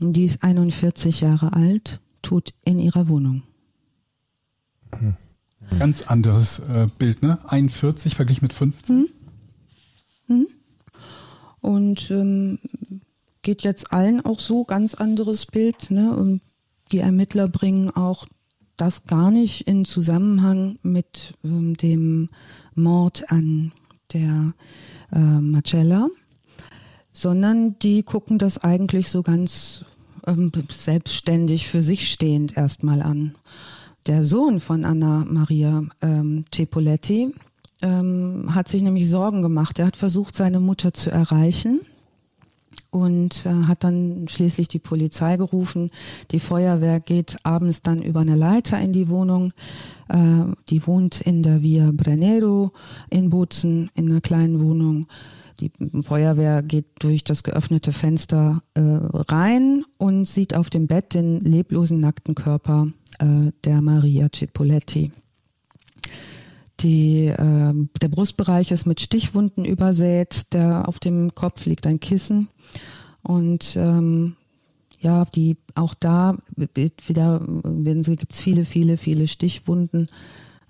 Die 0.00 0.24
ist 0.24 0.42
41 0.42 1.20
Jahre 1.20 1.52
alt, 1.52 2.00
tut 2.22 2.52
in 2.64 2.78
ihrer 2.78 3.08
Wohnung. 3.08 3.42
Hm. 4.98 5.14
Ganz 5.78 6.02
anderes 6.02 6.58
äh, 6.58 6.86
Bild, 6.98 7.22
ne? 7.22 7.38
41 7.48 8.14
verglichen 8.14 8.44
mit 8.44 8.52
15. 8.52 8.96
Hm. 8.96 9.08
Hm. 10.26 10.46
Und 11.60 12.10
ähm, 12.10 12.58
geht 13.42 13.62
jetzt 13.62 13.92
allen 13.92 14.24
auch 14.24 14.40
so, 14.40 14.64
ganz 14.64 14.94
anderes 14.94 15.46
Bild. 15.46 15.90
Ne? 15.90 16.14
Und 16.14 16.40
die 16.92 16.98
Ermittler 16.98 17.48
bringen 17.48 17.90
auch 17.90 18.26
das 18.76 19.06
gar 19.06 19.30
nicht 19.30 19.62
in 19.62 19.84
Zusammenhang 19.84 20.78
mit 20.82 21.34
ähm, 21.44 21.76
dem 21.76 22.28
Mord 22.74 23.30
an 23.30 23.72
der 24.12 24.52
äh, 25.12 25.18
Marcella 25.18 26.08
sondern 27.14 27.78
die 27.78 28.02
gucken 28.02 28.36
das 28.36 28.58
eigentlich 28.58 29.08
so 29.08 29.22
ganz 29.22 29.86
ähm, 30.26 30.52
selbstständig 30.70 31.68
für 31.68 31.82
sich 31.82 32.10
stehend 32.10 32.56
erstmal 32.58 33.00
an. 33.00 33.36
Der 34.06 34.24
Sohn 34.24 34.60
von 34.60 34.84
Anna 34.84 35.24
Maria 35.26 35.84
ähm, 36.02 36.44
Cepoletti 36.52 37.32
ähm, 37.80 38.54
hat 38.54 38.68
sich 38.68 38.82
nämlich 38.82 39.08
Sorgen 39.08 39.40
gemacht. 39.40 39.78
Er 39.78 39.86
hat 39.86 39.96
versucht, 39.96 40.34
seine 40.34 40.60
Mutter 40.60 40.92
zu 40.92 41.10
erreichen 41.10 41.80
und 42.90 43.46
äh, 43.46 43.66
hat 43.66 43.84
dann 43.84 44.26
schließlich 44.28 44.68
die 44.68 44.78
Polizei 44.78 45.36
gerufen. 45.36 45.90
Die 46.32 46.40
Feuerwehr 46.40 47.00
geht 47.00 47.36
abends 47.44 47.80
dann 47.80 48.02
über 48.02 48.20
eine 48.20 48.36
Leiter 48.36 48.78
in 48.78 48.92
die 48.92 49.08
Wohnung. 49.08 49.52
Äh, 50.08 50.44
die 50.68 50.86
wohnt 50.86 51.20
in 51.20 51.42
der 51.42 51.62
Via 51.62 51.90
Brennero 51.92 52.72
in 53.08 53.30
Bozen 53.30 53.90
in 53.94 54.10
einer 54.10 54.20
kleinen 54.20 54.60
Wohnung. 54.60 55.06
Die 55.60 55.72
Feuerwehr 56.02 56.62
geht 56.62 56.86
durch 56.98 57.24
das 57.24 57.42
geöffnete 57.42 57.92
Fenster 57.92 58.62
äh, 58.74 58.80
rein 58.82 59.84
und 59.98 60.26
sieht 60.26 60.54
auf 60.54 60.70
dem 60.70 60.86
Bett 60.86 61.14
den 61.14 61.40
leblosen 61.40 62.00
nackten 62.00 62.34
Körper 62.34 62.88
äh, 63.18 63.52
der 63.64 63.80
Maria 63.80 64.28
Cipoletti. 64.34 65.12
Die, 66.80 67.26
äh, 67.26 67.74
der 68.02 68.08
Brustbereich 68.08 68.70
ist 68.72 68.86
mit 68.86 69.00
Stichwunden 69.00 69.64
übersät, 69.64 70.52
der, 70.52 70.88
auf 70.88 70.98
dem 70.98 71.34
Kopf 71.34 71.66
liegt 71.66 71.86
ein 71.86 72.00
Kissen. 72.00 72.48
Und 73.22 73.76
ähm, 73.76 74.36
ja, 75.00 75.24
die 75.26 75.56
auch 75.74 75.94
da 75.94 76.36
wieder 77.06 77.40
gibt 78.02 78.32
es 78.32 78.40
viele, 78.40 78.64
viele, 78.64 78.96
viele 78.96 79.28
Stichwunden. 79.28 80.08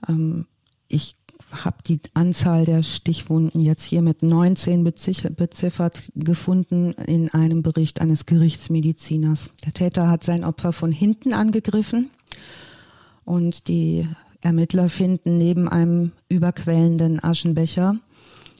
Ähm, 0.08 0.46
ich 0.88 1.16
habe 1.54 1.76
die 1.86 2.00
Anzahl 2.14 2.64
der 2.64 2.82
Stichwunden 2.82 3.60
jetzt 3.60 3.84
hier 3.84 4.02
mit 4.02 4.22
19 4.22 4.84
beziffert 4.84 6.10
gefunden 6.14 6.92
in 7.06 7.32
einem 7.32 7.62
Bericht 7.62 8.00
eines 8.00 8.26
Gerichtsmediziners. 8.26 9.50
Der 9.64 9.72
Täter 9.72 10.08
hat 10.08 10.24
sein 10.24 10.44
Opfer 10.44 10.72
von 10.72 10.92
hinten 10.92 11.32
angegriffen 11.32 12.10
und 13.24 13.68
die 13.68 14.08
Ermittler 14.42 14.88
finden 14.88 15.36
neben 15.36 15.68
einem 15.68 16.12
überquellenden 16.28 17.22
Aschenbecher 17.22 17.96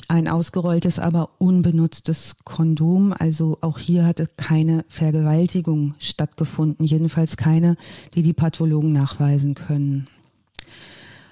ein 0.08 0.28
ausgerolltes, 0.28 0.98
aber 0.98 1.30
unbenutztes 1.38 2.36
Kondom. 2.44 3.14
Also 3.18 3.58
auch 3.60 3.78
hier 3.78 4.06
hatte 4.06 4.28
keine 4.36 4.84
Vergewaltigung 4.88 5.94
stattgefunden, 5.98 6.84
jedenfalls 6.84 7.36
keine, 7.36 7.76
die 8.14 8.22
die 8.22 8.32
Pathologen 8.32 8.92
nachweisen 8.92 9.54
können. 9.54 10.08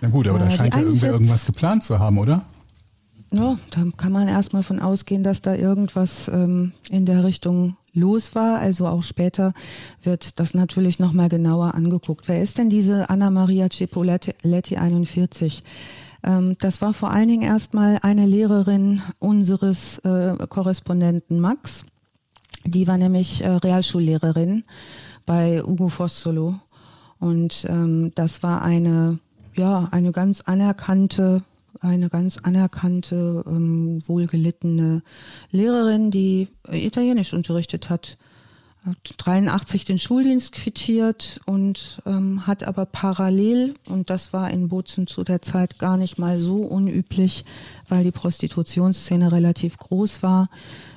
Na 0.02 0.08
gut, 0.08 0.28
aber 0.28 0.40
da 0.40 0.48
äh, 0.48 0.50
scheint 0.50 0.74
ja 0.74 0.80
irgendwer 0.80 1.12
irgendwas 1.12 1.46
geplant 1.46 1.82
zu 1.84 1.98
haben, 1.98 2.18
oder? 2.18 2.44
Ja, 3.30 3.56
da 3.70 3.84
kann 3.96 4.12
man 4.12 4.28
erstmal 4.28 4.62
von 4.62 4.78
ausgehen, 4.78 5.22
dass 5.22 5.40
da 5.40 5.54
irgendwas 5.54 6.28
ähm, 6.28 6.72
in 6.90 7.06
der 7.06 7.24
Richtung 7.24 7.76
los 7.94 8.34
war. 8.34 8.58
Also 8.58 8.86
auch 8.86 9.02
später 9.02 9.54
wird 10.02 10.38
das 10.38 10.52
natürlich 10.52 10.98
nochmal 10.98 11.30
genauer 11.30 11.74
angeguckt. 11.74 12.28
Wer 12.28 12.42
ist 12.42 12.58
denn 12.58 12.68
diese 12.68 13.08
Anna 13.08 13.30
Maria 13.30 13.70
Cipoletti 13.70 14.76
41? 14.76 15.64
Ähm, 16.24 16.56
das 16.60 16.82
war 16.82 16.92
vor 16.92 17.10
allen 17.10 17.28
Dingen 17.28 17.42
erstmal 17.42 17.98
eine 18.02 18.26
Lehrerin 18.26 19.02
unseres 19.18 19.98
äh, 20.00 20.36
Korrespondenten 20.48 21.40
Max. 21.40 21.86
Die 22.64 22.86
war 22.86 22.98
nämlich 22.98 23.42
äh, 23.42 23.48
Realschullehrerin 23.48 24.64
bei 25.26 25.64
Ugo 25.64 25.88
Fossolo. 25.88 26.56
Und 27.18 27.66
ähm, 27.68 28.12
das 28.14 28.42
war 28.42 28.62
eine, 28.62 29.18
ja, 29.56 29.88
eine 29.90 30.12
ganz 30.12 30.40
anerkannte 30.42 31.42
eine 31.82 32.08
ganz 32.10 32.38
anerkannte, 32.38 33.44
ähm, 33.46 34.00
wohlgelittene 34.06 35.02
Lehrerin, 35.50 36.10
die 36.10 36.48
Italienisch 36.70 37.32
unterrichtet 37.32 37.90
hat. 37.90 38.18
Hat 38.84 39.14
83 39.18 39.84
den 39.84 39.98
Schuldienst 39.98 40.52
quittiert 40.52 41.40
und 41.46 42.02
ähm, 42.04 42.46
hat 42.48 42.64
aber 42.64 42.84
parallel, 42.84 43.74
und 43.88 44.10
das 44.10 44.32
war 44.32 44.50
in 44.50 44.68
Bozen 44.68 45.06
zu 45.06 45.22
der 45.22 45.40
Zeit 45.40 45.78
gar 45.78 45.96
nicht 45.96 46.18
mal 46.18 46.40
so 46.40 46.56
unüblich, 46.56 47.44
weil 47.88 48.02
die 48.02 48.10
Prostitutionsszene 48.10 49.30
relativ 49.30 49.76
groß 49.78 50.22
war, 50.24 50.48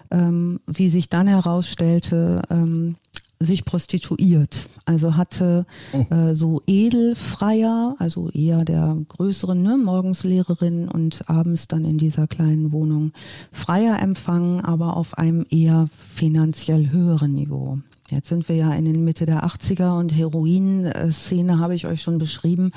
ähm, 0.09 0.61
wie 0.65 0.89
sich 0.89 1.09
dann 1.09 1.27
herausstellte, 1.27 2.41
ähm, 2.49 2.95
sich 3.39 3.65
prostituiert. 3.65 4.69
Also 4.85 5.17
hatte 5.17 5.65
oh. 5.93 6.13
äh, 6.13 6.35
so 6.35 6.61
Edelfreier, 6.67 7.95
also 7.99 8.29
eher 8.29 8.65
der 8.65 8.97
größeren, 9.07 9.61
ne, 9.61 9.77
morgens 9.77 10.23
Lehrerin 10.23 10.87
und 10.87 11.29
abends 11.29 11.67
dann 11.67 11.85
in 11.85 11.97
dieser 11.97 12.27
kleinen 12.27 12.71
Wohnung 12.71 13.11
Freier 13.51 13.99
empfangen, 14.01 14.61
aber 14.61 14.95
auf 14.95 15.17
einem 15.17 15.45
eher 15.49 15.87
finanziell 16.15 16.91
höheren 16.91 17.33
Niveau. 17.33 17.79
Jetzt 18.09 18.29
sind 18.29 18.47
wir 18.49 18.55
ja 18.55 18.71
in 18.73 18.85
den 18.85 19.03
Mitte 19.03 19.25
der 19.25 19.43
80er 19.43 19.97
und 19.97 20.15
Heroin-Szene 20.15 21.57
habe 21.57 21.73
ich 21.73 21.87
euch 21.87 22.03
schon 22.03 22.19
beschrieben. 22.19 22.71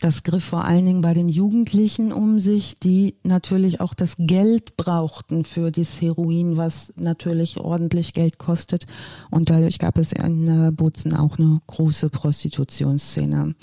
Das 0.00 0.22
griff 0.22 0.44
vor 0.44 0.64
allen 0.64 0.84
Dingen 0.84 1.00
bei 1.00 1.14
den 1.14 1.28
Jugendlichen 1.28 2.12
um 2.12 2.38
sich, 2.38 2.78
die 2.78 3.14
natürlich 3.22 3.80
auch 3.80 3.94
das 3.94 4.16
Geld 4.18 4.76
brauchten 4.76 5.44
für 5.44 5.70
das 5.70 6.00
Heroin, 6.00 6.56
was 6.56 6.92
natürlich 6.96 7.58
ordentlich 7.58 8.12
Geld 8.12 8.38
kostet. 8.38 8.86
Und 9.30 9.48
dadurch 9.48 9.78
gab 9.78 9.96
es 9.96 10.12
in 10.12 10.46
äh, 10.48 10.72
Bozen 10.72 11.14
auch 11.14 11.38
eine 11.38 11.60
große 11.66 12.10
Prostitutionsszene. 12.10 13.54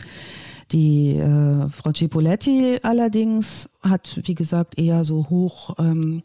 Die 0.71 1.11
äh, 1.11 1.69
Frau 1.69 1.91
Cipoletti 1.93 2.79
allerdings 2.81 3.69
hat, 3.83 4.19
wie 4.23 4.35
gesagt, 4.35 4.79
eher 4.79 5.03
so 5.03 5.29
hoch 5.29 5.75
ähm, 5.77 6.23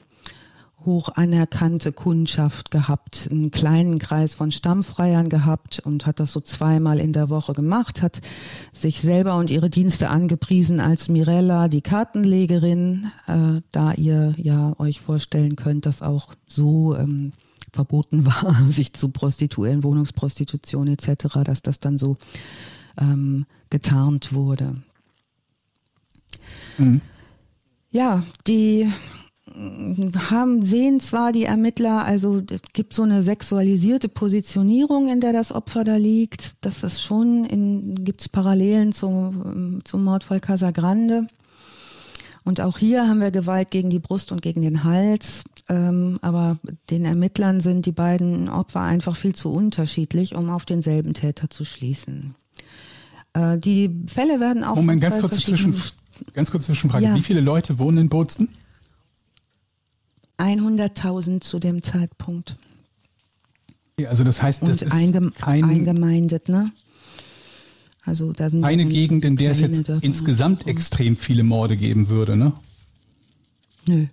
hoch 0.85 1.11
anerkannte 1.15 1.93
Kundschaft 1.93 2.71
gehabt, 2.71 3.29
einen 3.31 3.51
kleinen 3.51 3.99
Kreis 3.99 4.35
von 4.35 4.51
Stammfreiern 4.51 5.29
gehabt 5.29 5.81
und 5.81 6.07
hat 6.07 6.21
das 6.21 6.33
so 6.33 6.41
zweimal 6.41 6.99
in 6.99 7.13
der 7.13 7.29
Woche 7.29 7.53
gemacht, 7.53 8.03
hat 8.03 8.21
sich 8.73 9.01
selber 9.01 9.37
und 9.37 9.51
ihre 9.51 9.71
Dienste 9.71 10.09
angepriesen 10.09 10.81
als 10.81 11.09
Mirella, 11.09 11.69
die 11.69 11.83
Kartenlegerin, 11.83 13.11
äh, 13.27 13.61
da 13.73 13.93
ihr 13.93 14.35
ja 14.39 14.75
euch 14.79 15.01
vorstellen 15.01 15.57
könnt, 15.57 15.87
dass 15.87 16.03
auch 16.03 16.35
so 16.47 16.97
ähm, 16.97 17.33
verboten 17.73 18.25
war, 18.27 18.57
sich 18.69 18.93
zu 18.93 19.11
prostituieren, 19.11 19.85
Wohnungsprostitution 19.85 20.89
etc., 20.89 21.41
dass 21.45 21.63
das 21.63 21.79
dann 21.79 21.99
so 21.99 22.17
ähm, 22.99 23.47
getarnt 23.69 24.33
wurde. 24.33 24.83
Mhm. 26.79 27.01
Ja, 27.91 28.23
die 28.47 28.89
haben, 30.31 30.63
sehen 30.63 31.01
zwar 31.01 31.33
die 31.33 31.45
Ermittler, 31.45 32.05
also 32.05 32.43
es 32.51 32.63
gibt 32.73 32.95
so 32.95 33.03
eine 33.03 33.23
sexualisierte 33.23 34.09
Positionierung, 34.09 35.09
in 35.09 35.21
der 35.21 35.33
das 35.33 35.53
Opfer 35.53 35.85
da 35.85 35.97
liegt. 35.97 36.55
Das 36.61 36.83
ist 36.83 37.03
schon 37.03 37.45
in, 37.45 38.05
gibt's 38.05 38.29
Parallelen 38.29 38.93
zum, 38.93 39.81
zum 39.85 40.05
Mordfall 40.05 40.41
Casagrande. 40.41 41.27
Und 42.45 42.61
auch 42.61 42.79
hier 42.79 43.07
haben 43.07 43.21
wir 43.21 43.31
Gewalt 43.31 43.71
gegen 43.71 43.91
die 43.91 43.99
Brust 43.99 44.33
und 44.33 44.41
gegen 44.41 44.63
den 44.63 44.85
Hals. 44.85 45.45
Ähm, 45.69 46.19
aber 46.23 46.59
den 46.91 47.05
Ermittlern 47.05 47.61
sind 47.61 47.87
die 47.87 47.93
beiden 47.93 48.49
Opfer 48.49 48.81
einfach 48.81 49.15
viel 49.15 49.35
zu 49.35 49.53
unterschiedlich, 49.53 50.35
um 50.35 50.51
auf 50.51 50.65
denselben 50.65 51.15
Täter 51.15 51.51
zu 51.51 51.65
schließen. 51.65 52.35
Äh, 53.35 53.59
die 53.59 53.91
Fälle 54.07 54.41
werden 54.41 54.65
auch. 54.65 54.77
Moment, 54.77 55.03
ganz 55.03 55.21
kurz 55.21 55.39
zwischen, 55.39 55.75
ganz 56.35 56.51
kurz 56.51 56.67
Zwischenfrage. 56.67 57.05
Ja. 57.05 57.15
Wie 57.15 57.23
viele 57.23 57.41
Leute 57.41 57.79
wohnen 57.79 57.99
in 57.99 58.09
Bozen? 58.09 58.49
100.000 60.41 61.41
zu 61.41 61.59
dem 61.59 61.83
Zeitpunkt. 61.83 62.57
Also 64.07 64.25
das 64.25 64.41
heißt, 64.41 64.63
das 64.63 64.83
ist 64.83 64.93
eingem 64.93 65.33
ein, 65.43 65.65
eingemeindet, 65.65 66.49
ne? 66.49 66.73
Also 68.03 68.33
da 68.33 68.49
sind 68.49 68.65
eine 68.65 68.87
Gegend, 68.87 69.25
in 69.25 69.37
der 69.37 69.51
es 69.51 69.61
jetzt 69.61 69.89
insgesamt 70.01 70.67
extrem 70.67 71.17
viele 71.17 71.43
Morde 71.43 71.77
geben 71.77 72.09
würde, 72.09 72.37
ne? 72.37 72.53
Nö. 73.87 74.07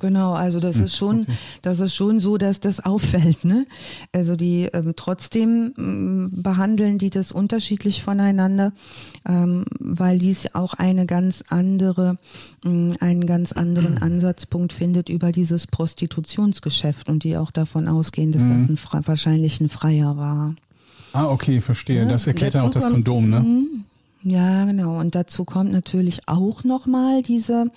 Genau, 0.00 0.32
also 0.32 0.60
das 0.60 0.76
hm, 0.76 0.84
ist 0.84 0.96
schon, 0.96 1.20
okay. 1.22 1.32
das 1.62 1.80
ist 1.80 1.94
schon 1.94 2.20
so, 2.20 2.38
dass 2.38 2.60
das 2.60 2.78
auffällt, 2.84 3.44
ne? 3.44 3.66
Also 4.12 4.36
die 4.36 4.68
ähm, 4.72 4.92
trotzdem 4.94 5.74
ähm, 5.76 6.30
behandeln 6.42 6.98
die 6.98 7.10
das 7.10 7.32
unterschiedlich 7.32 8.04
voneinander, 8.04 8.72
ähm, 9.28 9.64
weil 9.80 10.20
dies 10.20 10.54
auch 10.54 10.74
eine 10.74 11.04
ganz 11.04 11.42
andere, 11.48 12.18
ähm, 12.64 12.92
einen 13.00 13.26
ganz 13.26 13.52
anderen 13.52 13.98
Ansatzpunkt 13.98 14.72
findet 14.72 15.08
über 15.08 15.32
dieses 15.32 15.66
Prostitutionsgeschäft 15.66 17.08
und 17.08 17.24
die 17.24 17.36
auch 17.36 17.50
davon 17.50 17.88
ausgehen, 17.88 18.30
dass 18.30 18.44
mhm. 18.44 18.68
das 18.76 18.94
ein, 18.94 19.06
wahrscheinlich 19.06 19.60
ein 19.60 19.68
Freier 19.68 20.16
war. 20.16 20.54
Ah, 21.12 21.26
okay, 21.26 21.60
verstehe. 21.60 22.02
Ja, 22.02 22.08
das 22.08 22.26
erklärt 22.28 22.54
ja 22.54 22.62
auch 22.62 22.70
das 22.70 22.84
Kondom, 22.84 23.30
ne? 23.30 23.66
Ja, 24.22 24.64
genau. 24.64 24.98
Und 24.98 25.14
dazu 25.14 25.44
kommt 25.44 25.70
natürlich 25.70 26.26
auch 26.26 26.64
nochmal 26.64 27.22
diese, 27.22 27.70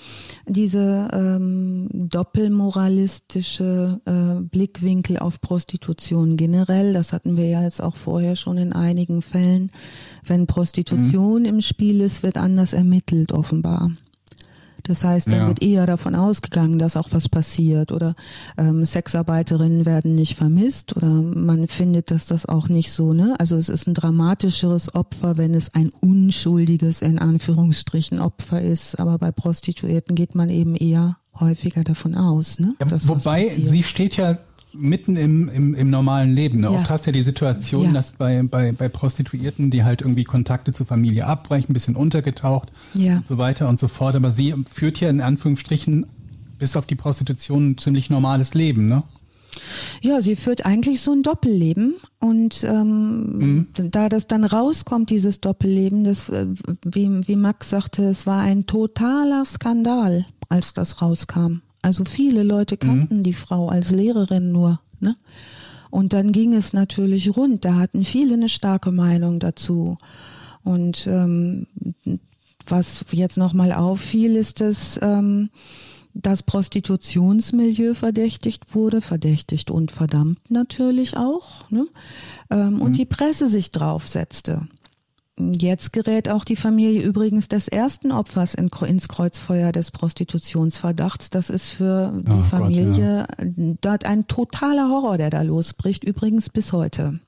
diese 0.47 1.07
ähm, 1.13 1.87
doppelmoralistische 1.91 4.01
äh, 4.05 4.41
Blickwinkel 4.41 5.19
auf 5.19 5.39
Prostitution 5.39 6.37
generell. 6.37 6.93
Das 6.93 7.13
hatten 7.13 7.37
wir 7.37 7.47
ja 7.47 7.61
jetzt 7.61 7.81
auch 7.81 7.95
vorher 7.95 8.35
schon 8.35 8.57
in 8.57 8.73
einigen 8.73 9.21
Fällen. 9.21 9.71
Wenn 10.25 10.47
Prostitution 10.47 11.43
mhm. 11.43 11.47
im 11.47 11.61
Spiel 11.61 12.01
ist, 12.01 12.23
wird 12.23 12.37
anders 12.37 12.73
ermittelt, 12.73 13.33
offenbar. 13.33 13.91
Das 14.89 15.03
heißt, 15.03 15.27
da 15.27 15.37
ja. 15.37 15.47
wird 15.47 15.63
eher 15.63 15.85
davon 15.85 16.15
ausgegangen, 16.15 16.79
dass 16.79 16.97
auch 16.97 17.09
was 17.11 17.29
passiert 17.29 17.91
oder 17.91 18.15
ähm, 18.57 18.85
Sexarbeiterinnen 18.85 19.85
werden 19.85 20.15
nicht 20.15 20.37
vermisst 20.37 20.95
oder 20.95 21.07
man 21.07 21.67
findet, 21.67 22.11
dass 22.11 22.27
das 22.27 22.45
auch 22.45 22.67
nicht 22.67 22.91
so, 22.91 23.13
ne? 23.13 23.35
Also 23.39 23.55
es 23.55 23.69
ist 23.69 23.87
ein 23.87 23.93
dramatischeres 23.93 24.95
Opfer, 24.95 25.37
wenn 25.37 25.53
es 25.53 25.73
ein 25.73 25.89
unschuldiges, 26.01 27.01
in 27.01 27.19
Anführungsstrichen, 27.19 28.19
Opfer 28.19 28.61
ist. 28.61 28.99
Aber 28.99 29.17
bei 29.17 29.31
Prostituierten 29.31 30.15
geht 30.15 30.35
man 30.35 30.49
eben 30.49 30.75
eher 30.75 31.17
häufiger 31.39 31.83
davon 31.83 32.15
aus, 32.15 32.59
ne? 32.59 32.73
Ja, 32.79 32.87
wobei, 33.07 33.47
sie 33.47 33.83
steht 33.83 34.17
ja 34.17 34.37
mitten 34.73 35.15
im, 35.15 35.49
im, 35.49 35.73
im 35.73 35.89
normalen 35.89 36.33
Leben. 36.33 36.61
Ne? 36.61 36.67
Ja. 36.67 36.73
Oft 36.73 36.89
hast 36.89 37.05
du 37.05 37.09
ja 37.09 37.13
die 37.13 37.21
Situation, 37.21 37.85
ja. 37.85 37.91
dass 37.91 38.13
bei, 38.13 38.41
bei, 38.43 38.71
bei 38.71 38.89
Prostituierten, 38.89 39.69
die 39.69 39.83
halt 39.83 40.01
irgendwie 40.01 40.23
Kontakte 40.23 40.73
zur 40.73 40.85
Familie 40.85 41.25
abbrechen, 41.25 41.71
ein 41.71 41.73
bisschen 41.73 41.95
untergetaucht 41.95 42.69
ja. 42.93 43.17
und 43.17 43.27
so 43.27 43.37
weiter 43.37 43.67
und 43.69 43.79
so 43.79 43.87
fort. 43.87 44.15
Aber 44.15 44.31
sie 44.31 44.53
führt 44.69 44.99
ja 44.99 45.09
in 45.09 45.21
Anführungsstrichen 45.21 46.05
bis 46.57 46.77
auf 46.77 46.85
die 46.85 46.95
Prostitution 46.95 47.71
ein 47.71 47.77
ziemlich 47.77 48.09
normales 48.09 48.53
Leben, 48.53 48.87
ne? 48.87 49.03
Ja, 50.01 50.21
sie 50.21 50.35
führt 50.35 50.65
eigentlich 50.65 51.01
so 51.01 51.11
ein 51.11 51.23
Doppelleben 51.23 51.95
und 52.19 52.63
ähm, 52.63 53.37
mhm. 53.37 53.67
da 53.73 54.07
das 54.07 54.27
dann 54.27 54.45
rauskommt, 54.45 55.09
dieses 55.09 55.41
Doppelleben, 55.41 56.05
das, 56.05 56.29
äh, 56.29 56.47
wie, 56.85 57.27
wie 57.27 57.35
Max 57.35 57.69
sagte, 57.69 58.03
es 58.03 58.25
war 58.25 58.41
ein 58.41 58.65
totaler 58.65 59.43
Skandal, 59.43 60.25
als 60.47 60.73
das 60.73 61.01
rauskam. 61.01 61.61
Also 61.81 62.05
viele 62.05 62.43
Leute 62.43 62.77
kannten 62.77 63.17
mhm. 63.17 63.23
die 63.23 63.33
Frau 63.33 63.69
als 63.69 63.91
Lehrerin 63.91 64.51
nur. 64.51 64.79
Ne? 64.99 65.15
Und 65.89 66.13
dann 66.13 66.31
ging 66.31 66.53
es 66.53 66.73
natürlich 66.73 67.35
rund. 67.35 67.65
Da 67.65 67.75
hatten 67.75 68.05
viele 68.05 68.35
eine 68.35 68.49
starke 68.49 68.91
Meinung 68.91 69.39
dazu. 69.39 69.97
Und 70.63 71.07
ähm, 71.07 71.67
was 72.65 73.05
jetzt 73.11 73.37
nochmal 73.37 73.73
auffiel, 73.73 74.35
ist, 74.35 74.61
dass 74.61 74.99
ähm, 75.01 75.49
das 76.13 76.43
Prostitutionsmilieu 76.43 77.93
verdächtigt 77.93 78.75
wurde, 78.75 79.01
verdächtigt 79.01 79.71
und 79.71 79.91
verdammt 79.91 80.51
natürlich 80.51 81.17
auch. 81.17 81.69
Ne? 81.71 81.87
Ähm, 82.49 82.75
mhm. 82.75 82.81
Und 82.81 82.97
die 82.97 83.05
Presse 83.05 83.47
sich 83.47 83.71
draufsetzte. 83.71 84.67
Jetzt 85.39 85.93
gerät 85.93 86.29
auch 86.29 86.43
die 86.43 86.55
Familie 86.55 87.01
übrigens 87.01 87.47
des 87.47 87.67
ersten 87.67 88.11
Opfers 88.11 88.53
in, 88.53 88.69
ins 88.85 89.07
Kreuzfeuer 89.07 89.71
des 89.71 89.91
Prostitutionsverdachts. 89.91 91.29
Das 91.29 91.49
ist 91.49 91.69
für 91.69 92.13
die 92.15 92.31
oh 92.31 92.43
Familie 92.43 93.25
Gott, 93.27 93.47
ja. 93.47 93.73
dort 93.81 94.05
ein 94.05 94.27
totaler 94.27 94.89
Horror, 94.89 95.17
der 95.17 95.29
da 95.29 95.41
losbricht, 95.41 96.03
übrigens 96.03 96.49
bis 96.49 96.73
heute. 96.73 97.19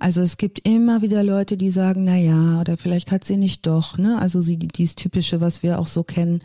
Also 0.00 0.22
es 0.22 0.36
gibt 0.36 0.66
immer 0.68 1.02
wieder 1.02 1.24
Leute, 1.24 1.56
die 1.56 1.70
sagen, 1.70 2.04
na 2.04 2.16
ja, 2.16 2.60
oder 2.60 2.76
vielleicht 2.76 3.10
hat 3.10 3.24
sie 3.24 3.36
nicht 3.36 3.66
doch, 3.66 3.98
ne? 3.98 4.18
Also 4.18 4.40
sie, 4.40 4.56
dieses 4.56 4.94
typische, 4.94 5.40
was 5.40 5.62
wir 5.62 5.78
auch 5.78 5.86
so 5.86 6.04
kennen, 6.04 6.38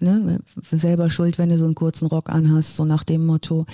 ne? 0.00 0.40
Selber 0.70 1.08
schuld, 1.08 1.38
wenn 1.38 1.48
du 1.48 1.58
so 1.58 1.64
einen 1.64 1.74
kurzen 1.74 2.06
Rock 2.06 2.30
anhast, 2.30 2.76
so 2.76 2.84
nach 2.84 3.04
dem 3.04 3.24
Motto. 3.24 3.66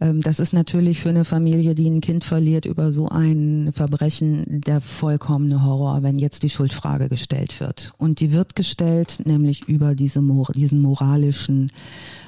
Ähm, 0.00 0.20
das 0.20 0.40
ist 0.40 0.52
natürlich 0.52 1.00
für 1.00 1.10
eine 1.10 1.24
Familie, 1.24 1.74
die 1.74 1.88
ein 1.88 2.00
Kind 2.00 2.24
verliert 2.24 2.64
über 2.64 2.92
so 2.92 3.08
ein 3.08 3.70
Verbrechen, 3.74 4.42
der 4.46 4.80
vollkommene 4.80 5.62
Horror, 5.62 6.02
wenn 6.02 6.18
jetzt 6.18 6.42
die 6.42 6.50
Schuldfrage 6.50 7.08
gestellt 7.08 7.60
wird. 7.60 7.92
Und 7.98 8.20
die 8.20 8.32
wird 8.32 8.56
gestellt, 8.56 9.18
nämlich 9.24 9.68
über 9.68 9.94
diese, 9.94 10.22
diesen 10.54 10.80
moralischen, 10.80 11.70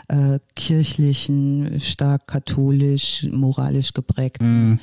äh, 0.08 0.38
kirchlichen, 0.54 1.80
stark 1.80 2.26
katholisch, 2.26 3.26
moralisch 3.30 3.94
geprägten 3.94 4.72
mm 4.72 4.78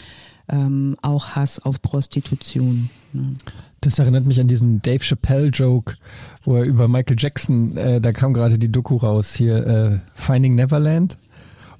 ähm, 0.50 0.95
auch 1.02 1.30
Hass 1.30 1.60
auf 1.60 1.82
Prostitution. 1.82 2.89
Ne? 3.14 3.34
Das 3.82 4.00
erinnert 4.00 4.26
mich 4.26 4.39
an 4.39 4.47
diesen 4.47 4.82
Dave 4.82 5.04
Chappelle-Joke, 5.04 5.95
wo 6.43 6.58
er 6.58 6.64
über 6.64 6.88
Michael 6.88 7.16
Jackson, 7.18 7.78
äh, 7.78 8.02
da 8.02 8.12
kam 8.12 8.34
gerade 8.34 8.58
die 8.58 8.72
Doku 8.72 8.97
raus, 8.97 9.36
hier 9.36 9.66
äh, 9.66 10.00
Finding 10.16 10.56
Neverland. 10.56 11.18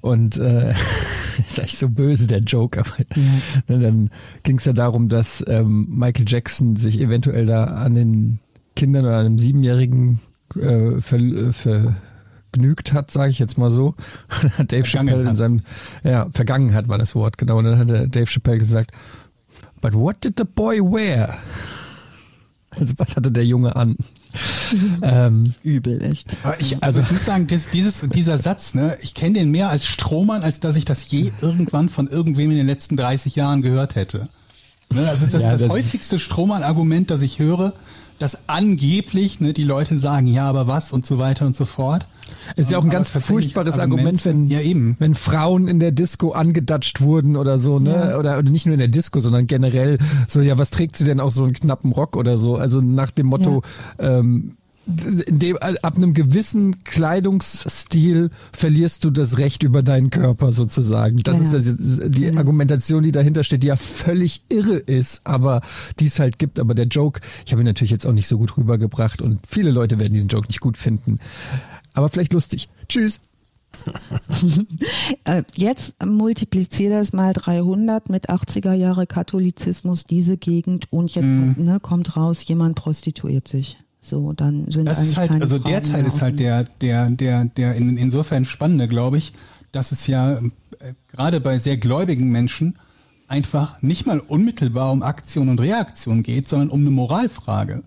Und 0.00 0.38
äh, 0.38 0.70
ist 1.48 1.60
eigentlich 1.60 1.76
so 1.76 1.88
böse, 1.88 2.26
der 2.26 2.40
Joke, 2.40 2.80
aber 2.80 2.90
ja. 3.14 3.22
ne, 3.68 3.78
dann 3.80 4.10
ging 4.44 4.58
es 4.58 4.64
ja 4.64 4.72
darum, 4.72 5.08
dass 5.08 5.44
ähm, 5.46 5.86
Michael 5.90 6.24
Jackson 6.26 6.76
sich 6.76 7.00
eventuell 7.00 7.44
da 7.44 7.64
an 7.64 7.94
den 7.94 8.38
Kindern 8.76 9.04
oder 9.04 9.18
einem 9.18 9.38
Siebenjährigen 9.38 10.20
äh, 10.58 11.00
ver, 11.00 11.52
ver, 11.52 11.96
genügt 12.52 12.92
hat, 12.92 13.10
sage 13.10 13.30
ich 13.30 13.38
jetzt 13.38 13.58
mal 13.58 13.70
so, 13.70 13.94
hat 14.28 14.72
Dave 14.72 14.84
Chappelle 14.84 15.28
in 15.28 15.36
seinem, 15.36 15.62
ja, 16.04 16.28
Vergangenheit 16.30 16.88
war 16.88 16.98
das 16.98 17.14
Wort, 17.14 17.38
genau, 17.38 17.58
und 17.58 17.64
dann 17.64 17.78
hat 17.78 17.88
Dave 17.88 18.26
Chappelle 18.26 18.58
gesagt, 18.58 18.92
but 19.80 19.94
what 19.94 20.22
did 20.24 20.34
the 20.38 20.44
boy 20.44 20.80
wear? 20.80 21.38
Also 22.78 22.94
was 22.98 23.16
hatte 23.16 23.32
der 23.32 23.44
Junge 23.44 23.74
an? 23.74 23.96
ähm, 25.02 25.52
Übel, 25.64 26.02
echt. 26.02 26.28
Ich, 26.60 26.82
also 26.82 27.00
ich 27.00 27.10
muss 27.10 27.24
sagen, 27.24 27.48
das, 27.48 27.68
dieses, 27.68 28.08
dieser 28.08 28.38
Satz, 28.38 28.74
ne, 28.74 28.96
ich 29.02 29.14
kenne 29.14 29.40
den 29.40 29.50
mehr 29.50 29.70
als 29.70 29.86
Strohmann, 29.86 30.42
als 30.42 30.60
dass 30.60 30.76
ich 30.76 30.84
das 30.84 31.10
je 31.10 31.32
irgendwann 31.40 31.88
von 31.88 32.06
irgendwem 32.06 32.50
in 32.52 32.56
den 32.56 32.66
letzten 32.66 32.96
30 32.96 33.34
Jahren 33.34 33.62
gehört 33.62 33.96
hätte. 33.96 34.28
Ne, 34.92 35.08
also 35.08 35.24
das 35.24 35.34
ist 35.34 35.42
ja, 35.42 35.52
das, 35.52 35.60
das 35.60 35.70
häufigste 35.70 36.18
Strohmann-Argument, 36.20 37.10
das 37.10 37.22
ich 37.22 37.40
höre, 37.40 37.72
dass 38.20 38.48
angeblich 38.48 39.40
ne, 39.40 39.52
die 39.52 39.64
Leute 39.64 39.98
sagen, 39.98 40.28
ja, 40.28 40.44
aber 40.44 40.68
was 40.68 40.92
und 40.92 41.04
so 41.04 41.18
weiter 41.18 41.46
und 41.46 41.56
so 41.56 41.64
fort. 41.64 42.06
Ist 42.56 42.70
ja 42.70 42.78
auch 42.78 42.84
ein 42.84 42.90
ganz 42.90 43.10
furchtbares 43.10 43.78
Argument, 43.78 44.24
wenn, 44.24 44.48
ja, 44.48 44.60
eben. 44.60 44.96
wenn 44.98 45.14
Frauen 45.14 45.68
in 45.68 45.80
der 45.80 45.92
Disco 45.92 46.32
angedatscht 46.32 47.00
wurden 47.00 47.36
oder 47.36 47.58
so, 47.58 47.78
ne? 47.78 47.90
Ja. 47.90 48.18
Oder, 48.18 48.38
oder 48.38 48.50
nicht 48.50 48.66
nur 48.66 48.74
in 48.74 48.80
der 48.80 48.88
Disco, 48.88 49.20
sondern 49.20 49.46
generell 49.46 49.98
so, 50.28 50.40
ja, 50.40 50.58
was 50.58 50.70
trägt 50.70 50.96
sie 50.96 51.04
denn 51.04 51.20
auch 51.20 51.30
so 51.30 51.44
einen 51.44 51.52
knappen 51.52 51.92
Rock 51.92 52.16
oder 52.16 52.38
so? 52.38 52.56
Also 52.56 52.80
nach 52.80 53.10
dem 53.10 53.26
Motto, 53.26 53.62
ja. 54.00 54.18
ähm, 54.18 54.56
dem, 54.86 55.56
ab 55.58 55.96
einem 55.96 56.14
gewissen 56.14 56.82
Kleidungsstil 56.84 58.30
verlierst 58.52 59.04
du 59.04 59.10
das 59.10 59.38
Recht 59.38 59.62
über 59.62 59.82
deinen 59.82 60.10
Körper 60.10 60.52
sozusagen. 60.52 61.18
Das 61.22 61.52
ja. 61.52 61.58
ist 61.58 61.66
ja 62.00 62.08
die 62.08 62.24
ja. 62.24 62.36
Argumentation, 62.36 63.02
die 63.02 63.12
dahinter 63.12 63.44
steht, 63.44 63.62
die 63.62 63.68
ja 63.68 63.76
völlig 63.76 64.42
irre 64.48 64.76
ist, 64.76 65.20
aber 65.24 65.60
die 65.98 66.06
es 66.06 66.18
halt 66.18 66.38
gibt. 66.38 66.58
Aber 66.58 66.74
der 66.74 66.86
Joke, 66.86 67.20
ich 67.44 67.52
habe 67.52 67.62
ihn 67.62 67.66
natürlich 67.66 67.90
jetzt 67.90 68.06
auch 68.06 68.12
nicht 68.12 68.26
so 68.26 68.38
gut 68.38 68.56
rübergebracht 68.56 69.22
und 69.22 69.40
viele 69.46 69.70
Leute 69.70 69.98
werden 70.00 70.14
diesen 70.14 70.28
Joke 70.28 70.48
nicht 70.48 70.60
gut 70.60 70.78
finden 70.78 71.18
aber 71.94 72.08
vielleicht 72.08 72.32
lustig. 72.32 72.68
Tschüss. 72.88 73.20
Äh, 75.24 75.42
jetzt 75.54 76.02
multipliziere 76.04 76.94
das 76.94 77.12
mal 77.12 77.32
300 77.32 78.08
mit 78.08 78.30
80er 78.30 78.72
Jahre 78.72 79.06
Katholizismus, 79.06 80.04
diese 80.04 80.36
Gegend 80.36 80.90
und 80.92 81.14
jetzt 81.14 81.26
mm. 81.26 81.54
ne, 81.62 81.78
kommt 81.80 82.16
raus, 82.16 82.46
jemand 82.46 82.74
prostituiert 82.74 83.48
sich. 83.48 83.76
So, 84.00 84.32
dann 84.32 84.70
sind 84.70 84.86
das 84.86 85.02
ist 85.02 85.16
halt, 85.16 85.32
also 85.40 85.58
Frauen 85.58 85.70
der 85.70 85.82
Teil 85.82 86.06
ist 86.06 86.22
halt 86.22 86.40
der, 86.40 86.64
der, 86.80 87.10
der, 87.10 87.44
der 87.44 87.74
in, 87.74 87.96
insofern 87.98 88.44
spannende, 88.44 88.88
glaube 88.88 89.18
ich, 89.18 89.32
dass 89.72 89.92
es 89.92 90.06
ja 90.06 90.38
äh, 90.38 90.40
gerade 91.08 91.40
bei 91.40 91.58
sehr 91.58 91.76
gläubigen 91.76 92.30
Menschen 92.30 92.78
einfach 93.28 93.80
nicht 93.82 94.06
mal 94.06 94.18
unmittelbar 94.18 94.90
um 94.90 95.02
Aktion 95.02 95.48
und 95.48 95.60
Reaktion 95.60 96.22
geht, 96.22 96.48
sondern 96.48 96.70
um 96.70 96.80
eine 96.80 96.90
Moralfrage. 96.90 97.82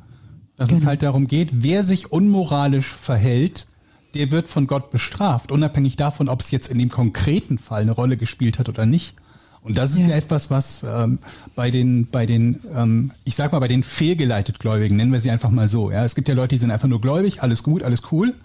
Dass 0.56 0.70
genau. 0.70 0.82
es 0.82 0.86
halt 0.86 1.02
darum 1.02 1.28
geht, 1.28 1.64
wer 1.64 1.84
sich 1.84 2.12
unmoralisch 2.12 2.94
verhält, 2.94 3.68
der 4.14 4.32
wird 4.32 4.48
von 4.48 4.68
Gott 4.68 4.92
bestraft, 4.92 5.52
unabhängig 5.52 5.96
davon, 5.96 6.30
ob 6.30 6.42
es 6.42 6.52
jetzt 6.52 6.70
in 6.70 6.78
dem 6.78 6.90
konkreten 6.90 7.58
Fall 7.58 7.82
eine 7.82 7.92
Rolle 7.92 8.18
gespielt 8.18 8.60
hat 8.60 8.70
oder 8.70 8.86
nicht. 8.86 9.16
Und 9.64 9.78
das 9.78 9.92
ist 9.92 10.02
ja, 10.02 10.10
ja 10.10 10.16
etwas, 10.16 10.50
was 10.50 10.84
ähm, 10.84 11.20
bei 11.56 11.72
den, 11.72 12.08
bei 12.08 12.26
den, 12.26 12.60
ähm, 12.76 13.12
ich 13.24 13.36
sag 13.36 13.54
mal, 13.54 13.60
bei 13.60 13.70
den 13.70 13.84
fehlgeleitet 13.84 14.60
Gläubigen, 14.60 14.98
nennen 14.98 15.14
wir 15.14 15.22
sie 15.22 15.32
einfach 15.32 15.52
mal 15.52 15.68
so. 15.68 15.90
Ja, 15.90 16.04
es 16.04 16.16
gibt 16.16 16.28
ja 16.28 16.36
Leute, 16.36 16.56
die 16.56 16.60
sind 16.60 16.72
einfach 16.72 16.90
nur 16.90 17.00
gläubig, 17.00 17.42
alles 17.42 17.64
gut, 17.64 17.82
alles 17.82 18.02
cool. 18.12 18.36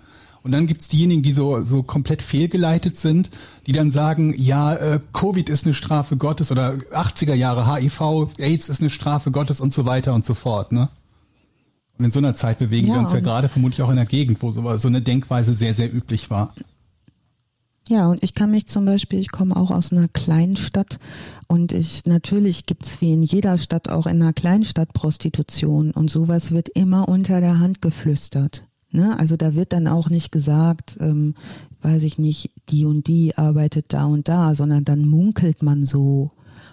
Und 0.44 0.52
dann 0.52 0.68
gibt's 0.68 0.86
diejenigen, 0.86 1.22
die 1.22 1.32
so, 1.32 1.64
so 1.64 1.82
komplett 1.82 2.22
fehlgeleitet 2.22 2.96
sind, 2.96 3.30
die 3.66 3.72
dann 3.72 3.90
sagen, 3.90 4.32
ja, 4.36 4.74
äh, 4.74 5.00
Covid 5.12 5.50
ist 5.50 5.66
eine 5.66 5.74
Strafe 5.74 6.16
Gottes 6.16 6.52
oder 6.52 6.74
80er 6.92 7.34
Jahre 7.34 7.74
HIV, 7.74 8.28
AIDS 8.38 8.68
ist 8.68 8.80
eine 8.80 8.90
Strafe 8.90 9.32
Gottes 9.32 9.60
und 9.60 9.74
so 9.74 9.84
weiter 9.84 10.14
und 10.14 10.24
so 10.24 10.34
fort. 10.34 10.70
Ne? 10.70 10.88
Und 11.98 12.04
in 12.04 12.10
so 12.10 12.20
einer 12.20 12.34
Zeit 12.34 12.58
bewegen 12.58 12.88
ja, 12.88 12.94
wir 12.94 13.00
uns 13.00 13.12
ja 13.12 13.20
gerade 13.20 13.48
vermutlich 13.48 13.82
auch 13.82 13.90
in 13.90 13.98
einer 13.98 14.06
Gegend, 14.06 14.40
wo 14.42 14.52
so, 14.52 14.76
so 14.76 14.88
eine 14.88 15.02
Denkweise 15.02 15.52
sehr, 15.52 15.74
sehr 15.74 15.92
üblich 15.92 16.30
war. 16.30 16.54
Ja, 17.88 18.08
und 18.08 18.22
ich 18.22 18.34
kann 18.34 18.50
mich 18.50 18.66
zum 18.66 18.84
Beispiel, 18.84 19.18
ich 19.18 19.32
komme 19.32 19.56
auch 19.56 19.70
aus 19.70 19.92
einer 19.92 20.08
Kleinstadt 20.08 20.98
und 21.46 21.72
ich 21.72 22.04
natürlich 22.04 22.66
gibt's 22.66 23.00
wie 23.00 23.14
in 23.14 23.22
jeder 23.22 23.56
Stadt 23.56 23.88
auch 23.88 24.06
in 24.06 24.20
einer 24.20 24.34
Kleinstadt 24.34 24.92
Prostitution 24.92 25.90
und 25.92 26.10
sowas 26.10 26.52
wird 26.52 26.68
immer 26.68 27.08
unter 27.08 27.40
der 27.40 27.58
Hand 27.60 27.80
geflüstert. 27.80 28.64
Ne? 28.90 29.18
Also 29.18 29.36
da 29.36 29.54
wird 29.54 29.72
dann 29.72 29.88
auch 29.88 30.10
nicht 30.10 30.32
gesagt, 30.32 30.98
ähm, 31.00 31.34
weiß 31.80 32.02
ich 32.02 32.18
nicht, 32.18 32.50
die 32.68 32.84
und 32.84 33.06
die 33.06 33.36
arbeitet 33.38 33.92
da 33.94 34.04
und 34.04 34.28
da, 34.28 34.54
sondern 34.54 34.84
dann 34.84 35.08
munkelt 35.08 35.62
man 35.62 35.86
so 35.86 36.30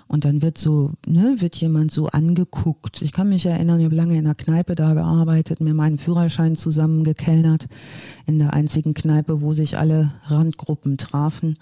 und 0.08 0.24
dann 0.24 0.42
wird 0.42 0.58
so, 0.58 0.92
ne, 1.08 1.38
wird 1.40 1.56
jemand 1.56 1.92
so 1.92 2.08
angeguckt. 2.08 3.02
Ich 3.02 3.12
kann 3.12 3.30
mich 3.30 3.46
erinnern, 3.46 3.80
ich 3.80 3.86
habe 3.86 3.96
lange 3.96 4.14
in 4.14 4.26
einer 4.26 4.36
Kneipe 4.36 4.76
da 4.76 4.94
gearbeitet, 4.94 5.62
mir 5.62 5.74
meinen 5.74 5.98
Führerschein 5.98 6.56
zusammengekellnert, 6.56 7.68
in 8.28 8.38
der 8.38 8.54
einzigen 8.54 8.94
Kneipe, 8.94 9.42
wo 9.42 9.54
sich 9.54 9.78
alle 9.78 10.12
Randgruppen 10.26 10.98
trafen. 10.98 11.58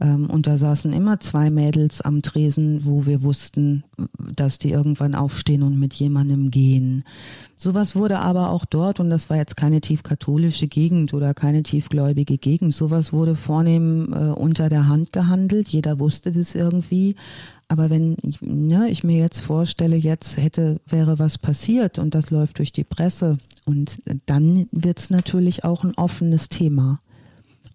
Ähm, 0.00 0.30
und 0.30 0.46
da 0.46 0.56
saßen 0.56 0.92
immer 0.92 1.20
zwei 1.20 1.50
Mädels 1.50 2.00
am 2.00 2.22
Tresen, 2.22 2.82
wo 2.84 3.06
wir 3.06 3.22
wussten, 3.22 3.84
dass 4.36 4.58
die 4.58 4.70
irgendwann 4.70 5.14
aufstehen 5.14 5.62
und 5.62 5.78
mit 5.78 5.94
jemandem 5.94 6.50
gehen. 6.50 7.04
Sowas 7.62 7.94
wurde 7.94 8.20
aber 8.20 8.52
auch 8.52 8.64
dort, 8.64 9.00
und 9.00 9.10
das 9.10 9.28
war 9.28 9.36
jetzt 9.36 9.54
keine 9.54 9.82
tiefkatholische 9.82 10.66
Gegend 10.66 11.12
oder 11.12 11.34
keine 11.34 11.62
tiefgläubige 11.62 12.38
Gegend, 12.38 12.74
sowas 12.74 13.12
wurde 13.12 13.36
vornehm 13.36 14.14
äh, 14.14 14.30
unter 14.30 14.70
der 14.70 14.88
Hand 14.88 15.12
gehandelt. 15.12 15.68
Jeder 15.68 15.98
wusste 15.98 16.32
das 16.32 16.54
irgendwie. 16.54 17.16
Aber 17.68 17.90
wenn 17.90 18.16
ich, 18.22 18.40
ne, 18.40 18.88
ich 18.88 19.04
mir 19.04 19.18
jetzt 19.18 19.40
vorstelle, 19.40 19.96
jetzt 19.96 20.38
hätte, 20.38 20.80
wäre 20.86 21.18
was 21.18 21.36
passiert 21.36 21.98
und 21.98 22.14
das 22.14 22.30
läuft 22.30 22.60
durch 22.60 22.72
die 22.72 22.84
Presse 22.84 23.36
und 23.66 24.00
dann 24.24 24.66
wird 24.72 24.98
es 24.98 25.10
natürlich 25.10 25.62
auch 25.62 25.84
ein 25.84 25.92
offenes 25.98 26.48
Thema. 26.48 26.98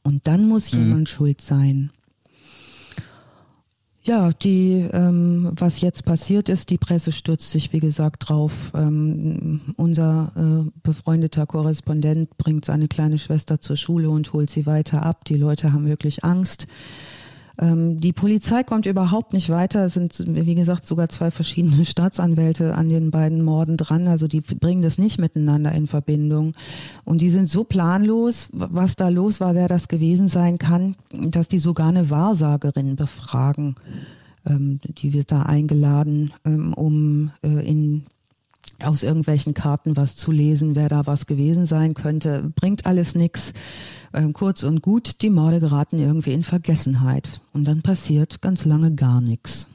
Und 0.02 0.26
dann 0.26 0.48
muss 0.48 0.74
mhm. 0.74 0.80
jemand 0.80 1.10
schuld 1.10 1.41
sein. 1.41 1.91
Ja, 4.07 4.32
die, 4.32 4.88
ähm, 4.94 5.49
was 5.56 5.82
jetzt 5.82 6.06
passiert 6.06 6.48
ist, 6.48 6.69
die 6.69 6.77
Presse 6.77 7.11
stürzt 7.11 7.52
sich, 7.52 7.73
wie 7.73 7.80
gesagt, 7.80 8.30
drauf. 8.30 8.72
Ähm, 8.76 9.61
unser 9.77 10.32
äh, 10.36 10.69
befreundeter 10.84 11.48
Korrespondent 11.48 12.38
bringt 12.38 12.65
seine 12.65 12.88
kleine 12.88 13.18
Schwester 13.18 13.60
zur 13.60 13.77
Schule 13.77 14.11
und 14.11 14.32
holt 14.32 14.52
sie 14.52 14.68
weiter 14.68 15.02
ab. 15.02 15.26
Die 15.26 15.38
Leute 15.38 15.73
haben 15.73 15.88
wirklich 15.88 16.23
Angst. 16.23 16.68
Ähm, 17.60 17.99
die 17.99 18.14
Polizei 18.14 18.64
kommt 18.64 18.86
überhaupt 18.86 19.34
nicht 19.34 19.49
weiter. 19.49 19.86
Es 19.86 19.94
sind, 19.94 20.23
wie 20.27 20.56
gesagt, 20.56 20.86
sogar 20.86 21.10
zwei 21.10 21.32
verschiedene 21.32 21.86
Staatsanwälte 21.86 22.76
an 22.76 22.90
den 22.90 23.11
beiden 23.11 23.41
Morden 23.41 23.77
dran. 23.77 24.07
Also 24.07 24.27
die 24.27 24.41
bringen 24.41 24.82
das 24.82 24.98
nicht 24.98 25.19
miteinander 25.19 25.72
in 25.72 25.88
Verbindung. 25.88 26.53
Und 27.03 27.22
die 27.22 27.30
sind 27.30 27.49
so 27.49 27.64
planlos, 27.64 28.49
was 28.52 28.95
da 28.95 29.10
los 29.10 29.40
war, 29.40 29.56
wer 29.56 29.68
das 29.68 29.88
gewesen 29.88 30.27
sein 30.27 30.57
kann, 30.57 30.95
dass 31.11 31.48
die 31.48 31.60
sogar 31.60 31.90
eine 31.90 32.10
Wahrsagerin 32.10 32.95
befragen. 32.95 33.76
Ähm, 34.45 34.80
die 34.84 35.14
wird 35.14 35.32
da 35.32 35.44
eingeladen, 35.44 36.34
ähm, 36.45 36.73
um 36.73 37.32
äh, 37.41 37.65
in 37.65 38.06
aus 38.84 39.03
irgendwelchen 39.03 39.53
Karten 39.53 39.95
was 39.95 40.15
zu 40.15 40.32
lesen, 40.32 40.76
wer 40.76 40.90
da 40.90 41.06
was 41.06 41.27
gewesen 41.27 41.65
sein 41.65 41.94
könnte, 41.94 42.52
bringt 42.56 42.86
alles 42.86 43.15
nichts. 43.15 43.53
Ähm, 44.16 44.32
kurz 44.32 44.64
und 44.64 44.82
gut, 44.82 45.22
die 45.22 45.30
Morde 45.30 45.60
geraten 45.60 45.98
irgendwie 45.98 46.32
in 46.32 46.44
Vergessenheit. 46.44 47.42
Und 47.52 47.66
dann 47.66 47.82
passiert 47.82 48.42
ganz 48.42 48.64
lange 48.64 48.96
gar 48.96 49.20
nichts. 49.20 49.68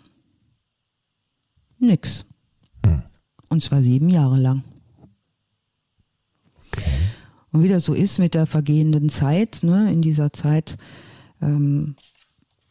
Nix. 1.78 2.24
Hm. 2.86 3.02
Und 3.50 3.62
zwar 3.62 3.82
sieben 3.82 4.08
Jahre 4.08 4.38
lang. 4.38 4.64
Und 7.52 7.62
wie 7.62 7.68
das 7.68 7.84
so 7.84 7.92
ist 7.92 8.18
mit 8.18 8.34
der 8.34 8.46
vergehenden 8.46 9.10
Zeit, 9.10 9.58
ne, 9.62 9.92
in 9.92 10.00
dieser 10.00 10.32
Zeit 10.32 10.78
ähm, 11.42 11.96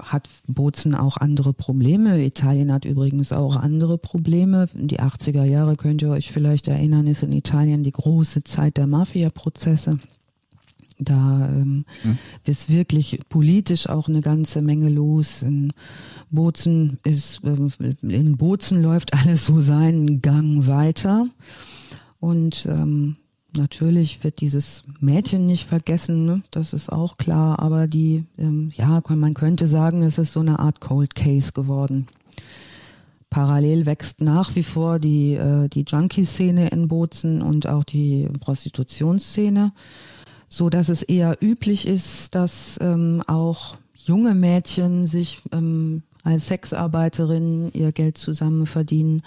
hat 0.02 0.28
Bozen 0.48 0.96
auch 0.96 1.18
andere 1.18 1.54
Probleme. 1.54 2.24
Italien 2.24 2.74
hat 2.74 2.86
übrigens 2.86 3.32
auch 3.32 3.56
andere 3.58 4.00
Probleme. 4.00 4.68
Die 4.74 5.02
80er 5.02 5.44
Jahre 5.44 5.76
könnt 5.76 6.02
ihr 6.02 6.10
euch 6.10 6.32
vielleicht 6.32 6.68
erinnern, 6.68 7.06
ist 7.06 7.22
in 7.22 7.32
Italien 7.34 7.84
die 7.84 7.92
große 7.92 8.44
Zeit 8.44 8.78
der 8.78 8.88
Mafia-Prozesse. 8.88 10.00
Da 11.00 11.50
ähm, 11.50 11.86
hm. 12.04 12.18
ist 12.46 12.70
wirklich 12.70 13.20
politisch 13.30 13.88
auch 13.88 14.08
eine 14.08 14.22
ganze 14.22 14.62
Menge 14.62 14.90
los. 14.90 15.44
In 15.44 15.72
Bozen 16.30 17.00
ist, 17.04 17.42
äh, 17.44 17.96
in 18.02 18.38
Bozen 18.38 18.84
läuft 18.84 19.14
alles 19.14 19.46
so 19.46 19.62
seinen 19.62 20.22
Gang 20.22 20.68
weiter. 20.68 21.28
Und 22.20 22.66
ähm, 22.70 23.16
Natürlich 23.58 24.24
wird 24.24 24.42
dieses 24.42 24.84
Mädchen 25.00 25.48
nicht 25.48 25.68
vergessen, 25.68 26.26
ne? 26.26 26.44
das 26.52 26.74
ist 26.74 26.92
auch 26.92 27.18
klar, 27.18 27.58
aber 27.60 27.88
die, 27.88 28.26
ähm, 28.38 28.72
ja, 28.76 29.02
man 29.10 29.34
könnte 29.34 29.68
sagen, 29.68 30.04
es 30.04 30.20
ist 30.20 30.34
so 30.34 30.40
eine 30.40 30.60
Art 30.60 30.82
Cold 30.82 31.16
Case 31.16 31.52
geworden. 31.52 32.08
Parallel 33.32 33.88
wächst 33.88 34.22
nach 34.22 34.56
wie 34.56 34.64
vor 34.64 35.00
die, 35.00 35.34
äh, 35.34 35.68
die 35.68 35.84
Junkie-Szene 35.88 36.70
in 36.70 36.88
Bozen 36.88 37.42
und 37.42 37.68
auch 37.68 37.84
die 37.84 38.28
Prostitutionsszene, 38.40 39.72
so 40.50 40.70
dass 40.70 40.90
es 40.90 41.04
eher 41.04 41.38
üblich 41.42 41.88
ist, 41.88 42.36
dass 42.36 42.80
ähm, 42.82 43.24
auch 43.28 43.78
junge 43.94 44.34
Mädchen 44.34 45.06
sich 45.06 45.42
ähm, 45.52 46.04
als 46.24 46.48
Sexarbeiterinnen 46.48 47.72
ihr 47.74 47.92
Geld 47.92 48.18
zusammen 48.18 48.66
verdienen. 48.66 49.22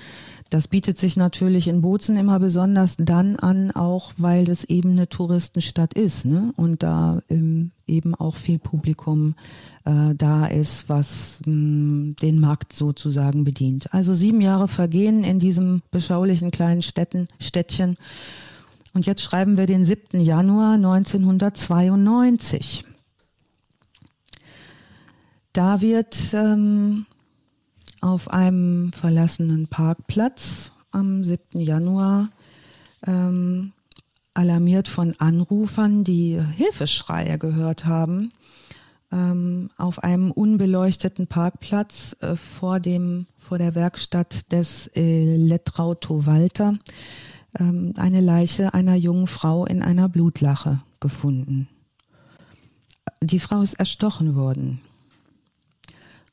Das 0.51 0.69
bietet 0.69 0.99
sich 0.99 1.17
natürlich 1.17 1.69
in 1.69 1.81
Bozen 1.81 2.17
immer 2.17 2.39
besonders 2.39 2.97
dann 2.99 3.37
an, 3.37 3.71
auch 3.71 4.13
weil 4.19 4.45
das 4.45 4.65
eben 4.65 4.91
eine 4.91 5.09
Touristenstadt 5.09 5.95
ist 5.95 6.27
ne? 6.27 6.53
und 6.57 6.83
da 6.83 7.23
ähm, 7.31 7.71
eben 7.87 8.15
auch 8.15 8.37
viel 8.37 8.59
Publikum 8.59 9.35
äh, 9.85 10.15
da 10.15 10.47
ist, 10.47 10.91
was 10.91 11.41
mh, 11.47 11.55
mm, 11.55 12.17
den 12.21 12.41
Markt 12.41 12.75
sozusagen 12.75 13.45
bedient. 13.45 13.93
Also 13.95 14.13
sieben 14.13 14.43
Jahre 14.43 14.69
vergehen 14.69 15.25
in 15.25 15.39
diesem 15.39 15.81
beschaulichen 15.91 16.51
kleinen 16.51 16.83
Städten, 16.83 17.29
Städtchen. 17.41 17.97
Und 18.95 19.07
jetzt 19.07 19.23
schreiben 19.23 19.57
wir 19.57 19.67
den 19.67 19.85
7. 19.85 20.21
Januar 20.21 20.75
1992. 20.75 22.85
Da 25.53 25.81
wird 25.81 26.17
ähm, 26.35 27.07
auf 28.01 28.31
einem 28.31 28.93
verlassenen 28.93 29.69
Parkplatz 29.69 30.73
am 30.91 31.25
7. 31.25 31.61
Januar 31.61 32.31
ähm, 33.07 33.73
alarmiert 34.35 34.89
von 34.89 35.15
Anrufern, 35.19 36.05
die 36.05 36.41
Hilfeschreie 36.55 37.39
gehört 37.39 37.85
haben, 37.85 38.33
ähm, 39.11 39.71
auf 39.77 40.03
einem 40.03 40.31
unbeleuchteten 40.31 41.27
Parkplatz 41.27 42.17
äh, 42.21 42.37
vor, 42.37 42.81
dem, 42.81 43.27
vor 43.39 43.59
der 43.59 43.75
Werkstatt 43.75 44.51
des 44.53 44.87
Elektrauto 44.89 46.27
Walter 46.27 46.79
ähm, 47.59 47.95
eine 47.97 48.21
Leiche 48.21 48.75
einer 48.75 48.95
jungen 48.95 49.27
Frau 49.27 49.67
in 49.67 49.83
einer 49.83 50.09
Blutlache 50.09 50.83
gefunden. 51.01 51.69
Die 53.21 53.39
Frau 53.39 53.63
ist 53.63 53.75
erstochen 53.75 54.35
worden. 54.35 54.81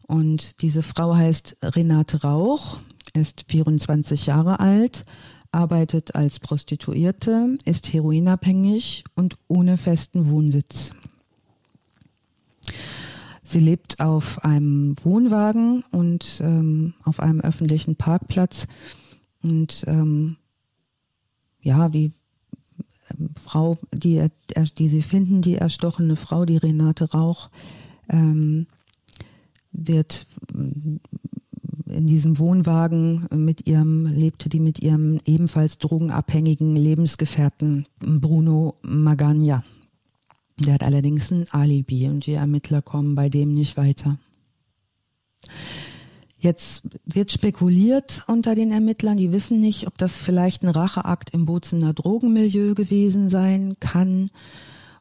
Und 0.07 0.61
diese 0.61 0.81
Frau 0.81 1.15
heißt 1.15 1.57
Renate 1.61 2.21
Rauch, 2.23 2.79
ist 3.13 3.45
24 3.47 4.25
Jahre 4.25 4.59
alt, 4.59 5.05
arbeitet 5.51 6.15
als 6.15 6.39
Prostituierte, 6.39 7.57
ist 7.65 7.93
heroinabhängig 7.93 9.03
und 9.15 9.37
ohne 9.47 9.77
festen 9.77 10.29
Wohnsitz. 10.29 10.93
Sie 13.43 13.59
lebt 13.59 13.99
auf 13.99 14.43
einem 14.43 14.93
Wohnwagen 15.03 15.83
und 15.91 16.39
ähm, 16.43 16.93
auf 17.03 17.19
einem 17.19 17.41
öffentlichen 17.41 17.95
Parkplatz. 17.95 18.67
Und 19.41 19.85
ähm, 19.87 20.37
ja, 21.61 21.93
wie 21.93 22.11
ähm, 23.11 23.29
Frau, 23.35 23.77
die, 23.93 24.27
die 24.77 24.89
sie 24.89 25.01
finden, 25.01 25.41
die 25.41 25.55
erstochene 25.55 26.15
Frau, 26.15 26.45
die 26.45 26.57
Renate 26.57 27.11
Rauch, 27.11 27.49
ähm, 28.09 28.67
wird 29.71 30.25
in 31.89 32.07
diesem 32.07 32.37
Wohnwagen 32.37 33.27
mit 33.35 33.67
ihrem, 33.67 34.05
lebte 34.05 34.49
die 34.49 34.59
mit 34.59 34.79
ihrem 34.79 35.19
ebenfalls 35.25 35.79
drogenabhängigen 35.79 36.75
Lebensgefährten 36.75 37.87
Bruno 37.99 38.75
Magagna. 38.81 39.63
Der 40.59 40.73
hat 40.73 40.83
allerdings 40.83 41.31
ein 41.31 41.47
Alibi 41.51 42.07
und 42.09 42.25
die 42.25 42.33
Ermittler 42.33 42.81
kommen 42.81 43.15
bei 43.15 43.29
dem 43.29 43.53
nicht 43.53 43.77
weiter. 43.77 44.19
Jetzt 46.39 46.83
wird 47.05 47.33
spekuliert 47.33 48.23
unter 48.27 48.55
den 48.55 48.71
Ermittlern, 48.71 49.17
die 49.17 49.33
wissen 49.33 49.59
nicht, 49.59 49.87
ob 49.87 49.97
das 49.97 50.17
vielleicht 50.17 50.63
ein 50.63 50.69
Racheakt 50.69 51.31
im 51.31 51.45
Bozener 51.45 51.93
Drogenmilieu 51.93 52.75
gewesen 52.75 53.27
sein 53.27 53.75
kann 53.81 54.31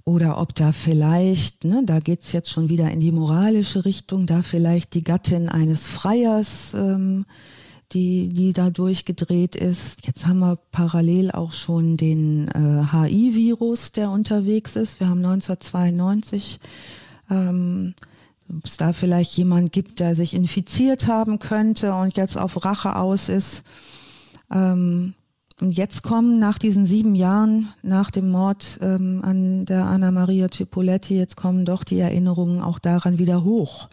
oder 0.05 0.41
ob 0.41 0.53
da 0.57 0.73
vielleicht, 0.73 1.65
ne, 1.65 1.83
da 1.85 2.01
geht's 2.01 2.33
jetzt 2.33 2.51
schon 2.51 2.69
wieder 2.69 2.91
in 2.91 2.99
die 2.99 3.13
moralische 3.13 3.85
Richtung, 3.85 4.27
da 4.27 4.43
vielleicht 4.43 4.95
die 4.95 5.05
Gattin 5.05 5.49
eines 5.49 5.87
Freiers, 5.87 6.75
ähm, 6.75 7.25
die, 7.93 8.31
die 8.31 8.53
da 8.53 8.71
durchgedreht 8.71 9.55
ist. 9.55 10.07
Jetzt 10.07 10.27
haben 10.27 10.41
wir 10.41 10.59
parallel 10.73 11.31
auch 11.31 11.53
schon 11.53 11.97
den 11.97 12.49
äh, 12.49 12.85
HI-Virus, 12.91 13.93
der 13.93 14.11
unterwegs 14.11 14.75
ist. 14.75 14.99
Wir 14.99 15.09
haben 15.09 15.25
1992. 15.25 16.59
Ähm, 17.31 17.95
ob 18.57 18.65
es 18.65 18.77
da 18.77 18.93
vielleicht 18.93 19.37
jemand 19.37 19.73
gibt, 19.73 20.01
der 20.01 20.15
sich 20.15 20.35
infiziert 20.35 21.07
haben 21.07 21.39
könnte 21.39 21.95
und 21.95 22.17
jetzt 22.17 22.39
auf 22.39 22.65
Rache 22.65 22.97
aus 22.97 23.29
ist. 23.29 23.63
Ähm, 24.51 25.15
und 25.61 25.73
jetzt 25.73 26.03
kommen 26.03 26.39
nach 26.39 26.59
diesen 26.59 26.87
sieben 26.87 27.15
Jahren 27.15 27.69
nach 27.83 28.11
dem 28.11 28.31
Mord 28.31 28.79
ähm, 28.81 29.21
an 29.25 29.65
der 29.65 29.87
Anna 29.87 30.13
Maria 30.13 30.49
Cipoletti, 30.51 31.17
jetzt 31.17 31.37
kommen 31.37 31.65
doch 31.65 31.83
die 31.83 31.99
Erinnerungen 31.99 32.61
auch 32.61 32.79
daran 32.79 33.19
wieder 33.19 33.43
hoch. 33.43 33.89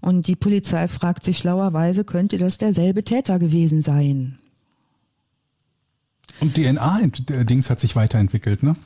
Und 0.00 0.28
die 0.28 0.36
Polizei 0.36 0.88
fragt 0.88 1.24
sich 1.24 1.38
schlauerweise, 1.38 2.04
könnte 2.04 2.38
das 2.38 2.56
derselbe 2.56 3.04
Täter 3.04 3.38
gewesen 3.38 3.82
sein? 3.82 4.38
Und 6.40 6.54
DNA-Dings 6.54 7.68
hat 7.68 7.78
sich 7.78 7.96
weiterentwickelt, 7.96 8.62
ne? 8.62 8.76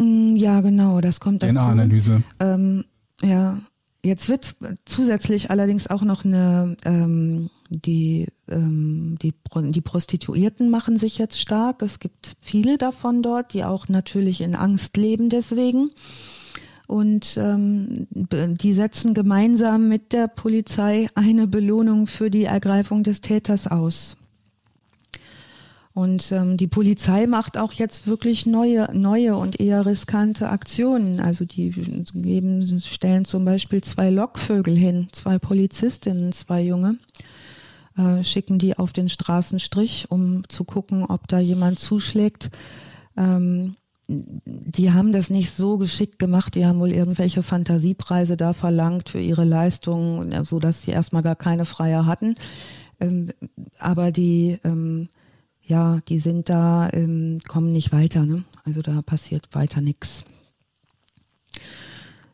Mm, 0.00 0.36
ja, 0.36 0.60
genau, 0.60 1.00
das 1.00 1.18
kommt 1.18 1.42
dazu. 1.42 1.52
DNA-Analyse. 1.52 2.22
Ähm, 2.38 2.84
ja, 3.22 3.58
Jetzt 4.04 4.28
wird 4.28 4.54
zusätzlich 4.84 5.50
allerdings 5.50 5.88
auch 5.88 6.02
noch 6.02 6.24
eine, 6.24 6.76
ähm, 6.84 7.50
die, 7.68 8.28
ähm, 8.48 9.16
die, 9.20 9.34
die 9.70 9.80
Prostituierten 9.80 10.70
machen 10.70 10.96
sich 10.96 11.18
jetzt 11.18 11.40
stark. 11.40 11.82
Es 11.82 11.98
gibt 11.98 12.36
viele 12.40 12.78
davon 12.78 13.22
dort, 13.22 13.52
die 13.54 13.64
auch 13.64 13.88
natürlich 13.88 14.40
in 14.40 14.54
Angst 14.54 14.96
leben 14.96 15.30
deswegen. 15.30 15.90
Und 16.86 17.36
ähm, 17.36 18.06
die 18.10 18.72
setzen 18.72 19.14
gemeinsam 19.14 19.88
mit 19.88 20.12
der 20.12 20.28
Polizei 20.28 21.08
eine 21.14 21.46
Belohnung 21.46 22.06
für 22.06 22.30
die 22.30 22.44
Ergreifung 22.44 23.02
des 23.02 23.20
Täters 23.20 23.66
aus. 23.66 24.16
Und 25.94 26.30
ähm, 26.32 26.56
die 26.56 26.68
Polizei 26.68 27.26
macht 27.26 27.58
auch 27.58 27.72
jetzt 27.72 28.06
wirklich 28.06 28.46
neue, 28.46 28.88
neue 28.92 29.36
und 29.36 29.58
eher 29.58 29.84
riskante 29.84 30.48
Aktionen. 30.48 31.18
Also 31.18 31.44
die 31.44 31.70
geben, 32.14 32.64
stellen 32.80 33.24
zum 33.24 33.44
Beispiel 33.44 33.82
zwei 33.82 34.10
Lockvögel 34.10 34.76
hin, 34.76 35.08
zwei 35.12 35.38
Polizistinnen, 35.38 36.32
zwei 36.32 36.62
Junge, 36.62 36.98
äh, 37.96 38.22
schicken 38.22 38.58
die 38.58 38.78
auf 38.78 38.92
den 38.92 39.08
Straßenstrich, 39.08 40.06
um 40.10 40.48
zu 40.48 40.64
gucken, 40.64 41.04
ob 41.04 41.26
da 41.26 41.40
jemand 41.40 41.78
zuschlägt. 41.78 42.50
Ähm, 43.16 43.74
die 44.08 44.92
haben 44.92 45.12
das 45.12 45.28
nicht 45.28 45.50
so 45.50 45.76
geschickt 45.76 46.18
gemacht, 46.18 46.54
die 46.54 46.64
haben 46.64 46.80
wohl 46.80 46.92
irgendwelche 46.92 47.42
Fantasiepreise 47.42 48.38
da 48.38 48.54
verlangt 48.54 49.10
für 49.10 49.20
ihre 49.20 49.44
Leistungen, 49.44 50.44
so 50.44 50.58
dass 50.60 50.82
sie 50.82 50.92
erstmal 50.92 51.22
gar 51.22 51.36
keine 51.36 51.66
Freier 51.66 52.06
hatten. 52.06 52.36
Ähm, 53.00 53.30
aber 53.78 54.10
die 54.10 54.58
ähm, 54.64 55.08
ja, 55.68 56.00
die 56.08 56.18
sind 56.18 56.48
da, 56.48 56.90
ähm, 56.92 57.40
kommen 57.46 57.72
nicht 57.72 57.92
weiter. 57.92 58.24
Ne? 58.24 58.44
Also 58.64 58.80
da 58.80 59.02
passiert 59.02 59.48
weiter 59.52 59.80
nichts. 59.80 60.24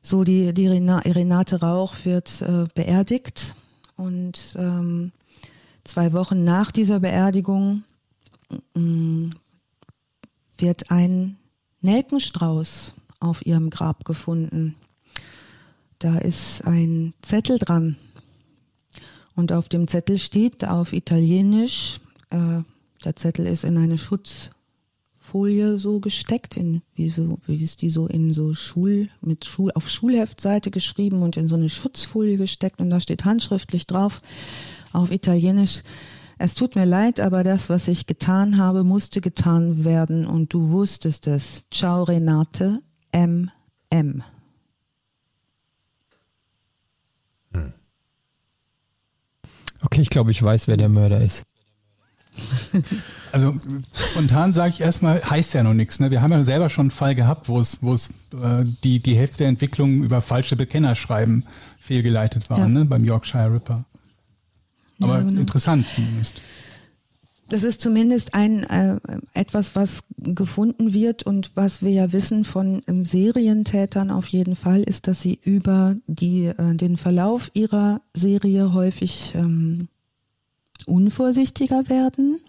So, 0.03 0.23
die, 0.23 0.55
die 0.55 0.69
Renate 0.69 1.61
Rauch 1.61 1.95
wird 2.05 2.43
äh, 2.43 2.67
beerdigt 2.75 3.55
und 3.97 4.55
ähm, 4.59 5.13
zwei 5.83 6.13
Wochen 6.13 6.45
nach 6.45 6.71
dieser 6.71 7.01
Beerdigung 7.01 7.85
äh, 8.77 9.31
wird 10.59 10.91
ein 10.91 11.37
Nelkenstrauß 11.81 12.95
auf 13.19 13.45
ihrem 13.45 13.71
Grab 13.71 14.05
gefunden. 14.05 14.77
Da 15.99 16.19
ist 16.19 16.67
ein 16.67 17.15
Zettel 17.21 17.59
dran. 17.59 17.97
Und 19.35 19.53
auf 19.53 19.69
dem 19.69 19.89
Zettel 19.89 20.19
steht 20.19 20.65
auf 20.65 20.93
Italienisch, 20.93 21.99
äh, 22.31 22.63
der 23.05 23.17
Zettel 23.17 23.47
ist 23.47 23.65
in 23.65 23.77
eine 23.77 23.99
Schutzfolie 23.99 25.79
so 25.79 26.01
gesteckt, 26.01 26.57
in, 26.57 26.83
wie, 26.95 27.09
so, 27.09 27.39
wie 27.47 27.63
ist 27.63 27.83
die 27.83 27.91
so 27.91 28.07
in 28.07 28.33
so 28.33 28.55
Schul, 28.55 29.09
mit 29.21 29.45
Schul, 29.45 29.71
auf 29.75 29.89
Schulheftseite 29.89 30.71
geschrieben 30.71 31.23
und 31.23 31.37
in 31.37 31.49
so 31.49 31.55
eine 31.55 31.69
Schutzfolie 31.69 32.37
gesteckt 32.37 32.81
und 32.81 32.91
da 32.91 33.01
steht 33.01 33.25
handschriftlich 33.25 33.87
drauf 33.87 34.21
auf 34.93 35.11
Italienisch. 35.11 35.83
Es 36.39 36.55
tut 36.55 36.75
mir 36.75 36.85
leid, 36.85 37.21
aber 37.21 37.45
das, 37.45 37.71
was 37.71 37.87
ich 37.89 38.07
getan 38.07 38.59
habe, 38.59 38.83
musste 38.83 39.21
getan 39.21 39.85
werden 39.85 40.27
und 40.27 40.53
du 40.53 40.71
wusstest 40.71 41.27
es. 41.27 41.65
Ciao 41.71 42.03
Renate, 42.03 42.81
MM. 43.13 43.51
Hm. 47.53 47.73
Okay, 49.83 50.01
ich 50.01 50.11
glaube, 50.11 50.33
ich 50.33 50.43
weiß, 50.43 50.67
wer 50.67 50.77
der 50.77 50.89
Mörder 50.89 51.21
ist. 51.21 51.45
Also 53.33 53.57
spontan 53.93 54.53
sage 54.53 54.71
ich 54.71 54.81
erstmal, 54.81 55.21
heißt 55.21 55.55
ja 55.55 55.65
noch 55.65 55.75
nichts. 55.75 55.99
Ne? 55.99 56.13
Wir 56.13 56.23
haben 56.23 56.31
ja 56.31 56.45
selber 56.45 56.71
schon 56.71 56.85
einen 56.85 56.91
Fall 56.93 57.17
gehabt, 57.17 57.49
wo 57.49 57.59
es, 57.59 57.83
wo 57.83 57.93
es 57.93 58.11
äh, 58.33 58.65
die, 58.85 59.01
die 59.01 59.17
Hälfte 59.17 59.39
der 59.39 59.49
Entwicklung 59.49 60.05
über 60.05 60.21
falsche 60.21 60.55
Bekennerschreiben 60.55 61.45
fehlgeleitet 61.79 62.49
war, 62.49 62.61
ja. 62.61 62.69
ne? 62.69 62.85
beim 62.85 63.05
Yorkshire 63.05 63.53
Ripper. 63.53 63.85
Aber 65.01 65.19
ja, 65.19 65.25
genau. 65.25 65.41
interessant 65.41 65.87
zumindest. 65.89 66.41
Das 67.49 67.63
ist 67.63 67.81
zumindest 67.81 68.35
ein 68.35 68.65
äh, 68.65 68.99
etwas, 69.35 69.77
was 69.77 70.03
gefunden 70.17 70.95
wird 70.95 71.25
und 71.25 71.51
was 71.55 71.83
wir 71.83 71.91
ja 71.91 72.13
wissen 72.13 72.45
von 72.45 72.83
ähm, 72.87 73.05
Serientätern 73.05 74.11
auf 74.11 74.27
jeden 74.29 74.57
Fall, 74.57 74.83
ist, 74.83 75.09
dass 75.09 75.21
sie 75.21 75.39
über 75.43 75.95
die, 76.07 76.47
äh, 76.47 76.75
den 76.75 76.97
Verlauf 76.97 77.51
ihrer 77.53 78.01
Serie 78.15 78.73
häufig 78.73 79.35
ähm, 79.35 79.89
unvorsichtiger 80.87 81.89
werden 81.89 82.41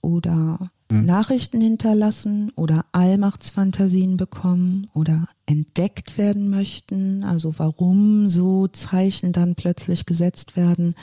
oder 0.00 0.70
mhm. 0.90 1.04
Nachrichten 1.04 1.60
hinterlassen 1.60 2.52
oder 2.54 2.84
Allmachtsfantasien 2.92 4.16
bekommen 4.16 4.88
oder 4.94 5.28
entdeckt 5.46 6.18
werden 6.18 6.50
möchten. 6.50 7.24
Also 7.24 7.54
warum 7.58 8.28
so 8.28 8.68
Zeichen 8.68 9.32
dann 9.32 9.54
plötzlich 9.54 10.06
gesetzt 10.06 10.56
werden, 10.56 10.94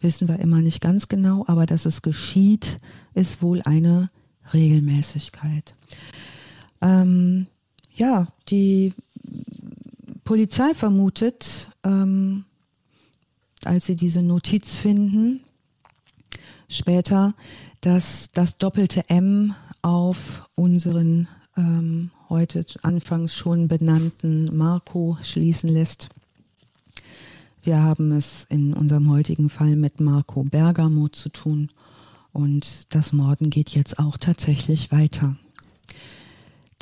wissen 0.00 0.28
wir 0.28 0.38
immer 0.38 0.60
nicht 0.60 0.80
ganz 0.80 1.08
genau, 1.08 1.44
aber 1.46 1.66
dass 1.66 1.86
es 1.86 2.02
geschieht, 2.02 2.78
ist 3.14 3.42
wohl 3.42 3.62
eine 3.62 4.10
Regelmäßigkeit. 4.52 5.74
Ähm, 6.80 7.46
ja, 7.94 8.28
die 8.48 8.92
Polizei 10.24 10.74
vermutet, 10.74 11.70
ähm, 11.82 12.44
als 13.64 13.86
sie 13.86 13.96
diese 13.96 14.22
Notiz 14.22 14.76
finden, 14.76 15.40
später, 16.68 17.34
dass 17.80 18.30
das 18.32 18.58
doppelte 18.58 19.08
M 19.08 19.54
auf 19.82 20.48
unseren 20.54 21.28
ähm, 21.56 22.10
heute 22.28 22.64
anfangs 22.82 23.34
schon 23.34 23.68
benannten 23.68 24.56
Marco 24.56 25.16
schließen 25.22 25.70
lässt. 25.70 26.08
Wir 27.62 27.82
haben 27.82 28.12
es 28.12 28.46
in 28.48 28.74
unserem 28.74 29.10
heutigen 29.10 29.48
Fall 29.48 29.76
mit 29.76 30.00
Marco 30.00 30.44
Bergamo 30.44 31.08
zu 31.08 31.28
tun 31.30 31.70
und 32.32 32.94
das 32.94 33.12
Morden 33.12 33.50
geht 33.50 33.70
jetzt 33.70 33.98
auch 33.98 34.16
tatsächlich 34.16 34.92
weiter. 34.92 35.36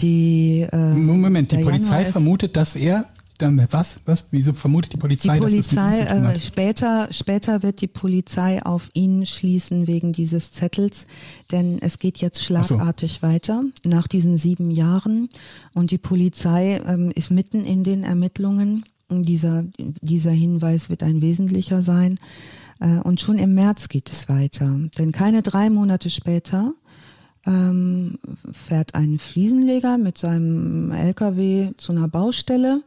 Die, 0.01 0.67
äh, 0.73 0.95
Moment, 0.95 1.53
die 1.53 1.59
Polizei 1.59 2.05
vermutet, 2.05 2.57
dass 2.57 2.75
er 2.75 3.09
dann 3.45 3.67
was? 3.71 4.01
Was? 4.07 4.27
Wieso 4.31 4.53
vermutet 4.53 4.93
die 4.93 4.97
Polizei, 4.97 5.35
die 5.35 5.41
Polizei 5.41 6.05
dass 6.05 6.11
es 6.11 6.21
mit 6.21 6.37
äh, 6.37 6.41
später, 6.41 7.09
später 7.11 7.63
wird 7.63 7.81
die 7.81 7.87
Polizei 7.87 8.65
auf 8.65 8.91
ihn 8.95 9.27
schließen 9.27 9.87
wegen 9.87 10.13
dieses 10.13 10.53
Zettels, 10.53 11.07
denn 11.53 11.79
es 11.81 11.99
geht 11.99 12.19
jetzt 12.19 12.45
schlagartig 12.45 13.19
so. 13.21 13.27
weiter 13.27 13.65
nach 13.85 14.09
diesen 14.09 14.37
sieben 14.37 14.71
Jahren 14.71 15.29
und 15.73 15.91
die 15.91 15.99
Polizei 15.99 16.81
ähm, 16.87 17.13
ist 17.15 17.31
mitten 17.31 17.63
in 17.63 17.85
den 17.85 18.03
Ermittlungen. 18.05 18.85
Dieser, 19.11 19.65
dieser 19.79 20.31
Hinweis 20.31 20.89
wird 20.89 21.03
ein 21.03 21.21
wesentlicher 21.21 21.83
sein. 21.83 22.19
Äh, 22.81 22.99
und 23.01 23.21
schon 23.21 23.39
im 23.39 23.55
März 23.55 23.89
geht 23.89 24.11
es 24.11 24.29
weiter. 24.29 24.81
Denn 24.99 25.13
keine 25.13 25.43
drei 25.43 25.71
Monate 25.71 26.11
später 26.11 26.73
ähm, 27.47 28.19
fährt 28.53 28.95
ein 28.95 29.19
Fliesenleger 29.19 29.99
mit 29.99 30.19
seinem 30.19 30.91
LKW 30.91 31.73
zu 31.77 31.93
einer 31.93 32.09
Baustelle 32.09 32.83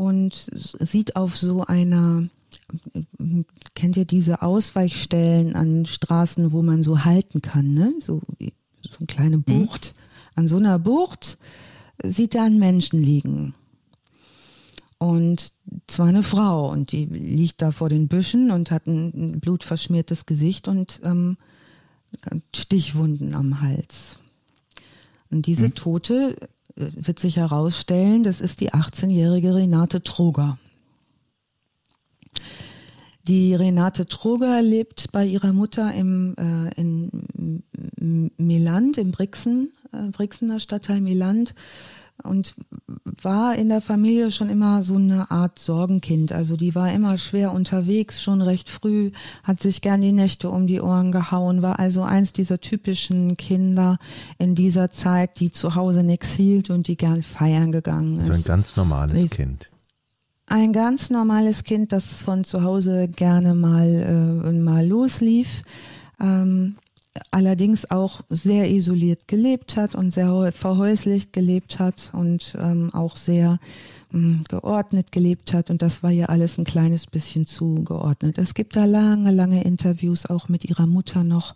und 0.00 0.48
sieht 0.54 1.14
auf 1.14 1.36
so 1.36 1.66
einer, 1.66 2.26
kennt 3.74 3.98
ihr 3.98 4.06
diese 4.06 4.40
Ausweichstellen 4.40 5.54
an 5.54 5.84
Straßen, 5.84 6.52
wo 6.52 6.62
man 6.62 6.82
so 6.82 7.04
halten 7.04 7.42
kann, 7.42 7.72
ne? 7.72 7.92
So, 7.98 8.22
so 8.80 8.96
eine 8.98 9.06
kleine 9.06 9.36
mhm. 9.36 9.42
Bucht. 9.42 9.94
An 10.36 10.48
so 10.48 10.56
einer 10.56 10.78
Bucht 10.78 11.36
sieht 12.02 12.34
er 12.34 12.44
einen 12.44 12.58
Menschen 12.58 12.98
liegen. 12.98 13.54
Und 14.96 15.52
zwar 15.86 16.06
eine 16.06 16.22
Frau 16.22 16.70
und 16.70 16.92
die 16.92 17.04
liegt 17.04 17.60
da 17.60 17.70
vor 17.70 17.90
den 17.90 18.08
Büschen 18.08 18.50
und 18.50 18.70
hat 18.70 18.86
ein 18.86 19.38
blutverschmiertes 19.38 20.24
Gesicht 20.24 20.66
und 20.66 21.02
ähm, 21.04 21.36
Stichwunden 22.56 23.34
am 23.34 23.60
Hals. 23.60 24.18
Und 25.30 25.44
diese 25.44 25.66
mhm. 25.66 25.74
Tote 25.74 26.36
wird 26.76 27.18
sich 27.18 27.36
herausstellen, 27.36 28.22
das 28.22 28.40
ist 28.40 28.60
die 28.60 28.72
18-jährige 28.72 29.54
Renate 29.54 30.02
Troger. 30.02 30.58
Die 33.28 33.54
Renate 33.54 34.06
Troger 34.06 34.62
lebt 34.62 35.12
bei 35.12 35.26
ihrer 35.26 35.52
Mutter 35.52 35.92
im, 35.94 36.34
äh, 36.36 36.80
in 36.80 37.62
Miland, 38.36 38.98
im 38.98 39.10
Brixen, 39.10 39.72
äh, 39.92 40.10
Brixener 40.10 40.58
Stadtteil 40.58 41.00
Miland 41.00 41.54
und 42.22 42.54
war 43.22 43.54
in 43.54 43.68
der 43.68 43.80
Familie 43.80 44.30
schon 44.30 44.48
immer 44.48 44.82
so 44.82 44.94
eine 44.94 45.30
Art 45.30 45.58
Sorgenkind. 45.58 46.32
Also 46.32 46.56
die 46.56 46.74
war 46.74 46.92
immer 46.92 47.18
schwer 47.18 47.52
unterwegs, 47.52 48.22
schon 48.22 48.42
recht 48.42 48.70
früh, 48.70 49.10
hat 49.42 49.60
sich 49.60 49.82
gern 49.82 50.00
die 50.00 50.12
Nächte 50.12 50.50
um 50.50 50.66
die 50.66 50.80
Ohren 50.80 51.12
gehauen, 51.12 51.62
war 51.62 51.78
also 51.78 52.02
eins 52.02 52.32
dieser 52.32 52.60
typischen 52.60 53.36
Kinder 53.36 53.98
in 54.38 54.54
dieser 54.54 54.90
Zeit, 54.90 55.40
die 55.40 55.50
zu 55.50 55.74
Hause 55.74 56.02
nichts 56.02 56.32
hielt 56.32 56.70
und 56.70 56.88
die 56.88 56.96
gern 56.96 57.22
feiern 57.22 57.72
gegangen 57.72 58.20
ist. 58.20 58.28
So 58.28 58.32
ein 58.32 58.44
ganz 58.44 58.76
normales 58.76 59.24
ich, 59.24 59.30
Kind. 59.30 59.70
Ein 60.46 60.72
ganz 60.72 61.10
normales 61.10 61.62
Kind, 61.64 61.92
das 61.92 62.22
von 62.22 62.44
zu 62.44 62.64
Hause 62.64 63.08
gerne 63.08 63.54
mal, 63.54 64.42
äh, 64.44 64.52
mal 64.52 64.86
loslief. 64.86 65.62
Ähm, 66.20 66.76
allerdings 67.30 67.90
auch 67.90 68.22
sehr 68.28 68.70
isoliert 68.70 69.26
gelebt 69.26 69.76
hat 69.76 69.94
und 69.94 70.12
sehr 70.12 70.52
verhäuslicht 70.52 71.32
gelebt 71.32 71.78
hat 71.78 72.12
und 72.14 72.56
ähm, 72.60 72.90
auch 72.94 73.16
sehr 73.16 73.58
ähm, 74.12 74.44
geordnet 74.48 75.12
gelebt 75.12 75.52
hat. 75.52 75.70
Und 75.70 75.82
das 75.82 76.02
war 76.02 76.10
ja 76.10 76.26
alles 76.26 76.58
ein 76.58 76.64
kleines 76.64 77.06
bisschen 77.06 77.46
zugeordnet. 77.46 78.38
Es 78.38 78.54
gibt 78.54 78.76
da 78.76 78.84
lange, 78.84 79.32
lange 79.32 79.64
Interviews 79.64 80.26
auch 80.26 80.48
mit 80.48 80.64
ihrer 80.64 80.86
Mutter 80.86 81.24
noch, 81.24 81.54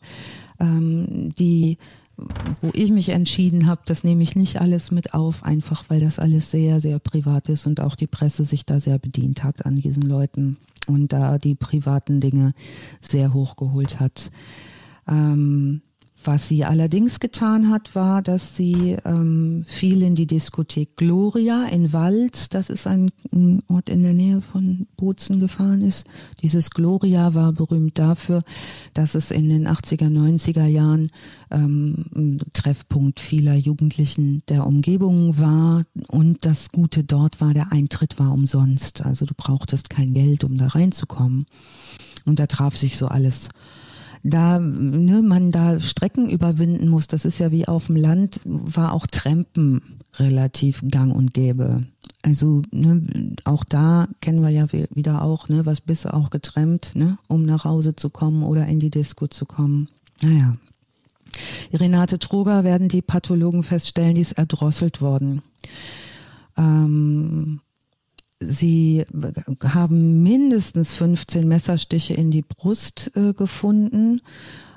ähm, 0.59 1.33
die 1.39 1.79
wo 2.17 2.71
ich 2.75 2.93
mich 2.93 3.09
entschieden 3.09 3.67
habe, 3.67 3.83
das 3.87 4.05
nehme 4.05 4.23
ich 4.23 4.37
nicht 4.37 4.61
alles 4.61 4.93
mit 4.93 5.15
auf, 5.15 5.43
einfach 5.43 5.85
weil 5.89 5.99
das 5.99 6.21
alles 6.21 6.51
sehr, 6.51 6.81
sehr 6.81 7.01
privat 7.01 7.49
ist 7.49 7.67
und 7.67 7.81
auch 7.81 7.97
die 7.97 8.07
Presse 8.07 8.45
sich 8.45 8.65
da 8.65 8.79
sehr 8.79 9.01
bedient 9.01 9.43
hat 9.43 9.67
an 9.67 9.75
diesen 9.75 10.05
Leuten 10.05 10.59
und 10.87 11.13
da 11.13 11.39
die 11.39 11.57
privaten 11.57 12.21
Dinge 12.21 12.55
sehr 13.01 13.35
hochgeholt 13.35 13.99
hat. 13.99 14.31
Ähm, 15.09 15.83
was 16.27 16.49
sie 16.49 16.65
allerdings 16.65 17.21
getan 17.21 17.71
hat, 17.71 17.95
war, 17.95 18.23
dass 18.23 18.57
sie 18.57 18.97
ähm, 19.05 19.65
viel 19.67 20.03
in 20.03 20.15
die 20.15 20.27
Diskothek 20.27 20.97
Gloria 20.97 21.65
in 21.65 21.93
Walz, 21.93 22.49
das 22.49 22.71
ist 22.71 22.87
ein, 22.87 23.11
ein, 23.33 23.63
Ort 23.69 23.89
in 23.89 24.03
der 24.03 24.15
Nähe 24.15 24.41
von 24.41 24.87
Bozen 24.97 25.41
gefahren 25.41 25.83
ist. 25.83 26.07
Dieses 26.43 26.71
Gloria 26.71 27.35
war 27.35 27.53
berühmt 27.53 27.99
dafür, 27.99 28.43
dass 28.95 29.15
es 29.15 29.31
in 29.31 29.49
den 29.49 29.69
80er, 29.69 30.09
90er 30.09 30.67
Jahren 30.67 31.11
ähm, 31.51 32.07
ein 32.15 32.41
Treffpunkt 32.53 33.21
vieler 33.21 33.55
Jugendlichen 33.55 34.43
der 34.49 34.67
Umgebung 34.67 35.39
war. 35.39 35.85
Und 36.09 36.47
das 36.47 36.71
Gute 36.73 37.05
dort 37.05 37.41
war, 37.41 37.53
der 37.53 37.73
Eintritt 37.73 38.19
war 38.19 38.33
umsonst. 38.33 39.05
Also 39.05 39.27
du 39.27 39.35
brauchtest 39.37 39.91
kein 39.91 40.15
Geld, 40.15 40.45
um 40.45 40.57
da 40.57 40.69
reinzukommen. 40.69 41.47
Und 42.25 42.39
da 42.39 42.47
traf 42.47 42.77
sich 42.77 42.97
so 42.97 43.09
alles 43.09 43.51
da 44.25 44.59
ne, 44.59 45.23
man 45.23 45.51
da 45.51 45.79
Strecken 45.79 46.29
überwinden 46.29 46.89
muss, 46.89 47.07
das 47.07 47.27
ist 47.27 47.39
ja 47.39 47.53
wie 47.53 47.69
auf 47.69 47.87
dem 47.87 47.97
Land, 47.97 48.41
war 48.45 48.95
auch 48.95 49.07
Trampen 49.07 49.83
relativ 50.17 50.83
gang 50.91 51.15
und 51.15 51.35
gäbe. 51.35 51.83
Also 52.23 52.63
ne, 52.71 53.37
auch 53.45 53.65
da 53.65 54.09
kennen 54.23 54.43
wir 54.43 54.49
ja 54.49 54.67
wieder 54.73 55.23
auch, 55.23 55.49
ne, 55.49 55.67
was 55.67 55.83
bist 55.83 56.07
du 56.07 56.15
auch 56.15 56.31
getrennt, 56.31 56.93
ne, 56.95 57.19
um 57.29 57.45
nach 57.45 57.65
Hause 57.65 57.97
zu 57.97 58.09
kommen 58.09 58.43
oder 58.43 58.67
in 58.67 58.81
die 58.81 58.91
Disco 58.91 59.27
zu 59.27 59.45
kommen. 59.45 59.89
Naja. 60.23 60.57
Renate 61.73 62.19
Troger 62.19 62.65
werden 62.65 62.89
die 62.89 63.03
Pathologen 63.03 63.63
feststellen, 63.63 64.15
die 64.15 64.21
ist 64.23 64.33
erdrosselt 64.33 65.03
worden. 65.03 65.43
Ähm, 66.57 67.61
Sie 68.40 69.05
haben 69.62 70.23
mindestens 70.23 70.94
15 70.94 71.47
Messerstiche 71.47 72.15
in 72.15 72.31
die 72.31 72.43
Brust 72.43 73.12
äh, 73.15 73.32
gefunden 73.32 74.20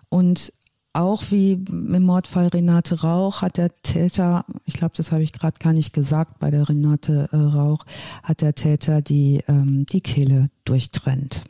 und 0.10 0.54
auch 0.98 1.26
wie 1.30 1.52
im 1.54 2.04
Mordfall 2.04 2.48
Renate 2.48 3.02
Rauch 3.02 3.44
hat 3.44 3.58
der 3.58 3.70
Täter, 3.84 4.46
ich 4.66 4.74
glaube, 4.74 4.94
das 4.98 5.12
habe 5.12 5.22
ich 5.22 5.32
gerade 5.32 5.60
gar 5.60 5.74
nicht 5.74 5.94
gesagt 5.94 6.40
bei 6.40 6.50
der 6.50 6.68
Renate 6.68 7.30
äh, 7.32 7.38
Rauch, 7.38 7.86
hat 8.24 8.42
der 8.42 8.56
Täter 8.56 9.04
die, 9.04 9.44
ähm, 9.48 9.86
die 9.86 10.02
Kehle 10.02 10.50
durchtrennt. 10.66 11.44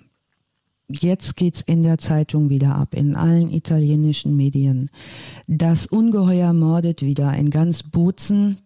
Jetzt 0.90 1.38
geht's 1.38 1.62
in 1.62 1.82
der 1.82 1.98
Zeitung 1.98 2.50
wieder 2.50 2.76
ab, 2.76 2.94
in 2.94 3.16
allen 3.16 3.50
italienischen 3.50 4.36
Medien. 4.36 4.90
Das 5.48 5.86
Ungeheuer 5.86 6.52
mordet 6.52 7.02
wieder 7.02 7.34
in 7.34 7.50
ganz 7.50 7.84
Bozen 7.84 8.58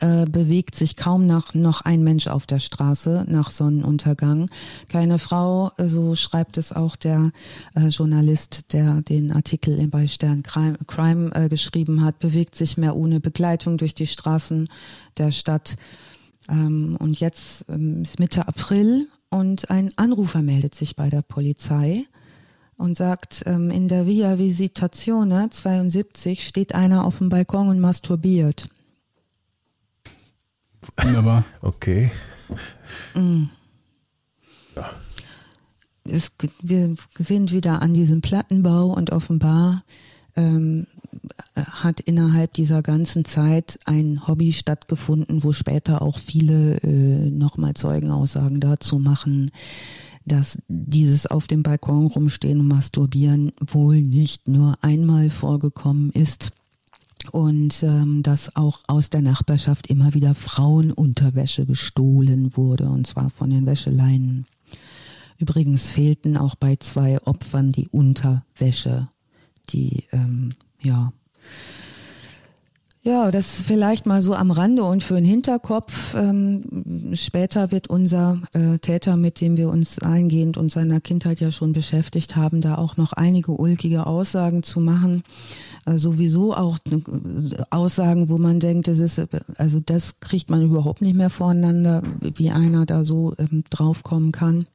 äh, 0.00 0.24
bewegt 0.24 0.74
sich 0.74 0.96
kaum 0.96 1.26
nach, 1.26 1.54
noch 1.54 1.82
ein 1.82 2.02
Mensch 2.02 2.26
auf 2.26 2.46
der 2.46 2.58
Straße 2.58 3.24
nach 3.28 3.50
Sonnenuntergang. 3.50 4.48
Keine 4.88 5.18
Frau, 5.18 5.72
so 5.78 6.14
schreibt 6.14 6.58
es 6.58 6.72
auch 6.72 6.96
der 6.96 7.32
äh, 7.74 7.88
Journalist, 7.88 8.72
der 8.72 9.02
den 9.02 9.32
Artikel 9.32 9.86
bei 9.88 10.06
Stern 10.06 10.42
Crime, 10.42 10.78
Crime 10.86 11.34
äh, 11.34 11.48
geschrieben 11.48 12.04
hat, 12.04 12.18
bewegt 12.18 12.54
sich 12.54 12.76
mehr 12.76 12.96
ohne 12.96 13.20
Begleitung 13.20 13.76
durch 13.78 13.94
die 13.94 14.06
Straßen 14.06 14.68
der 15.18 15.30
Stadt. 15.30 15.76
Ähm, 16.48 16.96
und 16.98 17.20
jetzt 17.20 17.64
ähm, 17.68 18.02
ist 18.02 18.18
Mitte 18.18 18.48
April 18.48 19.08
und 19.30 19.70
ein 19.70 19.90
Anrufer 19.96 20.42
meldet 20.42 20.74
sich 20.74 20.96
bei 20.96 21.08
der 21.08 21.22
Polizei 21.22 22.06
und 22.76 22.96
sagt, 22.96 23.44
ähm, 23.46 23.70
in 23.70 23.88
der 23.88 24.06
Via 24.06 24.38
Visitazione 24.38 25.48
72 25.50 26.46
steht 26.46 26.74
einer 26.74 27.04
auf 27.04 27.18
dem 27.18 27.28
Balkon 27.28 27.68
und 27.68 27.80
masturbiert. 27.80 28.68
Wunderbar. 30.96 31.44
Okay. 31.60 32.10
Mm. 33.14 33.44
Ja. 34.76 34.90
Es, 36.04 36.32
wir 36.62 36.96
sind 37.16 37.52
wieder 37.52 37.80
an 37.80 37.94
diesem 37.94 38.20
Plattenbau 38.22 38.92
und 38.92 39.10
offenbar 39.10 39.84
ähm, 40.34 40.86
hat 41.56 42.00
innerhalb 42.00 42.54
dieser 42.54 42.82
ganzen 42.82 43.24
Zeit 43.24 43.78
ein 43.84 44.26
Hobby 44.26 44.52
stattgefunden, 44.52 45.44
wo 45.44 45.52
später 45.52 46.02
auch 46.02 46.18
viele 46.18 46.78
äh, 46.78 47.30
nochmal 47.30 47.74
Zeugenaussagen 47.74 48.60
dazu 48.60 48.98
machen, 48.98 49.50
dass 50.24 50.58
dieses 50.68 51.26
auf 51.26 51.46
dem 51.46 51.62
Balkon 51.62 52.06
rumstehen 52.06 52.60
und 52.60 52.68
masturbieren 52.68 53.52
wohl 53.60 54.00
nicht 54.00 54.48
nur 54.48 54.76
einmal 54.82 55.30
vorgekommen 55.30 56.10
ist 56.10 56.50
und 57.30 57.82
ähm, 57.82 58.22
dass 58.22 58.56
auch 58.56 58.80
aus 58.86 59.10
der 59.10 59.22
Nachbarschaft 59.22 59.86
immer 59.86 60.14
wieder 60.14 60.34
Frauenunterwäsche 60.34 61.66
gestohlen 61.66 62.56
wurde, 62.56 62.88
und 62.88 63.06
zwar 63.06 63.30
von 63.30 63.50
den 63.50 63.66
Wäscheleinen. 63.66 64.46
Übrigens 65.38 65.90
fehlten 65.90 66.36
auch 66.36 66.54
bei 66.54 66.76
zwei 66.76 67.20
Opfern 67.22 67.70
die 67.70 67.88
Unterwäsche, 67.88 69.08
die 69.70 70.04
ähm, 70.12 70.50
ja 70.80 71.12
ja, 73.04 73.32
das 73.32 73.60
vielleicht 73.60 74.06
mal 74.06 74.22
so 74.22 74.34
am 74.34 74.52
Rande 74.52 74.84
und 74.84 75.02
für 75.02 75.16
den 75.16 75.24
Hinterkopf. 75.24 76.14
Ähm, 76.14 77.14
später 77.14 77.72
wird 77.72 77.88
unser 77.88 78.40
äh, 78.52 78.78
Täter, 78.78 79.16
mit 79.16 79.40
dem 79.40 79.56
wir 79.56 79.70
uns 79.70 79.98
eingehend 79.98 80.56
und 80.56 80.70
seiner 80.70 81.00
Kindheit 81.00 81.40
ja 81.40 81.50
schon 81.50 81.72
beschäftigt 81.72 82.36
haben, 82.36 82.60
da 82.60 82.76
auch 82.76 82.96
noch 82.96 83.12
einige 83.12 83.52
ulkige 83.52 84.06
Aussagen 84.06 84.62
zu 84.62 84.78
machen. 84.78 85.24
Äh, 85.84 85.98
sowieso 85.98 86.54
auch 86.54 86.78
äh, 86.90 87.00
Aussagen, 87.70 88.28
wo 88.28 88.38
man 88.38 88.60
denkt, 88.60 88.86
das 88.86 89.00
ist, 89.00 89.20
also 89.56 89.80
das 89.80 90.20
kriegt 90.20 90.48
man 90.48 90.62
überhaupt 90.62 91.02
nicht 91.02 91.16
mehr 91.16 91.30
voreinander, 91.30 92.04
wie 92.20 92.50
einer 92.50 92.86
da 92.86 93.04
so 93.04 93.34
ähm, 93.36 93.64
draufkommen 93.68 94.30
kann. 94.30 94.66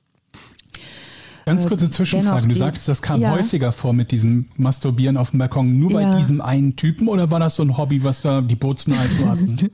Ganz 1.48 1.64
äh, 1.64 1.70
kurze 1.70 1.90
Zwischenfrage. 1.90 2.46
Du 2.46 2.54
sagtest, 2.54 2.90
das 2.90 3.02
kam 3.02 3.22
ja. 3.22 3.32
häufiger 3.32 3.72
vor 3.72 3.94
mit 3.94 4.12
diesem 4.12 4.48
Masturbieren 4.58 5.16
auf 5.16 5.30
dem 5.30 5.40
Balkon. 5.40 5.80
Nur 5.80 6.02
ja. 6.02 6.12
bei 6.12 6.18
diesem 6.18 6.42
einen 6.42 6.76
Typen 6.76 7.08
oder 7.08 7.32
war 7.32 7.40
das 7.40 7.56
so 7.56 7.64
ein 7.64 7.78
Hobby, 7.78 8.04
was 8.04 8.22
da 8.22 8.42
die 8.42 8.56
Bozenheit 8.56 9.10
so 9.12 9.28
hatten? 9.28 9.58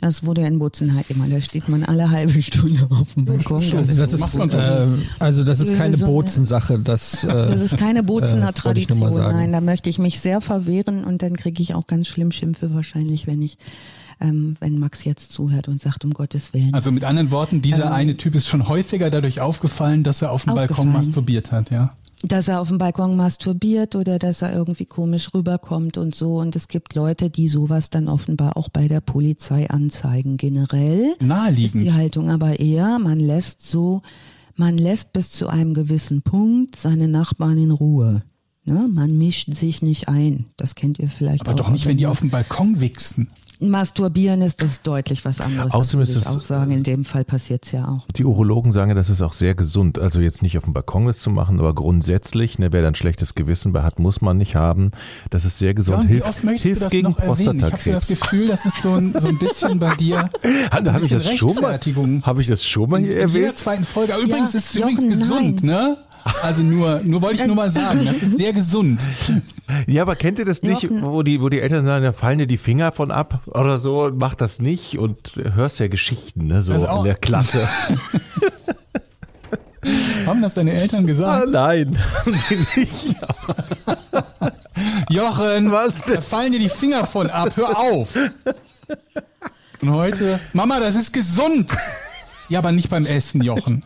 Das 0.00 0.24
wurde 0.24 0.42
in 0.42 0.58
Bozenheit 0.58 1.06
immer. 1.08 1.28
Da 1.28 1.40
steht 1.40 1.68
man 1.68 1.84
alle 1.84 2.10
halbe 2.10 2.40
Stunde 2.42 2.86
auf 2.90 3.14
dem 3.14 3.24
Balkon. 3.24 3.60
Das, 3.60 3.74
also 3.74 3.96
das 3.96 4.12
ist, 4.12 4.34
ist 4.34 4.54
äh, 4.54 4.86
also 5.18 5.44
das 5.44 5.60
ist 5.60 5.76
keine 5.76 5.98
Bozensache. 5.98 6.78
Das, 6.78 7.24
äh, 7.24 7.28
das 7.28 7.60
ist 7.60 7.76
keine 7.76 8.02
Bozener 8.02 8.50
äh, 8.50 8.52
Tradition. 8.52 9.14
Nein, 9.16 9.52
da 9.52 9.60
möchte 9.60 9.90
ich 9.90 9.98
mich 9.98 10.20
sehr 10.20 10.40
verwehren 10.40 11.04
und 11.04 11.22
dann 11.22 11.36
kriege 11.36 11.62
ich 11.62 11.74
auch 11.74 11.86
ganz 11.86 12.06
schlimm 12.06 12.32
Schimpfe 12.32 12.72
wahrscheinlich, 12.74 13.26
wenn 13.26 13.42
ich 13.42 13.58
ähm, 14.20 14.56
wenn 14.60 14.78
Max 14.78 15.04
jetzt 15.04 15.32
zuhört 15.32 15.68
und 15.68 15.80
sagt, 15.80 16.04
um 16.04 16.12
Gottes 16.12 16.52
Willen. 16.52 16.74
Also 16.74 16.92
mit 16.92 17.04
anderen 17.04 17.30
Worten, 17.30 17.62
dieser 17.62 17.86
ähm, 17.86 17.92
eine 17.92 18.16
Typ 18.16 18.34
ist 18.34 18.48
schon 18.48 18.68
häufiger 18.68 19.10
dadurch 19.10 19.40
aufgefallen, 19.40 20.02
dass 20.02 20.22
er 20.22 20.32
auf 20.32 20.44
dem 20.44 20.54
Balkon 20.54 20.92
masturbiert 20.92 21.52
hat, 21.52 21.70
ja? 21.70 21.92
dass 22.22 22.48
er 22.48 22.60
auf 22.60 22.68
dem 22.68 22.78
Balkon 22.78 23.16
masturbiert 23.16 23.94
oder 23.94 24.18
dass 24.18 24.42
er 24.42 24.52
irgendwie 24.52 24.86
komisch 24.86 25.32
rüberkommt 25.34 25.98
und 25.98 26.14
so. 26.14 26.38
Und 26.38 26.56
es 26.56 26.68
gibt 26.68 26.94
Leute, 26.94 27.30
die 27.30 27.48
sowas 27.48 27.90
dann 27.90 28.08
offenbar 28.08 28.56
auch 28.56 28.68
bei 28.68 28.88
der 28.88 29.00
Polizei 29.00 29.70
anzeigen. 29.70 30.36
Generell 30.36 31.14
Naheliegend. 31.20 31.82
ist 31.82 31.84
die 31.84 31.92
Haltung 31.92 32.30
aber 32.30 32.58
eher, 32.58 32.98
man 32.98 33.20
lässt 33.20 33.62
so, 33.62 34.02
man 34.56 34.76
lässt 34.76 35.12
bis 35.12 35.30
zu 35.30 35.48
einem 35.48 35.74
gewissen 35.74 36.22
Punkt 36.22 36.76
seine 36.76 37.08
Nachbarn 37.08 37.58
in 37.58 37.70
Ruhe. 37.70 38.22
Ne? 38.64 38.88
Man 38.92 39.16
mischt 39.16 39.54
sich 39.54 39.82
nicht 39.82 40.08
ein. 40.08 40.46
Das 40.56 40.74
kennt 40.74 40.98
ihr 40.98 41.08
vielleicht 41.08 41.42
aber 41.42 41.50
auch. 41.50 41.54
Aber 41.54 41.64
doch 41.64 41.70
nicht, 41.70 41.86
wenn 41.86 41.96
die 41.96 42.06
auf 42.06 42.20
dem 42.20 42.30
Balkon 42.30 42.80
wichsen. 42.80 43.28
Masturbieren 43.60 44.40
ist 44.42 44.62
das 44.62 44.82
deutlich 44.82 45.24
was 45.24 45.40
anderes. 45.40 45.74
Außerdem 45.74 46.02
ist 46.02 46.16
es 46.16 46.26
auch 46.28 46.42
sagen. 46.42 46.70
In 46.70 46.82
dem 46.84 47.04
Fall 47.04 47.24
passiert 47.24 47.64
es 47.64 47.72
ja 47.72 47.88
auch. 47.88 48.06
Die 48.14 48.24
Urologen 48.24 48.70
sagen 48.70 48.90
ja, 48.90 48.94
das 48.94 49.10
ist 49.10 49.20
auch 49.20 49.32
sehr 49.32 49.54
gesund. 49.54 49.98
Also 49.98 50.20
jetzt 50.20 50.42
nicht 50.42 50.56
auf 50.58 50.64
dem 50.64 50.72
Balkon 50.72 51.06
das 51.06 51.18
zu 51.18 51.30
machen, 51.30 51.58
aber 51.58 51.74
grundsätzlich, 51.74 52.58
ne, 52.58 52.72
wer 52.72 52.82
dann 52.82 52.94
schlechtes 52.94 53.34
Gewissen 53.34 53.72
bei 53.72 53.82
hat, 53.82 53.98
muss 53.98 54.20
man 54.20 54.38
nicht 54.38 54.54
haben. 54.54 54.92
Das 55.30 55.44
ist 55.44 55.58
sehr 55.58 55.74
gesund. 55.74 56.04
Ja, 56.04 56.08
hilft, 56.08 56.40
hilft 56.40 56.90
gegen 56.90 57.14
Prostatakrebs. 57.14 57.62
Ich 57.62 57.72
habe 57.72 57.82
so 57.82 57.92
das 57.92 58.08
Gefühl, 58.08 58.46
das 58.48 58.64
ist 58.64 58.82
so 58.82 58.94
ein, 58.94 59.14
so 59.18 59.28
ein 59.28 59.38
bisschen 59.38 59.78
bei 59.78 59.94
dir. 59.96 60.30
Habe 60.70 61.04
ich 61.04 61.10
das 61.10 61.34
schon 61.34 61.54
mal? 61.56 61.78
Habe 62.22 62.40
ich 62.40 62.46
das 62.46 62.64
schon 62.64 62.90
mal 62.90 63.00
hier 63.00 63.16
erwähnt? 63.16 63.34
In 63.34 63.42
jeder 63.42 63.54
zweiten 63.54 63.84
Folge. 63.84 64.14
Übrigens 64.14 64.52
ja, 64.52 64.58
ist 64.58 64.74
es 64.74 64.80
übrigens 64.80 65.18
gesund, 65.18 65.62
nein. 65.62 65.74
ne? 65.74 65.96
Also 66.42 66.62
nur, 66.62 67.00
nur 67.00 67.22
wollte 67.22 67.40
ich 67.40 67.46
nur 67.46 67.56
mal 67.56 67.70
sagen, 67.70 68.04
das 68.04 68.16
ist 68.16 68.38
sehr 68.38 68.52
gesund. 68.52 69.06
Ja, 69.86 70.02
aber 70.02 70.16
kennt 70.16 70.38
ihr 70.38 70.44
das 70.44 70.62
nicht, 70.62 70.88
wo 70.90 71.22
die, 71.22 71.40
wo 71.42 71.48
die 71.48 71.60
Eltern 71.60 71.84
sagen, 71.86 72.04
da 72.04 72.12
fallen 72.12 72.38
dir 72.38 72.46
die 72.46 72.56
Finger 72.56 72.92
von 72.92 73.10
ab 73.10 73.42
oder 73.46 73.78
so, 73.78 74.10
mach 74.14 74.34
das 74.34 74.58
nicht 74.60 74.98
und 74.98 75.32
hörst 75.54 75.80
ja 75.80 75.88
Geschichten, 75.88 76.46
ne, 76.46 76.62
so 76.62 76.72
also 76.72 76.86
in 76.98 77.04
der 77.04 77.16
Klasse. 77.16 77.66
Haben 80.26 80.42
das 80.42 80.54
deine 80.54 80.72
Eltern 80.72 81.06
gesagt? 81.06 81.46
Ah, 81.46 81.50
nein, 81.50 81.98
haben 82.14 82.34
sie 82.34 82.56
nicht. 82.76 83.16
Jochen, 85.08 85.70
was 85.70 85.96
denn? 86.04 86.14
da 86.16 86.20
fallen 86.20 86.52
dir 86.52 86.58
die 86.58 86.68
Finger 86.68 87.04
von 87.06 87.30
ab. 87.30 87.56
Hör 87.56 87.78
auf. 87.78 88.14
Und 89.80 89.92
heute, 89.92 90.40
Mama, 90.52 90.80
das 90.80 90.96
ist 90.96 91.12
gesund. 91.12 91.74
Ja, 92.48 92.58
aber 92.58 92.72
nicht 92.72 92.90
beim 92.90 93.06
Essen, 93.06 93.42
Jochen. 93.42 93.82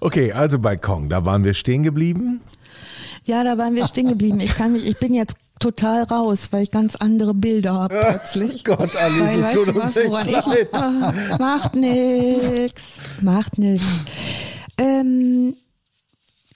Okay, 0.00 0.32
also 0.32 0.58
bei 0.58 0.76
Kong, 0.76 1.08
da 1.08 1.24
waren 1.24 1.44
wir 1.44 1.54
stehen 1.54 1.82
geblieben. 1.82 2.40
Ja, 3.24 3.44
da 3.44 3.58
waren 3.58 3.74
wir 3.74 3.86
stehen 3.86 4.08
geblieben. 4.08 4.40
Ich 4.40 4.54
kann 4.54 4.72
mich, 4.72 4.86
ich 4.86 4.98
bin 4.98 5.12
jetzt 5.12 5.36
total 5.58 6.04
raus, 6.04 6.48
weil 6.50 6.62
ich 6.62 6.70
ganz 6.70 6.96
andere 6.96 7.34
Bilder 7.34 7.74
habe 7.74 7.94
plötzlich. 8.08 8.64
Gott, 8.64 8.94
Alice, 8.96 9.20
weil, 9.20 9.42
weißt 9.42 9.56
du 9.56 9.74
was, 9.74 9.96
woran 9.96 10.28
ich 10.28 10.68
ah, 10.72 11.12
macht 11.38 11.74
nix, 11.74 12.52
macht 13.20 13.58
nix. 13.58 14.04
Ähm, 14.78 15.56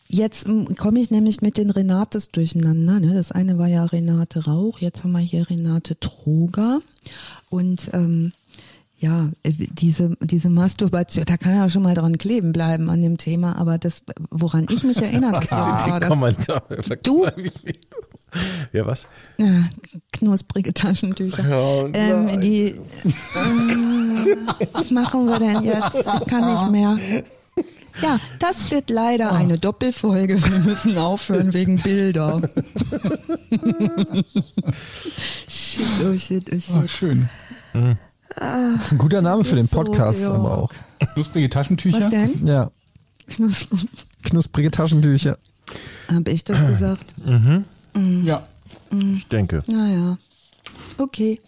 jetzt 0.08 0.46
komme 0.78 1.00
ich 1.00 1.10
nämlich 1.10 1.40
mit 1.42 1.58
den 1.58 1.70
Renates 1.70 2.30
durcheinander. 2.30 3.00
Ne? 3.00 3.14
Das 3.14 3.32
eine 3.32 3.58
war 3.58 3.68
ja 3.68 3.84
Renate 3.84 4.44
Rauch, 4.44 4.78
jetzt 4.78 5.04
haben 5.04 5.12
wir 5.12 5.20
hier 5.20 5.50
Renate 5.50 5.98
Troger 5.98 6.80
und 7.50 7.90
ähm, 7.92 8.32
ja, 9.02 9.30
äh, 9.42 9.52
diese, 9.52 10.16
diese 10.20 10.48
Masturbation, 10.48 11.24
da 11.24 11.36
kann 11.36 11.56
ja 11.56 11.68
schon 11.68 11.82
mal 11.82 11.94
dran 11.94 12.18
kleben 12.18 12.52
bleiben 12.52 12.88
an 12.88 13.02
dem 13.02 13.18
Thema, 13.18 13.56
aber 13.56 13.76
das, 13.76 14.02
woran 14.30 14.66
ich 14.70 14.84
mich 14.84 15.02
erinnert 15.02 15.50
habe, 15.50 15.98
das, 16.00 16.08
Kommentar, 16.08 16.62
du, 17.02 17.26
ja, 18.72 18.86
was? 18.86 19.08
Ja, 19.38 19.68
knusprige 20.12 20.72
Taschentücher. 20.72 21.44
Oh, 21.50 21.90
ähm, 21.92 22.40
die, 22.40 22.76
ähm, 23.36 24.16
was 24.72 24.92
machen 24.92 25.26
wir 25.26 25.38
denn 25.40 25.62
jetzt? 25.62 26.08
Ich 26.08 26.26
kann 26.28 26.52
nicht 26.52 26.70
mehr. 26.70 26.96
Ja, 28.00 28.20
das 28.38 28.70
wird 28.70 28.88
leider 28.88 29.32
oh. 29.32 29.34
eine 29.34 29.58
Doppelfolge. 29.58 30.42
Wir 30.42 30.58
müssen 30.60 30.96
aufhören 30.96 31.52
wegen 31.52 31.76
Bilder. 31.82 32.40
shit, 35.48 35.86
oh 36.06 36.16
shit, 36.16 36.50
oh 36.54 36.58
shit. 36.58 36.74
Oh, 36.74 36.86
schön. 36.86 37.28
Mhm. 37.74 37.98
Das 38.36 38.86
ist 38.86 38.92
ein 38.92 38.98
guter 38.98 39.22
Name 39.22 39.44
für 39.44 39.56
den 39.56 39.68
Podcast, 39.68 40.20
so, 40.20 40.32
aber 40.32 40.58
auch. 40.58 40.72
Knusprige 41.14 41.48
Taschentücher? 41.48 42.00
Was 42.00 42.08
denn? 42.08 42.46
Ja. 42.46 42.70
Knusprige 44.22 44.70
Taschentücher. 44.70 45.38
Habe 46.08 46.30
ich 46.30 46.44
das 46.44 46.64
gesagt? 46.66 47.14
Mhm. 47.24 47.64
mhm. 47.94 48.24
Ja. 48.24 48.46
Mhm. 48.90 49.14
Ich 49.16 49.28
denke. 49.28 49.60
Naja. 49.66 50.18
Okay. 50.98 51.38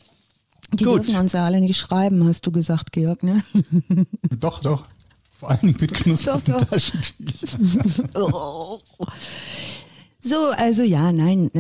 Die 0.73 0.85
Gut. 0.85 1.05
dürfen 1.05 1.21
uns 1.21 1.33
ja 1.33 1.45
alle 1.45 1.61
nicht 1.61 1.77
schreiben, 1.77 2.27
hast 2.27 2.47
du 2.47 2.51
gesagt, 2.51 2.93
Georg, 2.93 3.23
ne? 3.23 3.43
Doch, 4.31 4.61
doch. 4.61 4.87
Vor 5.31 5.51
allem 5.51 5.75
mit 5.79 5.93
knusprigen 5.95 6.59
Taschentüchern. 6.59 8.11
So, 10.27 10.47
also 10.47 10.83
ja, 10.85 11.13
nein, 11.13 11.51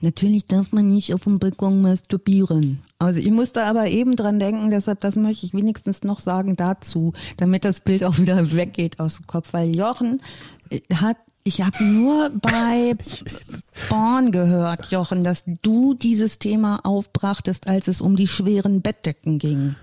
natürlich 0.00 0.44
darf 0.44 0.70
man 0.70 0.86
nicht 0.86 1.12
auf 1.12 1.24
dem 1.24 1.40
Balkon 1.40 1.82
masturbieren. 1.82 2.84
Also 3.00 3.18
ich 3.18 3.30
musste 3.30 3.64
aber 3.64 3.88
eben 3.88 4.14
dran 4.14 4.38
denken, 4.38 4.70
deshalb 4.70 5.00
das 5.00 5.16
möchte 5.16 5.46
ich 5.46 5.54
wenigstens 5.54 6.04
noch 6.04 6.18
sagen 6.18 6.54
dazu, 6.54 7.14
damit 7.38 7.64
das 7.64 7.80
Bild 7.80 8.04
auch 8.04 8.18
wieder 8.18 8.52
weggeht 8.52 9.00
aus 9.00 9.16
dem 9.16 9.26
Kopf, 9.26 9.52
weil 9.54 9.74
Jochen 9.74 10.22
äh, 10.70 10.80
hat 10.94 11.16
ich 11.42 11.62
habe 11.62 11.82
nur 11.82 12.28
bei 12.28 12.94
Born 13.88 14.30
gehört, 14.30 14.90
Jochen, 14.90 15.24
dass 15.24 15.44
du 15.62 15.94
dieses 15.94 16.38
Thema 16.38 16.80
aufbrachtest, 16.84 17.66
als 17.66 17.88
es 17.88 18.02
um 18.02 18.14
die 18.14 18.28
schweren 18.28 18.82
Bettdecken 18.82 19.38
ging. 19.38 19.74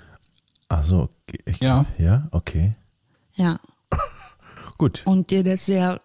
Ach 0.69 0.83
so, 0.83 1.09
ja. 1.59 1.85
Ja, 1.97 2.27
okay. 2.29 2.75
Ja. 3.33 3.59
Gut. 4.77 5.01
Und 5.05 5.31
dir 5.31 5.43
das 5.43 5.65
sehr 5.65 5.99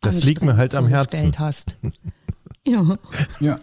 das 0.00 0.24
liegt 0.24 0.42
mir 0.42 0.56
halt 0.56 0.74
am 0.74 0.88
Herzen. 0.88 1.32
Hast. 1.38 1.76
Ja. 2.66 2.96
ja. 3.38 3.58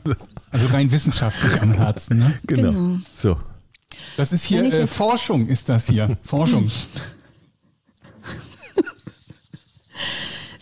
Also 0.51 0.67
rein 0.67 0.91
wissenschaftlich 0.91 1.61
am 1.61 1.73
Herzen, 1.73 2.19
ne? 2.19 2.39
Genau. 2.47 2.71
genau. 2.71 2.99
So. 3.13 3.37
Das 4.15 4.31
ist 4.31 4.43
hier 4.43 4.63
äh, 4.63 4.87
Forschung, 4.87 5.47
ist 5.47 5.69
das 5.69 5.87
hier. 5.87 6.17
Forschung. 6.23 6.69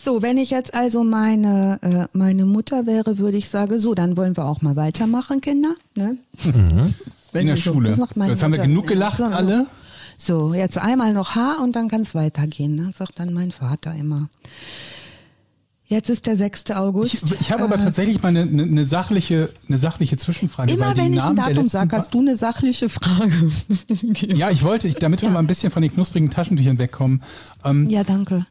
So, 0.06 0.22
wenn 0.22 0.36
ich 0.36 0.50
jetzt 0.50 0.72
also 0.72 1.02
meine, 1.02 1.80
äh, 1.82 2.06
meine 2.16 2.46
Mutter 2.46 2.86
wäre, 2.86 3.18
würde 3.18 3.38
ich 3.38 3.48
sagen, 3.48 3.80
so, 3.80 3.92
dann 3.92 4.16
wollen 4.16 4.36
wir 4.36 4.44
auch 4.44 4.62
mal 4.62 4.76
weitermachen, 4.76 5.40
Kinder. 5.40 5.74
Ne? 5.96 6.16
Mhm. 6.44 6.94
In 7.32 7.46
der 7.48 7.56
Schule. 7.56 7.96
So, 7.96 8.06
das 8.06 8.28
jetzt 8.28 8.42
haben 8.44 8.52
wir 8.52 8.60
genug 8.60 8.86
gelacht, 8.86 9.18
ja, 9.18 9.30
so, 9.30 9.34
alle. 9.34 9.66
So, 10.16 10.54
jetzt 10.54 10.78
einmal 10.78 11.12
noch 11.12 11.34
H 11.34 11.56
und 11.60 11.74
dann 11.74 11.88
kann 11.88 12.02
es 12.02 12.14
weitergehen, 12.14 12.76
ne? 12.76 12.92
sagt 12.96 13.18
dann 13.18 13.34
mein 13.34 13.50
Vater 13.50 13.96
immer. 13.96 14.28
Jetzt 15.88 16.10
ist 16.10 16.26
der 16.26 16.34
6. 16.34 16.72
August. 16.72 17.14
Ich, 17.14 17.40
ich 17.42 17.52
habe 17.52 17.62
aber 17.62 17.76
äh, 17.76 17.78
tatsächlich 17.78 18.20
mal 18.20 18.28
eine, 18.28 18.42
eine, 18.42 18.84
sachliche, 18.84 19.50
eine 19.68 19.78
sachliche 19.78 20.16
Zwischenfrage. 20.16 20.72
Immer 20.72 20.96
wenn 20.96 21.12
ich 21.12 21.22
ein 21.22 21.36
Datum 21.36 21.68
sage, 21.68 21.96
hast 21.96 22.12
du 22.12 22.18
eine 22.18 22.34
sachliche 22.34 22.88
Frage. 22.88 23.52
ja, 24.34 24.50
ich 24.50 24.64
wollte, 24.64 24.88
ich, 24.88 24.96
damit 24.96 25.22
wir 25.22 25.30
mal 25.30 25.38
ein 25.38 25.46
bisschen 25.46 25.70
von 25.70 25.82
den 25.82 25.92
knusprigen 25.92 26.28
Taschentüchern 26.30 26.80
wegkommen. 26.80 27.22
Ähm, 27.64 27.88
ja, 27.88 28.02
danke. 28.02 28.46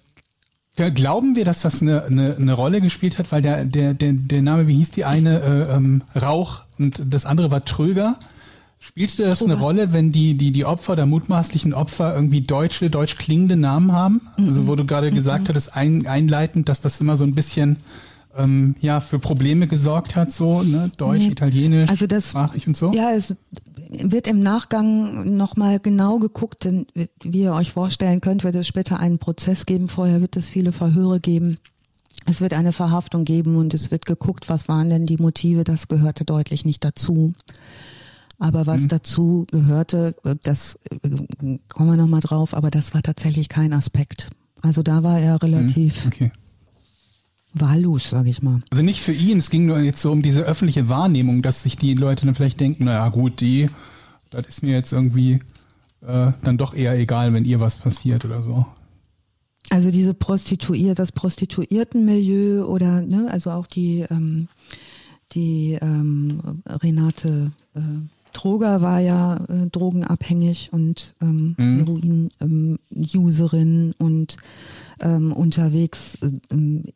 Glauben 0.76 1.36
wir, 1.36 1.46
dass 1.46 1.62
das 1.62 1.82
eine, 1.82 2.04
eine, 2.04 2.36
eine 2.36 2.54
Rolle 2.54 2.82
gespielt 2.82 3.18
hat, 3.18 3.32
weil 3.32 3.42
der, 3.42 3.66
der, 3.66 3.94
der, 3.94 4.12
der 4.14 4.42
Name, 4.42 4.68
wie 4.68 4.76
hieß 4.76 4.92
die 4.92 5.06
eine, 5.06 5.40
äh, 5.40 5.76
ähm, 5.76 6.04
Rauch 6.22 6.62
und 6.78 7.02
das 7.14 7.26
andere 7.26 7.52
war 7.52 7.64
Tröger? 7.64 8.18
Spielte 8.86 9.24
das 9.24 9.42
eine 9.44 9.56
Rolle, 9.56 9.94
wenn 9.94 10.12
die, 10.12 10.36
die, 10.36 10.52
die 10.52 10.64
Opfer, 10.64 10.96
der 10.96 11.08
mutmaßlichen 11.08 11.74
Opfer 11.74 12.14
irgendwie 12.14 12.42
deutsche, 12.42 12.92
deutsch 12.92 13.18
klingende 13.18 13.56
Namen 13.56 13.94
haben? 13.94 14.22
Mhm. 14.38 14.46
Also 14.46 14.68
wo 14.68 14.76
du 14.76 14.86
gerade 14.86 15.10
mhm. 15.10 15.16
gesagt 15.16 15.50
hattest, 15.50 15.76
ein, 15.76 16.06
einleitend, 16.06 16.70
dass 16.70 16.82
das 16.82 17.02
immer 17.02 17.18
so 17.18 17.26
ein 17.26 17.34
bisschen 17.34 17.78
ähm, 18.38 18.76
ja, 18.82 19.00
für 19.00 19.18
Probleme 19.18 19.66
gesorgt 19.66 20.16
hat, 20.16 20.32
so, 20.32 20.62
ne? 20.62 20.92
Deutsch, 20.98 21.24
nee. 21.24 21.30
Italienisch, 21.30 21.90
also 21.90 22.06
das, 22.06 22.30
sprachig 22.30 22.68
und 22.68 22.78
so? 22.78 22.92
Ja, 22.94 23.12
es 23.12 23.36
wird 23.90 24.28
im 24.28 24.42
Nachgang 24.42 25.36
nochmal 25.36 25.80
genau 25.80 26.20
geguckt, 26.20 26.66
denn 26.66 26.86
wie 27.24 27.42
ihr 27.42 27.54
euch 27.54 27.72
vorstellen 27.72 28.22
könnt, 28.22 28.44
wird 28.44 28.56
es 28.56 28.68
später 28.68 29.00
einen 29.00 29.18
Prozess 29.18 29.66
geben, 29.66 29.88
vorher 29.88 30.22
wird 30.22 30.38
es 30.38 30.48
viele 30.48 30.72
Verhöre 30.72 31.20
geben. 31.20 31.58
Es 32.28 32.40
wird 32.40 32.54
eine 32.54 32.72
Verhaftung 32.72 33.26
geben 33.26 33.56
und 33.56 33.74
es 33.74 33.90
wird 33.90 34.06
geguckt, 34.06 34.48
was 34.48 34.68
waren 34.68 34.90
denn 34.90 35.06
die 35.06 35.18
Motive, 35.18 35.64
das 35.64 35.88
gehörte 35.88 36.24
deutlich 36.24 36.66
nicht 36.66 36.84
dazu. 36.84 37.34
Aber 38.38 38.68
was 38.68 38.84
mhm. 38.84 38.88
dazu 38.90 39.48
gehörte, 39.52 40.16
das 40.44 40.78
äh, 40.92 41.58
kommen 41.70 41.90
wir 41.90 41.98
nochmal 41.98 42.22
drauf, 42.22 42.54
aber 42.54 42.70
das 42.70 42.94
war 42.94 43.02
tatsächlich 43.02 43.50
kein 43.50 43.74
Aspekt. 43.74 44.30
Also 44.62 44.82
da 44.82 45.04
war 45.04 45.20
er 45.20 45.42
relativ 45.42 46.04
mhm. 46.04 46.12
okay. 46.12 46.32
wahllos, 47.54 48.10
sage 48.10 48.30
ich 48.30 48.42
mal. 48.42 48.62
Also 48.72 48.84
nicht 48.84 49.02
für 49.02 49.14
ihn, 49.14 49.38
es 49.38 49.50
ging 49.50 49.66
nur 49.66 49.80
jetzt 49.80 50.02
so 50.02 50.12
um 50.12 50.22
diese 50.22 50.42
öffentliche 50.42 50.90
Wahrnehmung, 50.90 51.42
dass 51.42 51.64
sich 51.64 51.78
die 51.78 51.94
Leute 51.94 52.26
dann 52.26 52.36
vielleicht 52.36 52.60
denken, 52.60 52.86
naja 52.86 53.08
gut, 53.10 53.42
die, 53.42 53.70
das 54.32 54.48
ist 54.48 54.64
mir 54.64 54.74
jetzt 54.74 54.92
irgendwie 54.92 55.40
äh, 56.02 56.32
dann 56.44 56.58
doch 56.58 56.74
eher 56.74 56.98
egal, 56.98 57.34
wenn 57.34 57.46
ihr 57.46 57.60
was 57.60 57.76
passiert 57.76 58.26
oder 58.26 58.42
so. 58.42 58.66
Also 59.70 59.92
diese 59.92 60.14
Prostituier, 60.14 60.94
das 60.94 61.12
Prostituiertenmilieu 61.12 62.66
oder 62.66 63.02
ne, 63.02 63.28
also 63.32 63.52
auch 63.52 63.66
die 63.66 64.06
ähm, 64.10 64.48
die 65.34 65.78
ähm, 65.82 66.62
Renate 66.68 67.52
äh, 67.74 67.80
Troger 68.36 68.82
war 68.82 69.00
ja 69.00 69.38
äh, 69.48 69.68
drogenabhängig 69.72 70.74
und 70.74 71.16
ähm, 71.22 71.56
mhm. 71.58 71.78
Heroin-Userin 71.78 73.96
ähm, 73.98 74.06
und 74.06 74.36
ähm, 75.00 75.32
unterwegs 75.32 76.18
äh, 76.22 76.34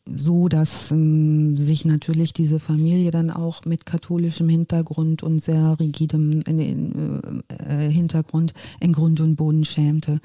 so, 0.05 0.49
dass 0.49 0.91
ähm, 0.91 1.55
sich 1.55 1.85
natürlich 1.85 2.33
diese 2.33 2.59
Familie 2.59 3.11
dann 3.11 3.31
auch 3.31 3.63
mit 3.63 3.85
katholischem 3.85 4.49
Hintergrund 4.49 5.23
und 5.23 5.41
sehr 5.41 5.79
rigidem 5.79 6.41
äh, 6.41 6.75
äh, 7.57 7.89
Hintergrund 7.89 8.53
in 8.81 8.91
Grund 8.91 9.21
und 9.21 9.37
Boden 9.37 9.63
schämte. 9.63 10.19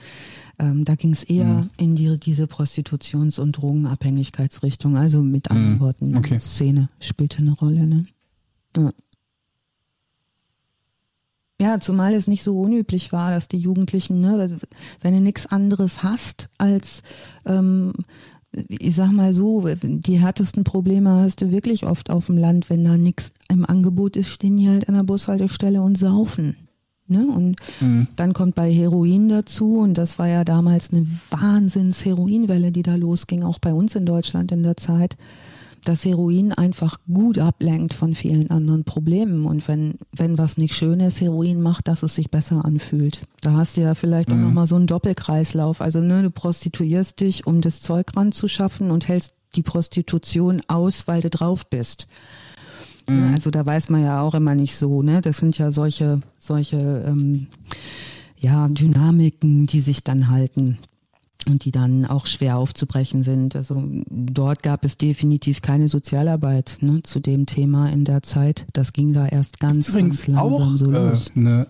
Ähm, 0.59 0.85
da 0.85 0.97
ging 0.97 1.13
es 1.13 1.23
eher 1.23 1.47
mhm. 1.47 1.71
in 1.79 1.95
die, 1.95 2.19
diese 2.19 2.47
Prostitutions- 2.47 3.39
und 3.39 3.53
Drogenabhängigkeitsrichtung. 3.53 4.97
Also 4.97 5.23
mit 5.23 5.49
anderen 5.51 5.75
mhm. 5.75 5.81
Worten, 5.81 6.17
okay. 6.17 6.41
Szene 6.41 6.89
spielte 6.99 7.39
eine 7.39 7.53
Rolle. 7.53 7.87
Ne? 7.87 8.07
Ja. 8.77 8.91
Ja, 11.65 11.81
zumal 11.81 12.13
es 12.13 12.29
nicht 12.29 12.43
so 12.43 12.61
unüblich 12.61 13.11
war, 13.11 13.31
dass 13.31 13.49
die 13.49 13.57
Jugendlichen, 13.57 14.21
ne, 14.21 14.59
wenn 15.01 15.15
du 15.15 15.21
nichts 15.23 15.47
anderes 15.47 16.03
hast 16.03 16.51
als, 16.59 17.03
ähm, 17.47 17.95
ich 18.69 18.95
sag 18.95 19.13
mal 19.13 19.33
so, 19.33 19.65
die 19.83 20.21
härtesten 20.21 20.65
Probleme 20.65 21.09
hast 21.09 21.41
du 21.41 21.51
wirklich 21.51 21.87
oft 21.87 22.11
auf 22.11 22.27
dem 22.27 22.37
Land, 22.37 22.69
wenn 22.69 22.85
da 22.85 22.99
nichts 22.99 23.33
im 23.49 23.65
Angebot 23.65 24.19
ist, 24.19 24.29
stehen 24.29 24.59
die 24.59 24.69
halt 24.69 24.91
an 24.91 24.95
der 24.95 25.05
Bushaltestelle 25.05 25.81
und 25.81 25.97
saufen. 25.97 26.55
Ne? 27.07 27.27
Und 27.27 27.57
mhm. 27.81 28.09
dann 28.15 28.35
kommt 28.35 28.55
bei 28.57 28.71
Heroin 28.71 29.31
dazu, 29.31 29.79
und 29.79 29.97
das 29.97 30.19
war 30.19 30.29
ja 30.29 30.45
damals 30.45 30.93
eine 30.93 31.07
Wahnsinns-Heroinwelle, 31.31 32.73
die 32.73 32.83
da 32.83 32.97
losging, 32.97 33.43
auch 33.43 33.59
bei 33.59 33.73
uns 33.73 33.97
in 33.97 34.05
Deutschland 34.05 34.53
in 34.53 34.63
der 34.63 34.77
Zeit 34.77 35.17
dass 35.85 36.05
Heroin 36.05 36.53
einfach 36.53 36.99
gut 37.13 37.39
ablenkt 37.39 37.95
von 37.95 38.15
vielen 38.15 38.51
anderen 38.51 38.85
Problemen. 38.85 39.45
Und 39.45 39.69
wenn, 39.69 39.95
wenn 40.13 40.39
was 40.39 40.57
nicht 40.57 40.75
schön 40.75 41.01
ist, 41.01 41.21
Heroin 41.21 41.61
macht, 41.61 41.89
dass 41.89 42.03
es 42.03 42.15
sich 42.15 42.31
besser 42.31 42.65
anfühlt. 42.65 43.23
Da 43.41 43.53
hast 43.53 43.77
du 43.77 43.83
ja 43.83 43.95
vielleicht 43.95 44.29
mhm. 44.29 44.35
auch 44.35 44.49
nochmal 44.49 44.67
so 44.67 44.77
einen 44.77 44.87
Doppelkreislauf. 44.87 45.81
Also 45.81 46.01
ne, 46.01 46.23
du 46.23 46.31
prostituierst 46.31 47.21
dich, 47.21 47.47
um 47.47 47.61
das 47.61 47.81
Zeug 47.81 48.17
ranzuschaffen 48.17 48.91
und 48.91 49.09
hältst 49.09 49.35
die 49.55 49.63
Prostitution 49.63 50.63
aus, 50.67 51.07
weil 51.07 51.21
du 51.21 51.31
drauf 51.31 51.69
bist. 51.69 52.09
Mhm. 53.09 53.33
Also 53.35 53.51
da 53.51 53.65
weiß 53.65 53.91
man 53.91 54.03
ja 54.03 54.21
auch 54.21 54.35
immer 54.35 54.55
nicht 54.55 54.77
so, 54.77 55.03
ne? 55.03 55.21
Das 55.21 55.39
sind 55.39 55.59
ja 55.59 55.71
solche, 55.71 56.21
solche 56.39 57.05
ähm, 57.07 57.47
ja, 58.39 58.69
Dynamiken, 58.69 59.67
die 59.67 59.81
sich 59.81 60.03
dann 60.03 60.31
halten 60.31 60.79
und 61.47 61.65
die 61.65 61.73
dann 61.73 62.07
auch 62.07 62.27
schwer 62.27 62.57
aufzubrechen 62.57 63.23
sind. 63.23 63.57
Also 63.57 63.83
dort 64.09 64.63
gab 64.63 64.85
es 64.85 64.97
definitiv 64.97 65.63
keine 65.63 65.89
Sozialarbeit 65.89 66.79
ne, 66.81 67.03
zu 67.03 67.21
dem 67.21 67.47
Thema 67.47 67.91
in 67.91 68.05
der 68.05 68.23
Zeit. 68.23 68.67
Das 68.73 68.93
ging 68.93 69.13
da 69.13 69.27
erst 69.27 69.61
ganz, 69.61 69.93
ganz 69.93 70.27
langsam 70.27 70.37
auch, 70.37 70.77
so 70.77 70.91
äh, 70.91 71.09
los. 71.11 71.33
Ne, 71.35 71.67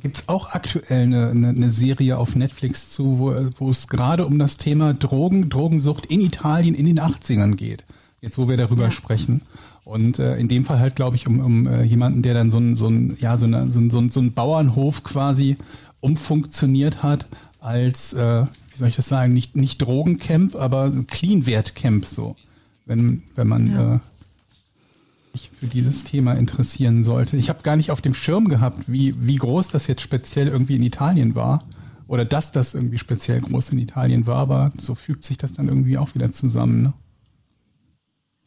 Gibt 0.00 0.18
es 0.18 0.28
auch 0.28 0.52
aktuell 0.52 1.02
eine, 1.02 1.30
eine, 1.30 1.48
eine, 1.48 1.70
Serie 1.70 2.18
auf 2.18 2.36
Netflix 2.36 2.90
zu, 2.90 3.18
wo, 3.58 3.70
es 3.70 3.88
gerade 3.88 4.26
um 4.26 4.38
das 4.38 4.56
Thema 4.56 4.94
Drogen, 4.94 5.48
Drogensucht 5.48 6.06
in 6.06 6.20
Italien 6.20 6.74
in 6.74 6.86
den 6.86 7.00
80ern 7.00 7.56
geht? 7.56 7.84
Jetzt, 8.20 8.38
wo 8.38 8.48
wir 8.48 8.56
darüber 8.56 8.84
ja. 8.84 8.90
sprechen. 8.90 9.42
Und 9.84 10.18
äh, 10.18 10.36
in 10.36 10.48
dem 10.48 10.64
Fall 10.64 10.80
halt, 10.80 10.96
glaube 10.96 11.16
ich, 11.16 11.26
um, 11.26 11.40
um 11.40 11.66
äh, 11.66 11.82
jemanden, 11.82 12.22
der 12.22 12.34
dann 12.34 12.50
so 12.50 12.58
ein, 12.58 12.74
so 12.74 12.88
ein, 12.88 13.16
ja, 13.20 13.36
so, 13.36 13.46
eine, 13.46 13.70
so, 13.70 13.80
ein, 13.80 14.10
so 14.10 14.20
ein 14.20 14.34
Bauernhof 14.34 15.02
quasi 15.02 15.56
umfunktioniert 16.00 17.02
hat 17.02 17.26
als, 17.60 18.12
äh, 18.12 18.44
wie 18.78 18.80
soll 18.80 18.88
ich 18.90 18.96
das 18.96 19.08
sagen, 19.08 19.32
nicht, 19.32 19.56
nicht 19.56 19.82
Drogencamp, 19.82 20.54
aber 20.54 20.92
Clean-Wert-Camp 21.08 22.06
so. 22.06 22.36
Wenn, 22.86 23.24
wenn 23.34 23.48
man 23.48 23.66
ja. 23.66 23.94
äh, 23.96 23.98
sich 25.32 25.50
für 25.58 25.66
dieses 25.66 26.04
Thema 26.04 26.34
interessieren 26.34 27.02
sollte. 27.02 27.36
Ich 27.36 27.48
habe 27.48 27.64
gar 27.64 27.74
nicht 27.74 27.90
auf 27.90 28.00
dem 28.00 28.14
Schirm 28.14 28.46
gehabt, 28.48 28.90
wie, 28.90 29.14
wie 29.18 29.34
groß 29.34 29.68
das 29.68 29.88
jetzt 29.88 30.02
speziell 30.02 30.46
irgendwie 30.46 30.76
in 30.76 30.84
Italien 30.84 31.34
war. 31.34 31.58
Oder 32.06 32.24
dass 32.24 32.52
das 32.52 32.74
irgendwie 32.74 32.98
speziell 32.98 33.40
groß 33.40 33.70
in 33.70 33.78
Italien 33.78 34.28
war, 34.28 34.36
aber 34.36 34.70
so 34.78 34.94
fügt 34.94 35.24
sich 35.24 35.38
das 35.38 35.54
dann 35.54 35.66
irgendwie 35.66 35.98
auch 35.98 36.14
wieder 36.14 36.30
zusammen. 36.30 36.82
Ne? 36.82 36.92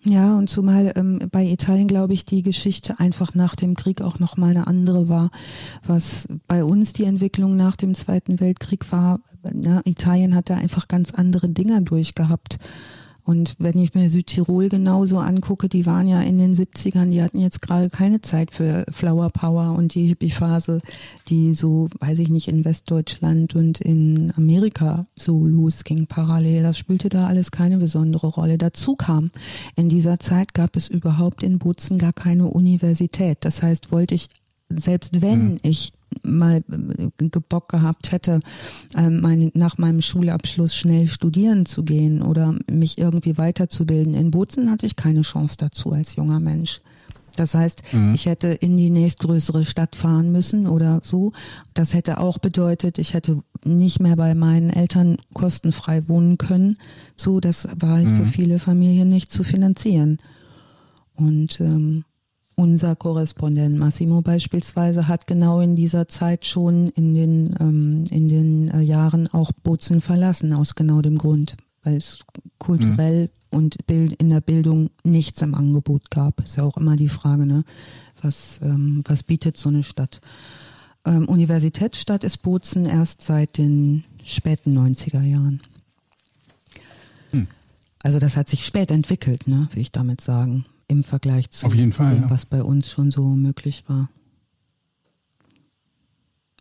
Ja, 0.04 0.36
und 0.36 0.50
zumal 0.50 0.94
ähm, 0.96 1.30
bei 1.32 1.46
Italien, 1.46 1.88
glaube 1.88 2.14
ich, 2.14 2.26
die 2.26 2.42
Geschichte 2.42 3.00
einfach 3.00 3.36
nach 3.36 3.56
dem 3.56 3.76
Krieg 3.76 4.02
auch 4.02 4.18
nochmal 4.18 4.50
eine 4.50 4.66
andere 4.66 5.10
war. 5.10 5.30
Was 5.86 6.28
bei 6.48 6.64
uns 6.64 6.94
die 6.94 7.04
Entwicklung 7.04 7.56
nach 7.56 7.76
dem 7.76 7.94
Zweiten 7.94 8.40
Weltkrieg 8.40 8.92
war, 8.92 9.20
na, 9.54 9.82
Italien 9.86 10.34
hat 10.36 10.50
da 10.50 10.56
einfach 10.56 10.88
ganz 10.88 11.12
andere 11.12 11.50
Dinger 11.50 11.82
durchgehabt. 11.82 12.58
Und 13.24 13.56
wenn 13.60 13.78
ich 13.78 13.94
mir 13.94 14.10
Südtirol 14.10 14.70
genauso 14.70 15.20
angucke, 15.20 15.70
die 15.70 15.86
waren 15.86 16.08
ja 16.08 16.22
in 16.22 16.38
den 16.38 16.54
70ern, 16.54 17.12
die 17.12 17.22
hatten 17.22 17.40
jetzt 17.40 17.62
gerade 17.62 17.90
keine 17.90 18.22
Zeit 18.22 18.52
für 18.52 18.86
Flower 18.90 19.30
Power 19.30 19.76
und 19.78 19.94
die 19.96 20.08
Hippie-Phase, 20.08 20.82
die 21.30 21.54
so, 21.54 21.88
weiß 22.00 22.20
ich 22.20 22.30
nicht, 22.30 22.48
in 22.48 22.66
Westdeutschland 22.66 23.56
und 23.56 23.80
in 23.80 24.32
Amerika 24.36 25.06
so 25.18 25.46
losging 25.46 26.08
parallel. 26.08 26.64
Das 26.64 26.78
spielte 26.78 27.10
da 27.10 27.28
alles 27.28 27.52
keine 27.52 27.78
besondere 27.78 28.28
Rolle. 28.28 28.58
Dazu 28.58 28.96
kam, 28.96 29.32
in 29.76 29.90
dieser 29.90 30.20
Zeit 30.20 30.54
gab 30.54 30.76
es 30.76 30.88
überhaupt 30.88 31.44
in 31.44 31.60
Bozen 31.60 31.98
gar 31.98 32.14
keine 32.14 32.48
Universität. 32.48 33.40
Das 33.42 33.62
heißt, 33.62 33.92
wollte 33.92 34.16
ich 34.16 34.28
selbst 34.78 35.22
wenn 35.22 35.54
mhm. 35.54 35.60
ich 35.64 35.94
mal 36.24 36.64
äh, 36.70 37.40
Bock 37.50 37.70
gehabt 37.70 38.12
hätte, 38.12 38.42
ähm, 38.96 39.22
mein, 39.22 39.52
nach 39.54 39.78
meinem 39.78 40.02
Schulabschluss 40.02 40.76
schnell 40.76 41.08
studieren 41.08 41.66
zu 41.66 41.84
gehen 41.84 42.22
oder 42.22 42.56
mich 42.70 42.98
irgendwie 42.98 43.38
weiterzubilden. 43.38 44.14
In 44.14 44.32
Bozen 44.32 44.70
hatte 44.70 44.86
ich 44.86 44.96
keine 44.96 45.22
Chance 45.22 45.56
dazu 45.58 45.92
als 45.92 46.16
junger 46.16 46.40
Mensch. 46.40 46.82
Das 47.36 47.56
heißt, 47.56 47.82
mhm. 47.94 48.14
ich 48.14 48.26
hätte 48.26 48.50
in 48.50 48.78
die 48.78 48.90
nächstgrößere 48.90 49.64
Stadt 49.66 49.96
fahren 49.96 50.32
müssen 50.32 50.68
oder 50.68 51.00
so. 51.02 51.32
Das 51.74 51.94
hätte 51.94 52.20
auch 52.20 52.38
bedeutet, 52.38 52.98
ich 52.98 53.14
hätte 53.14 53.42
nicht 53.64 54.00
mehr 54.00 54.16
bei 54.16 54.36
meinen 54.36 54.70
Eltern 54.70 55.18
kostenfrei 55.34 56.08
wohnen 56.08 56.38
können. 56.38 56.78
So, 57.16 57.40
das 57.40 57.68
war 57.80 57.96
halt 57.96 58.08
mhm. 58.08 58.18
für 58.18 58.26
viele 58.26 58.60
Familien 58.60 59.08
nicht 59.08 59.32
zu 59.32 59.44
finanzieren. 59.44 60.18
Und 61.16 61.60
ähm, 61.62 62.04
unser 62.56 62.96
Korrespondent 62.96 63.78
Massimo 63.78 64.22
beispielsweise 64.22 65.08
hat 65.08 65.28
genau 65.28 65.62
in 65.62 65.76
dieser 65.76 66.08
Zeit 66.08 66.46
schon 66.46 66.88
in 66.90 67.14
den, 67.14 67.56
ähm, 67.60 68.04
in 68.10 68.28
den 68.28 68.70
äh, 68.70 68.82
Jahren 68.82 69.28
auch 69.28 69.52
Bozen 69.64 70.02
verlassen, 70.02 70.54
aus 70.54 70.76
genau 70.76 71.02
dem 71.02 71.18
Grund, 71.18 71.58
weil 71.84 71.98
es 71.98 72.20
kulturell 72.60 73.24
mhm. 73.24 73.58
und 73.58 73.88
Bild, 73.88 74.14
in 74.14 74.30
der 74.30 74.42
Bildung 74.42 74.90
nichts 75.04 75.42
im 75.42 75.56
Angebot 75.56 76.12
gab. 76.12 76.42
Ist 76.44 76.58
ja 76.58 76.64
auch 76.64 76.78
immer 76.78 76.96
die 76.96 77.10
Frage, 77.10 77.46
ne? 77.46 77.64
was, 78.22 78.60
ähm, 78.62 79.02
was 79.06 79.24
bietet 79.24 79.58
so 79.58 79.70
eine 79.70 79.84
Stadt? 79.84 80.22
Ähm, 81.06 81.28
Universitätsstadt 81.28 82.24
ist 82.24 82.44
Bozen 82.44 82.86
erst 82.86 83.22
seit 83.22 83.58
den 83.58 84.04
späten 84.24 84.78
90er 84.78 85.24
Jahren. 85.24 85.62
Mhm. 87.32 87.48
Also 88.04 88.20
das 88.20 88.38
hat 88.38 88.48
sich 88.48 88.66
spät 88.66 88.92
entwickelt, 88.92 89.48
ne, 89.48 89.68
will 89.74 89.82
ich 89.82 89.92
damit 89.92 90.22
sagen 90.22 90.66
im 90.92 91.04
Vergleich 91.04 91.50
zu 91.50 91.66
Auf 91.66 91.74
jeden 91.74 91.94
Fall, 91.94 92.14
dem, 92.14 92.24
ja. 92.24 92.30
was 92.30 92.46
bei 92.46 92.62
uns 92.62 92.92
schon 92.92 93.10
so 93.10 93.24
möglich 93.24 93.84
war. 93.88 94.10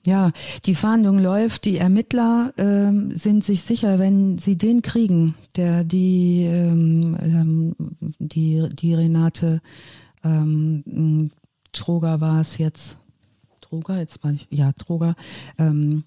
Ja, 0.06 0.32
die 0.64 0.74
Fahndung 0.74 1.18
läuft. 1.18 1.66
Die 1.66 1.76
Ermittler 1.76 2.54
ähm, 2.56 3.14
sind 3.14 3.44
sich 3.44 3.60
sicher, 3.62 3.98
wenn 3.98 4.38
sie 4.38 4.56
den 4.56 4.80
kriegen, 4.80 5.34
der 5.56 5.84
die 5.84 6.44
ähm, 6.44 7.18
ähm 7.20 7.74
die 8.18 8.66
die 8.72 8.94
Renate 8.94 9.60
ähm, 10.24 11.30
Troger 11.72 12.20
war 12.20 12.40
es 12.40 12.56
jetzt. 12.56 12.96
Droger, 13.60 13.98
jetzt 13.98 14.24
war 14.24 14.32
ich, 14.32 14.48
ja, 14.50 14.72
Droger, 14.72 15.14
ähm, 15.58 16.02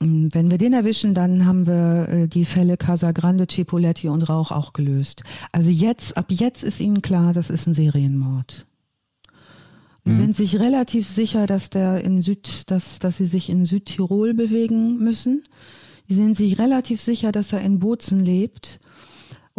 wenn 0.00 0.50
wir 0.50 0.56
den 0.56 0.72
erwischen, 0.72 1.12
dann 1.12 1.44
haben 1.44 1.66
wir 1.66 2.08
äh, 2.08 2.28
die 2.28 2.46
Fälle 2.46 2.78
Casa 2.78 3.12
Grande, 3.12 3.46
Cipoletti 3.46 4.08
und 4.08 4.22
Rauch 4.22 4.50
auch 4.50 4.72
gelöst. 4.72 5.24
Also 5.52 5.68
jetzt, 5.70 6.16
ab 6.16 6.26
jetzt 6.30 6.64
ist 6.64 6.80
ihnen 6.80 7.02
klar, 7.02 7.34
das 7.34 7.50
ist 7.50 7.66
ein 7.66 7.74
Serienmord. 7.74 8.66
Sie 10.06 10.12
mhm. 10.12 10.18
sind 10.18 10.36
sich 10.36 10.58
relativ 10.58 11.06
sicher, 11.06 11.46
dass 11.46 11.68
der 11.68 12.02
in 12.02 12.22
Süd, 12.22 12.70
dass, 12.70 12.98
dass 12.98 13.18
sie 13.18 13.26
sich 13.26 13.50
in 13.50 13.66
Südtirol 13.66 14.32
bewegen 14.32 14.98
müssen. 14.98 15.44
Sie 16.08 16.14
sind 16.14 16.34
sich 16.34 16.58
relativ 16.58 17.02
sicher, 17.02 17.30
dass 17.30 17.52
er 17.52 17.60
in 17.60 17.78
Bozen 17.78 18.24
lebt. 18.24 18.80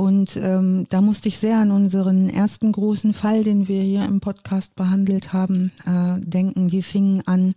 Und 0.01 0.35
ähm, 0.41 0.87
da 0.89 0.99
musste 0.99 1.27
ich 1.27 1.37
sehr 1.37 1.59
an 1.59 1.69
unseren 1.69 2.27
ersten 2.27 2.71
großen 2.71 3.13
Fall, 3.13 3.43
den 3.43 3.67
wir 3.67 3.83
hier 3.83 4.03
im 4.03 4.19
Podcast 4.19 4.75
behandelt 4.75 5.31
haben, 5.31 5.71
äh, 5.85 6.19
denken. 6.19 6.69
Die 6.69 6.81
fingen 6.81 7.21
an, 7.27 7.53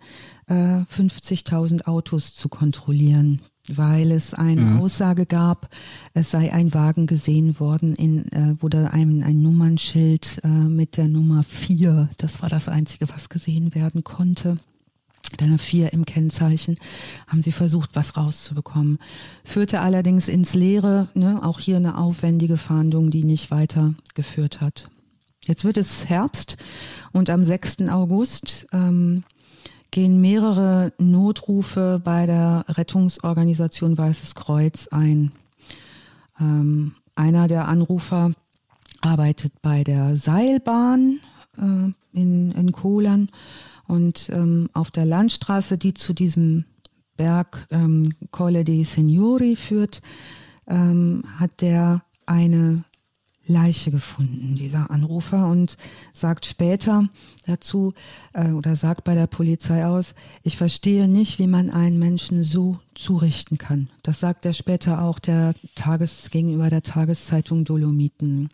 äh, 0.48 0.84
50.000 0.94 1.86
Autos 1.86 2.34
zu 2.34 2.50
kontrollieren, 2.50 3.40
weil 3.72 4.12
es 4.12 4.34
eine 4.34 4.60
mhm. 4.60 4.80
Aussage 4.82 5.24
gab, 5.24 5.70
es 6.12 6.32
sei 6.32 6.52
ein 6.52 6.74
Wagen 6.74 7.06
gesehen 7.06 7.58
worden, 7.60 7.94
in, 7.94 8.30
äh, 8.30 8.56
wo 8.60 8.68
da 8.68 8.88
ein, 8.88 9.22
ein 9.22 9.40
Nummernschild 9.40 10.42
äh, 10.44 10.48
mit 10.48 10.98
der 10.98 11.08
Nummer 11.08 11.44
4, 11.44 12.10
das 12.18 12.42
war 12.42 12.50
das 12.50 12.68
Einzige, 12.68 13.08
was 13.08 13.30
gesehen 13.30 13.74
werden 13.74 14.04
konnte 14.04 14.58
deiner 15.36 15.58
vier 15.58 15.92
im 15.92 16.04
Kennzeichen, 16.04 16.76
haben 17.26 17.42
sie 17.42 17.52
versucht, 17.52 17.90
was 17.94 18.16
rauszubekommen. 18.16 18.98
Führte 19.44 19.80
allerdings 19.80 20.28
ins 20.28 20.54
Leere, 20.54 21.08
ne, 21.14 21.40
auch 21.42 21.60
hier 21.60 21.76
eine 21.76 21.98
aufwendige 21.98 22.56
Fahndung, 22.56 23.10
die 23.10 23.24
nicht 23.24 23.50
weitergeführt 23.50 24.60
hat. 24.60 24.90
Jetzt 25.46 25.64
wird 25.64 25.76
es 25.76 26.08
Herbst 26.08 26.56
und 27.12 27.28
am 27.28 27.44
6. 27.44 27.88
August 27.88 28.66
ähm, 28.72 29.24
gehen 29.90 30.20
mehrere 30.20 30.92
Notrufe 30.98 32.00
bei 32.02 32.26
der 32.26 32.64
Rettungsorganisation 32.68 33.96
Weißes 33.96 34.34
Kreuz 34.34 34.88
ein. 34.88 35.32
Ähm, 36.40 36.94
einer 37.14 37.46
der 37.46 37.68
Anrufer 37.68 38.32
arbeitet 39.02 39.52
bei 39.62 39.84
der 39.84 40.16
Seilbahn 40.16 41.20
äh, 41.56 41.92
in, 42.18 42.50
in 42.50 42.72
Kohlern 42.72 43.28
und 43.86 44.30
ähm, 44.30 44.68
auf 44.72 44.90
der 44.90 45.04
Landstraße, 45.04 45.78
die 45.78 45.94
zu 45.94 46.12
diesem 46.12 46.64
Berg 47.16 47.66
ähm, 47.70 48.14
Colle 48.30 48.64
dei 48.64 48.82
Signori 48.82 49.56
führt, 49.56 50.02
ähm, 50.66 51.22
hat 51.38 51.60
der 51.60 52.02
eine 52.26 52.84
Leiche 53.46 53.90
gefunden, 53.90 54.54
dieser 54.54 54.90
Anrufer, 54.90 55.46
und 55.48 55.76
sagt 56.12 56.46
später 56.46 57.08
dazu 57.46 57.92
äh, 58.32 58.50
oder 58.50 58.74
sagt 58.74 59.04
bei 59.04 59.14
der 59.14 59.26
Polizei 59.26 59.84
aus, 59.84 60.14
ich 60.42 60.56
verstehe 60.56 61.08
nicht, 61.08 61.38
wie 61.38 61.46
man 61.46 61.70
einen 61.70 61.98
Menschen 61.98 62.42
so 62.42 62.78
zurichten 62.94 63.58
kann. 63.58 63.90
Das 64.02 64.20
sagt 64.20 64.46
er 64.46 64.54
später 64.54 65.02
auch 65.02 65.18
der 65.18 65.54
Tages 65.74 66.30
gegenüber 66.30 66.70
der 66.70 66.82
Tageszeitung 66.82 67.64
Dolomiten. 67.64 68.48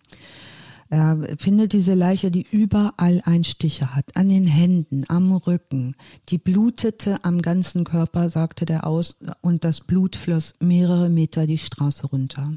Er 0.91 1.37
findet 1.39 1.73
diese 1.73 1.95
Leiche, 1.95 2.33
die 2.33 2.45
überall 2.51 3.23
Einstiche 3.25 3.95
hat, 3.95 4.17
an 4.17 4.29
den 4.29 4.49
Händen, 4.49 5.05
am 5.07 5.33
Rücken. 5.33 5.95
Die 6.29 6.39
blutete 6.39 7.25
am 7.25 7.41
ganzen 7.41 7.85
Körper, 7.85 8.29
sagte 8.29 8.65
der 8.65 8.85
aus, 8.85 9.17
und 9.41 9.62
das 9.62 9.83
Blut 9.83 10.17
floss 10.17 10.57
mehrere 10.59 11.09
Meter 11.09 11.47
die 11.47 11.59
Straße 11.59 12.09
runter. 12.09 12.55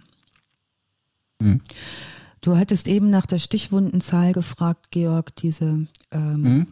Mhm. 1.40 1.62
Du 2.42 2.58
hattest 2.58 2.88
eben 2.88 3.12
nach 3.12 3.28
der 3.28 3.38
Stichwundenzahl 3.38 4.34
gefragt, 4.34 4.88
Georg. 4.90 5.36
Diese 5.36 5.88
ähm, 6.12 6.42
mhm. 6.42 6.68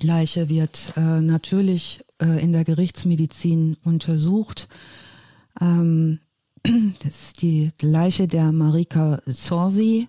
Leiche 0.00 0.48
wird 0.48 0.92
äh, 0.96 1.20
natürlich 1.20 2.04
äh, 2.22 2.40
in 2.40 2.52
der 2.52 2.62
Gerichtsmedizin 2.62 3.76
untersucht. 3.82 4.68
Ähm, 5.60 6.20
das 7.02 7.22
ist 7.26 7.42
die 7.42 7.70
Leiche 7.80 8.26
der 8.26 8.52
Marika 8.52 9.20
Zorsi. 9.28 10.08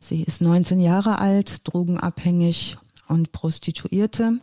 Sie 0.00 0.22
ist 0.22 0.40
19 0.40 0.80
Jahre 0.80 1.18
alt, 1.18 1.66
drogenabhängig 1.66 2.78
und 3.08 3.32
Prostituierte. 3.32 4.40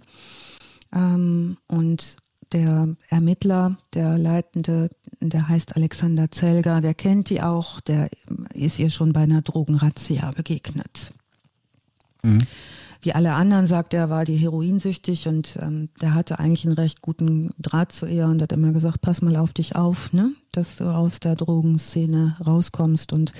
Ähm, 0.93 1.57
und 1.67 2.17
der 2.51 2.95
Ermittler, 3.09 3.77
der 3.93 4.17
Leitende, 4.17 4.89
der 5.19 5.47
heißt 5.47 5.75
Alexander 5.75 6.29
Zelger, 6.29 6.81
der 6.81 6.93
kennt 6.93 7.29
die 7.29 7.41
auch, 7.41 7.79
der 7.81 8.09
ist 8.53 8.79
ihr 8.79 8.89
schon 8.89 9.13
bei 9.13 9.21
einer 9.21 9.41
Drogenrazzia 9.41 10.31
begegnet. 10.31 11.13
Mhm. 12.21 12.45
Wie 13.03 13.13
alle 13.13 13.33
anderen, 13.33 13.65
sagt 13.65 13.93
er, 13.93 14.09
war 14.09 14.23
die 14.23 14.37
heroinsüchtig 14.37 15.27
und 15.27 15.57
ähm, 15.61 15.89
der 16.01 16.13
hatte 16.13 16.39
eigentlich 16.39 16.65
einen 16.65 16.75
recht 16.75 17.01
guten 17.01 17.51
Draht 17.59 17.91
zu 17.91 18.05
ihr 18.05 18.27
und 18.27 18.41
hat 18.41 18.53
immer 18.53 18.71
gesagt, 18.71 19.01
pass 19.01 19.21
mal 19.21 19.35
auf 19.35 19.51
dich 19.51 19.75
auf, 19.75 20.13
ne? 20.13 20.31
dass 20.53 20.77
du 20.77 20.85
aus 20.85 21.19
der 21.19 21.35
Drogenszene 21.35 22.37
rauskommst 22.45 23.11
und 23.11 23.33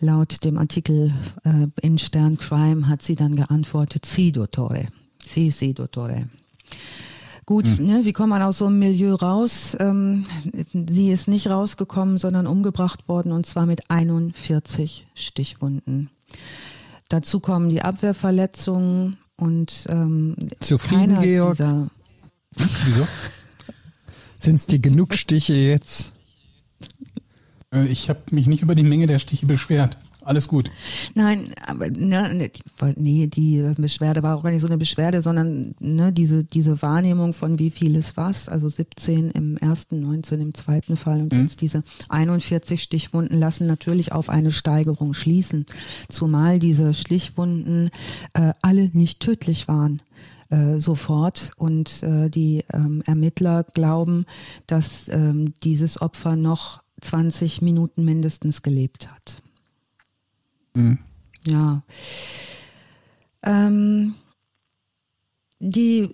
laut 0.00 0.44
dem 0.44 0.58
Artikel 0.58 1.14
äh, 1.44 1.68
in 1.80 1.98
Stern 1.98 2.38
Crime 2.38 2.88
hat 2.88 3.02
sie 3.02 3.14
dann 3.14 3.36
geantwortet, 3.36 4.04
si 4.04 4.32
dottore, 4.32 4.86
si 5.24 5.50
si 5.50 5.74
dottore. 5.74 6.22
Gut, 7.46 7.66
mhm. 7.78 7.86
ne, 7.86 8.00
wie 8.04 8.12
kommt 8.12 8.30
man 8.30 8.42
aus 8.42 8.58
so 8.58 8.66
einem 8.66 8.80
Milieu 8.80 9.14
raus? 9.14 9.76
Ähm, 9.78 10.26
sie 10.72 11.12
ist 11.12 11.28
nicht 11.28 11.48
rausgekommen, 11.48 12.18
sondern 12.18 12.48
umgebracht 12.48 13.08
worden 13.08 13.30
und 13.30 13.46
zwar 13.46 13.64
mit 13.64 13.90
41 13.92 15.06
Stichwunden. 15.14 16.10
Dazu 17.08 17.40
kommen 17.40 17.70
die 17.70 17.82
Abwehrverletzungen 17.82 19.16
und 19.36 19.86
ähm, 19.88 20.36
Zufrieden, 20.60 21.20
Georg? 21.20 21.58
Wieso? 22.56 23.06
Sind 24.38 24.56
es 24.56 24.66
dir 24.66 24.78
genug 24.78 25.14
Stiche 25.14 25.54
jetzt? 25.54 26.12
Äh, 27.72 27.86
ich 27.86 28.08
habe 28.08 28.20
mich 28.30 28.46
nicht 28.46 28.62
über 28.62 28.74
die 28.74 28.82
Menge 28.82 29.06
der 29.06 29.18
Stiche 29.18 29.46
beschwert 29.46 29.98
alles 30.28 30.46
gut. 30.46 30.70
Nein, 31.14 31.52
aber 31.66 31.88
ne, 31.90 32.50
nee, 32.96 33.26
die 33.26 33.72
Beschwerde 33.76 34.22
war 34.22 34.36
auch 34.36 34.42
gar 34.42 34.50
nicht 34.50 34.60
so 34.60 34.66
eine 34.66 34.78
Beschwerde, 34.78 35.22
sondern 35.22 35.74
ne, 35.80 36.12
diese, 36.12 36.44
diese 36.44 36.80
Wahrnehmung 36.82 37.32
von 37.32 37.58
wie 37.58 37.70
viel 37.70 37.96
ist 37.96 38.16
was, 38.16 38.48
also 38.48 38.68
17 38.68 39.30
im 39.30 39.56
ersten, 39.56 40.00
19 40.00 40.40
im 40.40 40.54
zweiten 40.54 40.96
Fall 40.96 41.22
und 41.22 41.32
mhm. 41.32 41.42
jetzt 41.42 41.62
diese 41.62 41.82
41 42.10 42.82
Stichwunden 42.82 43.38
lassen 43.38 43.66
natürlich 43.66 44.12
auf 44.12 44.28
eine 44.28 44.50
Steigerung 44.52 45.14
schließen, 45.14 45.66
zumal 46.08 46.58
diese 46.58 46.94
Stichwunden 46.94 47.90
äh, 48.34 48.52
alle 48.60 48.90
nicht 48.92 49.20
tödlich 49.20 49.66
waren 49.66 50.02
äh, 50.50 50.78
sofort 50.78 51.52
und 51.56 52.02
äh, 52.02 52.28
die 52.28 52.64
ähm, 52.72 53.02
Ermittler 53.06 53.64
glauben, 53.64 54.26
dass 54.66 55.08
ähm, 55.08 55.54
dieses 55.62 56.00
Opfer 56.00 56.36
noch 56.36 56.82
20 57.00 57.62
Minuten 57.62 58.04
mindestens 58.04 58.62
gelebt 58.62 59.10
hat. 59.10 59.42
Mhm. 60.78 60.98
Ja. 61.44 61.82
Ähm, 63.42 64.14
die 65.60 66.08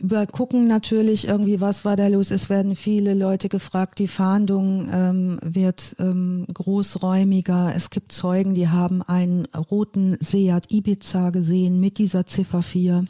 übergucken 0.00 0.66
natürlich 0.66 1.28
irgendwie, 1.28 1.60
was 1.60 1.84
war 1.84 1.94
da 1.94 2.06
los. 2.06 2.30
Es 2.30 2.48
werden 2.48 2.74
viele 2.74 3.12
Leute 3.12 3.50
gefragt. 3.50 3.98
Die 3.98 4.08
Fahndung 4.08 4.88
ähm, 4.90 5.38
wird 5.42 5.94
ähm, 5.98 6.46
großräumiger. 6.52 7.74
Es 7.74 7.90
gibt 7.90 8.12
Zeugen, 8.12 8.54
die 8.54 8.68
haben 8.68 9.02
einen 9.02 9.44
roten 9.46 10.16
Seat 10.20 10.72
Ibiza 10.72 11.28
gesehen 11.30 11.80
mit 11.80 11.98
dieser 11.98 12.24
Ziffer 12.24 12.62
4 12.62 13.04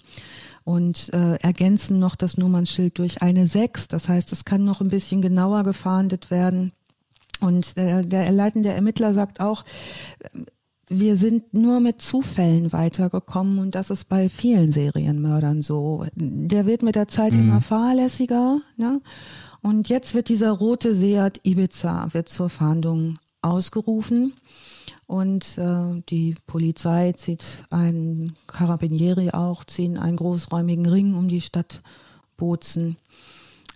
und 0.65 1.13
äh, 1.15 1.37
ergänzen 1.37 2.01
noch 2.01 2.17
das 2.17 2.37
Nummernschild 2.37 2.99
durch 2.99 3.23
eine 3.23 3.47
6. 3.47 3.87
Das 3.87 4.09
heißt, 4.09 4.33
es 4.33 4.45
kann 4.45 4.65
noch 4.65 4.81
ein 4.81 4.89
bisschen 4.89 5.23
genauer 5.23 5.63
gefahndet 5.63 6.33
werden. 6.33 6.73
Und 7.41 7.77
äh, 7.77 8.05
der 8.05 8.33
leitende 8.33 8.71
Ermittler 8.71 9.15
sagt 9.15 9.39
auch, 9.39 9.63
wir 10.89 11.17
sind 11.17 11.53
nur 11.55 11.81
mit 11.81 12.01
Zufällen 12.01 12.73
weitergekommen 12.73 13.59
und 13.59 13.75
das 13.75 13.91
ist 13.91 14.09
bei 14.09 14.29
vielen 14.29 14.73
Serienmördern 14.73 15.63
so. 15.63 16.07
Der 16.15 16.67
wird 16.67 16.83
mit 16.83 16.95
der 16.95 17.09
Zeit 17.09 17.35
mhm. 17.35 17.41
immer 17.41 17.61
fahrlässiger. 17.61 18.61
Ne? 18.77 19.01
Und 19.61 19.89
jetzt 19.89 20.15
wird 20.15 20.29
dieser 20.29 20.53
rote 20.53 20.95
Seat 20.95 21.41
Ibiza 21.43 22.09
wird 22.13 22.29
zur 22.29 22.49
Fahndung 22.49 23.19
ausgerufen 23.43 24.33
und 25.07 25.59
äh, 25.59 26.03
die 26.09 26.35
Polizei 26.47 27.13
zieht 27.13 27.65
einen 27.71 28.37
Carabinieri 28.47 29.31
auch, 29.31 29.65
ziehen 29.65 29.99
einen 29.99 30.17
großräumigen 30.17 30.87
Ring 30.87 31.15
um 31.15 31.29
die 31.29 31.41
Stadt 31.41 31.83
Bozen 32.37 32.97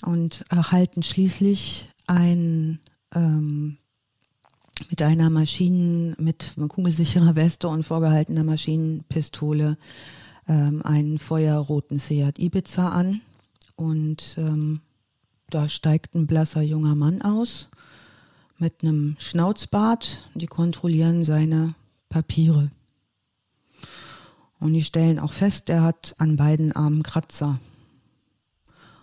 und 0.04 0.44
erhalten 0.50 1.02
schließlich 1.02 1.88
ein 2.06 2.80
ähm, 3.14 3.78
mit 4.90 5.02
einer 5.02 5.30
Maschinen, 5.30 6.14
mit 6.18 6.54
kugelsicherer 6.68 7.36
Weste 7.36 7.68
und 7.68 7.84
vorgehaltener 7.84 8.44
Maschinenpistole 8.44 9.76
ähm, 10.48 10.82
einen 10.82 11.18
feuerroten 11.18 11.98
Seat 11.98 12.38
Ibiza 12.38 12.88
an. 12.88 13.20
Und 13.76 14.34
ähm, 14.38 14.80
da 15.50 15.68
steigt 15.68 16.14
ein 16.14 16.26
blasser 16.26 16.62
junger 16.62 16.94
Mann 16.94 17.22
aus 17.22 17.68
mit 18.58 18.82
einem 18.82 19.16
Schnauzbart. 19.18 20.28
Die 20.34 20.46
kontrollieren 20.46 21.24
seine 21.24 21.74
Papiere. 22.08 22.70
Und 24.60 24.74
die 24.74 24.82
stellen 24.82 25.18
auch 25.18 25.32
fest, 25.32 25.68
er 25.70 25.82
hat 25.82 26.14
an 26.18 26.36
beiden 26.36 26.72
Armen 26.72 27.02
Kratzer. 27.02 27.58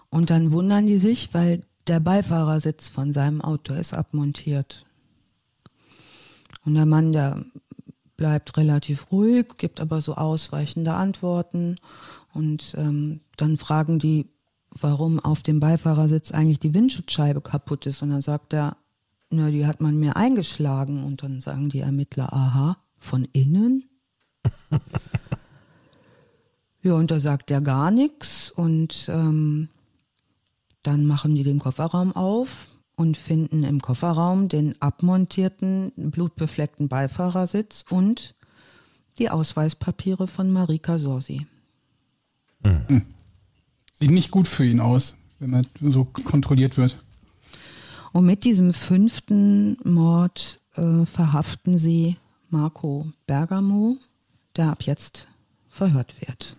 Und 0.10 0.30
dann 0.30 0.52
wundern 0.52 0.88
die 0.88 0.98
sich, 0.98 1.34
weil 1.34 1.64
der 1.88 2.00
Beifahrersitz 2.00 2.88
von 2.88 3.12
seinem 3.12 3.42
Auto 3.42 3.74
ist 3.74 3.94
abmontiert. 3.94 4.86
Und 6.70 6.76
der 6.76 6.86
Mann, 6.86 7.14
der 7.14 7.44
bleibt 8.16 8.56
relativ 8.56 9.12
ruhig, 9.12 9.58
gibt 9.58 9.82
aber 9.82 10.02
so 10.02 10.14
ausweichende 10.14 10.94
Antworten. 10.94 11.78
Und 12.32 12.76
ähm, 12.78 13.22
dann 13.38 13.58
fragen 13.58 13.98
die, 13.98 14.28
warum 14.70 15.20
auf 15.20 15.42
dem 15.42 15.60
Beifahrersitz 15.60 16.32
eigentlich 16.32 16.60
die 16.60 16.76
Windschutzscheibe 16.76 17.42
kaputt 17.42 17.88
ist. 17.88 18.04
Und 18.04 18.12
dann 18.12 18.22
sagt 18.22 18.54
er, 18.54 18.78
na, 19.32 19.50
die 19.50 19.66
hat 19.66 19.82
man 19.82 19.98
mir 19.98 20.16
eingeschlagen. 20.16 21.04
Und 21.04 21.24
dann 21.24 21.42
sagen 21.42 21.70
die 21.70 21.80
Ermittler, 21.80 22.32
aha, 22.32 22.78
von 23.00 23.28
innen? 23.34 23.86
ja, 26.84 26.94
und 26.94 27.10
da 27.10 27.20
sagt 27.20 27.50
er 27.50 27.62
gar 27.62 27.90
nichts. 27.90 28.52
Und 28.52 29.10
ähm, 29.12 29.70
dann 30.84 31.08
machen 31.08 31.34
die 31.34 31.44
den 31.44 31.58
Kofferraum 31.58 32.16
auf 32.16 32.68
und 33.00 33.16
finden 33.16 33.64
im 33.64 33.80
Kofferraum 33.80 34.50
den 34.50 34.80
abmontierten, 34.82 35.94
blutbefleckten 35.96 36.90
Beifahrersitz 36.90 37.86
und 37.90 38.36
die 39.18 39.30
Ausweispapiere 39.30 40.28
von 40.28 40.52
Marika 40.52 41.00
Sorsi. 41.00 41.48
Mhm. 42.62 43.06
Sieht 43.94 44.12
nicht 44.12 44.32
gut 44.32 44.50
für 44.50 44.66
ihn 44.66 44.82
aus, 44.82 45.16
wenn 45.40 45.54
er 45.54 45.64
so 45.82 46.04
kontrolliert 46.04 46.76
wird. 46.76 47.02
Und 48.12 48.26
mit 48.26 48.44
diesem 48.44 48.74
fünften 48.74 49.78
Mord 49.86 50.60
äh, 50.76 51.06
verhaften 51.06 51.78
sie 51.78 52.18
Marco 52.50 53.08
Bergamo, 53.28 53.96
der 54.58 54.72
ab 54.72 54.84
jetzt 54.84 55.30
verhört 55.70 56.20
wird. 56.20 56.58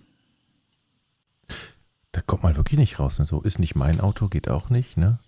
Da 2.13 2.23
kommt 2.23 2.45
man 2.45 2.57
wirklich 2.57 2.79
nicht 2.79 2.99
raus. 2.99 3.19
Ne? 3.19 3.27
So 3.27 3.43
ist 3.43 3.59
nicht 3.59 3.75
mein 3.75 4.01
Auto, 4.01 4.29
geht 4.29 4.49
auch 4.49 4.71
nicht, 4.71 4.97
ne? 4.97 5.19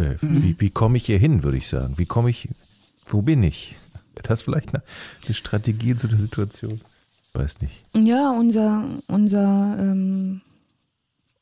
Äh, 0.00 0.16
mhm. 0.20 0.42
Wie, 0.42 0.56
wie 0.58 0.70
komme 0.70 0.96
ich 0.96 1.06
hier 1.06 1.18
hin, 1.18 1.42
würde 1.42 1.58
ich 1.58 1.68
sagen? 1.68 1.94
Wie 1.98 2.06
komme 2.06 2.30
ich, 2.30 2.48
wo 3.06 3.22
bin 3.22 3.42
ich? 3.42 3.76
Wäre 4.14 4.28
das 4.28 4.42
vielleicht 4.42 4.74
eine, 4.74 4.82
eine 5.24 5.34
Strategie 5.34 5.96
zu 5.96 6.08
der 6.08 6.18
Situation? 6.18 6.80
Weiß 7.32 7.60
nicht. 7.60 7.74
Ja, 7.94 8.32
unser, 8.32 8.84
unser 9.06 9.76
ähm, 9.78 10.40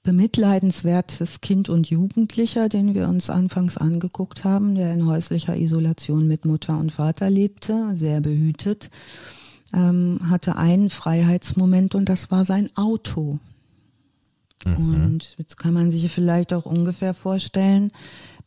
bemitleidenswertes 0.02 1.40
Kind 1.40 1.68
und 1.68 1.88
Jugendlicher, 1.88 2.68
den 2.68 2.94
wir 2.94 3.08
uns 3.08 3.30
anfangs 3.30 3.78
angeguckt 3.78 4.44
haben, 4.44 4.74
der 4.74 4.92
in 4.92 5.06
häuslicher 5.06 5.56
Isolation 5.56 6.26
mit 6.26 6.44
Mutter 6.44 6.78
und 6.78 6.92
Vater 6.92 7.30
lebte, 7.30 7.90
sehr 7.94 8.20
behütet, 8.20 8.90
ähm, 9.72 10.20
hatte 10.28 10.56
einen 10.56 10.90
Freiheitsmoment 10.90 11.94
und 11.94 12.08
das 12.08 12.30
war 12.30 12.44
sein 12.44 12.68
Auto. 12.74 13.38
Mhm. 14.64 14.76
Und 14.76 15.34
jetzt 15.38 15.56
kann 15.56 15.72
man 15.74 15.90
sich 15.90 16.10
vielleicht 16.10 16.52
auch 16.52 16.66
ungefähr 16.66 17.14
vorstellen, 17.14 17.92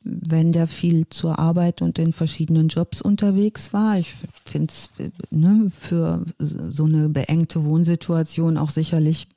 wenn 0.04 0.52
der 0.52 0.68
viel 0.68 1.08
zur 1.10 1.38
Arbeit 1.38 1.82
und 1.82 2.00
in 2.00 2.12
verschiedenen 2.12 2.70
Jobs 2.70 3.02
unterwegs 3.02 3.72
war. 3.72 4.00
Ich 4.00 4.16
finde 4.46 4.72
es 4.72 4.90
ne, 5.30 5.72
für 5.80 6.26
so 6.40 6.86
eine 6.86 7.08
beengte 7.10 7.64
Wohnsituation 7.64 8.58
auch 8.58 8.72
sicherlich 8.72 9.28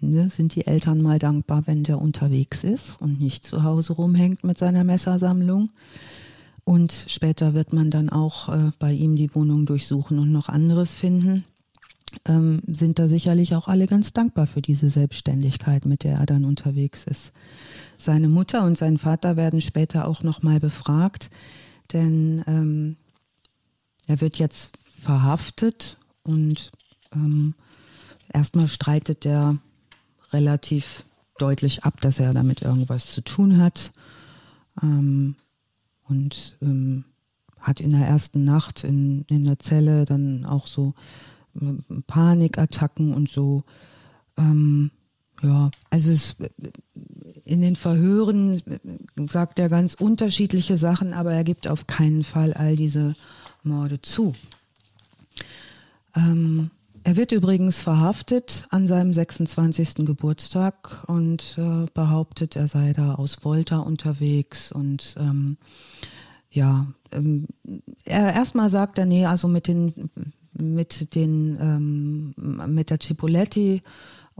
ne, 0.00 0.28
sind 0.28 0.54
die 0.56 0.66
Eltern 0.66 1.00
mal 1.00 1.18
dankbar, 1.18 1.62
wenn 1.66 1.84
der 1.84 2.00
unterwegs 2.00 2.64
ist 2.64 3.00
und 3.00 3.20
nicht 3.20 3.44
zu 3.44 3.62
Hause 3.62 3.92
rumhängt 3.92 4.42
mit 4.42 4.58
seiner 4.58 4.82
Messersammlung. 4.82 5.70
Und 6.64 7.06
später 7.08 7.54
wird 7.54 7.72
man 7.72 7.90
dann 7.90 8.10
auch 8.10 8.48
äh, 8.48 8.70
bei 8.78 8.92
ihm 8.92 9.16
die 9.16 9.34
Wohnung 9.34 9.66
durchsuchen 9.66 10.18
und 10.18 10.32
noch 10.32 10.48
anderes 10.48 10.94
finden. 10.94 11.44
Ähm, 12.26 12.60
sind 12.66 12.98
da 12.98 13.06
sicherlich 13.06 13.54
auch 13.54 13.68
alle 13.68 13.86
ganz 13.86 14.12
dankbar 14.12 14.48
für 14.48 14.60
diese 14.60 14.90
Selbstständigkeit, 14.90 15.86
mit 15.86 16.02
der 16.02 16.18
er 16.18 16.26
dann 16.26 16.44
unterwegs 16.44 17.04
ist. 17.04 17.32
Seine 18.00 18.28
Mutter 18.28 18.64
und 18.64 18.78
sein 18.78 18.96
Vater 18.96 19.36
werden 19.36 19.60
später 19.60 20.08
auch 20.08 20.22
nochmal 20.22 20.58
befragt, 20.58 21.28
denn 21.92 22.42
ähm, 22.46 22.96
er 24.06 24.22
wird 24.22 24.38
jetzt 24.38 24.72
verhaftet 24.90 25.98
und 26.22 26.72
ähm, 27.12 27.54
erstmal 28.32 28.68
streitet 28.68 29.26
er 29.26 29.58
relativ 30.32 31.04
deutlich 31.36 31.84
ab, 31.84 32.00
dass 32.00 32.20
er 32.20 32.32
damit 32.32 32.62
irgendwas 32.62 33.12
zu 33.12 33.20
tun 33.20 33.58
hat. 33.58 33.92
Ähm, 34.82 35.36
und 36.08 36.56
ähm, 36.62 37.04
hat 37.60 37.82
in 37.82 37.90
der 37.90 38.06
ersten 38.06 38.42
Nacht 38.42 38.82
in, 38.82 39.26
in 39.28 39.42
der 39.44 39.58
Zelle 39.58 40.06
dann 40.06 40.46
auch 40.46 40.66
so 40.66 40.94
äh, 41.60 42.00
Panikattacken 42.06 43.12
und 43.12 43.28
so. 43.28 43.64
Ähm, 44.38 44.90
ja, 45.42 45.70
also 45.88 46.10
es, 46.10 46.36
in 47.44 47.60
den 47.62 47.76
Verhören 47.76 48.62
sagt 49.28 49.58
er 49.58 49.68
ganz 49.68 49.94
unterschiedliche 49.94 50.76
Sachen, 50.76 51.12
aber 51.12 51.32
er 51.32 51.44
gibt 51.44 51.68
auf 51.68 51.86
keinen 51.86 52.24
Fall 52.24 52.52
all 52.52 52.76
diese 52.76 53.14
Morde 53.62 54.02
zu. 54.02 54.32
Ähm, 56.14 56.70
er 57.02 57.16
wird 57.16 57.32
übrigens 57.32 57.82
verhaftet 57.82 58.66
an 58.70 58.86
seinem 58.86 59.12
26. 59.12 60.06
Geburtstag 60.06 61.04
und 61.06 61.56
äh, 61.56 61.86
behauptet, 61.94 62.56
er 62.56 62.68
sei 62.68 62.92
da 62.92 63.14
aus 63.14 63.42
Volta 63.42 63.78
unterwegs 63.78 64.70
und 64.70 65.14
ähm, 65.18 65.56
ja, 66.50 66.88
ähm, 67.12 67.46
er 68.04 68.34
erstmal 68.34 68.68
sagt 68.70 68.98
er, 68.98 69.06
nee, 69.06 69.24
also 69.24 69.48
mit 69.48 69.66
den 69.68 70.10
mit 70.52 71.14
den 71.14 71.56
ähm, 71.60 72.34
mit 72.74 72.90
der 72.90 73.00
Cipoletti 73.00 73.82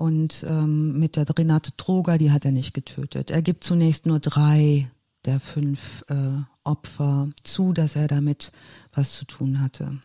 und 0.00 0.46
ähm, 0.48 0.98
mit 0.98 1.16
der 1.16 1.26
Renate 1.28 1.72
Droger, 1.76 2.16
die 2.16 2.30
hat 2.30 2.46
er 2.46 2.52
nicht 2.52 2.72
getötet. 2.72 3.30
Er 3.30 3.42
gibt 3.42 3.64
zunächst 3.64 4.06
nur 4.06 4.18
drei 4.18 4.88
der 5.26 5.40
fünf 5.40 6.02
äh, 6.08 6.40
Opfer 6.64 7.28
zu, 7.42 7.74
dass 7.74 7.96
er 7.96 8.08
damit 8.08 8.50
was 8.94 9.12
zu 9.12 9.26
tun 9.26 9.60
hatte. 9.60 9.98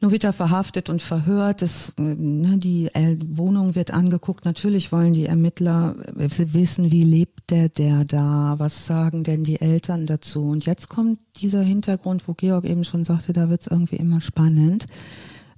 Er 0.00 0.32
verhaftet 0.32 0.88
und 0.88 1.02
verhört. 1.02 1.60
Das, 1.60 1.92
ne, 1.98 2.56
die 2.58 2.88
Wohnung 3.26 3.74
wird 3.74 3.90
angeguckt. 3.90 4.46
Natürlich 4.46 4.90
wollen 4.90 5.12
die 5.12 5.26
Ermittler 5.26 5.94
wissen, 6.14 6.90
wie 6.90 7.04
lebt 7.04 7.50
der, 7.50 7.68
der 7.68 8.04
da? 8.04 8.54
Was 8.58 8.86
sagen 8.86 9.24
denn 9.24 9.44
die 9.44 9.60
Eltern 9.60 10.06
dazu? 10.06 10.48
Und 10.48 10.64
jetzt 10.64 10.88
kommt 10.88 11.20
dieser 11.40 11.62
Hintergrund, 11.62 12.28
wo 12.28 12.34
Georg 12.34 12.64
eben 12.64 12.84
schon 12.84 13.04
sagte, 13.04 13.32
da 13.32 13.48
wird 13.50 13.62
es 13.62 13.66
irgendwie 13.66 13.96
immer 13.96 14.20
spannend. 14.20 14.86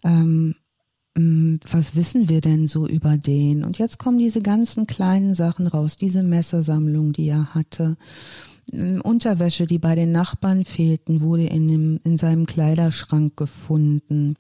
Ähm, 0.05 0.55
was 1.17 1.97
wissen 1.97 2.29
wir 2.29 2.41
denn 2.43 2.67
so 2.67 2.87
über 2.87 3.17
den? 3.17 3.65
Und 3.65 3.79
jetzt 3.79 3.99
kommen 3.99 4.19
diese 4.19 4.43
ganzen 4.43 4.87
kleinen 4.87 5.35
Sachen 5.35 5.67
raus, 5.67 5.97
diese 5.97 6.23
Messersammlung, 6.23 7.13
die 7.13 7.29
er 7.29 7.55
hatte. 7.55 7.97
Unterwäsche, 9.03 9.67
die 9.67 9.79
bei 9.79 9.95
den 9.95 10.13
Nachbarn 10.13 10.65
fehlten, 10.65 11.23
wurde 11.23 11.45
in, 11.45 11.69
dem, 11.69 12.01
in 12.05 12.19
seinem 12.19 12.47
Kleiderschrank 12.47 13.37
gefunden. 13.37 14.37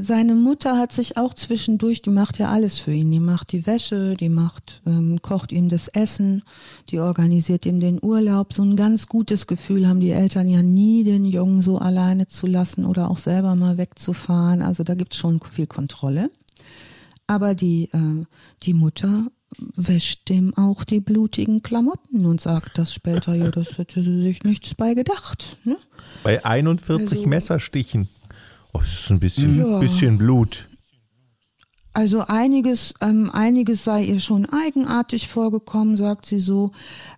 Seine 0.00 0.34
Mutter 0.34 0.76
hat 0.76 0.92
sich 0.92 1.16
auch 1.16 1.34
zwischendurch, 1.34 2.02
die 2.02 2.10
macht 2.10 2.38
ja 2.38 2.50
alles 2.50 2.78
für 2.80 2.92
ihn. 2.92 3.10
Die 3.10 3.20
macht 3.20 3.52
die 3.52 3.66
Wäsche, 3.66 4.16
die 4.16 4.28
macht, 4.28 4.82
ähm, 4.86 5.20
kocht 5.22 5.52
ihm 5.52 5.68
das 5.68 5.88
Essen, 5.88 6.42
die 6.88 6.98
organisiert 6.98 7.64
ihm 7.66 7.80
den 7.80 7.98
Urlaub. 8.02 8.52
So 8.52 8.62
ein 8.62 8.76
ganz 8.76 9.06
gutes 9.06 9.46
Gefühl 9.46 9.86
haben 9.86 10.00
die 10.00 10.10
Eltern 10.10 10.48
ja 10.48 10.62
nie, 10.62 11.04
den 11.04 11.24
Jungen 11.24 11.62
so 11.62 11.78
alleine 11.78 12.26
zu 12.26 12.46
lassen 12.46 12.84
oder 12.84 13.10
auch 13.10 13.18
selber 13.18 13.54
mal 13.54 13.78
wegzufahren. 13.78 14.62
Also 14.62 14.82
da 14.82 14.94
gibt's 14.94 15.16
schon 15.16 15.40
viel 15.40 15.66
Kontrolle. 15.66 16.30
Aber 17.26 17.54
die, 17.54 17.90
äh, 17.92 18.24
die 18.62 18.74
Mutter 18.74 19.28
wäscht 19.76 20.28
dem 20.28 20.56
auch 20.56 20.84
die 20.84 21.00
blutigen 21.00 21.62
Klamotten 21.62 22.26
und 22.26 22.40
sagt 22.40 22.78
das 22.78 22.92
später, 22.92 23.34
ja, 23.34 23.50
das 23.50 23.78
hätte 23.78 24.02
sie 24.02 24.22
sich 24.22 24.42
nichts 24.42 24.74
bei 24.74 24.94
gedacht. 24.94 25.56
Ne? 25.64 25.76
Bei 26.22 26.44
41 26.44 27.18
also, 27.18 27.28
Messerstichen. 27.28 28.08
Oh, 28.74 28.80
das 28.80 28.92
ist 28.92 29.10
ein 29.10 29.20
bisschen, 29.20 29.58
ja. 29.58 29.78
bisschen 29.78 30.18
Blut. 30.18 30.68
Also 31.96 32.24
einiges, 32.26 32.92
ähm, 33.00 33.30
einiges 33.30 33.84
sei 33.84 34.02
ihr 34.02 34.18
schon 34.18 34.46
eigenartig 34.46 35.28
vorgekommen, 35.28 35.96
sagt 35.96 36.26
sie 36.26 36.40
so. 36.40 36.72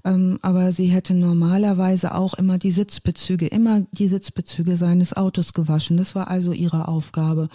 Ähm, 0.05 0.39
aber 0.43 0.71
sie 0.71 0.89
hätte 0.89 1.15
normalerweise 1.15 2.15
auch 2.15 2.35
immer 2.35 2.59
die 2.59 2.71
Sitzbezüge, 2.71 3.47
immer 3.47 3.87
die 3.93 4.07
Sitzbezüge 4.07 4.77
seines 4.77 5.17
Autos 5.17 5.55
gewaschen. 5.55 5.97
Das 5.97 6.15
war 6.15 6.29
also 6.29 6.53
ihre 6.53 6.89
Aufgabe. 6.89 7.49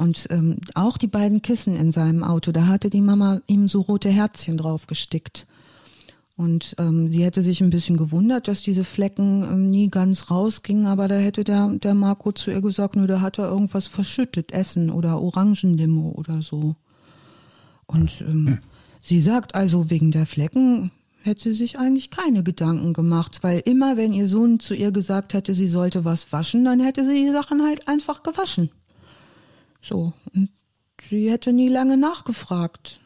Und 0.00 0.26
ähm, 0.30 0.58
auch 0.74 0.96
die 0.96 1.06
beiden 1.06 1.42
Kissen 1.42 1.76
in 1.76 1.92
seinem 1.92 2.24
Auto, 2.24 2.50
da 2.50 2.66
hatte 2.66 2.90
die 2.90 3.02
Mama 3.02 3.40
ihm 3.46 3.68
so 3.68 3.80
rote 3.80 4.08
Herzchen 4.08 4.56
drauf 4.56 4.88
gestickt. 4.88 5.46
Und 6.36 6.74
ähm, 6.78 7.12
sie 7.12 7.24
hätte 7.24 7.42
sich 7.42 7.60
ein 7.60 7.70
bisschen 7.70 7.96
gewundert, 7.96 8.48
dass 8.48 8.62
diese 8.62 8.82
Flecken 8.82 9.44
ähm, 9.44 9.70
nie 9.70 9.88
ganz 9.88 10.30
rausgingen, 10.30 10.86
aber 10.86 11.06
da 11.06 11.14
hätte 11.14 11.44
der, 11.44 11.68
der 11.68 11.94
Marco 11.94 12.32
zu 12.32 12.50
ihr 12.50 12.60
gesagt, 12.60 12.96
nur 12.96 13.06
da 13.06 13.20
hat 13.20 13.38
er 13.38 13.48
irgendwas 13.48 13.86
verschüttet, 13.86 14.50
Essen 14.50 14.90
oder 14.90 15.20
Orangendimo 15.20 16.10
oder 16.16 16.42
so. 16.42 16.74
Und 17.86 18.20
ähm, 18.22 18.46
hm. 18.46 18.58
sie 19.00 19.20
sagt 19.20 19.54
also, 19.54 19.90
wegen 19.90 20.10
der 20.10 20.26
Flecken 20.26 20.90
hätte 21.22 21.42
sie 21.42 21.52
sich 21.52 21.78
eigentlich 21.78 22.10
keine 22.10 22.42
Gedanken 22.42 22.92
gemacht, 22.92 23.38
weil 23.42 23.62
immer, 23.64 23.96
wenn 23.96 24.12
ihr 24.12 24.26
Sohn 24.26 24.58
zu 24.58 24.74
ihr 24.74 24.90
gesagt 24.90 25.34
hätte, 25.34 25.54
sie 25.54 25.68
sollte 25.68 26.04
was 26.04 26.32
waschen, 26.32 26.64
dann 26.64 26.80
hätte 26.80 27.06
sie 27.06 27.26
die 27.26 27.30
Sachen 27.30 27.62
halt 27.62 27.86
einfach 27.86 28.24
gewaschen. 28.24 28.70
So. 29.80 30.12
Und 30.34 30.50
sie 31.00 31.30
hätte 31.30 31.52
nie 31.52 31.68
lange 31.68 31.96
nachgefragt. 31.96 33.00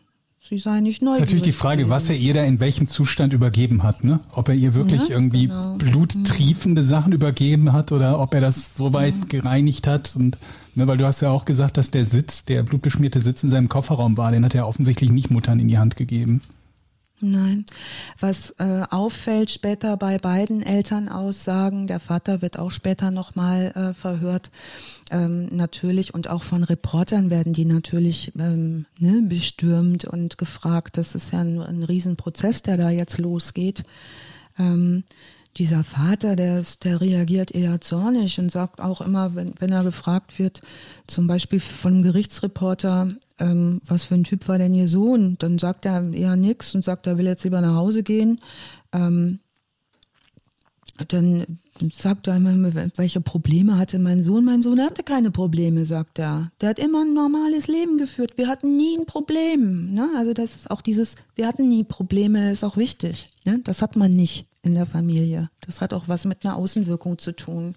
Sie 0.48 0.56
sei 0.56 0.80
nicht 0.80 1.02
neu. 1.02 1.10
Das 1.10 1.18
ist 1.18 1.26
natürlich 1.26 1.42
die 1.42 1.52
Frage, 1.52 1.90
was 1.90 2.08
er 2.08 2.16
ihr 2.16 2.32
da 2.32 2.42
in 2.42 2.58
welchem 2.58 2.86
Zustand 2.86 3.34
übergeben 3.34 3.82
hat, 3.82 4.02
ne? 4.02 4.20
Ob 4.32 4.48
er 4.48 4.54
ihr 4.54 4.74
wirklich 4.74 5.08
ja, 5.08 5.16
irgendwie 5.16 5.48
genau. 5.48 5.76
bluttriefende 5.76 6.82
Sachen 6.82 7.12
übergeben 7.12 7.74
hat 7.74 7.92
oder 7.92 8.18
ob 8.18 8.32
er 8.32 8.40
das 8.40 8.74
so 8.74 8.94
weit 8.94 9.14
ja. 9.14 9.24
gereinigt 9.28 9.86
hat 9.86 10.16
und 10.16 10.38
ne, 10.74 10.88
weil 10.88 10.96
du 10.96 11.04
hast 11.04 11.20
ja 11.20 11.28
auch 11.28 11.44
gesagt, 11.44 11.76
dass 11.76 11.90
der 11.90 12.06
Sitz, 12.06 12.46
der 12.46 12.62
blutbeschmierte 12.62 13.20
Sitz 13.20 13.42
in 13.42 13.50
seinem 13.50 13.68
Kofferraum 13.68 14.16
war, 14.16 14.32
den 14.32 14.42
hat 14.42 14.54
er 14.54 14.66
offensichtlich 14.66 15.10
nicht 15.10 15.30
Muttern 15.30 15.60
in 15.60 15.68
die 15.68 15.76
Hand 15.76 15.96
gegeben. 15.96 16.40
Nein. 17.20 17.64
Was 18.20 18.50
äh, 18.58 18.84
auffällt 18.90 19.50
später 19.50 19.96
bei 19.96 20.18
beiden 20.18 20.62
Elternaussagen, 20.62 21.88
der 21.88 21.98
Vater 21.98 22.42
wird 22.42 22.58
auch 22.58 22.70
später 22.70 23.10
nochmal 23.10 23.72
äh, 23.74 23.94
verhört, 23.94 24.50
ähm, 25.10 25.48
natürlich, 25.50 26.14
und 26.14 26.30
auch 26.30 26.44
von 26.44 26.62
Reportern 26.62 27.30
werden 27.30 27.52
die 27.52 27.64
natürlich 27.64 28.32
ähm, 28.38 28.86
ne, 28.98 29.22
bestürmt 29.24 30.04
und 30.04 30.38
gefragt. 30.38 30.96
Das 30.96 31.16
ist 31.16 31.32
ja 31.32 31.40
ein, 31.40 31.60
ein 31.60 31.82
Riesenprozess, 31.82 32.62
der 32.62 32.76
da 32.76 32.90
jetzt 32.90 33.18
losgeht. 33.18 33.82
Ähm, 34.56 35.02
dieser 35.56 35.82
Vater, 35.82 36.36
der, 36.36 36.62
der 36.84 37.00
reagiert 37.00 37.50
eher 37.50 37.80
zornig 37.80 38.38
und 38.38 38.52
sagt 38.52 38.80
auch 38.80 39.00
immer, 39.00 39.34
wenn, 39.34 39.54
wenn 39.58 39.72
er 39.72 39.82
gefragt 39.82 40.38
wird, 40.38 40.60
zum 41.08 41.26
Beispiel 41.26 41.58
von 41.58 42.02
Gerichtsreporter, 42.02 43.10
ähm, 43.38 43.80
was 43.86 44.04
für 44.04 44.14
ein 44.14 44.24
Typ 44.24 44.48
war 44.48 44.58
denn 44.58 44.74
Ihr 44.74 44.88
Sohn? 44.88 45.36
Dann 45.38 45.58
sagt 45.58 45.86
er 45.86 46.12
eher 46.12 46.36
nichts 46.36 46.74
und 46.74 46.84
sagt, 46.84 47.06
er 47.06 47.18
will 47.18 47.26
jetzt 47.26 47.44
lieber 47.44 47.60
nach 47.60 47.74
Hause 47.74 48.02
gehen. 48.02 48.40
Ähm, 48.92 49.40
dann 51.06 51.46
sagt 51.92 52.26
er 52.26 52.36
immer, 52.36 52.74
welche 52.96 53.20
Probleme 53.20 53.76
hatte 53.76 54.00
mein 54.00 54.24
Sohn? 54.24 54.44
Mein 54.44 54.62
Sohn 54.62 54.80
hatte 54.80 55.04
keine 55.04 55.30
Probleme, 55.30 55.84
sagt 55.84 56.18
er. 56.18 56.50
Der 56.60 56.70
hat 56.70 56.80
immer 56.80 57.02
ein 57.02 57.14
normales 57.14 57.68
Leben 57.68 57.98
geführt. 57.98 58.32
Wir 58.36 58.48
hatten 58.48 58.76
nie 58.76 58.98
ein 58.98 59.06
Problem. 59.06 59.94
Ne? 59.94 60.10
Also 60.16 60.32
das 60.32 60.56
ist 60.56 60.70
auch 60.70 60.80
dieses, 60.80 61.14
wir 61.36 61.46
hatten 61.46 61.68
nie 61.68 61.84
Probleme, 61.84 62.50
ist 62.50 62.64
auch 62.64 62.76
wichtig. 62.76 63.30
Ne? 63.44 63.60
Das 63.62 63.80
hat 63.80 63.94
man 63.94 64.10
nicht 64.12 64.46
in 64.62 64.74
der 64.74 64.86
Familie. 64.86 65.50
Das 65.60 65.80
hat 65.80 65.94
auch 65.94 66.08
was 66.08 66.24
mit 66.24 66.44
einer 66.44 66.56
Außenwirkung 66.56 67.18
zu 67.18 67.32
tun. 67.32 67.76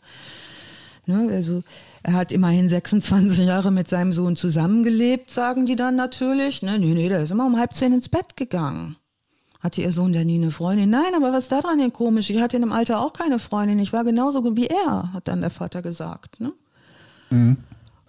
Ne? 1.05 1.29
Also 1.31 1.63
er 2.03 2.13
hat 2.13 2.31
immerhin 2.31 2.69
26 2.69 3.39
Jahre 3.45 3.71
mit 3.71 3.87
seinem 3.87 4.13
Sohn 4.13 4.35
zusammengelebt, 4.35 5.29
sagen 5.29 5.65
die 5.65 5.75
dann 5.75 5.95
natürlich. 5.95 6.61
Ne? 6.61 6.79
Nee, 6.79 6.93
nee, 6.93 7.09
der 7.09 7.23
ist 7.23 7.31
immer 7.31 7.45
um 7.45 7.57
halb 7.57 7.73
zehn 7.73 7.93
ins 7.93 8.09
Bett 8.09 8.37
gegangen. 8.37 8.95
Hatte 9.59 9.81
ihr 9.81 9.91
Sohn 9.91 10.11
denn 10.11 10.25
nie 10.25 10.39
eine 10.41 10.49
Freundin? 10.49 10.89
Nein, 10.89 11.13
aber 11.15 11.31
was 11.31 11.43
ist 11.43 11.51
daran 11.51 11.77
denn 11.77 11.93
komisch? 11.93 12.31
Ich 12.31 12.41
hatte 12.41 12.57
in 12.57 12.63
dem 12.63 12.71
Alter 12.71 12.99
auch 12.99 13.13
keine 13.13 13.37
Freundin. 13.37 13.77
Ich 13.77 13.93
war 13.93 14.03
genauso 14.03 14.55
wie 14.55 14.67
er, 14.67 15.13
hat 15.13 15.27
dann 15.27 15.41
der 15.41 15.51
Vater 15.51 15.83
gesagt. 15.83 16.39
Ne? 16.39 16.51
Mhm. 17.29 17.57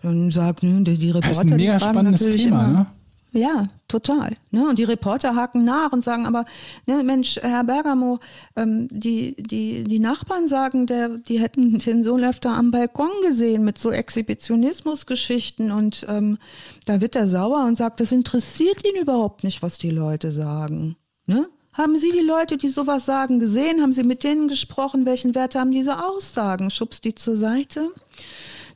Dann 0.02 0.31
sagt 0.31 0.62
ne, 0.62 0.82
die, 0.82 0.97
die 0.97 1.10
Reporter, 1.10 1.28
das 1.28 1.44
ist 1.44 1.52
ein 1.52 1.56
mega 1.56 1.78
spannendes 1.78 2.28
Thema, 2.31 2.64
immer, 2.64 2.69
ne? 2.69 2.86
Ja, 3.35 3.69
total. 3.89 4.37
Ne? 4.51 4.69
Und 4.69 4.79
die 4.79 4.85
Reporter 4.85 5.35
haken 5.35 5.65
nach 5.65 5.93
und 5.93 6.05
sagen 6.05 6.27
aber, 6.27 6.45
ne, 6.87 7.03
Mensch, 7.03 7.39
Herr 7.41 7.65
Bergamo, 7.65 8.21
ähm, 8.57 8.89
die, 8.91 9.35
die, 9.39 9.85
die 9.85 9.99
Nachbarn 9.99 10.47
sagen, 10.47 10.87
der, 10.87 11.09
die 11.09 11.41
hätten 11.41 11.79
den 11.79 12.05
Sohn 12.05 12.23
öfter 12.25 12.51
am 12.51 12.71
Balkon 12.71 13.11
gesehen 13.23 13.65
mit 13.65 13.79
so 13.79 13.91
Exhibitionismusgeschichten 13.91 15.71
und 15.71 16.05
ähm, 16.09 16.39
da 16.85 17.01
wird 17.01 17.17
er 17.17 17.27
sauer 17.27 17.65
und 17.65 17.77
sagt, 17.77 18.01
das 18.01 18.13
interessiert 18.13 18.85
ihn 18.85 19.01
überhaupt 19.01 19.45
nicht, 19.45 19.63
was 19.63 19.79
die 19.79 19.91
Leute 19.91 20.31
sagen. 20.31 20.97
Ne? 21.27 21.49
Haben 21.73 21.97
Sie 21.97 22.13
die 22.13 22.21
Leute, 22.21 22.59
die 22.59 22.69
sowas 22.69 23.07
sagen, 23.07 23.41
gesehen? 23.41 23.81
Haben 23.81 23.95
Sie 23.95 24.03
mit 24.03 24.25
denen 24.25 24.49
gesprochen? 24.49 25.07
Welchen 25.07 25.35
Wert 25.35 25.55
haben 25.55 25.73
diese 25.73 26.05
Aussagen? 26.05 26.69
Schubst 26.69 27.07
die 27.07 27.15
zur 27.15 27.37
Seite. 27.37 27.89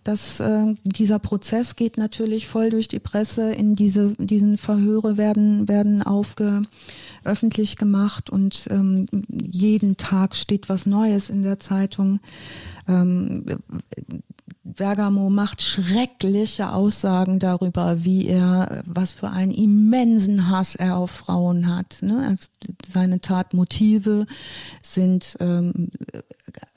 Das, 0.06 0.38
äh, 0.38 0.74
dieser 0.84 1.18
Prozess 1.18 1.74
geht 1.74 1.98
natürlich 1.98 2.46
voll 2.46 2.70
durch 2.70 2.86
die 2.86 3.00
Presse. 3.00 3.50
In 3.50 3.74
diese, 3.74 4.14
diesen 4.18 4.56
Verhöre 4.56 5.16
werden, 5.16 5.66
werden 5.66 6.00
aufge, 6.00 6.62
öffentlich 7.24 7.76
gemacht 7.76 8.30
und 8.30 8.68
ähm, 8.70 9.06
jeden 9.28 9.96
Tag 9.96 10.36
steht 10.36 10.68
was 10.68 10.86
Neues 10.86 11.28
in 11.28 11.42
der 11.42 11.58
Zeitung. 11.58 12.20
Ähm, 12.86 13.46
Bergamo 14.62 15.28
macht 15.28 15.60
schreckliche 15.60 16.72
Aussagen 16.72 17.40
darüber, 17.40 18.04
wie 18.04 18.28
er, 18.28 18.84
was 18.86 19.12
für 19.12 19.30
einen 19.30 19.50
immensen 19.50 20.48
Hass 20.48 20.76
er 20.76 20.98
auf 20.98 21.10
Frauen 21.10 21.74
hat. 21.74 21.98
Ne? 22.02 22.38
Seine 22.88 23.20
Tatmotive 23.20 24.26
sind 24.84 25.36
ähm, 25.40 25.90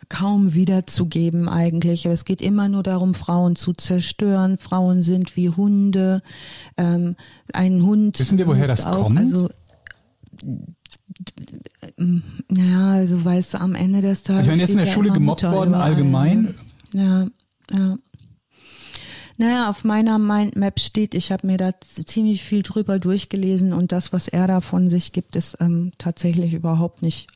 kaum 0.10 0.54
wiederzugeben 0.54 1.48
eigentlich. 1.48 2.06
Es 2.06 2.26
geht 2.26 2.42
immer 2.42 2.68
nur 2.68 2.84
darum, 2.84 3.14
Frauen 3.14 3.56
zu 3.56 3.74
zerstören. 3.74 4.58
Frauen 4.58 5.04
sind 5.04 5.36
wie 5.36 5.50
Hunde. 5.50 6.22
Ähm, 6.78 7.16
ein 7.54 7.84
Hund. 7.84 8.20
Wissen 8.20 8.38
wir, 8.38 8.48
woher 8.48 8.68
das 8.68 8.86
auch, 8.86 9.04
kommt? 9.04 9.20
Also, 9.20 9.50
ja, 12.50 12.92
also 12.92 13.24
weißt 13.24 13.54
du, 13.56 13.62
am 13.62 13.76
Ende 13.76 14.02
des 14.02 14.24
Tages. 14.24 14.44
Ich 14.44 14.50
meine, 14.50 14.62
er 14.62 14.66
ist 14.66 14.72
in 14.72 14.78
der 14.78 14.88
Schule 14.88 15.12
gemobbt 15.12 15.44
worden, 15.44 15.76
allgemein. 15.76 16.54
Ja, 16.94 17.28
ja. 17.72 17.98
Naja, 19.38 19.70
auf 19.70 19.86
meiner 19.86 20.20
Mindmap 20.20 20.82
steht, 20.82 21.16
ich 21.16 21.32
habe 21.32 21.48
mir 21.48 21.56
da 21.56 21.72
ziemlich 21.80 22.44
viel 22.44 22.62
drüber 22.62 23.00
durchgelesen 23.00 23.72
und 23.72 23.94
das, 23.94 24.12
was 24.12 24.28
er 24.28 24.48
da 24.48 24.60
von 24.60 24.90
sich 24.90 25.14
gibt, 25.14 25.38
ist 25.38 25.58
ähm, 25.62 25.94
tatsächlich 25.98 26.54
überhaupt 26.54 27.02
nicht 27.02 27.30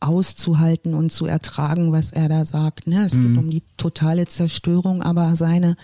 auszuhalten 0.00 0.94
und 0.94 1.10
zu 1.10 1.26
ertragen, 1.26 1.92
was 1.92 2.12
er 2.12 2.28
da 2.28 2.44
sagt. 2.44 2.86
Ne? 2.86 3.04
Es 3.04 3.14
mhm. 3.14 3.28
geht 3.28 3.38
um 3.38 3.50
die 3.50 3.62
totale 3.76 4.26
Zerstörung, 4.26 5.02
aber 5.02 5.36
seine, 5.36 5.76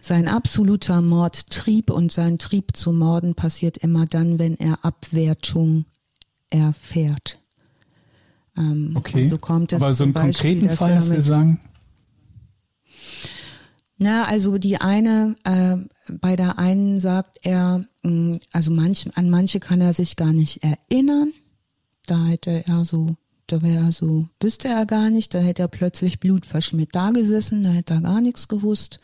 sein 0.00 0.28
absoluter 0.28 1.00
Mordtrieb 1.00 1.90
und 1.90 2.12
sein 2.12 2.38
Trieb 2.38 2.76
zu 2.76 2.92
morden 2.92 3.34
passiert 3.34 3.76
immer 3.78 4.06
dann, 4.06 4.38
wenn 4.38 4.56
er 4.58 4.84
Abwertung 4.84 5.84
erfährt. 6.50 7.38
Ähm, 8.56 8.92
okay. 8.94 9.26
so 9.26 9.38
kommt 9.38 9.72
es 9.72 9.82
aber 9.82 9.94
so 9.94 10.04
einen 10.04 10.12
Beispiel, 10.12 10.60
konkreten 10.60 10.76
Fall, 10.76 10.94
dass 10.94 11.10
wir 11.10 11.22
sagen? 11.22 11.60
Na, 13.96 14.24
also 14.24 14.58
die 14.58 14.78
eine, 14.78 15.36
äh, 15.44 15.76
bei 16.20 16.36
der 16.36 16.58
einen 16.58 17.00
sagt 17.00 17.38
er, 17.42 17.84
mh, 18.02 18.10
mm, 18.10 18.38
also 18.52 18.70
manch, 18.70 19.08
an 19.14 19.30
manche 19.30 19.60
kann 19.60 19.80
er 19.80 19.94
sich 19.94 20.16
gar 20.16 20.32
nicht 20.32 20.62
erinnern. 20.62 21.32
Da 22.06 22.26
hätte 22.26 22.66
er 22.66 22.84
so 22.84 23.16
da 23.46 23.62
wäre 23.62 23.92
so, 23.92 24.26
wüsste 24.40 24.68
er 24.68 24.86
gar 24.86 25.10
nicht, 25.10 25.34
da 25.34 25.38
hätte 25.38 25.62
er 25.62 25.68
plötzlich 25.68 26.20
blutverschmiert 26.20 26.90
da 26.92 27.10
gesessen, 27.10 27.62
da 27.62 27.70
hätte 27.70 27.94
er 27.94 28.00
gar 28.00 28.20
nichts 28.20 28.48
gewusst. 28.48 29.00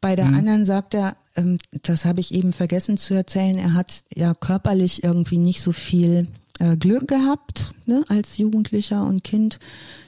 Bei 0.00 0.16
der 0.16 0.26
mhm. 0.26 0.34
anderen 0.34 0.64
sagt 0.64 0.94
er, 0.94 1.16
ähm, 1.36 1.58
das 1.82 2.04
habe 2.04 2.20
ich 2.20 2.34
eben 2.34 2.52
vergessen 2.52 2.96
zu 2.96 3.14
erzählen, 3.14 3.56
er 3.56 3.74
hat 3.74 4.04
ja 4.14 4.34
körperlich 4.34 5.02
irgendwie 5.04 5.38
nicht 5.38 5.60
so 5.60 5.72
viel 5.72 6.28
äh, 6.58 6.76
Glück 6.76 7.08
gehabt 7.08 7.72
ne, 7.86 8.04
als 8.08 8.38
Jugendlicher 8.38 9.04
und 9.04 9.24
Kind. 9.24 9.58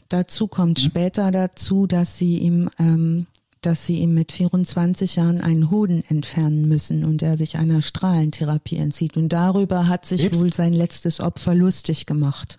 Dazu 0.08 0.46
kommt 0.46 0.78
mhm. 0.78 0.84
später 0.84 1.30
dazu, 1.30 1.86
dass 1.86 2.18
sie 2.18 2.38
ihm 2.38 2.70
ähm, 2.78 3.26
dass 3.66 3.84
sie 3.84 3.98
ihm 3.98 4.14
mit 4.14 4.32
24 4.32 5.16
Jahren 5.16 5.40
einen 5.40 5.70
Hoden 5.70 6.02
entfernen 6.08 6.68
müssen 6.68 7.04
und 7.04 7.22
er 7.22 7.36
sich 7.36 7.58
einer 7.58 7.82
Strahlentherapie 7.82 8.76
entzieht. 8.76 9.16
Und 9.16 9.32
darüber 9.32 9.88
hat 9.88 10.06
sich 10.06 10.22
Krebs? 10.22 10.38
wohl 10.38 10.52
sein 10.52 10.72
letztes 10.72 11.20
Opfer 11.20 11.54
lustig 11.54 12.06
gemacht 12.06 12.58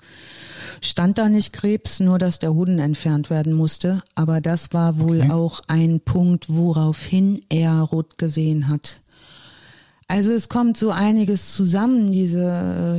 stand 0.82 1.18
da 1.18 1.30
nicht 1.30 1.54
Krebs, 1.54 2.00
nur 2.00 2.20
dass 2.20 2.40
der 2.40 2.54
Hoden 2.54 2.80
entfernt 2.80 3.30
werden 3.30 3.54
musste. 3.54 4.02
Aber 4.16 4.42
das 4.42 4.74
war 4.74 5.00
wohl 5.00 5.22
okay. 5.22 5.32
auch 5.32 5.62
ein 5.68 6.00
Punkt, 6.00 6.46
woraufhin 6.50 7.42
er 7.50 7.82
rot 7.82 8.18
gesehen 8.18 8.68
hat. 8.68 9.02
Also 10.10 10.32
es 10.32 10.48
kommt 10.48 10.78
so 10.78 10.92
einiges 10.92 11.54
zusammen, 11.54 12.12
diese 12.12 12.46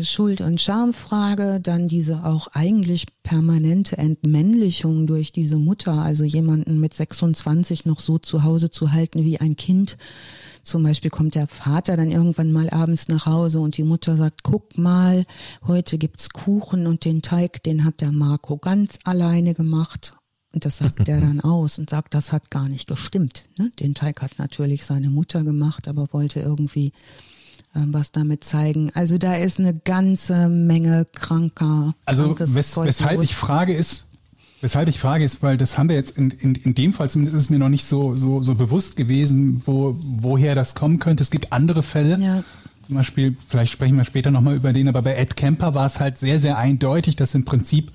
äh, 0.00 0.04
Schuld- 0.04 0.42
und 0.42 0.60
Schamfrage, 0.60 1.58
dann 1.58 1.88
diese 1.88 2.26
auch 2.26 2.48
eigentlich 2.48 3.06
permanente 3.22 3.96
Entmännlichung 3.96 5.06
durch 5.06 5.32
diese 5.32 5.56
Mutter, 5.56 5.94
also 5.94 6.24
jemanden 6.24 6.78
mit 6.80 6.92
26 6.92 7.86
noch 7.86 8.00
so 8.00 8.18
zu 8.18 8.44
Hause 8.44 8.70
zu 8.70 8.92
halten 8.92 9.24
wie 9.24 9.40
ein 9.40 9.56
Kind, 9.56 9.96
zum 10.62 10.82
Beispiel 10.82 11.10
kommt 11.10 11.34
der 11.34 11.46
Vater 11.46 11.96
dann 11.96 12.10
irgendwann 12.10 12.52
mal 12.52 12.68
abends 12.68 13.08
nach 13.08 13.24
Hause 13.24 13.60
und 13.60 13.78
die 13.78 13.84
Mutter 13.84 14.14
sagt, 14.16 14.42
guck 14.42 14.76
mal, 14.76 15.24
heute 15.66 15.96
gibt's 15.96 16.28
Kuchen 16.28 16.86
und 16.86 17.06
den 17.06 17.22
Teig, 17.22 17.62
den 17.62 17.86
hat 17.86 18.02
der 18.02 18.12
Marco 18.12 18.58
ganz 18.58 18.98
alleine 19.04 19.54
gemacht. 19.54 20.17
Und 20.58 20.64
das 20.64 20.78
sagt 20.78 21.08
er 21.08 21.20
dann 21.20 21.40
aus 21.40 21.78
und 21.78 21.88
sagt, 21.88 22.14
das 22.14 22.32
hat 22.32 22.50
gar 22.50 22.68
nicht 22.68 22.88
gestimmt. 22.88 23.44
Ne? 23.60 23.70
Den 23.78 23.94
Teig 23.94 24.20
hat 24.22 24.40
natürlich 24.40 24.84
seine 24.84 25.08
Mutter 25.08 25.44
gemacht, 25.44 25.86
aber 25.86 26.08
wollte 26.10 26.40
irgendwie 26.40 26.86
äh, 27.76 27.80
was 27.86 28.10
damit 28.10 28.42
zeigen. 28.42 28.90
Also 28.94 29.18
da 29.18 29.36
ist 29.36 29.60
eine 29.60 29.72
ganze 29.72 30.48
Menge 30.48 31.06
kranker. 31.14 31.94
Also 32.06 32.36
wes 32.40 32.76
weshalb 32.76 33.22
ich 33.22 33.36
frage 33.36 33.72
ist, 33.72 34.06
Weshalb 34.60 34.88
ich 34.88 34.98
frage 34.98 35.22
ist, 35.22 35.44
weil 35.44 35.56
das 35.56 35.78
haben 35.78 35.88
wir 35.88 35.94
jetzt 35.94 36.18
in, 36.18 36.30
in, 36.30 36.56
in 36.56 36.74
dem 36.74 36.92
Fall 36.92 37.08
zumindest 37.08 37.36
ist 37.36 37.48
mir 37.48 37.60
noch 37.60 37.68
nicht 37.68 37.84
so, 37.84 38.16
so, 38.16 38.42
so 38.42 38.56
bewusst 38.56 38.96
gewesen, 38.96 39.62
wo, 39.64 39.96
woher 40.00 40.56
das 40.56 40.74
kommen 40.74 40.98
könnte. 40.98 41.22
Es 41.22 41.30
gibt 41.30 41.52
andere 41.52 41.84
Fälle. 41.84 42.18
Ja. 42.20 42.42
Zum 42.82 42.96
Beispiel, 42.96 43.36
vielleicht 43.48 43.72
sprechen 43.72 43.96
wir 43.96 44.04
später 44.04 44.32
nochmal 44.32 44.56
über 44.56 44.72
den, 44.72 44.88
aber 44.88 45.02
bei 45.02 45.14
Ed 45.14 45.36
Kemper 45.36 45.76
war 45.76 45.86
es 45.86 46.00
halt 46.00 46.18
sehr, 46.18 46.40
sehr 46.40 46.58
eindeutig, 46.58 47.14
dass 47.14 47.36
im 47.36 47.44
Prinzip 47.44 47.92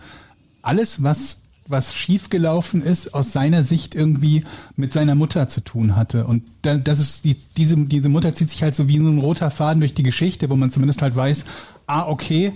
alles, 0.62 1.04
was, 1.04 1.43
was 1.68 1.96
schiefgelaufen 1.96 2.82
ist, 2.82 3.14
aus 3.14 3.32
seiner 3.32 3.64
Sicht 3.64 3.96
irgendwie 3.96 4.44
mit 4.76 4.94
seiner 4.94 5.16
Mutter 5.16 5.48
zu 5.48 5.62
tun 5.62 5.96
hatte. 5.96 6.26
Und 6.26 6.44
das 6.62 7.00
ist 7.00 7.26
die, 7.26 7.36
diese, 7.58 7.78
diese 7.78 8.10
Mutter 8.10 8.34
zieht 8.34 8.50
sich 8.50 8.64
halt 8.64 8.76
so 8.76 8.90
wie 8.90 8.98
so 8.98 9.08
ein 9.08 9.20
roter 9.20 9.50
Faden 9.50 9.80
durch 9.80 9.94
die 9.94 10.04
Geschichte, 10.04 10.50
wo 10.50 10.56
man 10.56 10.70
zumindest 10.70 11.02
halt 11.02 11.16
weiß, 11.16 11.46
ah, 11.88 12.08
okay, 12.08 12.54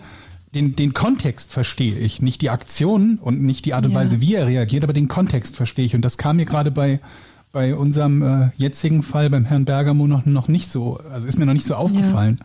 den, 0.53 0.75
den 0.75 0.93
Kontext 0.93 1.53
verstehe 1.53 1.97
ich, 1.97 2.21
nicht 2.21 2.41
die 2.41 2.49
Aktion 2.49 3.19
und 3.21 3.41
nicht 3.41 3.65
die 3.65 3.73
Art 3.73 3.85
und 3.85 3.91
ja. 3.91 3.99
Weise, 3.99 4.21
wie 4.21 4.35
er 4.35 4.47
reagiert, 4.47 4.83
aber 4.83 4.93
den 4.93 5.07
Kontext 5.07 5.55
verstehe 5.55 5.85
ich. 5.85 5.95
Und 5.95 6.01
das 6.01 6.17
kam 6.17 6.37
mir 6.37 6.45
gerade 6.45 6.71
bei, 6.71 6.99
bei 7.51 7.75
unserem 7.75 8.21
äh, 8.21 8.49
jetzigen 8.55 9.03
Fall 9.03 9.29
beim 9.29 9.45
Herrn 9.45 9.65
Bergamo 9.65 10.07
noch, 10.07 10.25
noch 10.25 10.47
nicht 10.47 10.69
so, 10.69 10.97
also 11.11 11.27
ist 11.27 11.37
mir 11.37 11.45
noch 11.45 11.53
nicht 11.53 11.65
so 11.65 11.75
aufgefallen. 11.75 12.39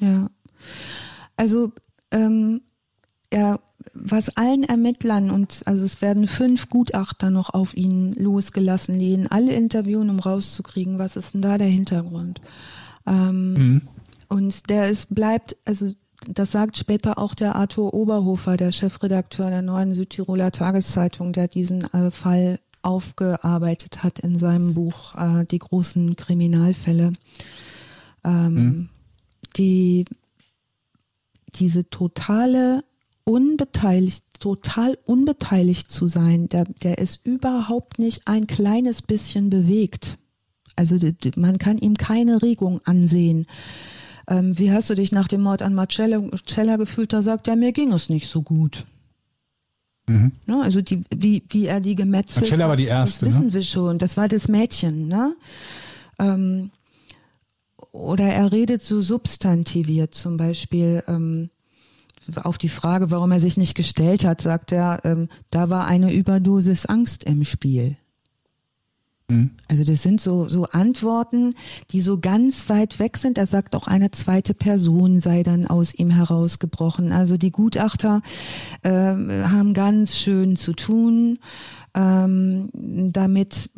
Ja. 0.00 0.08
ja. 0.08 0.30
Also, 1.36 1.72
ähm, 2.10 2.60
ja, 3.32 3.58
was 3.94 4.36
allen 4.36 4.64
Ermittlern 4.64 5.30
und 5.30 5.62
also 5.66 5.84
es 5.84 6.02
werden 6.02 6.26
fünf 6.26 6.68
Gutachter 6.68 7.30
noch 7.30 7.50
auf 7.50 7.76
ihn 7.76 8.12
losgelassen, 8.14 8.98
die 8.98 9.12
ihn 9.12 9.26
alle 9.28 9.52
interviewen, 9.52 10.10
um 10.10 10.18
rauszukriegen, 10.18 10.98
was 10.98 11.16
ist 11.16 11.34
denn 11.34 11.42
da 11.42 11.58
der 11.58 11.68
Hintergrund. 11.68 12.40
Ähm, 13.06 13.52
mhm. 13.52 13.82
Und 14.28 14.70
der 14.70 14.88
ist, 14.88 15.14
bleibt, 15.14 15.56
also 15.64 15.92
das 16.28 16.52
sagt 16.52 16.76
später 16.76 17.18
auch 17.18 17.34
der 17.34 17.56
Arthur 17.56 17.94
Oberhofer, 17.94 18.56
der 18.56 18.72
Chefredakteur 18.72 19.50
der 19.50 19.62
neuen 19.62 19.94
Südtiroler 19.94 20.52
Tageszeitung, 20.52 21.32
der 21.32 21.48
diesen 21.48 21.82
äh, 21.94 22.10
Fall 22.10 22.60
aufgearbeitet 22.82 24.02
hat 24.02 24.20
in 24.20 24.38
seinem 24.38 24.74
Buch 24.74 25.14
äh, 25.14 25.44
Die 25.46 25.58
großen 25.58 26.16
Kriminalfälle. 26.16 27.12
Ähm, 28.24 28.54
mhm. 28.54 28.88
Die 29.56 30.04
diese 31.54 31.90
totale 31.90 32.84
unbeteiligt, 33.24 34.24
total 34.40 34.98
unbeteiligt 35.04 35.90
zu 35.90 36.08
sein, 36.08 36.48
der, 36.48 36.64
der 36.82 36.98
ist 36.98 37.26
überhaupt 37.26 37.98
nicht 37.98 38.26
ein 38.26 38.46
kleines 38.46 39.02
bisschen 39.02 39.50
bewegt. 39.50 40.18
Also 40.76 40.96
man 41.36 41.58
kann 41.58 41.78
ihm 41.78 41.96
keine 41.96 42.42
Regung 42.42 42.80
ansehen 42.84 43.46
ähm, 44.30 44.56
wie 44.56 44.70
hast 44.70 44.88
du 44.88 44.94
dich 44.94 45.12
nach 45.12 45.28
dem 45.28 45.42
Mord 45.42 45.60
an 45.60 45.74
Marcella 45.74 46.76
gefühlt? 46.76 47.12
Da 47.12 47.20
sagt 47.20 47.48
er, 47.48 47.56
mir 47.56 47.72
ging 47.72 47.92
es 47.92 48.08
nicht 48.08 48.28
so 48.28 48.42
gut. 48.42 48.86
Mhm. 50.08 50.32
Ne, 50.46 50.62
also 50.62 50.80
die, 50.80 51.02
wie, 51.14 51.42
wie 51.48 51.66
er 51.66 51.80
die 51.80 51.96
gemetzelt 51.96 52.42
Marcella 52.42 52.68
war 52.68 52.76
die 52.76 52.84
erste. 52.84 53.26
Das 53.26 53.34
wissen 53.34 53.46
ne? 53.48 53.52
wir 53.54 53.62
schon. 53.62 53.98
Das 53.98 54.16
war 54.16 54.28
das 54.28 54.48
Mädchen. 54.48 55.08
Ne? 55.08 55.34
Ähm, 56.18 56.70
oder 57.90 58.24
er 58.24 58.52
redet 58.52 58.82
so 58.82 59.02
substantiviert, 59.02 60.14
zum 60.14 60.36
Beispiel 60.36 61.02
ähm, 61.08 61.50
auf 62.36 62.58
die 62.58 62.68
Frage, 62.68 63.10
warum 63.10 63.32
er 63.32 63.40
sich 63.40 63.56
nicht 63.56 63.74
gestellt 63.74 64.24
hat, 64.24 64.40
sagt 64.40 64.72
er, 64.72 65.00
ähm, 65.04 65.28
da 65.50 65.70
war 65.70 65.86
eine 65.86 66.12
Überdosis 66.12 66.86
Angst 66.86 67.24
im 67.24 67.44
Spiel. 67.44 67.96
Mhm. 69.30 69.50
Also 69.68 69.84
das 69.84 70.02
sind 70.02 70.20
so, 70.20 70.48
so 70.48 70.64
Antworten, 70.66 71.54
die 71.90 72.00
so 72.00 72.18
ganz 72.18 72.68
weit 72.68 72.98
weg 72.98 73.16
sind. 73.16 73.38
Er 73.38 73.46
sagt 73.46 73.74
auch, 73.74 73.86
eine 73.86 74.10
zweite 74.10 74.54
Person 74.54 75.20
sei 75.20 75.42
dann 75.42 75.66
aus 75.66 75.94
ihm 75.94 76.10
herausgebrochen. 76.10 77.12
Also 77.12 77.36
die 77.36 77.52
Gutachter 77.52 78.22
äh, 78.82 78.90
haben 78.90 79.72
ganz 79.72 80.16
schön 80.16 80.56
zu 80.56 80.72
tun. 80.72 81.38
Ähm, 81.92 82.70
damit 82.72 83.70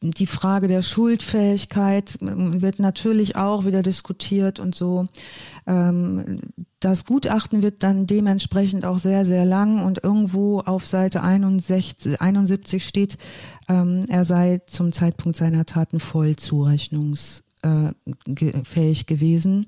die 0.00 0.26
Frage 0.26 0.68
der 0.68 0.82
Schuldfähigkeit 0.82 2.16
wird 2.20 2.78
natürlich 2.78 3.34
auch 3.34 3.64
wieder 3.64 3.82
diskutiert 3.82 4.60
und 4.60 4.74
so. 4.74 5.08
Ähm, 5.66 6.40
das 6.80 7.04
Gutachten 7.04 7.62
wird 7.62 7.82
dann 7.82 8.06
dementsprechend 8.06 8.84
auch 8.84 8.98
sehr, 8.98 9.24
sehr 9.24 9.44
lang 9.44 9.84
und 9.84 10.04
irgendwo 10.04 10.60
auf 10.60 10.86
Seite 10.86 11.22
61, 11.22 12.20
71 12.20 12.86
steht, 12.86 13.18
ähm, 13.68 14.04
er 14.08 14.24
sei 14.24 14.60
zum 14.66 14.92
Zeitpunkt 14.92 15.36
seiner 15.36 15.66
Taten 15.66 15.98
voll 15.98 16.36
zurechnungsfähig 16.36 17.40
äh, 19.00 19.04
gewesen 19.06 19.66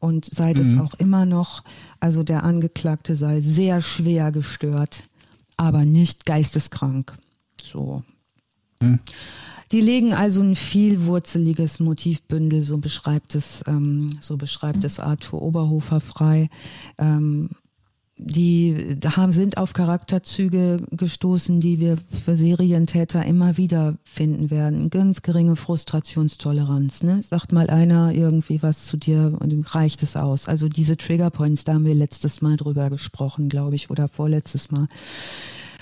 und 0.00 0.26
sei 0.26 0.52
das 0.52 0.68
mhm. 0.68 0.80
auch 0.82 0.94
immer 0.94 1.24
noch. 1.24 1.62
Also 2.00 2.22
der 2.22 2.44
Angeklagte 2.44 3.14
sei 3.14 3.40
sehr 3.40 3.80
schwer 3.80 4.32
gestört, 4.32 5.04
aber 5.56 5.84
nicht 5.84 6.26
geisteskrank. 6.26 7.16
So. 7.62 8.02
Mhm. 8.80 9.00
Die 9.70 9.80
legen 9.80 10.14
also 10.14 10.40
ein 10.40 10.56
vielwurzeliges 10.56 11.78
Motivbündel, 11.78 12.64
so 12.64 12.78
beschreibt 12.78 13.34
es, 13.34 13.62
ähm, 13.66 14.16
so 14.20 14.38
beschreibt 14.38 14.84
es 14.84 14.98
Arthur 14.98 15.42
Oberhofer 15.42 16.00
frei. 16.00 16.48
Ähm, 16.96 17.50
die 18.20 18.98
haben, 19.14 19.32
sind 19.32 19.58
auf 19.58 19.74
Charakterzüge 19.74 20.82
gestoßen, 20.90 21.60
die 21.60 21.78
wir 21.78 21.96
für 21.96 22.36
Serientäter 22.36 23.24
immer 23.24 23.56
wieder 23.56 23.96
finden 24.02 24.50
werden. 24.50 24.90
Ganz 24.90 25.22
geringe 25.22 25.54
Frustrationstoleranz. 25.54 27.04
Ne? 27.04 27.22
Sagt 27.22 27.52
mal 27.52 27.70
einer 27.70 28.12
irgendwie 28.12 28.60
was 28.60 28.86
zu 28.86 28.96
dir 28.96 29.36
und 29.38 29.52
ihm 29.52 29.62
reicht 29.62 30.02
es 30.02 30.16
aus. 30.16 30.48
Also 30.48 30.68
diese 30.68 30.96
Triggerpoints, 30.96 31.62
da 31.62 31.74
haben 31.74 31.84
wir 31.84 31.94
letztes 31.94 32.42
Mal 32.42 32.56
drüber 32.56 32.90
gesprochen, 32.90 33.48
glaube 33.48 33.76
ich, 33.76 33.88
oder 33.88 34.08
vorletztes 34.08 34.72
Mal. 34.72 34.88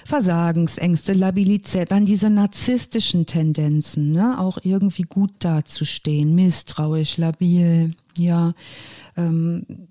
Versagensängste, 0.06 1.12
Labilität, 1.12 1.90
dann 1.90 2.06
diese 2.06 2.30
narzisstischen 2.30 3.26
Tendenzen, 3.26 4.12
ne? 4.12 4.38
auch 4.38 4.58
irgendwie 4.62 5.02
gut 5.02 5.32
dazustehen, 5.40 6.34
misstrauisch, 6.34 7.16
labil, 7.16 7.90
ja. 8.16 8.54
Ähm, 9.16 9.88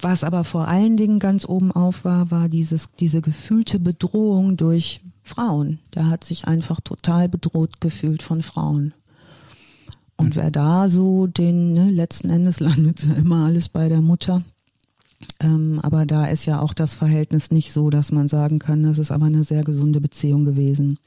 was 0.00 0.24
aber 0.24 0.44
vor 0.44 0.66
allen 0.66 0.96
Dingen 0.96 1.18
ganz 1.18 1.46
oben 1.46 1.72
auf 1.72 2.04
war, 2.04 2.30
war 2.30 2.48
dieses, 2.48 2.94
diese 2.98 3.20
gefühlte 3.20 3.78
Bedrohung 3.78 4.56
durch 4.56 5.02
Frauen. 5.22 5.78
Der 5.94 6.08
hat 6.08 6.24
sich 6.24 6.48
einfach 6.48 6.80
total 6.80 7.28
bedroht 7.28 7.80
gefühlt 7.80 8.22
von 8.22 8.42
Frauen. 8.42 8.94
Und 10.16 10.34
wer 10.34 10.50
da 10.50 10.88
so 10.88 11.28
den, 11.28 11.74
ne, 11.74 11.90
letzten 11.90 12.30
Endes 12.30 12.58
landet 12.60 13.04
ja 13.04 13.12
immer 13.16 13.46
alles 13.46 13.68
bei 13.68 13.88
der 13.88 14.02
Mutter. 14.02 14.42
Ähm, 15.40 15.80
aber 15.82 16.06
da 16.06 16.26
ist 16.26 16.46
ja 16.46 16.60
auch 16.60 16.74
das 16.74 16.94
Verhältnis 16.94 17.50
nicht 17.50 17.72
so, 17.72 17.90
dass 17.90 18.12
man 18.12 18.28
sagen 18.28 18.58
kann, 18.58 18.82
das 18.82 18.98
ist 18.98 19.10
aber 19.10 19.26
eine 19.26 19.44
sehr 19.44 19.64
gesunde 19.64 20.00
Beziehung 20.00 20.44
gewesen. 20.44 20.98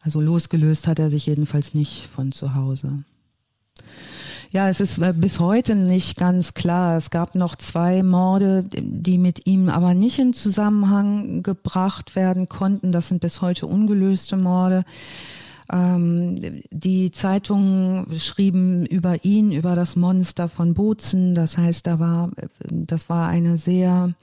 Also 0.00 0.20
losgelöst 0.20 0.86
hat 0.86 0.98
er 0.98 1.10
sich 1.10 1.26
jedenfalls 1.26 1.74
nicht 1.74 2.06
von 2.06 2.30
zu 2.30 2.54
Hause. 2.54 3.04
Ja, 4.50 4.68
es 4.68 4.80
ist 4.80 4.98
äh, 4.98 5.12
bis 5.16 5.40
heute 5.40 5.74
nicht 5.74 6.16
ganz 6.16 6.54
klar. 6.54 6.96
Es 6.96 7.10
gab 7.10 7.34
noch 7.34 7.56
zwei 7.56 8.04
Morde, 8.04 8.64
die 8.72 9.18
mit 9.18 9.46
ihm 9.46 9.68
aber 9.68 9.94
nicht 9.94 10.20
in 10.20 10.32
Zusammenhang 10.32 11.42
gebracht 11.42 12.14
werden 12.14 12.48
konnten. 12.48 12.92
Das 12.92 13.08
sind 13.08 13.20
bis 13.20 13.40
heute 13.40 13.66
ungelöste 13.66 14.36
Morde. 14.36 14.84
Ähm, 15.72 16.62
die 16.70 17.10
Zeitungen 17.10 18.06
schrieben 18.18 18.84
über 18.86 19.24
ihn, 19.24 19.50
über 19.50 19.74
das 19.76 19.96
Monster 19.96 20.48
von 20.48 20.74
Bozen. 20.74 21.34
Das 21.34 21.56
heißt, 21.56 21.86
da 21.86 21.98
war, 21.98 22.30
das 22.68 23.08
war 23.08 23.28
eine 23.28 23.56
sehr, 23.56 24.14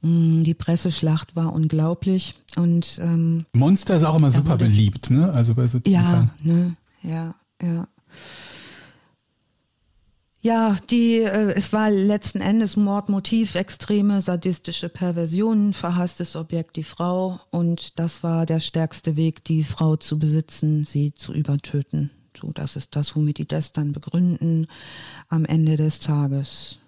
mm, 0.00 0.42
die 0.42 0.54
Presseschlacht 0.54 1.36
war 1.36 1.52
unglaublich. 1.52 2.36
Und 2.56 2.98
ähm, 3.02 3.44
Monster 3.52 3.96
ist 3.96 4.04
auch 4.04 4.16
immer 4.16 4.30
super 4.30 4.56
beliebt, 4.56 5.10
ne? 5.10 5.30
Also 5.32 5.54
bei 5.54 5.66
so 5.66 5.78
Ja, 5.86 6.30
ne? 6.42 6.74
ja, 7.02 7.34
ja. 7.62 7.86
Ja, 10.44 10.74
die, 10.90 11.18
äh, 11.18 11.52
es 11.52 11.72
war 11.72 11.88
letzten 11.88 12.40
Endes 12.40 12.76
Mordmotiv, 12.76 13.54
extreme 13.54 14.20
sadistische 14.20 14.88
Perversionen, 14.88 15.72
verhasstes 15.72 16.34
Objekt 16.34 16.74
die 16.74 16.82
Frau 16.82 17.38
und 17.52 18.00
das 18.00 18.24
war 18.24 18.44
der 18.44 18.58
stärkste 18.58 19.14
Weg, 19.14 19.44
die 19.44 19.62
Frau 19.62 19.94
zu 19.94 20.18
besitzen, 20.18 20.84
sie 20.84 21.14
zu 21.14 21.32
übertöten. 21.32 22.10
So, 22.40 22.50
das 22.50 22.74
ist 22.74 22.96
das, 22.96 23.14
womit 23.14 23.38
die 23.38 23.46
das 23.46 23.72
dann 23.72 23.92
begründen 23.92 24.66
am 25.28 25.44
Ende 25.44 25.76
des 25.76 26.00
Tages. 26.00 26.80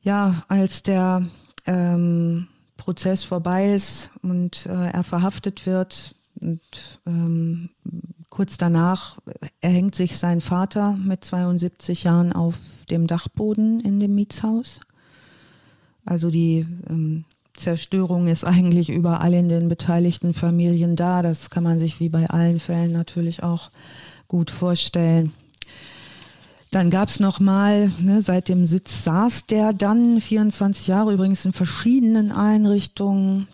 Ja, 0.00 0.44
als 0.46 0.84
der 0.84 1.26
ähm, 1.66 2.46
Prozess 2.76 3.24
vorbei 3.24 3.72
ist 3.74 4.10
und 4.22 4.66
äh, 4.66 4.90
er 4.90 5.02
verhaftet 5.02 5.66
wird 5.66 6.14
und 6.40 7.00
ähm, 7.04 7.70
Kurz 8.36 8.58
danach 8.58 9.16
erhängt 9.62 9.94
sich 9.94 10.18
sein 10.18 10.42
Vater 10.42 10.92
mit 11.02 11.24
72 11.24 12.04
Jahren 12.04 12.34
auf 12.34 12.56
dem 12.90 13.06
Dachboden 13.06 13.80
in 13.80 13.98
dem 13.98 14.14
Mietshaus. 14.14 14.80
Also 16.04 16.30
die 16.30 16.66
ähm, 16.90 17.24
Zerstörung 17.54 18.26
ist 18.26 18.44
eigentlich 18.44 18.90
überall 18.90 19.32
in 19.32 19.48
den 19.48 19.70
beteiligten 19.70 20.34
Familien 20.34 20.96
da. 20.96 21.22
Das 21.22 21.48
kann 21.48 21.64
man 21.64 21.78
sich 21.78 21.98
wie 21.98 22.10
bei 22.10 22.28
allen 22.28 22.60
Fällen 22.60 22.92
natürlich 22.92 23.42
auch 23.42 23.70
gut 24.28 24.50
vorstellen. 24.50 25.32
Dann 26.70 26.90
gab 26.90 27.08
es 27.08 27.20
nochmal, 27.20 27.90
ne, 28.02 28.20
seit 28.20 28.50
dem 28.50 28.66
Sitz 28.66 29.02
saß 29.04 29.46
der 29.46 29.72
dann 29.72 30.20
24 30.20 30.88
Jahre 30.88 31.14
übrigens 31.14 31.46
in 31.46 31.54
verschiedenen 31.54 32.32
Einrichtungen. 32.32 33.48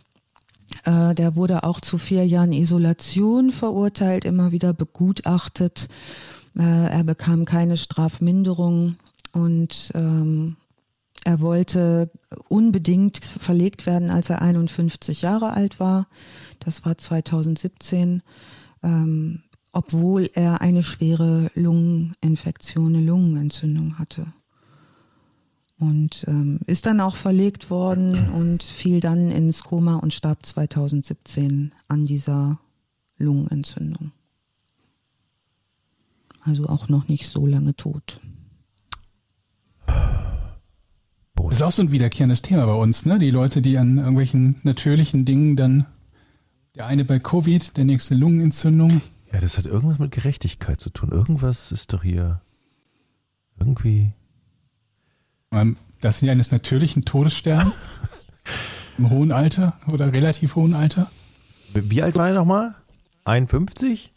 Äh, 0.85 1.15
der 1.15 1.37
wurde 1.37 1.65
auch 1.65 1.81
zu 1.81 1.99
vier 1.99 2.27
Jahren 2.27 2.53
Isolation 2.53 3.51
verurteilt, 3.51 4.25
immer 4.25 4.53
wieder 4.53 4.73
begutachtet. 4.73 5.89
Äh, 6.59 6.63
er 6.63 7.05
bekam 7.05 7.45
keine 7.45 7.77
Strafminderung 7.77 8.97
und 9.33 9.93
ähm, 9.95 10.57
er 11.25 11.41
wollte 11.41 12.11
unbedingt 12.49 13.25
verlegt 13.25 13.87
werden, 13.87 14.11
als 14.11 14.29
er 14.29 14.43
51 14.43 15.23
Jahre 15.23 15.53
alt 15.53 15.79
war. 15.79 16.09
Das 16.59 16.85
war 16.85 16.99
2017, 16.99 18.23
ähm, 18.83 19.43
obwohl 19.73 20.29
er 20.35 20.61
eine 20.61 20.83
schwere 20.83 21.51
Lungeninfektion, 21.55 22.97
eine 22.97 23.05
Lungenentzündung 23.05 23.99
hatte 23.99 24.33
und 25.83 26.25
ähm, 26.29 26.61
ist 26.67 26.87
dann 26.87 27.01
auch 27.01 27.17
verlegt 27.17 27.69
worden 27.69 28.31
und 28.31 28.63
fiel 28.63 29.01
dann 29.01 29.31
ins 29.31 29.65
Koma 29.65 29.97
und 29.97 30.15
starb 30.15 30.47
2017 30.47 31.73
an 31.89 32.07
dieser 32.07 32.61
Lungenentzündung. 33.19 34.13
Also 36.45 36.67
auch 36.69 36.89
noch 36.89 37.09
nicht 37.09 37.31
so 37.31 37.47
lange 37.47 37.75
tot. 37.75 38.21
Das 41.35 41.61
ist 41.61 41.63
auch 41.63 41.73
so 41.73 41.83
ein 41.83 41.93
wiederkehrendes 41.93 42.41
Thema 42.41 42.65
bei 42.65 42.75
uns, 42.75 43.05
ne? 43.05 43.19
Die 43.19 43.31
Leute, 43.31 43.61
die 43.61 43.77
an 43.77 43.99
irgendwelchen 43.99 44.57
natürlichen 44.63 45.25
Dingen 45.25 45.57
dann, 45.57 45.85
der 46.77 46.87
eine 46.87 47.05
bei 47.05 47.19
Covid, 47.19 47.77
der 47.77 47.85
nächste 47.85 48.15
Lungenentzündung. 48.15 49.03
Ja, 49.33 49.41
das 49.41 49.59
hat 49.59 49.67
irgendwas 49.67 49.99
mit 49.99 50.13
Gerechtigkeit 50.13 50.81
zu 50.81 50.91
tun. 50.91 51.11
Irgendwas 51.11 51.73
ist 51.73 51.93
doch 51.93 52.05
hier 52.05 52.41
irgendwie. 53.59 54.13
Ähm, 55.53 55.77
dass 56.01 56.19
sie 56.19 56.31
eines 56.31 56.51
natürlichen 56.51 57.05
Todes 57.05 57.35
sterben? 57.37 57.73
Im 58.99 59.11
hohen 59.11 59.33
Alter 59.33 59.75
oder 59.91 60.13
relativ 60.13 60.57
hohen 60.57 60.75
Alter? 60.75 61.11
Wie 61.73 62.03
alt 62.03 62.17
war 62.17 62.29
er 62.29 62.35
nochmal? 62.35 62.75
51? 63.25 64.13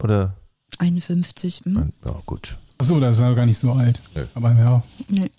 Oder? 0.00 0.34
51. 0.78 1.62
Hm? 1.64 1.92
Ja, 2.04 2.16
gut. 2.26 2.58
Achso, 2.78 3.00
das 3.00 3.16
ist 3.16 3.22
er 3.22 3.34
gar 3.34 3.46
nicht 3.46 3.58
so 3.58 3.72
alt. 3.72 4.00
Nee. 4.14 4.24
Aber 4.34 4.52
ja. 4.52 4.82
Nee. 5.08 5.30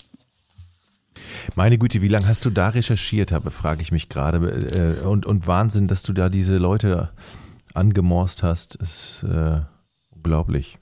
Meine 1.55 1.77
Güte, 1.77 2.01
wie 2.01 2.07
lange 2.07 2.27
hast 2.27 2.45
du 2.45 2.49
da 2.49 2.69
recherchiert, 2.69 3.31
habe, 3.31 3.51
frage 3.51 3.81
ich 3.81 3.91
mich 3.91 4.09
gerade. 4.09 4.99
Äh, 5.01 5.05
und, 5.05 5.26
und 5.26 5.47
Wahnsinn, 5.47 5.88
dass 5.88 6.03
du 6.03 6.13
da 6.13 6.30
diese 6.30 6.57
Leute 6.57 7.09
angemorst 7.73 8.43
hast, 8.43 8.76
ist 8.76 9.23
äh, 9.23 9.61
unglaublich. 10.15 10.77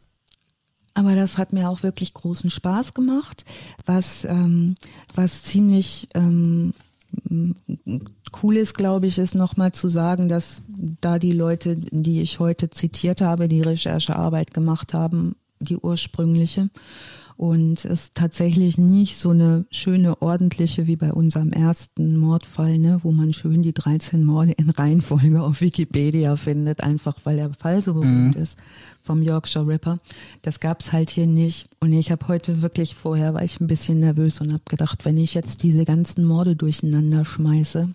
Aber 1.00 1.16
das 1.16 1.38
hat 1.38 1.54
mir 1.54 1.70
auch 1.70 1.82
wirklich 1.82 2.14
großen 2.14 2.50
Spaß 2.50 2.94
gemacht, 2.94 3.46
was, 3.86 4.26
ähm, 4.26 4.76
was 5.16 5.44
ziemlich 5.44 6.10
ähm, 6.14 6.74
cool 8.44 8.58
ist, 8.58 8.74
glaube 8.74 9.08
ich, 9.08 9.18
ist 9.18 9.34
nochmal 9.34 9.72
zu 9.72 9.88
sagen, 9.88 10.28
dass 10.28 10.62
da 11.00 11.18
die 11.18 11.32
Leute, 11.32 11.78
die 11.78 12.20
ich 12.20 12.40
heute 12.40 12.70
zitiert 12.70 13.22
habe, 13.22 13.48
die 13.48 13.62
Recherchearbeit 13.62 14.54
gemacht 14.54 14.94
haben, 14.94 15.38
die 15.62 15.78
ursprüngliche, 15.78 16.70
und 17.40 17.86
es 17.86 18.12
tatsächlich 18.12 18.78
nicht 18.78 19.16
so 19.16 19.30
eine 19.30 19.66
schöne, 19.72 20.22
ordentliche 20.22 20.88
wie 20.88 20.98
bei 20.98 21.14
unserem 21.14 21.54
ersten 21.54 22.18
Mordfall, 22.18 22.78
ne, 22.78 23.00
wo 23.04 23.14
man 23.14 23.32
schön 23.32 23.62
die 23.62 23.74
13 23.74 24.26
Morde 24.26 24.52
in 24.52 24.70
Reihenfolge 24.70 25.42
auf 25.42 25.62
Wikipedia 25.62 26.36
findet, 26.36 26.84
einfach 26.84 27.16
weil 27.24 27.38
der 27.38 27.54
Fall 27.54 27.82
so 27.82 27.94
berühmt 27.94 28.36
mhm. 28.36 28.42
ist 28.42 28.58
vom 29.02 29.24
Yorkshire 29.24 29.66
Ripper. 29.66 30.00
Das 30.42 30.60
gab's 30.60 30.92
halt 30.92 31.12
hier 31.12 31.28
nicht. 31.28 31.70
Und 31.80 31.94
ich 31.94 32.12
habe 32.12 32.28
heute 32.28 32.62
wirklich 32.62 32.94
vorher, 32.94 33.34
war 33.34 33.44
ich 33.46 33.62
ein 33.62 33.68
bisschen 33.68 34.00
nervös 34.00 34.42
und 34.42 34.52
habe 34.52 34.64
gedacht, 34.68 35.06
wenn 35.06 35.16
ich 35.16 35.34
jetzt 35.34 35.64
diese 35.64 35.86
ganzen 35.86 36.26
Morde 36.26 36.58
durcheinander 36.58 37.24
schmeiße, 37.24 37.88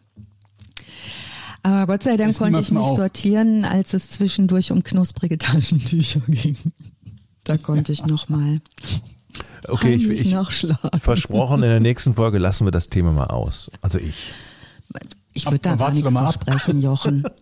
Aber 1.63 1.87
Gott 1.93 2.03
sei 2.03 2.17
Dank 2.17 2.35
konnte 2.39 2.61
ich 2.61 2.71
mich 2.71 2.81
auf. 2.81 2.97
sortieren, 2.97 3.67
als 3.67 3.93
es 3.93 4.09
zwischendurch 4.09 4.73
um 4.73 4.83
knusprige 4.83 5.37
Taschentücher 5.37 6.21
ging. 6.29 6.57
Da 7.45 7.59
konnte 7.59 7.93
ich 7.93 8.07
nochmal. 8.07 8.63
Okay, 9.69 9.95
ich, 9.95 10.09
ich 10.11 10.37
versprochen, 11.01 11.63
in 11.63 11.69
der 11.69 11.81
nächsten 11.81 12.15
Folge 12.15 12.39
lassen 12.39 12.67
wir 12.67 12.73
das 12.73 12.89
Thema 12.89 13.13
mal 13.13 13.27
aus. 13.27 13.71
Also 13.81 13.99
ich. 13.99 14.33
Ich 15.33 15.47
würde 15.47 15.59
da 15.59 15.75
gar 15.75 15.91
nichts 15.91 16.11
versprechen, 16.11 16.81
Jochen. 16.81 17.25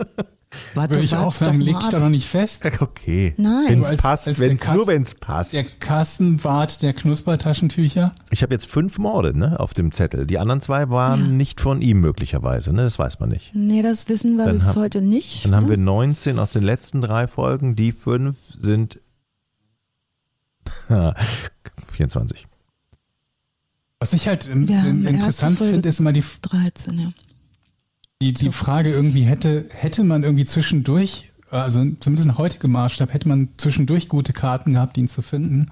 Warte, 0.74 0.94
Würde 0.94 1.04
ich 1.04 1.16
auch 1.16 1.32
sagen, 1.32 1.60
leg 1.60 1.78
dich 1.78 1.88
da 1.88 1.98
noch 1.98 2.08
nicht 2.08 2.26
fest. 2.26 2.68
Okay. 2.82 3.34
Nein. 3.36 3.64
Wenn 3.68 3.82
es 3.82 4.02
passt, 4.02 4.28
als 4.28 4.40
wenn's, 4.40 4.66
nur 4.66 4.86
wenn 4.86 5.02
es 5.02 5.14
passt. 5.14 5.52
Der 5.52 5.64
Kassenwart 5.64 6.82
der 6.82 6.92
Knuspertaschentücher. 6.92 8.14
Ich 8.30 8.42
habe 8.42 8.52
jetzt 8.54 8.66
fünf 8.66 8.98
Morde 8.98 9.36
ne, 9.36 9.58
auf 9.60 9.72
dem 9.72 9.92
Zettel. 9.92 10.26
Die 10.26 10.38
anderen 10.38 10.60
zwei 10.60 10.88
waren 10.90 11.20
ja. 11.20 11.26
nicht 11.28 11.60
von 11.60 11.80
ihm 11.80 12.00
möglicherweise. 12.00 12.72
Ne? 12.72 12.82
Das 12.82 12.98
weiß 12.98 13.20
man 13.20 13.28
nicht. 13.28 13.54
Nee, 13.54 13.82
das 13.82 14.08
wissen 14.08 14.36
wir 14.36 14.46
dann 14.46 14.58
bis 14.58 14.74
heute 14.74 15.00
nicht. 15.00 15.44
Dann 15.44 15.52
ne? 15.52 15.56
haben 15.58 15.68
wir 15.68 15.76
19 15.76 16.38
aus 16.38 16.52
den 16.52 16.62
letzten 16.62 17.00
drei 17.00 17.26
Folgen. 17.28 17.76
Die 17.76 17.92
fünf 17.92 18.36
sind 18.58 19.00
24. 21.92 22.46
Was 24.00 24.12
ich 24.14 24.26
halt 24.26 24.46
interessant 24.46 25.58
finde, 25.58 25.88
ist 25.88 26.00
immer 26.00 26.12
die 26.12 26.24
13, 26.42 26.98
ja. 26.98 27.12
Die, 28.20 28.32
die 28.32 28.50
Frage 28.50 28.90
irgendwie 28.90 29.22
hätte, 29.22 29.66
hätte 29.70 30.02
man 30.02 30.24
irgendwie 30.24 30.44
zwischendurch, 30.44 31.30
also 31.50 31.84
zumindest 32.00 32.28
in 32.28 32.38
heutigem 32.38 32.72
Maßstab, 32.72 33.14
hätte 33.14 33.28
man 33.28 33.50
zwischendurch 33.58 34.08
gute 34.08 34.32
Karten 34.32 34.72
gehabt, 34.72 34.98
ihn 34.98 35.06
zu 35.06 35.22
finden. 35.22 35.70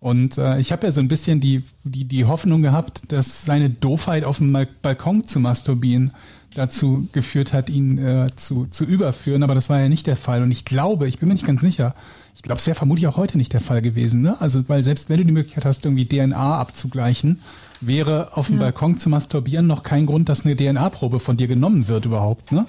Und 0.00 0.36
äh, 0.38 0.58
ich 0.58 0.72
habe 0.72 0.86
ja 0.86 0.92
so 0.92 1.00
ein 1.00 1.06
bisschen 1.06 1.40
die, 1.40 1.62
die, 1.84 2.06
die 2.06 2.24
Hoffnung 2.24 2.62
gehabt, 2.62 3.12
dass 3.12 3.44
seine 3.44 3.70
Doofheit 3.70 4.24
auf 4.24 4.38
dem 4.38 4.52
Balkon 4.82 5.28
zu 5.28 5.38
masturbieren 5.38 6.10
dazu 6.54 7.08
geführt 7.12 7.52
hat, 7.52 7.70
ihn 7.70 7.98
äh, 7.98 8.28
zu, 8.36 8.66
zu 8.66 8.84
überführen, 8.84 9.42
aber 9.42 9.54
das 9.54 9.68
war 9.68 9.80
ja 9.80 9.88
nicht 9.88 10.06
der 10.06 10.16
Fall. 10.16 10.42
Und 10.42 10.50
ich 10.50 10.64
glaube, 10.64 11.08
ich 11.08 11.18
bin 11.18 11.28
mir 11.28 11.34
nicht 11.34 11.46
ganz 11.46 11.60
sicher, 11.60 11.94
ich 12.34 12.42
glaube, 12.42 12.58
es 12.58 12.66
wäre 12.66 12.74
vermutlich 12.74 13.06
auch 13.06 13.16
heute 13.16 13.36
nicht 13.36 13.52
der 13.52 13.60
Fall 13.60 13.82
gewesen. 13.82 14.22
Ne? 14.22 14.40
Also, 14.40 14.66
weil 14.68 14.82
selbst 14.82 15.10
wenn 15.10 15.18
du 15.18 15.24
die 15.24 15.32
Möglichkeit 15.32 15.64
hast, 15.64 15.84
irgendwie 15.84 16.06
DNA 16.06 16.58
abzugleichen, 16.58 17.40
wäre 17.80 18.36
auf 18.36 18.48
dem 18.48 18.56
ja. 18.56 18.62
Balkon 18.62 18.98
zu 18.98 19.10
masturbieren 19.10 19.66
noch 19.66 19.82
kein 19.82 20.06
Grund, 20.06 20.28
dass 20.28 20.44
eine 20.44 20.56
DNA-Probe 20.56 21.20
von 21.20 21.36
dir 21.36 21.48
genommen 21.48 21.88
wird 21.88 22.06
überhaupt, 22.06 22.52
ne? 22.52 22.66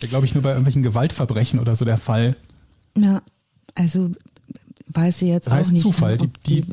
Wäre, 0.00 0.10
glaube 0.10 0.26
ich, 0.26 0.34
nur 0.34 0.42
bei 0.42 0.50
irgendwelchen 0.50 0.82
Gewaltverbrechen 0.82 1.58
oder 1.58 1.74
so 1.74 1.84
der 1.84 1.96
Fall. 1.96 2.36
Ja, 2.96 3.22
also 3.74 4.10
weiß 4.88 5.22
ich 5.22 5.28
jetzt 5.28 5.46
das 5.46 5.54
heißt 5.54 5.68
auch 5.68 5.72
nicht. 5.72 5.82
Zufall, 5.82 6.16
die, 6.16 6.30
die, 6.46 6.64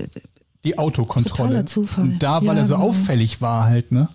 die 0.64 0.78
Autokontrolle. 0.78 1.66
Zufall. 1.66 2.04
Und 2.04 2.24
da, 2.24 2.42
weil 2.42 2.56
ja, 2.56 2.62
er 2.64 2.66
so 2.66 2.76
genau. 2.76 2.88
auffällig 2.88 3.42
war 3.42 3.66
halt, 3.66 3.92
ne? 3.92 4.10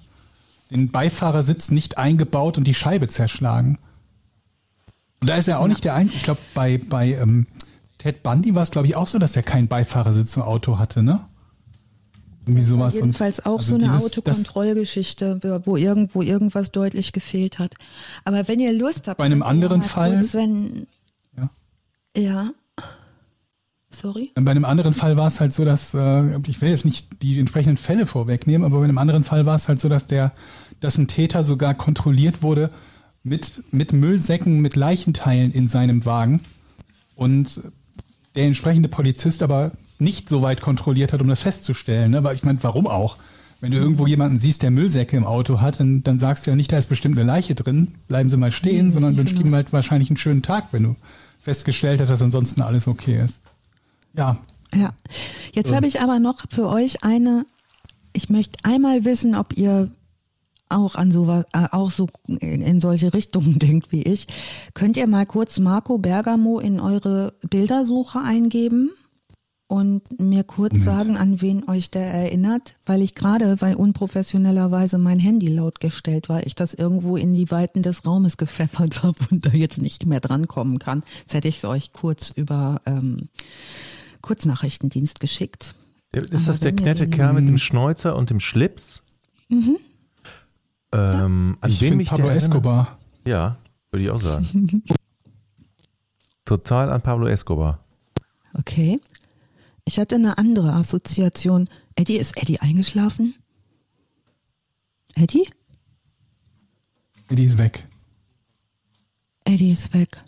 Den 0.71 0.91
Beifahrersitz 0.91 1.71
nicht 1.71 1.99
eingebaut 1.99 2.59
und 2.59 2.65
die 2.65 2.75
Scheibe 2.75 3.09
zerschlagen. 3.09 3.79
Und 5.21 5.29
da 5.29 5.37
ist 5.37 5.49
er 5.49 5.59
auch 5.59 5.65
ja. 5.65 5.69
nicht 5.69 5.85
der 5.85 5.95
Einzige. 5.95 6.19
Ich 6.19 6.25
glaube, 6.25 6.41
bei, 6.55 6.79
bei 6.79 7.13
ähm, 7.15 7.47
Ted 7.99 8.23
Bundy 8.23 8.55
war 8.55 8.63
es, 8.63 8.71
glaube 8.71 8.87
ich, 8.87 8.97
auch 8.97 9.07
so, 9.07 9.19
dass 9.19 9.37
er 9.37 9.43
keinen 9.43 9.69
Beifahrersitz 9.69 10.37
im 10.37 10.43
Auto 10.43 10.79
hatte, 10.79 11.03
ne? 11.03 11.21
Irgendwie 12.47 12.63
sowas. 12.63 12.95
Jedenfalls 12.95 13.45
auch 13.45 13.59
also 13.59 13.79
so 13.79 13.85
eine 13.85 13.95
Autokontrollgeschichte, 13.95 15.63
wo 15.65 15.77
irgendwo 15.77 16.23
irgendwas 16.23 16.73
deutlich 16.73 17.13
gefehlt 17.13 17.59
hat. 17.59 17.75
Aber 18.25 18.49
wenn 18.49 18.59
ihr 18.59 18.73
Lust 18.73 19.07
habt, 19.07 19.19
bei 19.19 19.25
einem 19.25 19.43
anderen 19.43 19.83
Fall, 19.83 20.19
kurz, 20.19 20.35
wenn, 20.35 20.87
ja. 21.37 21.51
ja. 22.17 22.51
Sorry? 23.91 24.33
Bei 24.37 24.53
einem 24.53 24.65
anderen 24.65 24.95
Fall 24.95 25.17
war 25.17 25.27
es 25.27 25.41
halt 25.41 25.53
so, 25.53 25.65
dass, 25.65 25.95
äh, 25.95 26.39
ich 26.47 26.63
will 26.63 26.71
jetzt 26.71 26.85
nicht 26.85 27.23
die 27.23 27.39
entsprechenden 27.39 27.77
Fälle 27.77 28.07
vorwegnehmen, 28.07 28.65
aber 28.65 28.79
bei 28.79 28.85
einem 28.85 28.99
anderen 28.99 29.25
Fall 29.25 29.45
war 29.47 29.57
es 29.57 29.69
halt 29.69 29.81
so, 29.81 29.89
dass 29.89 30.07
der, 30.07 30.33
dass 30.81 30.99
ein 30.99 31.09
Täter 31.09 31.45
sogar 31.45 31.75
kontrolliert 31.75 32.43
wurde 32.43 32.71
mit, 33.23 33.65
mit 33.73 33.93
Müllsäcken, 33.93 34.61
mit 34.61 34.77
Leichenteilen 34.77 35.53
in 35.53 35.69
seinem 35.69 36.05
Wagen 36.07 36.41
und 37.15 37.61
der 38.35 38.45
entsprechende 38.45 38.89
Polizist 38.89 39.43
aber 39.43 39.73
nicht 39.99 40.29
so 40.29 40.43
weit 40.43 40.63
kontrolliert 40.63 41.13
hat, 41.13 41.21
um 41.21 41.29
das 41.29 41.41
festzustellen. 41.41 42.13
Ne? 42.13 42.19
Aber 42.19 42.33
ich 42.33 42.43
meine, 42.43 42.63
warum 42.63 42.87
auch? 42.87 43.19
Wenn 43.61 43.73
du 43.73 43.79
irgendwo 43.79 44.07
jemanden 44.07 44.39
siehst, 44.39 44.63
der 44.63 44.71
Müllsäcke 44.71 45.19
im 45.19 45.25
Auto 45.25 45.61
hat, 45.61 45.81
dann, 45.81 46.03
dann 46.03 46.19
sagst 46.19 46.47
du 46.47 46.51
ja 46.51 46.57
nicht, 46.57 46.73
da 46.73 46.79
ist 46.79 46.89
bestimmt 46.89 47.19
eine 47.19 47.27
Leiche 47.27 47.55
drin, 47.55 47.89
bleiben 48.09 48.31
Sie 48.31 48.39
mal 48.39 48.51
stehen, 48.51 48.87
nee, 48.87 48.93
sondern 48.93 49.19
wünschst 49.19 49.39
ihm 49.39 49.55
halt 49.55 49.75
wahrscheinlich 49.75 50.09
einen 50.09 50.17
schönen 50.17 50.41
Tag, 50.41 50.69
wenn 50.73 50.85
du 50.85 50.97
festgestellt 51.41 52.01
hast, 52.01 52.09
dass 52.09 52.23
ansonsten 52.23 52.63
alles 52.63 52.89
okay 52.89 53.21
ist. 53.23 53.43
Ja. 54.17 54.39
Ja. 54.75 54.95
Jetzt 55.53 55.69
so. 55.69 55.77
habe 55.77 55.87
ich 55.87 56.01
aber 56.01 56.21
noch 56.21 56.45
für 56.49 56.69
euch 56.69 57.05
eine, 57.05 57.45
ich 58.15 58.31
möchte 58.31 58.59
einmal 58.63 59.05
wissen, 59.05 59.35
ob 59.35 59.55
ihr 59.59 59.91
auch 60.71 60.95
an 60.95 61.13
sowas, 61.13 61.45
äh, 61.53 61.67
auch 61.71 61.91
so 61.91 62.09
in, 62.27 62.63
in 62.63 62.81
solche 62.81 63.13
Richtungen 63.13 63.59
denkt 63.59 63.93
wie 63.93 64.03
ich. 64.03 64.27
Könnt 64.75 64.97
ihr 64.97 65.07
mal 65.07 65.27
kurz 65.27 65.59
Marco 65.59 65.99
Bergamo 65.99 66.59
in 66.59 66.81
eure 66.81 67.35
Bildersuche 67.49 68.21
eingeben? 68.21 68.91
und 69.71 70.19
mir 70.19 70.43
kurz 70.43 70.83
sagen, 70.83 71.17
an 71.17 71.41
wen 71.41 71.69
euch 71.69 71.93
der 71.93 72.13
erinnert, 72.13 72.75
weil 72.87 73.03
ich 73.03 73.15
gerade, 73.15 73.61
weil 73.61 73.77
unprofessionellerweise 73.77 74.99
mein 74.99 75.21
Handy 75.21 75.47
laut 75.47 75.79
gestellt 75.79 76.29
war, 76.29 76.45
ich 76.45 76.57
das 76.57 76.75
irgendwo 76.75 77.17
in 77.17 77.33
die 77.35 77.53
Weiten 77.53 77.83
des 77.83 78.05
Raumes 78.05 78.37
gepfeffert 78.37 79.03
habe 79.05 79.17
und 79.31 79.47
da 79.47 79.51
jetzt 79.51 79.81
nicht 79.81 80.07
mehr 80.07 80.19
drankommen 80.19 80.81
kann. 80.81 81.05
Jetzt 81.21 81.35
hätte 81.35 81.47
ich 81.47 81.59
es 81.59 81.65
euch 81.65 81.93
kurz 81.93 82.31
über 82.31 82.83
ähm, 82.85 83.29
Kurznachrichtendienst 84.23 85.21
geschickt. 85.21 85.77
Ist 86.11 86.25
Aber 86.25 86.47
das 86.47 86.59
der 86.59 86.73
nette 86.73 87.09
Kerl 87.09 87.35
mit 87.35 87.47
dem 87.47 87.57
Schnäuzer 87.57 88.17
und 88.17 88.31
dem 88.31 88.41
Schlips? 88.41 89.03
Mhm. 89.49 89.77
Ähm, 90.93 91.57
an 91.61 91.71
ich 91.71 91.81
wen 91.81 92.05
Pablo 92.05 92.29
Escobar. 92.29 92.99
Ja, 93.25 93.59
würde 93.91 94.05
ich 94.05 94.11
auch 94.11 94.21
sagen. 94.21 94.83
Total 96.45 96.91
an 96.91 97.01
Pablo 97.01 97.27
Escobar. 97.27 97.85
Okay. 98.55 99.01
Ich 99.85 99.99
hatte 99.99 100.17
eine 100.17 100.39
andere 100.39 100.73
Assoziation. 100.73 101.69
Eddie, 101.95 102.17
ist 102.17 102.37
Eddie 102.37 102.61
eingeschlafen? 102.61 103.35
Eddie? 105.15 105.49
Eddie 107.29 107.45
ist 107.45 107.59
weg. 107.59 107.87
Eddie 109.45 109.71
ist 109.71 109.95
weg. 109.95 110.25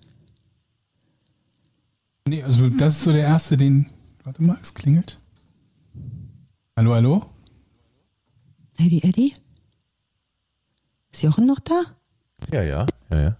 Nee, 2.26 2.42
also 2.42 2.68
das 2.68 2.96
ist 2.98 3.04
so 3.04 3.12
der 3.12 3.22
erste, 3.22 3.56
den. 3.56 3.86
Warte 4.22 4.42
mal, 4.42 4.58
es 4.62 4.74
klingelt. 4.74 5.20
Hallo, 6.76 6.94
hallo? 6.94 7.26
Eddie, 8.78 9.02
Eddie? 9.02 9.34
Ist 11.12 11.22
Jochen 11.22 11.46
noch 11.46 11.60
da? 11.60 11.82
Ja, 12.50 12.62
ja, 12.62 12.86
ja, 13.10 13.20
ja. 13.20 13.36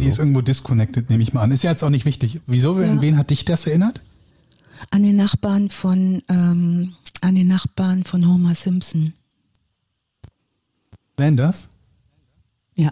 Die 0.00 0.06
ist 0.06 0.18
irgendwo 0.18 0.40
disconnected, 0.40 1.10
nehme 1.10 1.22
ich 1.22 1.32
mal 1.32 1.42
an. 1.42 1.52
Ist 1.52 1.62
ja 1.62 1.70
jetzt 1.70 1.84
auch 1.84 1.90
nicht 1.90 2.06
wichtig. 2.06 2.40
Wieso, 2.46 2.80
ja. 2.80 2.90
an 2.90 3.02
wen 3.02 3.18
hat 3.18 3.30
dich 3.30 3.44
das 3.44 3.66
erinnert? 3.66 4.00
An 4.90 5.02
den 5.02 5.16
Nachbarn 5.16 5.68
von, 5.70 6.22
ähm, 6.28 6.94
an 7.20 7.34
den 7.34 7.46
Nachbarn 7.46 8.04
von 8.04 8.26
Homer 8.26 8.54
Simpson. 8.54 9.14
Flanders? 11.16 11.68
Ja. 12.74 12.90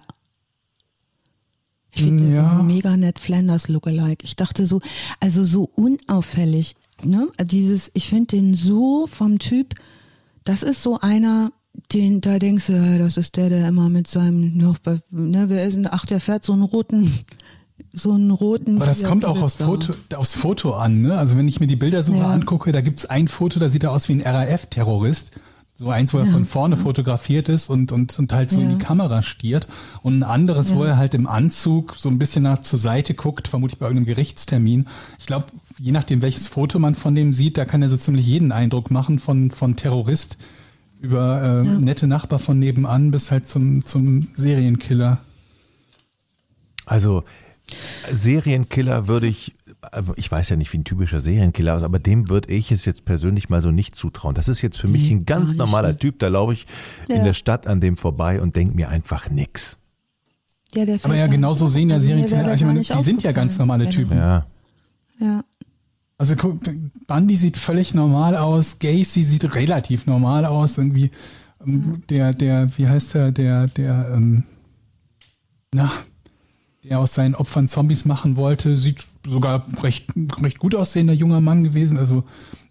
Ich 1.93 2.03
finde, 2.03 2.33
ja. 2.33 2.43
das 2.43 2.53
ist 2.59 2.63
mega 2.63 2.97
nett 2.97 3.19
Flanders 3.19 3.69
Lookalike. 3.69 4.25
Ich 4.25 4.37
dachte 4.37 4.67
so, 4.67 4.81
also 5.19 5.43
so 5.43 5.65
unauffällig, 5.75 6.77
ne? 7.03 7.29
Dieses, 7.43 7.91
ich 7.95 8.09
finde 8.09 8.37
den 8.37 8.55
so 8.55 9.09
vom 9.09 9.39
Typ, 9.39 9.75
das 10.45 10.63
ist 10.63 10.83
so 10.83 10.99
einer, 11.01 11.53
den, 11.93 12.21
da 12.21 12.39
denkst 12.39 12.67
du, 12.67 12.73
ja, 12.75 12.99
das 12.99 13.17
ist 13.17 13.37
der, 13.37 13.49
der 13.49 13.69
immer 13.69 13.89
mit 13.89 14.07
seinem, 14.07 14.57
ne, 14.57 15.49
wer 15.49 15.65
ist 15.65 15.77
denn, 15.77 15.89
ach, 15.91 16.07
der 16.07 16.21
fährt 16.21 16.45
so 16.45 16.53
einen 16.53 16.63
roten, 16.63 17.13
so 17.93 18.13
einen 18.13 18.31
roten. 18.31 18.77
Aber 18.77 18.87
das 18.87 19.05
kommt 19.05 19.25
auch 19.25 19.43
aufs 19.43 19.55
Foto, 19.55 19.93
aufs 20.15 20.35
Foto 20.35 20.75
an, 20.75 21.03
ne? 21.03 21.17
Also 21.17 21.37
wenn 21.37 21.49
ich 21.49 21.61
mir 21.61 21.67
die 21.67 21.77
Bildersuche 21.77 22.19
ja. 22.19 22.31
angucke, 22.31 22.73
da 22.73 22.81
gibt's 22.81 23.07
ein 23.07 23.29
Foto, 23.29 23.61
da 23.61 23.69
sieht 23.69 23.85
er 23.85 23.93
aus 23.93 24.09
wie 24.09 24.15
ein 24.15 24.21
RAF-Terrorist. 24.21 25.33
So 25.75 25.89
eins, 25.89 26.13
wo 26.13 26.19
er 26.19 26.27
ja. 26.27 26.33
von 26.33 26.45
vorne 26.45 26.77
ja. 26.77 26.83
fotografiert 26.83 27.49
ist 27.49 27.71
und, 27.71 27.91
und, 27.91 28.19
und 28.19 28.35
halt 28.35 28.51
so 28.51 28.61
in 28.61 28.69
die 28.69 28.77
Kamera 28.77 29.23
stiert. 29.23 29.67
Und 30.03 30.19
ein 30.19 30.23
anderes, 30.23 30.75
wo 30.75 30.85
er 30.85 30.99
halt 30.99 31.15
im 31.15 31.27
Anzug 31.27 31.95
so 31.97 32.11
ein 32.11 32.19
bisschen 32.19 32.43
nach 32.43 32.59
zur 32.59 32.79
Seite 32.79 33.15
guckt, 33.15 33.49
vermutlich 33.49 33.79
bei 33.79 33.87
irgendeinem 33.87 34.15
Gerichtstermin. 34.15 34.87
Ich 35.19 35.25
glaube, 35.25 35.47
je 35.81 35.93
nachdem, 35.93 36.23
welches 36.23 36.49
Foto 36.49 36.79
man 36.79 36.95
von 36.95 37.15
dem 37.15 37.33
sieht, 37.33 37.57
da 37.57 37.65
kann 37.65 37.83
er 37.83 37.89
so 37.89 37.97
ziemlich 37.97 38.27
jeden 38.27 38.53
Eindruck 38.53 38.91
machen 38.91 39.19
von, 39.19 39.51
von 39.51 39.77
Terrorist 39.77 40.37
über 41.01 41.63
äh, 41.63 41.67
ja. 41.67 41.79
nette 41.79 42.07
Nachbar 42.07 42.39
von 42.39 42.59
nebenan 42.59 43.11
bis 43.11 43.31
halt 43.31 43.49
zum, 43.49 43.85
zum 43.85 44.29
Serienkiller. 44.35 45.19
Also 46.85 47.25
Serienkiller 48.13 49.09
würde 49.09 49.27
ich, 49.27 49.55
ich 50.17 50.31
weiß 50.31 50.51
ja 50.51 50.57
nicht, 50.57 50.73
wie 50.73 50.79
ein 50.79 50.85
typischer 50.85 51.21
Serienkiller 51.21 51.79
ist, 51.79 51.83
aber 51.83 51.99
dem 51.99 52.29
würde 52.29 52.53
ich 52.53 52.71
es 52.71 52.85
jetzt 52.85 53.07
persönlich 53.07 53.49
mal 53.49 53.63
so 53.63 53.71
nicht 53.71 53.95
zutrauen. 53.95 54.35
Das 54.35 54.49
ist 54.49 54.61
jetzt 54.61 54.77
für 54.77 54.89
mich 54.89 55.11
ein 55.11 55.25
ganz 55.25 55.57
normaler 55.57 55.97
Typ, 55.97 56.19
da 56.19 56.29
laufe 56.29 56.53
ich 56.53 56.67
ja. 57.09 57.17
in 57.17 57.25
der 57.25 57.35
Stadt 57.35 57.67
an 57.67 57.81
dem 57.81 57.97
vorbei 57.97 58.41
und 58.41 58.55
denke 58.57 58.77
mir 58.77 58.91
einfach 58.91 59.31
nix. 59.31 59.79
Ja, 60.75 60.85
aber 61.03 61.17
ja, 61.17 61.27
genauso 61.27 61.67
sehen 61.67 61.89
ja 61.89 61.99
Serienkiller, 61.99 62.45
also 62.45 62.55
ich 62.55 62.65
meine, 62.65 62.81
die 62.81 63.03
sind 63.03 63.23
ja 63.23 63.33
ganz 63.33 63.59
normale 63.59 63.89
Typen. 63.89 64.19
Ja. 64.19 64.47
Ja. 65.19 65.45
Also 66.21 66.37
Bundy 67.07 67.35
sieht 67.35 67.57
völlig 67.57 67.95
normal 67.95 68.37
aus, 68.37 68.79
Gacy 68.79 69.25
sieht 69.25 69.55
relativ 69.55 70.05
normal 70.05 70.45
aus, 70.45 70.77
irgendwie 70.77 71.11
ähm, 71.67 72.03
der, 72.11 72.35
der, 72.35 72.69
wie 72.77 72.87
heißt 72.87 73.15
der, 73.15 73.33
der, 73.33 73.69
der, 73.69 74.13
ähm, 74.15 74.43
na, 75.73 75.91
der 76.85 76.99
aus 76.99 77.15
seinen 77.15 77.35
Opfern 77.35 77.67
Zombies 77.67 78.05
machen 78.05 78.37
wollte, 78.37 78.77
sieht 78.77 79.07
sogar 79.27 79.65
recht, 79.83 80.13
recht 80.43 80.59
gut 80.59 80.75
aussehender 80.75 81.15
junger 81.15 81.41
Mann 81.41 81.65
gewesen. 81.65 81.97
Also 81.97 82.23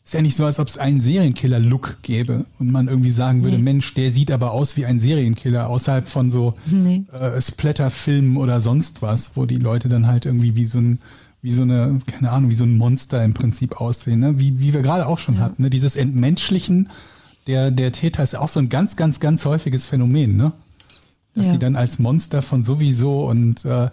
ist 0.04 0.14
ja 0.14 0.22
nicht 0.22 0.36
so, 0.36 0.46
als 0.46 0.60
ob 0.60 0.68
es 0.68 0.78
einen 0.78 1.00
Serienkiller-Look 1.00 2.04
gäbe 2.04 2.46
und 2.60 2.72
man 2.72 2.88
irgendwie 2.88 3.10
sagen 3.10 3.44
würde, 3.44 3.58
nee. 3.58 3.64
Mensch, 3.64 3.96
der 3.96 4.12
sieht 4.12 4.30
aber 4.30 4.52
aus 4.52 4.78
wie 4.78 4.86
ein 4.86 5.00
Serienkiller, 5.00 5.70
außerhalb 5.70 6.08
von 6.08 6.30
so 6.30 6.54
nee. 6.68 7.04
äh, 7.12 7.42
Splatter-Filmen 7.42 8.38
oder 8.38 8.60
sonst 8.60 9.02
was, 9.02 9.36
wo 9.36 9.48
die 9.48 9.58
Leute 9.58 9.90
dann 9.90 10.06
halt 10.06 10.28
irgendwie 10.28 10.56
wie 10.56 10.66
so 10.66 10.78
ein, 10.78 11.00
wie 11.42 11.52
so 11.52 11.64
eine, 11.64 12.00
keine 12.06 12.32
Ahnung, 12.32 12.50
wie 12.50 12.56
so 12.56 12.66
ein 12.66 12.78
Monster 12.78 13.24
im 13.24 13.34
Prinzip 13.34 13.80
aussehen, 13.80 14.20
ne? 14.20 14.40
Wie, 14.40 14.60
wie 14.60 14.74
wir 14.74 14.82
gerade 14.82 15.08
auch 15.08 15.18
schon 15.18 15.36
ja. 15.36 15.42
hatten, 15.42 15.64
ne? 15.64 15.70
Dieses 15.70 15.96
Entmenschlichen 15.96 16.90
der, 17.48 17.72
der 17.72 17.92
Täter 17.92 18.22
ist 18.22 18.38
auch 18.38 18.50
so 18.50 18.60
ein 18.60 18.70
ganz, 18.70 18.96
ganz, 18.96 19.20
ganz 19.20 19.46
häufiges 19.46 19.86
Phänomen, 19.86 20.36
ne? 20.36 20.52
Dass 21.34 21.48
ja. 21.48 21.54
sie 21.54 21.60
dann 21.60 21.76
als 21.76 22.00
Monster 22.00 22.42
von 22.42 22.64
sowieso 22.64 23.26
und 23.26 23.64
äh, 23.66 23.90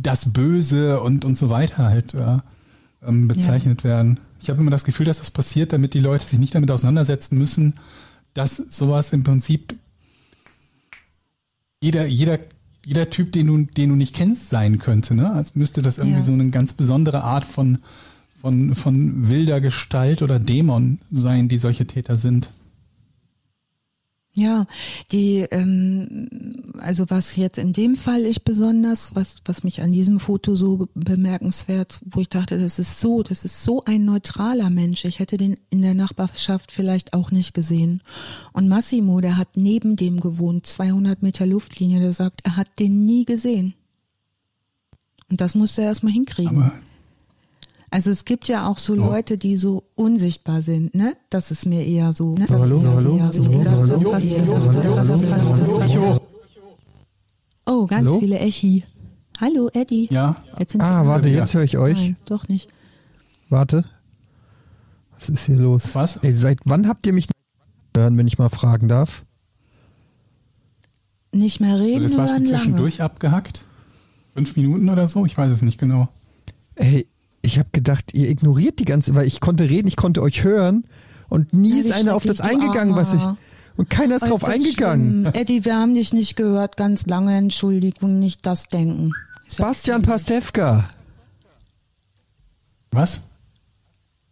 das 0.00 0.32
Böse 0.32 1.00
und, 1.00 1.24
und 1.24 1.36
so 1.36 1.50
weiter 1.50 1.84
halt 1.84 2.14
äh, 2.14 2.38
ähm, 3.06 3.28
bezeichnet 3.28 3.82
ja. 3.82 3.90
werden. 3.90 4.20
Ich 4.40 4.50
habe 4.50 4.60
immer 4.60 4.70
das 4.70 4.84
Gefühl, 4.84 5.06
dass 5.06 5.18
das 5.18 5.30
passiert, 5.30 5.72
damit 5.72 5.94
die 5.94 6.00
Leute 6.00 6.24
sich 6.24 6.38
nicht 6.38 6.54
damit 6.54 6.70
auseinandersetzen 6.70 7.38
müssen, 7.38 7.74
dass 8.34 8.56
sowas 8.56 9.12
im 9.12 9.22
Prinzip 9.22 9.76
jeder, 11.80 12.06
jeder, 12.06 12.38
jeder 12.84 13.10
Typ, 13.10 13.32
den 13.32 13.46
du, 13.46 13.58
den 13.64 13.90
du 13.90 13.96
nicht 13.96 14.14
kennst, 14.14 14.50
sein 14.50 14.78
könnte. 14.78 15.14
Ne? 15.14 15.30
Als 15.30 15.54
müsste 15.54 15.82
das 15.82 15.98
irgendwie 15.98 16.16
ja. 16.16 16.22
so 16.22 16.32
eine 16.32 16.50
ganz 16.50 16.74
besondere 16.74 17.22
Art 17.22 17.44
von, 17.44 17.78
von, 18.40 18.74
von 18.74 19.28
wilder 19.28 19.60
Gestalt 19.60 20.22
oder 20.22 20.38
Dämon 20.38 20.98
sein, 21.10 21.48
die 21.48 21.58
solche 21.58 21.86
Täter 21.86 22.16
sind. 22.16 22.50
Ja, 24.34 24.64
die, 25.10 25.40
ähm, 25.50 26.72
also 26.78 27.04
was 27.08 27.36
jetzt 27.36 27.58
in 27.58 27.74
dem 27.74 27.96
Fall 27.96 28.24
ich 28.24 28.44
besonders, 28.44 29.14
was, 29.14 29.42
was 29.44 29.62
mich 29.62 29.82
an 29.82 29.92
diesem 29.92 30.18
Foto 30.18 30.56
so 30.56 30.88
bemerkenswert, 30.94 32.00
wo 32.06 32.20
ich 32.20 32.30
dachte, 32.30 32.58
das 32.58 32.78
ist 32.78 32.98
so, 32.98 33.22
das 33.22 33.44
ist 33.44 33.62
so 33.62 33.82
ein 33.84 34.06
neutraler 34.06 34.70
Mensch. 34.70 35.04
Ich 35.04 35.18
hätte 35.18 35.36
den 35.36 35.56
in 35.68 35.82
der 35.82 35.92
Nachbarschaft 35.92 36.72
vielleicht 36.72 37.12
auch 37.12 37.30
nicht 37.30 37.52
gesehen. 37.52 38.00
Und 38.54 38.68
Massimo, 38.68 39.20
der 39.20 39.36
hat 39.36 39.56
neben 39.56 39.96
dem 39.96 40.20
gewohnt, 40.20 40.64
200 40.64 41.22
Meter 41.22 41.44
Luftlinie, 41.44 42.00
der 42.00 42.14
sagt, 42.14 42.40
er 42.44 42.56
hat 42.56 42.78
den 42.78 43.04
nie 43.04 43.26
gesehen. 43.26 43.74
Und 45.28 45.42
das 45.42 45.54
musste 45.54 45.82
er 45.82 45.88
erstmal 45.88 46.12
hinkriegen. 46.14 46.62
Aber 46.62 46.72
also 47.92 48.10
es 48.10 48.24
gibt 48.24 48.48
ja 48.48 48.66
auch 48.68 48.78
so 48.78 48.94
Leute, 48.94 49.36
die 49.36 49.56
so 49.56 49.84
unsichtbar 49.94 50.62
sind, 50.62 50.94
ne? 50.94 51.14
Das 51.28 51.50
ist 51.50 51.66
mir 51.66 51.84
eher 51.86 52.14
so. 52.14 52.34
Ne? 52.34 52.46
hallo, 52.48 52.82
hallo, 52.82 53.20
hallo, 53.20 53.40
Oh, 57.66 57.86
ganz 57.86 58.08
hallo? 58.08 58.18
viele 58.20 58.38
Echi. 58.38 58.84
Hallo, 59.38 59.68
Eddie. 59.74 60.08
Ja. 60.10 60.42
ah, 60.78 61.06
warte, 61.06 61.28
jetzt 61.28 61.52
höre 61.52 61.64
ich 61.64 61.76
euch. 61.76 61.98
Nein, 61.98 62.16
doch 62.24 62.48
nicht. 62.48 62.70
Warte. 63.50 63.84
Was 65.18 65.28
ist 65.28 65.44
hier 65.44 65.56
los? 65.56 65.94
Was? 65.94 66.16
Ey, 66.16 66.32
seit 66.32 66.60
wann 66.64 66.88
habt 66.88 67.06
ihr 67.06 67.12
mich 67.12 67.28
hören, 67.94 68.16
wenn 68.16 68.26
ich 68.26 68.38
mal 68.38 68.48
fragen 68.48 68.88
darf? 68.88 69.24
Nicht 71.32 71.60
mehr 71.60 71.78
reden. 71.78 72.02
Das 72.02 72.16
warst 72.16 72.38
du 72.38 72.44
zwischendurch 72.44 72.98
lange. 72.98 73.10
abgehackt? 73.10 73.66
Fünf 74.34 74.56
Minuten 74.56 74.88
oder 74.88 75.06
so? 75.08 75.26
Ich 75.26 75.36
weiß 75.36 75.52
es 75.52 75.60
nicht 75.60 75.78
genau. 75.78 76.08
Ey, 76.74 77.06
ich 77.42 77.58
habe 77.58 77.68
gedacht, 77.72 78.14
ihr 78.14 78.28
ignoriert 78.30 78.78
die 78.78 78.84
ganze, 78.84 79.14
weil 79.14 79.26
ich 79.26 79.40
konnte 79.40 79.68
reden, 79.68 79.88
ich 79.88 79.96
konnte 79.96 80.22
euch 80.22 80.44
hören 80.44 80.84
und 81.28 81.52
nie 81.52 81.80
ja, 81.80 81.86
ist 81.86 81.92
einer 81.92 82.14
auf 82.14 82.24
das 82.24 82.40
eingegangen, 82.40 82.96
was 82.96 83.14
ich 83.14 83.22
und 83.76 83.90
keiner 83.90 84.16
ist 84.16 84.28
drauf 84.28 84.44
eingegangen. 84.44 85.22
Schlimm. 85.22 85.34
Eddie, 85.34 85.64
wir 85.64 85.76
haben 85.76 85.94
dich 85.94 86.12
nicht 86.12 86.36
gehört, 86.36 86.76
ganz 86.76 87.06
lange. 87.06 87.36
Entschuldigung, 87.36 88.18
nicht 88.18 88.44
das 88.46 88.68
denken. 88.68 89.12
Bastian 89.58 90.02
Pastewka. 90.02 90.88
Was? 92.90 93.22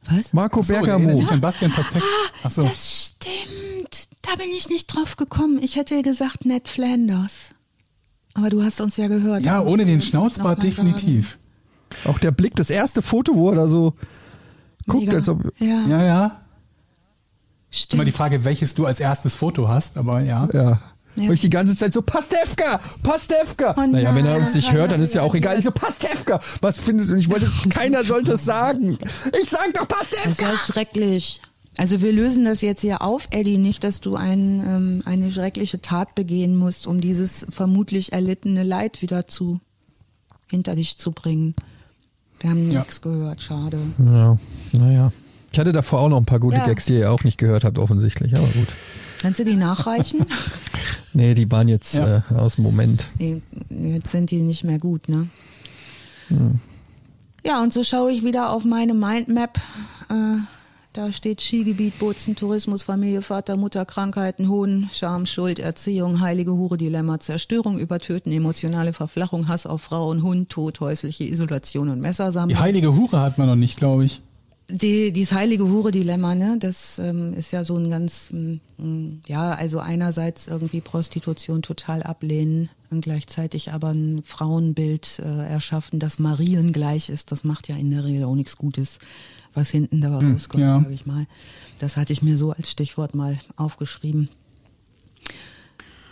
Was? 0.05 0.33
Marco 0.33 0.61
Achso, 0.61 0.73
Bergamo. 0.73 1.23
Ah, 1.31 1.37
Bastian 1.37 1.71
Pastewka. 1.71 2.07
Achso. 2.43 2.63
Das 2.63 3.15
stimmt. 3.17 4.09
Da 4.23 4.37
bin 4.37 4.51
ich 4.51 4.69
nicht 4.69 4.87
drauf 4.87 5.17
gekommen. 5.17 5.59
Ich 5.63 5.77
hätte 5.77 6.03
gesagt 6.03 6.45
Ned 6.45 6.69
Flanders. 6.69 7.51
Aber 8.35 8.51
du 8.51 8.63
hast 8.63 8.81
uns 8.81 8.97
ja 8.97 9.09
gehört. 9.09 9.43
Ja, 9.43 9.63
ohne 9.63 9.85
den 9.85 10.01
Schnauzbart 10.01 10.63
definitiv. 10.63 11.31
Sagen. 11.31 11.50
Auch 12.05 12.19
der 12.19 12.31
Blick, 12.31 12.57
das 12.57 12.71
erste 12.71 13.03
Foto, 13.03 13.35
wo 13.35 13.51
er 13.51 13.57
da 13.57 13.67
so 13.67 13.95
guckt, 14.87 15.07
Mega. 15.07 15.19
als 15.19 15.29
ob. 15.29 15.53
Ja, 15.59 15.87
ja. 15.87 16.05
ja. 16.05 16.41
Stimmt. 17.71 17.95
Immer 17.95 18.05
die 18.05 18.13
Frage, 18.13 18.45
welches 18.45 18.75
du 18.75 18.87
als 18.87 19.01
erstes 19.01 19.37
Foto 19.37 19.69
hast, 19.69 19.97
aber 19.97 20.21
ja. 20.21 20.49
Ja. 20.53 20.81
Ja. 21.17 21.27
Und 21.27 21.33
ich 21.33 21.41
die 21.41 21.51
ganze 21.51 21.77
Zeit 21.77 21.93
so, 21.93 22.03
Pastewka, 22.03 22.81
Pastewka. 23.03 23.75
Oh 23.77 23.87
naja, 23.87 24.15
wenn 24.15 24.27
er 24.27 24.37
uns 24.37 24.55
nicht 24.55 24.73
hört, 24.73 24.93
dann 24.93 25.03
ist 25.03 25.15
ja 25.15 25.23
auch 25.23 25.35
egal. 25.35 25.59
Ich 25.59 25.65
so, 25.65 25.73
Pastewka, 25.73 26.39
was 26.61 26.79
findest 26.79 27.11
du? 27.11 27.15
Und 27.15 27.21
ich 27.21 27.31
wollte, 27.31 27.51
keiner 27.69 28.05
sollte 28.05 28.35
es 28.35 28.45
sagen. 28.45 28.97
Ich 29.41 29.49
sag 29.49 29.75
doch 29.75 29.89
Pastewka. 29.89 30.23
Das 30.25 30.33
ist 30.33 30.41
ja 30.41 30.57
schrecklich. 30.57 31.41
Also 31.77 32.01
wir 32.03 32.13
lösen 32.13 32.45
das 32.45 32.63
jetzt 32.63 32.83
hier 32.83 33.03
auf, 33.03 33.29
Eddie, 33.31 33.59
nicht, 33.59 33.85
dass 33.85 34.01
du 34.01 34.17
ein, 34.17 34.61
ähm, 34.61 35.03
eine 35.05 35.33
schreckliche 35.33 35.81
Tat 35.81 36.15
begehen 36.15 36.57
musst, 36.57 36.87
um 36.87 37.01
dieses 37.01 37.47
vermutlich 37.49 38.13
erlittene 38.13 38.63
Leid 38.63 39.03
wieder 39.03 39.27
zu 39.27 39.61
hinter 40.49 40.75
dich 40.75 40.97
zu 40.97 41.13
bringen. 41.13 41.55
Wir 42.41 42.51
haben 42.51 42.71
ja. 42.71 42.81
nichts 42.81 43.01
gehört, 43.01 43.43
schade. 43.43 43.79
Ja, 43.99 44.39
naja. 44.73 45.13
Ich 45.53 45.59
hatte 45.59 45.73
davor 45.73 46.01
auch 46.01 46.09
noch 46.09 46.17
ein 46.17 46.27
paar 46.27 46.41
gute 46.41 46.57
ja. 46.57 46.67
Gags, 46.67 46.87
die 46.87 46.95
ihr 46.95 47.11
auch 47.11 47.25
nicht 47.25 47.39
gehört 47.39 47.65
habt, 47.65 47.79
offensichtlich, 47.79 48.37
aber 48.37 48.47
gut. 48.47 48.69
Kannst 49.21 49.41
du 49.41 49.45
die 49.45 49.57
nachreichen? 49.57 50.25
nee, 51.13 51.35
die 51.35 51.51
waren 51.51 51.69
jetzt 51.69 51.95
ja. 51.95 52.25
äh, 52.31 52.35
aus 52.35 52.55
dem 52.55 52.65
Moment. 52.65 53.11
Jetzt 53.69 54.13
sind 54.13 54.31
die 54.31 54.43
nicht 54.43 54.65
mehr 54.65 54.79
gut, 54.79 55.09
ne? 55.09 55.29
Hm. 56.29 56.61
Ja, 57.45 57.63
und 57.63 57.73
so 57.73 57.85
schaue 57.85 58.13
ich 58.13 58.23
wieder 58.25 58.51
auf 58.51 58.65
meine 58.65 58.95
Mindmap. 58.95 59.59
Äh, 60.09 60.37
da 60.93 61.13
steht 61.13 61.41
Skigebiet, 61.41 61.99
Bozen, 61.99 62.35
Tourismus, 62.35 62.83
Familie, 62.83 63.23
Vater, 63.23 63.57
Mutter, 63.57 63.85
Krankheiten, 63.85 64.49
Hohn, 64.49 64.89
Scham, 64.93 65.25
Schuld, 65.27 65.59
Erziehung, 65.59 66.21
heilige 66.21 66.53
Hure, 66.53 66.77
Dilemma, 66.77 67.21
Zerstörung, 67.21 67.79
Übertöten, 67.79 68.33
emotionale 68.33 68.93
Verflachung, 68.93 69.49
Hass 69.49 69.67
auf 69.67 69.83
Frauen, 69.83 70.23
Hund, 70.23 70.49
Tod, 70.49 70.81
häusliche 70.81 71.25
Isolation 71.25 71.89
und 71.89 72.01
Messersammlung. 72.01 72.57
Die 72.57 72.63
heilige 72.63 72.97
Hure 72.97 73.21
hat 73.21 73.39
man 73.39 73.49
noch 73.49 73.57
nicht, 73.57 73.79
glaube 73.79 74.05
ich. 74.05 74.21
Die, 74.73 75.13
dieses 75.13 75.33
heilige 75.33 75.69
Hure-Dilemma, 75.69 76.37
ne, 76.37 76.57
das 76.61 77.01
ähm, 77.01 77.35
ist 77.35 77.53
ja 77.53 77.65
so 77.65 77.77
ein 77.77 77.91
ganz, 77.91 78.31
ähm, 78.33 79.21
ja, 79.27 79.51
also 79.53 79.81
einerseits 79.81 80.47
irgendwie 80.47 80.81
Prostitution 80.81 81.63
total 81.63 82.05
ablehnen 82.05 82.71
und 82.89 83.01
gleichzeitig 83.01 83.73
aber 83.73 83.89
ein 83.89 84.23
Frauenbild 84.25 85.21
äh, 85.25 85.49
erschaffen, 85.49 85.99
das 85.99 86.21
Marien 86.21 86.73
gleich 86.73 87.09
ist. 87.09 87.33
Das 87.33 87.43
macht 87.43 87.69
ja 87.69 87.75
in 87.75 87.91
der 87.91 88.05
Regel 88.05 88.25
auch 88.25 88.37
nichts 88.37 88.57
Gutes 88.57 89.01
was 89.55 89.71
hinten 89.71 90.01
dabei 90.01 90.21
hm, 90.21 90.33
rauskommt, 90.33 90.63
ja. 90.63 90.81
sage 90.81 90.93
ich 90.93 91.07
mal. 91.07 91.27
Das 91.79 91.97
hatte 91.97 92.13
ich 92.13 92.23
mir 92.23 92.37
so 92.37 92.53
als 92.53 92.71
Stichwort 92.71 93.15
mal 93.15 93.39
aufgeschrieben. 93.57 94.29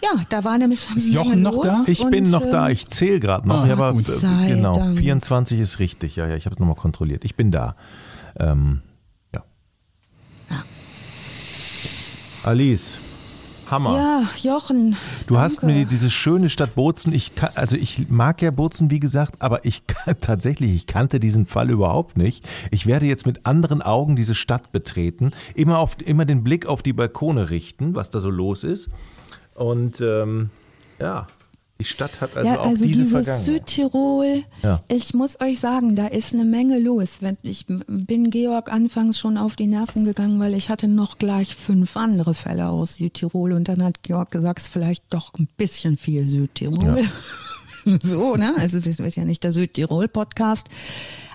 Ja, 0.02 0.22
da 0.28 0.44
war 0.44 0.58
nämlich 0.58 0.86
Ist 0.94 1.12
Jochen 1.12 1.42
noch 1.42 1.60
da? 1.60 1.82
Ich 1.86 2.04
bin 2.04 2.24
noch 2.24 2.48
da, 2.48 2.66
ähm, 2.66 2.72
ich 2.72 2.86
zähle 2.86 3.20
gerade 3.20 3.48
noch. 3.48 3.66
Ah, 3.66 3.72
aber 3.72 3.94
genau, 3.94 4.74
Dank. 4.74 4.98
24 4.98 5.58
ist 5.58 5.78
richtig. 5.80 6.16
Ja, 6.16 6.28
ja, 6.28 6.36
ich 6.36 6.46
habe 6.46 6.54
es 6.54 6.60
nochmal 6.60 6.76
kontrolliert. 6.76 7.24
Ich 7.24 7.34
bin 7.34 7.50
da. 7.50 7.74
Ähm, 8.38 8.82
ja. 9.34 9.42
ja. 10.50 10.64
Alice, 12.44 12.98
Hammer. 13.70 13.96
Ja, 13.96 14.52
Jochen. 14.52 14.96
Du 15.26 15.34
danke. 15.34 15.40
hast 15.40 15.62
mir 15.62 15.84
diese 15.84 16.10
schöne 16.10 16.48
Stadt 16.48 16.74
Bozen, 16.74 17.12
ich 17.12 17.34
kann, 17.34 17.50
also 17.54 17.76
ich 17.76 18.08
mag 18.08 18.40
ja 18.42 18.50
Bozen, 18.50 18.90
wie 18.90 19.00
gesagt, 19.00 19.40
aber 19.40 19.64
ich 19.64 19.82
tatsächlich, 20.20 20.74
ich 20.74 20.86
kannte 20.86 21.20
diesen 21.20 21.46
Fall 21.46 21.70
überhaupt 21.70 22.16
nicht. 22.16 22.46
Ich 22.70 22.86
werde 22.86 23.06
jetzt 23.06 23.26
mit 23.26 23.46
anderen 23.46 23.82
Augen 23.82 24.16
diese 24.16 24.34
Stadt 24.34 24.72
betreten, 24.72 25.32
immer 25.54 25.78
auf, 25.78 25.96
immer 26.04 26.24
den 26.24 26.42
Blick 26.44 26.66
auf 26.66 26.82
die 26.82 26.92
Balkone 26.92 27.50
richten, 27.50 27.94
was 27.94 28.10
da 28.10 28.20
so 28.20 28.30
los 28.30 28.64
ist. 28.64 28.88
Und 29.54 30.00
ähm, 30.00 30.50
ja. 30.98 31.26
Die 31.80 31.84
Stadt 31.84 32.20
hat 32.20 32.36
also, 32.36 32.50
ja, 32.50 32.60
also 32.60 32.84
auch 32.84 32.88
diese 32.88 33.04
dieses. 33.04 33.44
Südtirol, 33.44 34.42
ja. 34.64 34.82
ich 34.88 35.14
muss 35.14 35.40
euch 35.40 35.60
sagen, 35.60 35.94
da 35.94 36.08
ist 36.08 36.34
eine 36.34 36.44
Menge 36.44 36.80
los. 36.80 37.18
Ich 37.42 37.66
bin 37.68 38.30
Georg 38.30 38.72
anfangs 38.72 39.16
schon 39.16 39.38
auf 39.38 39.54
die 39.54 39.68
Nerven 39.68 40.04
gegangen, 40.04 40.40
weil 40.40 40.54
ich 40.54 40.70
hatte 40.70 40.88
noch 40.88 41.18
gleich 41.18 41.54
fünf 41.54 41.96
andere 41.96 42.34
Fälle 42.34 42.68
aus 42.68 42.96
Südtirol 42.96 43.52
und 43.52 43.68
dann 43.68 43.84
hat 43.84 44.02
Georg 44.02 44.32
gesagt, 44.32 44.58
es 44.58 44.64
ist 44.64 44.72
vielleicht 44.72 45.04
doch 45.10 45.32
ein 45.38 45.48
bisschen 45.56 45.96
viel 45.96 46.28
Südtirol. 46.28 47.04
Ja. 47.84 47.98
so, 48.02 48.34
ne? 48.34 48.54
Also 48.58 48.84
wir 48.84 48.92
sind 48.92 49.14
ja 49.14 49.24
nicht 49.24 49.44
der 49.44 49.52
Südtirol-Podcast. 49.52 50.68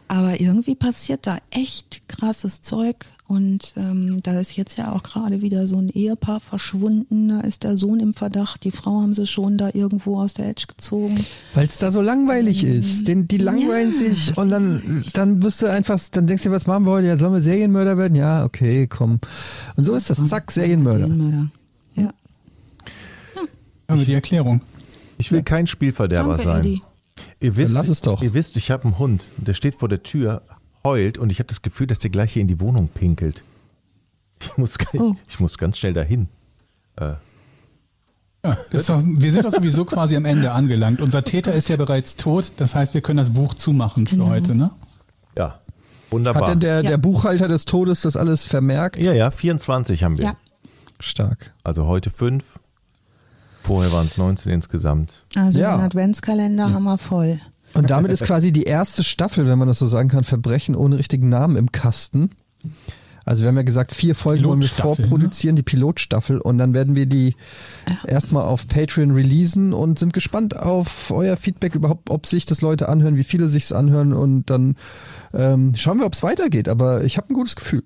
Aber 0.10 0.40
irgendwie 0.40 0.76
passiert 0.76 1.26
da 1.26 1.38
echt 1.50 2.10
krasses 2.10 2.60
Zeug. 2.62 3.06
Und 3.34 3.74
ähm, 3.78 4.20
da 4.22 4.40
ist 4.40 4.56
jetzt 4.56 4.78
ja 4.78 4.92
auch 4.92 5.02
gerade 5.02 5.42
wieder 5.42 5.66
so 5.66 5.78
ein 5.78 5.90
Ehepaar 5.90 6.40
verschwunden. 6.40 7.30
Da 7.30 7.40
ist 7.42 7.64
der 7.64 7.78
Sohn 7.78 8.00
im 8.00 8.14
Verdacht. 8.14 8.64
Die 8.64 8.70
Frau 8.70 9.02
haben 9.02 9.16
sie 9.16 9.26
schon 9.26 9.58
da 9.58 9.72
irgendwo 9.74 10.20
aus 10.20 10.36
der 10.36 10.48
Edge 10.48 10.66
gezogen. 10.68 11.26
Weil 11.56 11.66
es 11.66 11.80
da 11.80 11.92
so 11.92 12.02
langweilig 12.02 12.64
ähm, 12.64 12.74
ist. 12.74 13.08
Den, 13.08 13.28
die 13.28 13.40
langweilen 13.40 13.92
ja, 13.92 13.98
sich 13.98 14.38
und 14.38 14.52
dann, 14.52 15.04
dann 15.14 15.42
wirst 15.42 15.64
du 15.64 15.66
einfach, 15.68 16.00
dann 16.12 16.28
denkst 16.28 16.44
du, 16.44 16.52
was 16.52 16.68
machen 16.68 16.86
wir 16.86 16.92
heute? 16.92 17.08
Ja, 17.08 17.18
sollen 17.18 17.34
wir 17.34 17.42
Serienmörder 17.42 17.98
werden? 17.98 18.16
Ja, 18.16 18.46
okay, 18.46 18.86
komm. 18.86 19.20
Und 19.78 19.86
so 19.86 19.96
ist 19.96 20.12
das. 20.12 20.24
Zack, 20.28 20.52
Serienmörder. 20.52 21.08
Serienmörder. 21.08 21.50
Ja. 21.96 22.14
Haben 23.90 24.00
wir 24.00 24.06
die 24.06 24.14
Erklärung. 24.14 24.62
Ich 25.18 25.32
will 25.32 25.42
kein 25.42 25.66
Spielverderber 25.66 26.38
Danke, 26.38 26.44
sein. 26.44 26.60
Eddie. 26.60 26.82
Ihr 27.40 27.58
wisst, 27.58 27.74
lass 27.74 27.90
es 27.90 28.02
doch. 28.02 28.22
Ihr 28.22 28.36
wisst, 28.36 28.58
ich 28.58 28.70
habe 28.70 28.86
einen 28.86 29.00
Hund, 29.00 29.28
der 29.38 29.54
steht 29.56 29.76
vor 29.76 29.90
der 29.90 30.04
Tür, 30.04 30.44
heult 30.84 31.18
und 31.18 31.32
ich 31.32 31.40
habe 31.40 31.48
das 31.48 31.62
Gefühl, 31.62 31.88
dass 31.88 32.00
der 32.00 32.10
gleich 32.12 32.34
hier 32.34 32.42
in 32.42 32.48
die 32.48 32.60
Wohnung 32.60 32.88
pinkelt. 32.88 33.44
Ich 34.42 34.58
muss, 34.58 34.76
Oh. 34.98 35.16
ich 35.30 35.40
muss 35.40 35.58
ganz 35.58 35.78
schnell 35.78 35.94
dahin. 35.94 36.28
Äh, 36.98 37.14
Ja, 38.46 38.58
doch, 38.72 39.04
wir 39.06 39.32
sind 39.32 39.46
doch 39.46 39.52
sowieso 39.52 39.86
quasi 39.86 40.18
am 40.18 40.26
Ende 40.26 40.52
angelangt. 40.52 41.00
Unser 41.00 41.24
Täter 41.24 41.54
ist 41.54 41.70
ja 41.70 41.78
bereits 41.78 42.18
tot, 42.18 42.52
das 42.58 42.76
heißt, 42.76 42.94
wir 42.94 43.00
können 43.00 43.18
das 43.18 43.30
Buch 43.30 43.54
zumachen 43.54 44.06
für 44.06 44.18
Genau. 44.18 44.30
heute, 44.30 44.54
ne? 44.54 44.70
ja, 45.38 45.60
wunderbar. 46.12 46.42
Hat 46.42 46.50
denn 46.50 46.60
der, 46.60 46.82
Ja. 46.84 46.90
der 46.90 46.98
Buchhalter 46.98 47.48
des 47.48 47.64
Todes 47.64 48.02
das 48.02 48.18
alles 48.18 48.46
vermerkt? 48.46 48.98
ja, 48.98 49.14
ja, 49.14 49.32
24 49.32 50.04
haben 50.04 50.18
wir. 50.18 50.26
Ja, 50.26 50.36
Stark. 51.00 51.54
Also 51.64 51.88
heute 51.88 52.10
fünf. 52.10 52.60
Vorher 53.64 53.94
waren 53.94 54.08
es 54.08 54.18
19 54.18 54.52
insgesamt. 54.52 55.24
also 55.36 55.62
Ja. 55.62 55.78
den 55.78 55.86
Adventskalender 55.86 56.74
haben 56.74 56.84
wir 56.84 56.98
voll. 56.98 57.40
Und 57.74 57.90
damit 57.90 58.12
ist 58.12 58.24
quasi 58.24 58.52
die 58.52 58.64
erste 58.64 59.04
Staffel, 59.04 59.48
wenn 59.48 59.58
man 59.58 59.68
das 59.68 59.80
so 59.80 59.86
sagen 59.86 60.10
kann, 60.10 60.24
Verbrechen 60.24 60.76
ohne 60.76 60.98
richtigen 60.98 61.30
Namen 61.30 61.56
im 61.56 61.72
Kasten. 61.72 62.32
Also 63.26 63.44
wir 63.44 63.48
haben 63.48 63.56
ja 63.56 63.64
gesagt, 63.64 63.94
vier 63.94 64.16
Folgen 64.16 64.44
wollen 64.44 64.62
wir 64.62 64.68
Pilotstaffel, 64.68 65.08
vorproduzieren, 65.08 65.56
die 65.56 65.64
Pilotstaffel. 65.64 66.40
Und 66.40 66.58
dann 66.58 66.74
werden 66.74 66.96
wir 66.96 67.06
die 67.06 67.36
erstmal 68.06 68.44
auf 68.44 68.68
Patreon 68.68 69.12
releasen 69.12 69.74
und 69.74 69.98
sind 69.98 70.14
gespannt 70.14 70.58
auf 70.58 71.10
euer 71.12 71.38
Feedback 71.38 71.74
überhaupt, 71.74 72.10
ob 72.10 72.26
sich 72.26 72.46
das 72.46 72.62
Leute 72.62 72.90
anhören, 72.90 73.16
wie 73.16 73.24
viele 73.24 73.48
sich's 73.48 73.72
anhören. 73.72 74.14
Und 74.14 74.50
dann 74.50 74.76
ähm, 75.34 75.74
schauen 75.76 76.00
wir, 76.00 76.06
ob 76.06 76.14
es 76.14 76.24
weitergeht. 76.24 76.68
Aber 76.68 77.04
ich 77.06 77.18
habe 77.18 77.30
ein 77.30 77.34
gutes 77.34 77.56
Gefühl. 77.56 77.84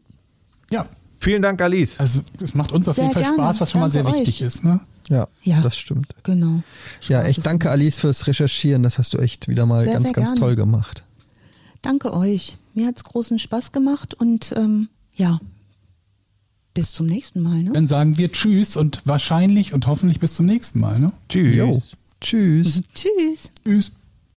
Ja, 0.71 0.87
Vielen 1.19 1.41
Dank, 1.41 1.61
Alice. 1.61 1.99
also 1.99 2.21
es 2.41 2.53
macht 2.53 2.71
uns 2.71 2.87
auf 2.87 2.95
Sehr 2.95 3.05
jeden 3.05 3.13
Fall 3.13 3.23
gerne. 3.23 3.37
Spaß, 3.37 3.61
was 3.61 3.71
schon 3.71 3.81
mal 3.81 3.89
sehr 3.89 4.05
wichtig 4.05 4.41
euch. 4.41 4.47
ist, 4.47 4.63
ne? 4.63 4.79
Ja, 5.09 5.27
Ja. 5.43 5.61
das 5.61 5.77
stimmt. 5.77 6.07
Genau. 6.23 6.61
Ja, 7.07 7.19
Spaß 7.19 7.29
echt 7.29 7.37
ist- 7.39 7.45
danke 7.47 7.69
Alice 7.71 7.97
fürs 7.97 8.27
Recherchieren. 8.27 8.83
Das 8.83 8.97
hast 8.97 9.13
du 9.13 9.17
echt 9.19 9.47
wieder 9.47 9.65
mal 9.65 9.83
Sehr, 9.83 9.93
ganz, 9.93 10.05
sehr 10.05 10.13
ganz 10.13 10.29
gerne. 10.31 10.39
toll 10.39 10.55
gemacht. 10.55 11.03
Danke 11.81 12.13
euch. 12.13 12.57
Mir 12.73 12.87
hat's 12.87 13.03
großen 13.03 13.39
Spaß 13.39 13.71
gemacht 13.71 14.13
und 14.15 14.53
ähm, 14.57 14.89
ja, 15.15 15.39
bis 16.73 16.91
zum 16.91 17.07
nächsten 17.07 17.41
Mal. 17.41 17.63
Ne? 17.63 17.71
Dann 17.71 17.87
sagen 17.87 18.17
wir 18.17 18.31
Tschüss 18.31 18.75
und 18.77 19.01
wahrscheinlich 19.05 19.73
und 19.73 19.87
hoffentlich 19.87 20.19
bis 20.19 20.35
zum 20.35 20.45
nächsten 20.45 20.79
Mal, 20.79 20.99
ne? 20.99 21.11
Tschüss. 21.29 21.55
Jo. 21.55 21.81
Tschüss. 22.21 22.81
Tschüss. 22.93 23.51
Tschüss. 23.63 23.91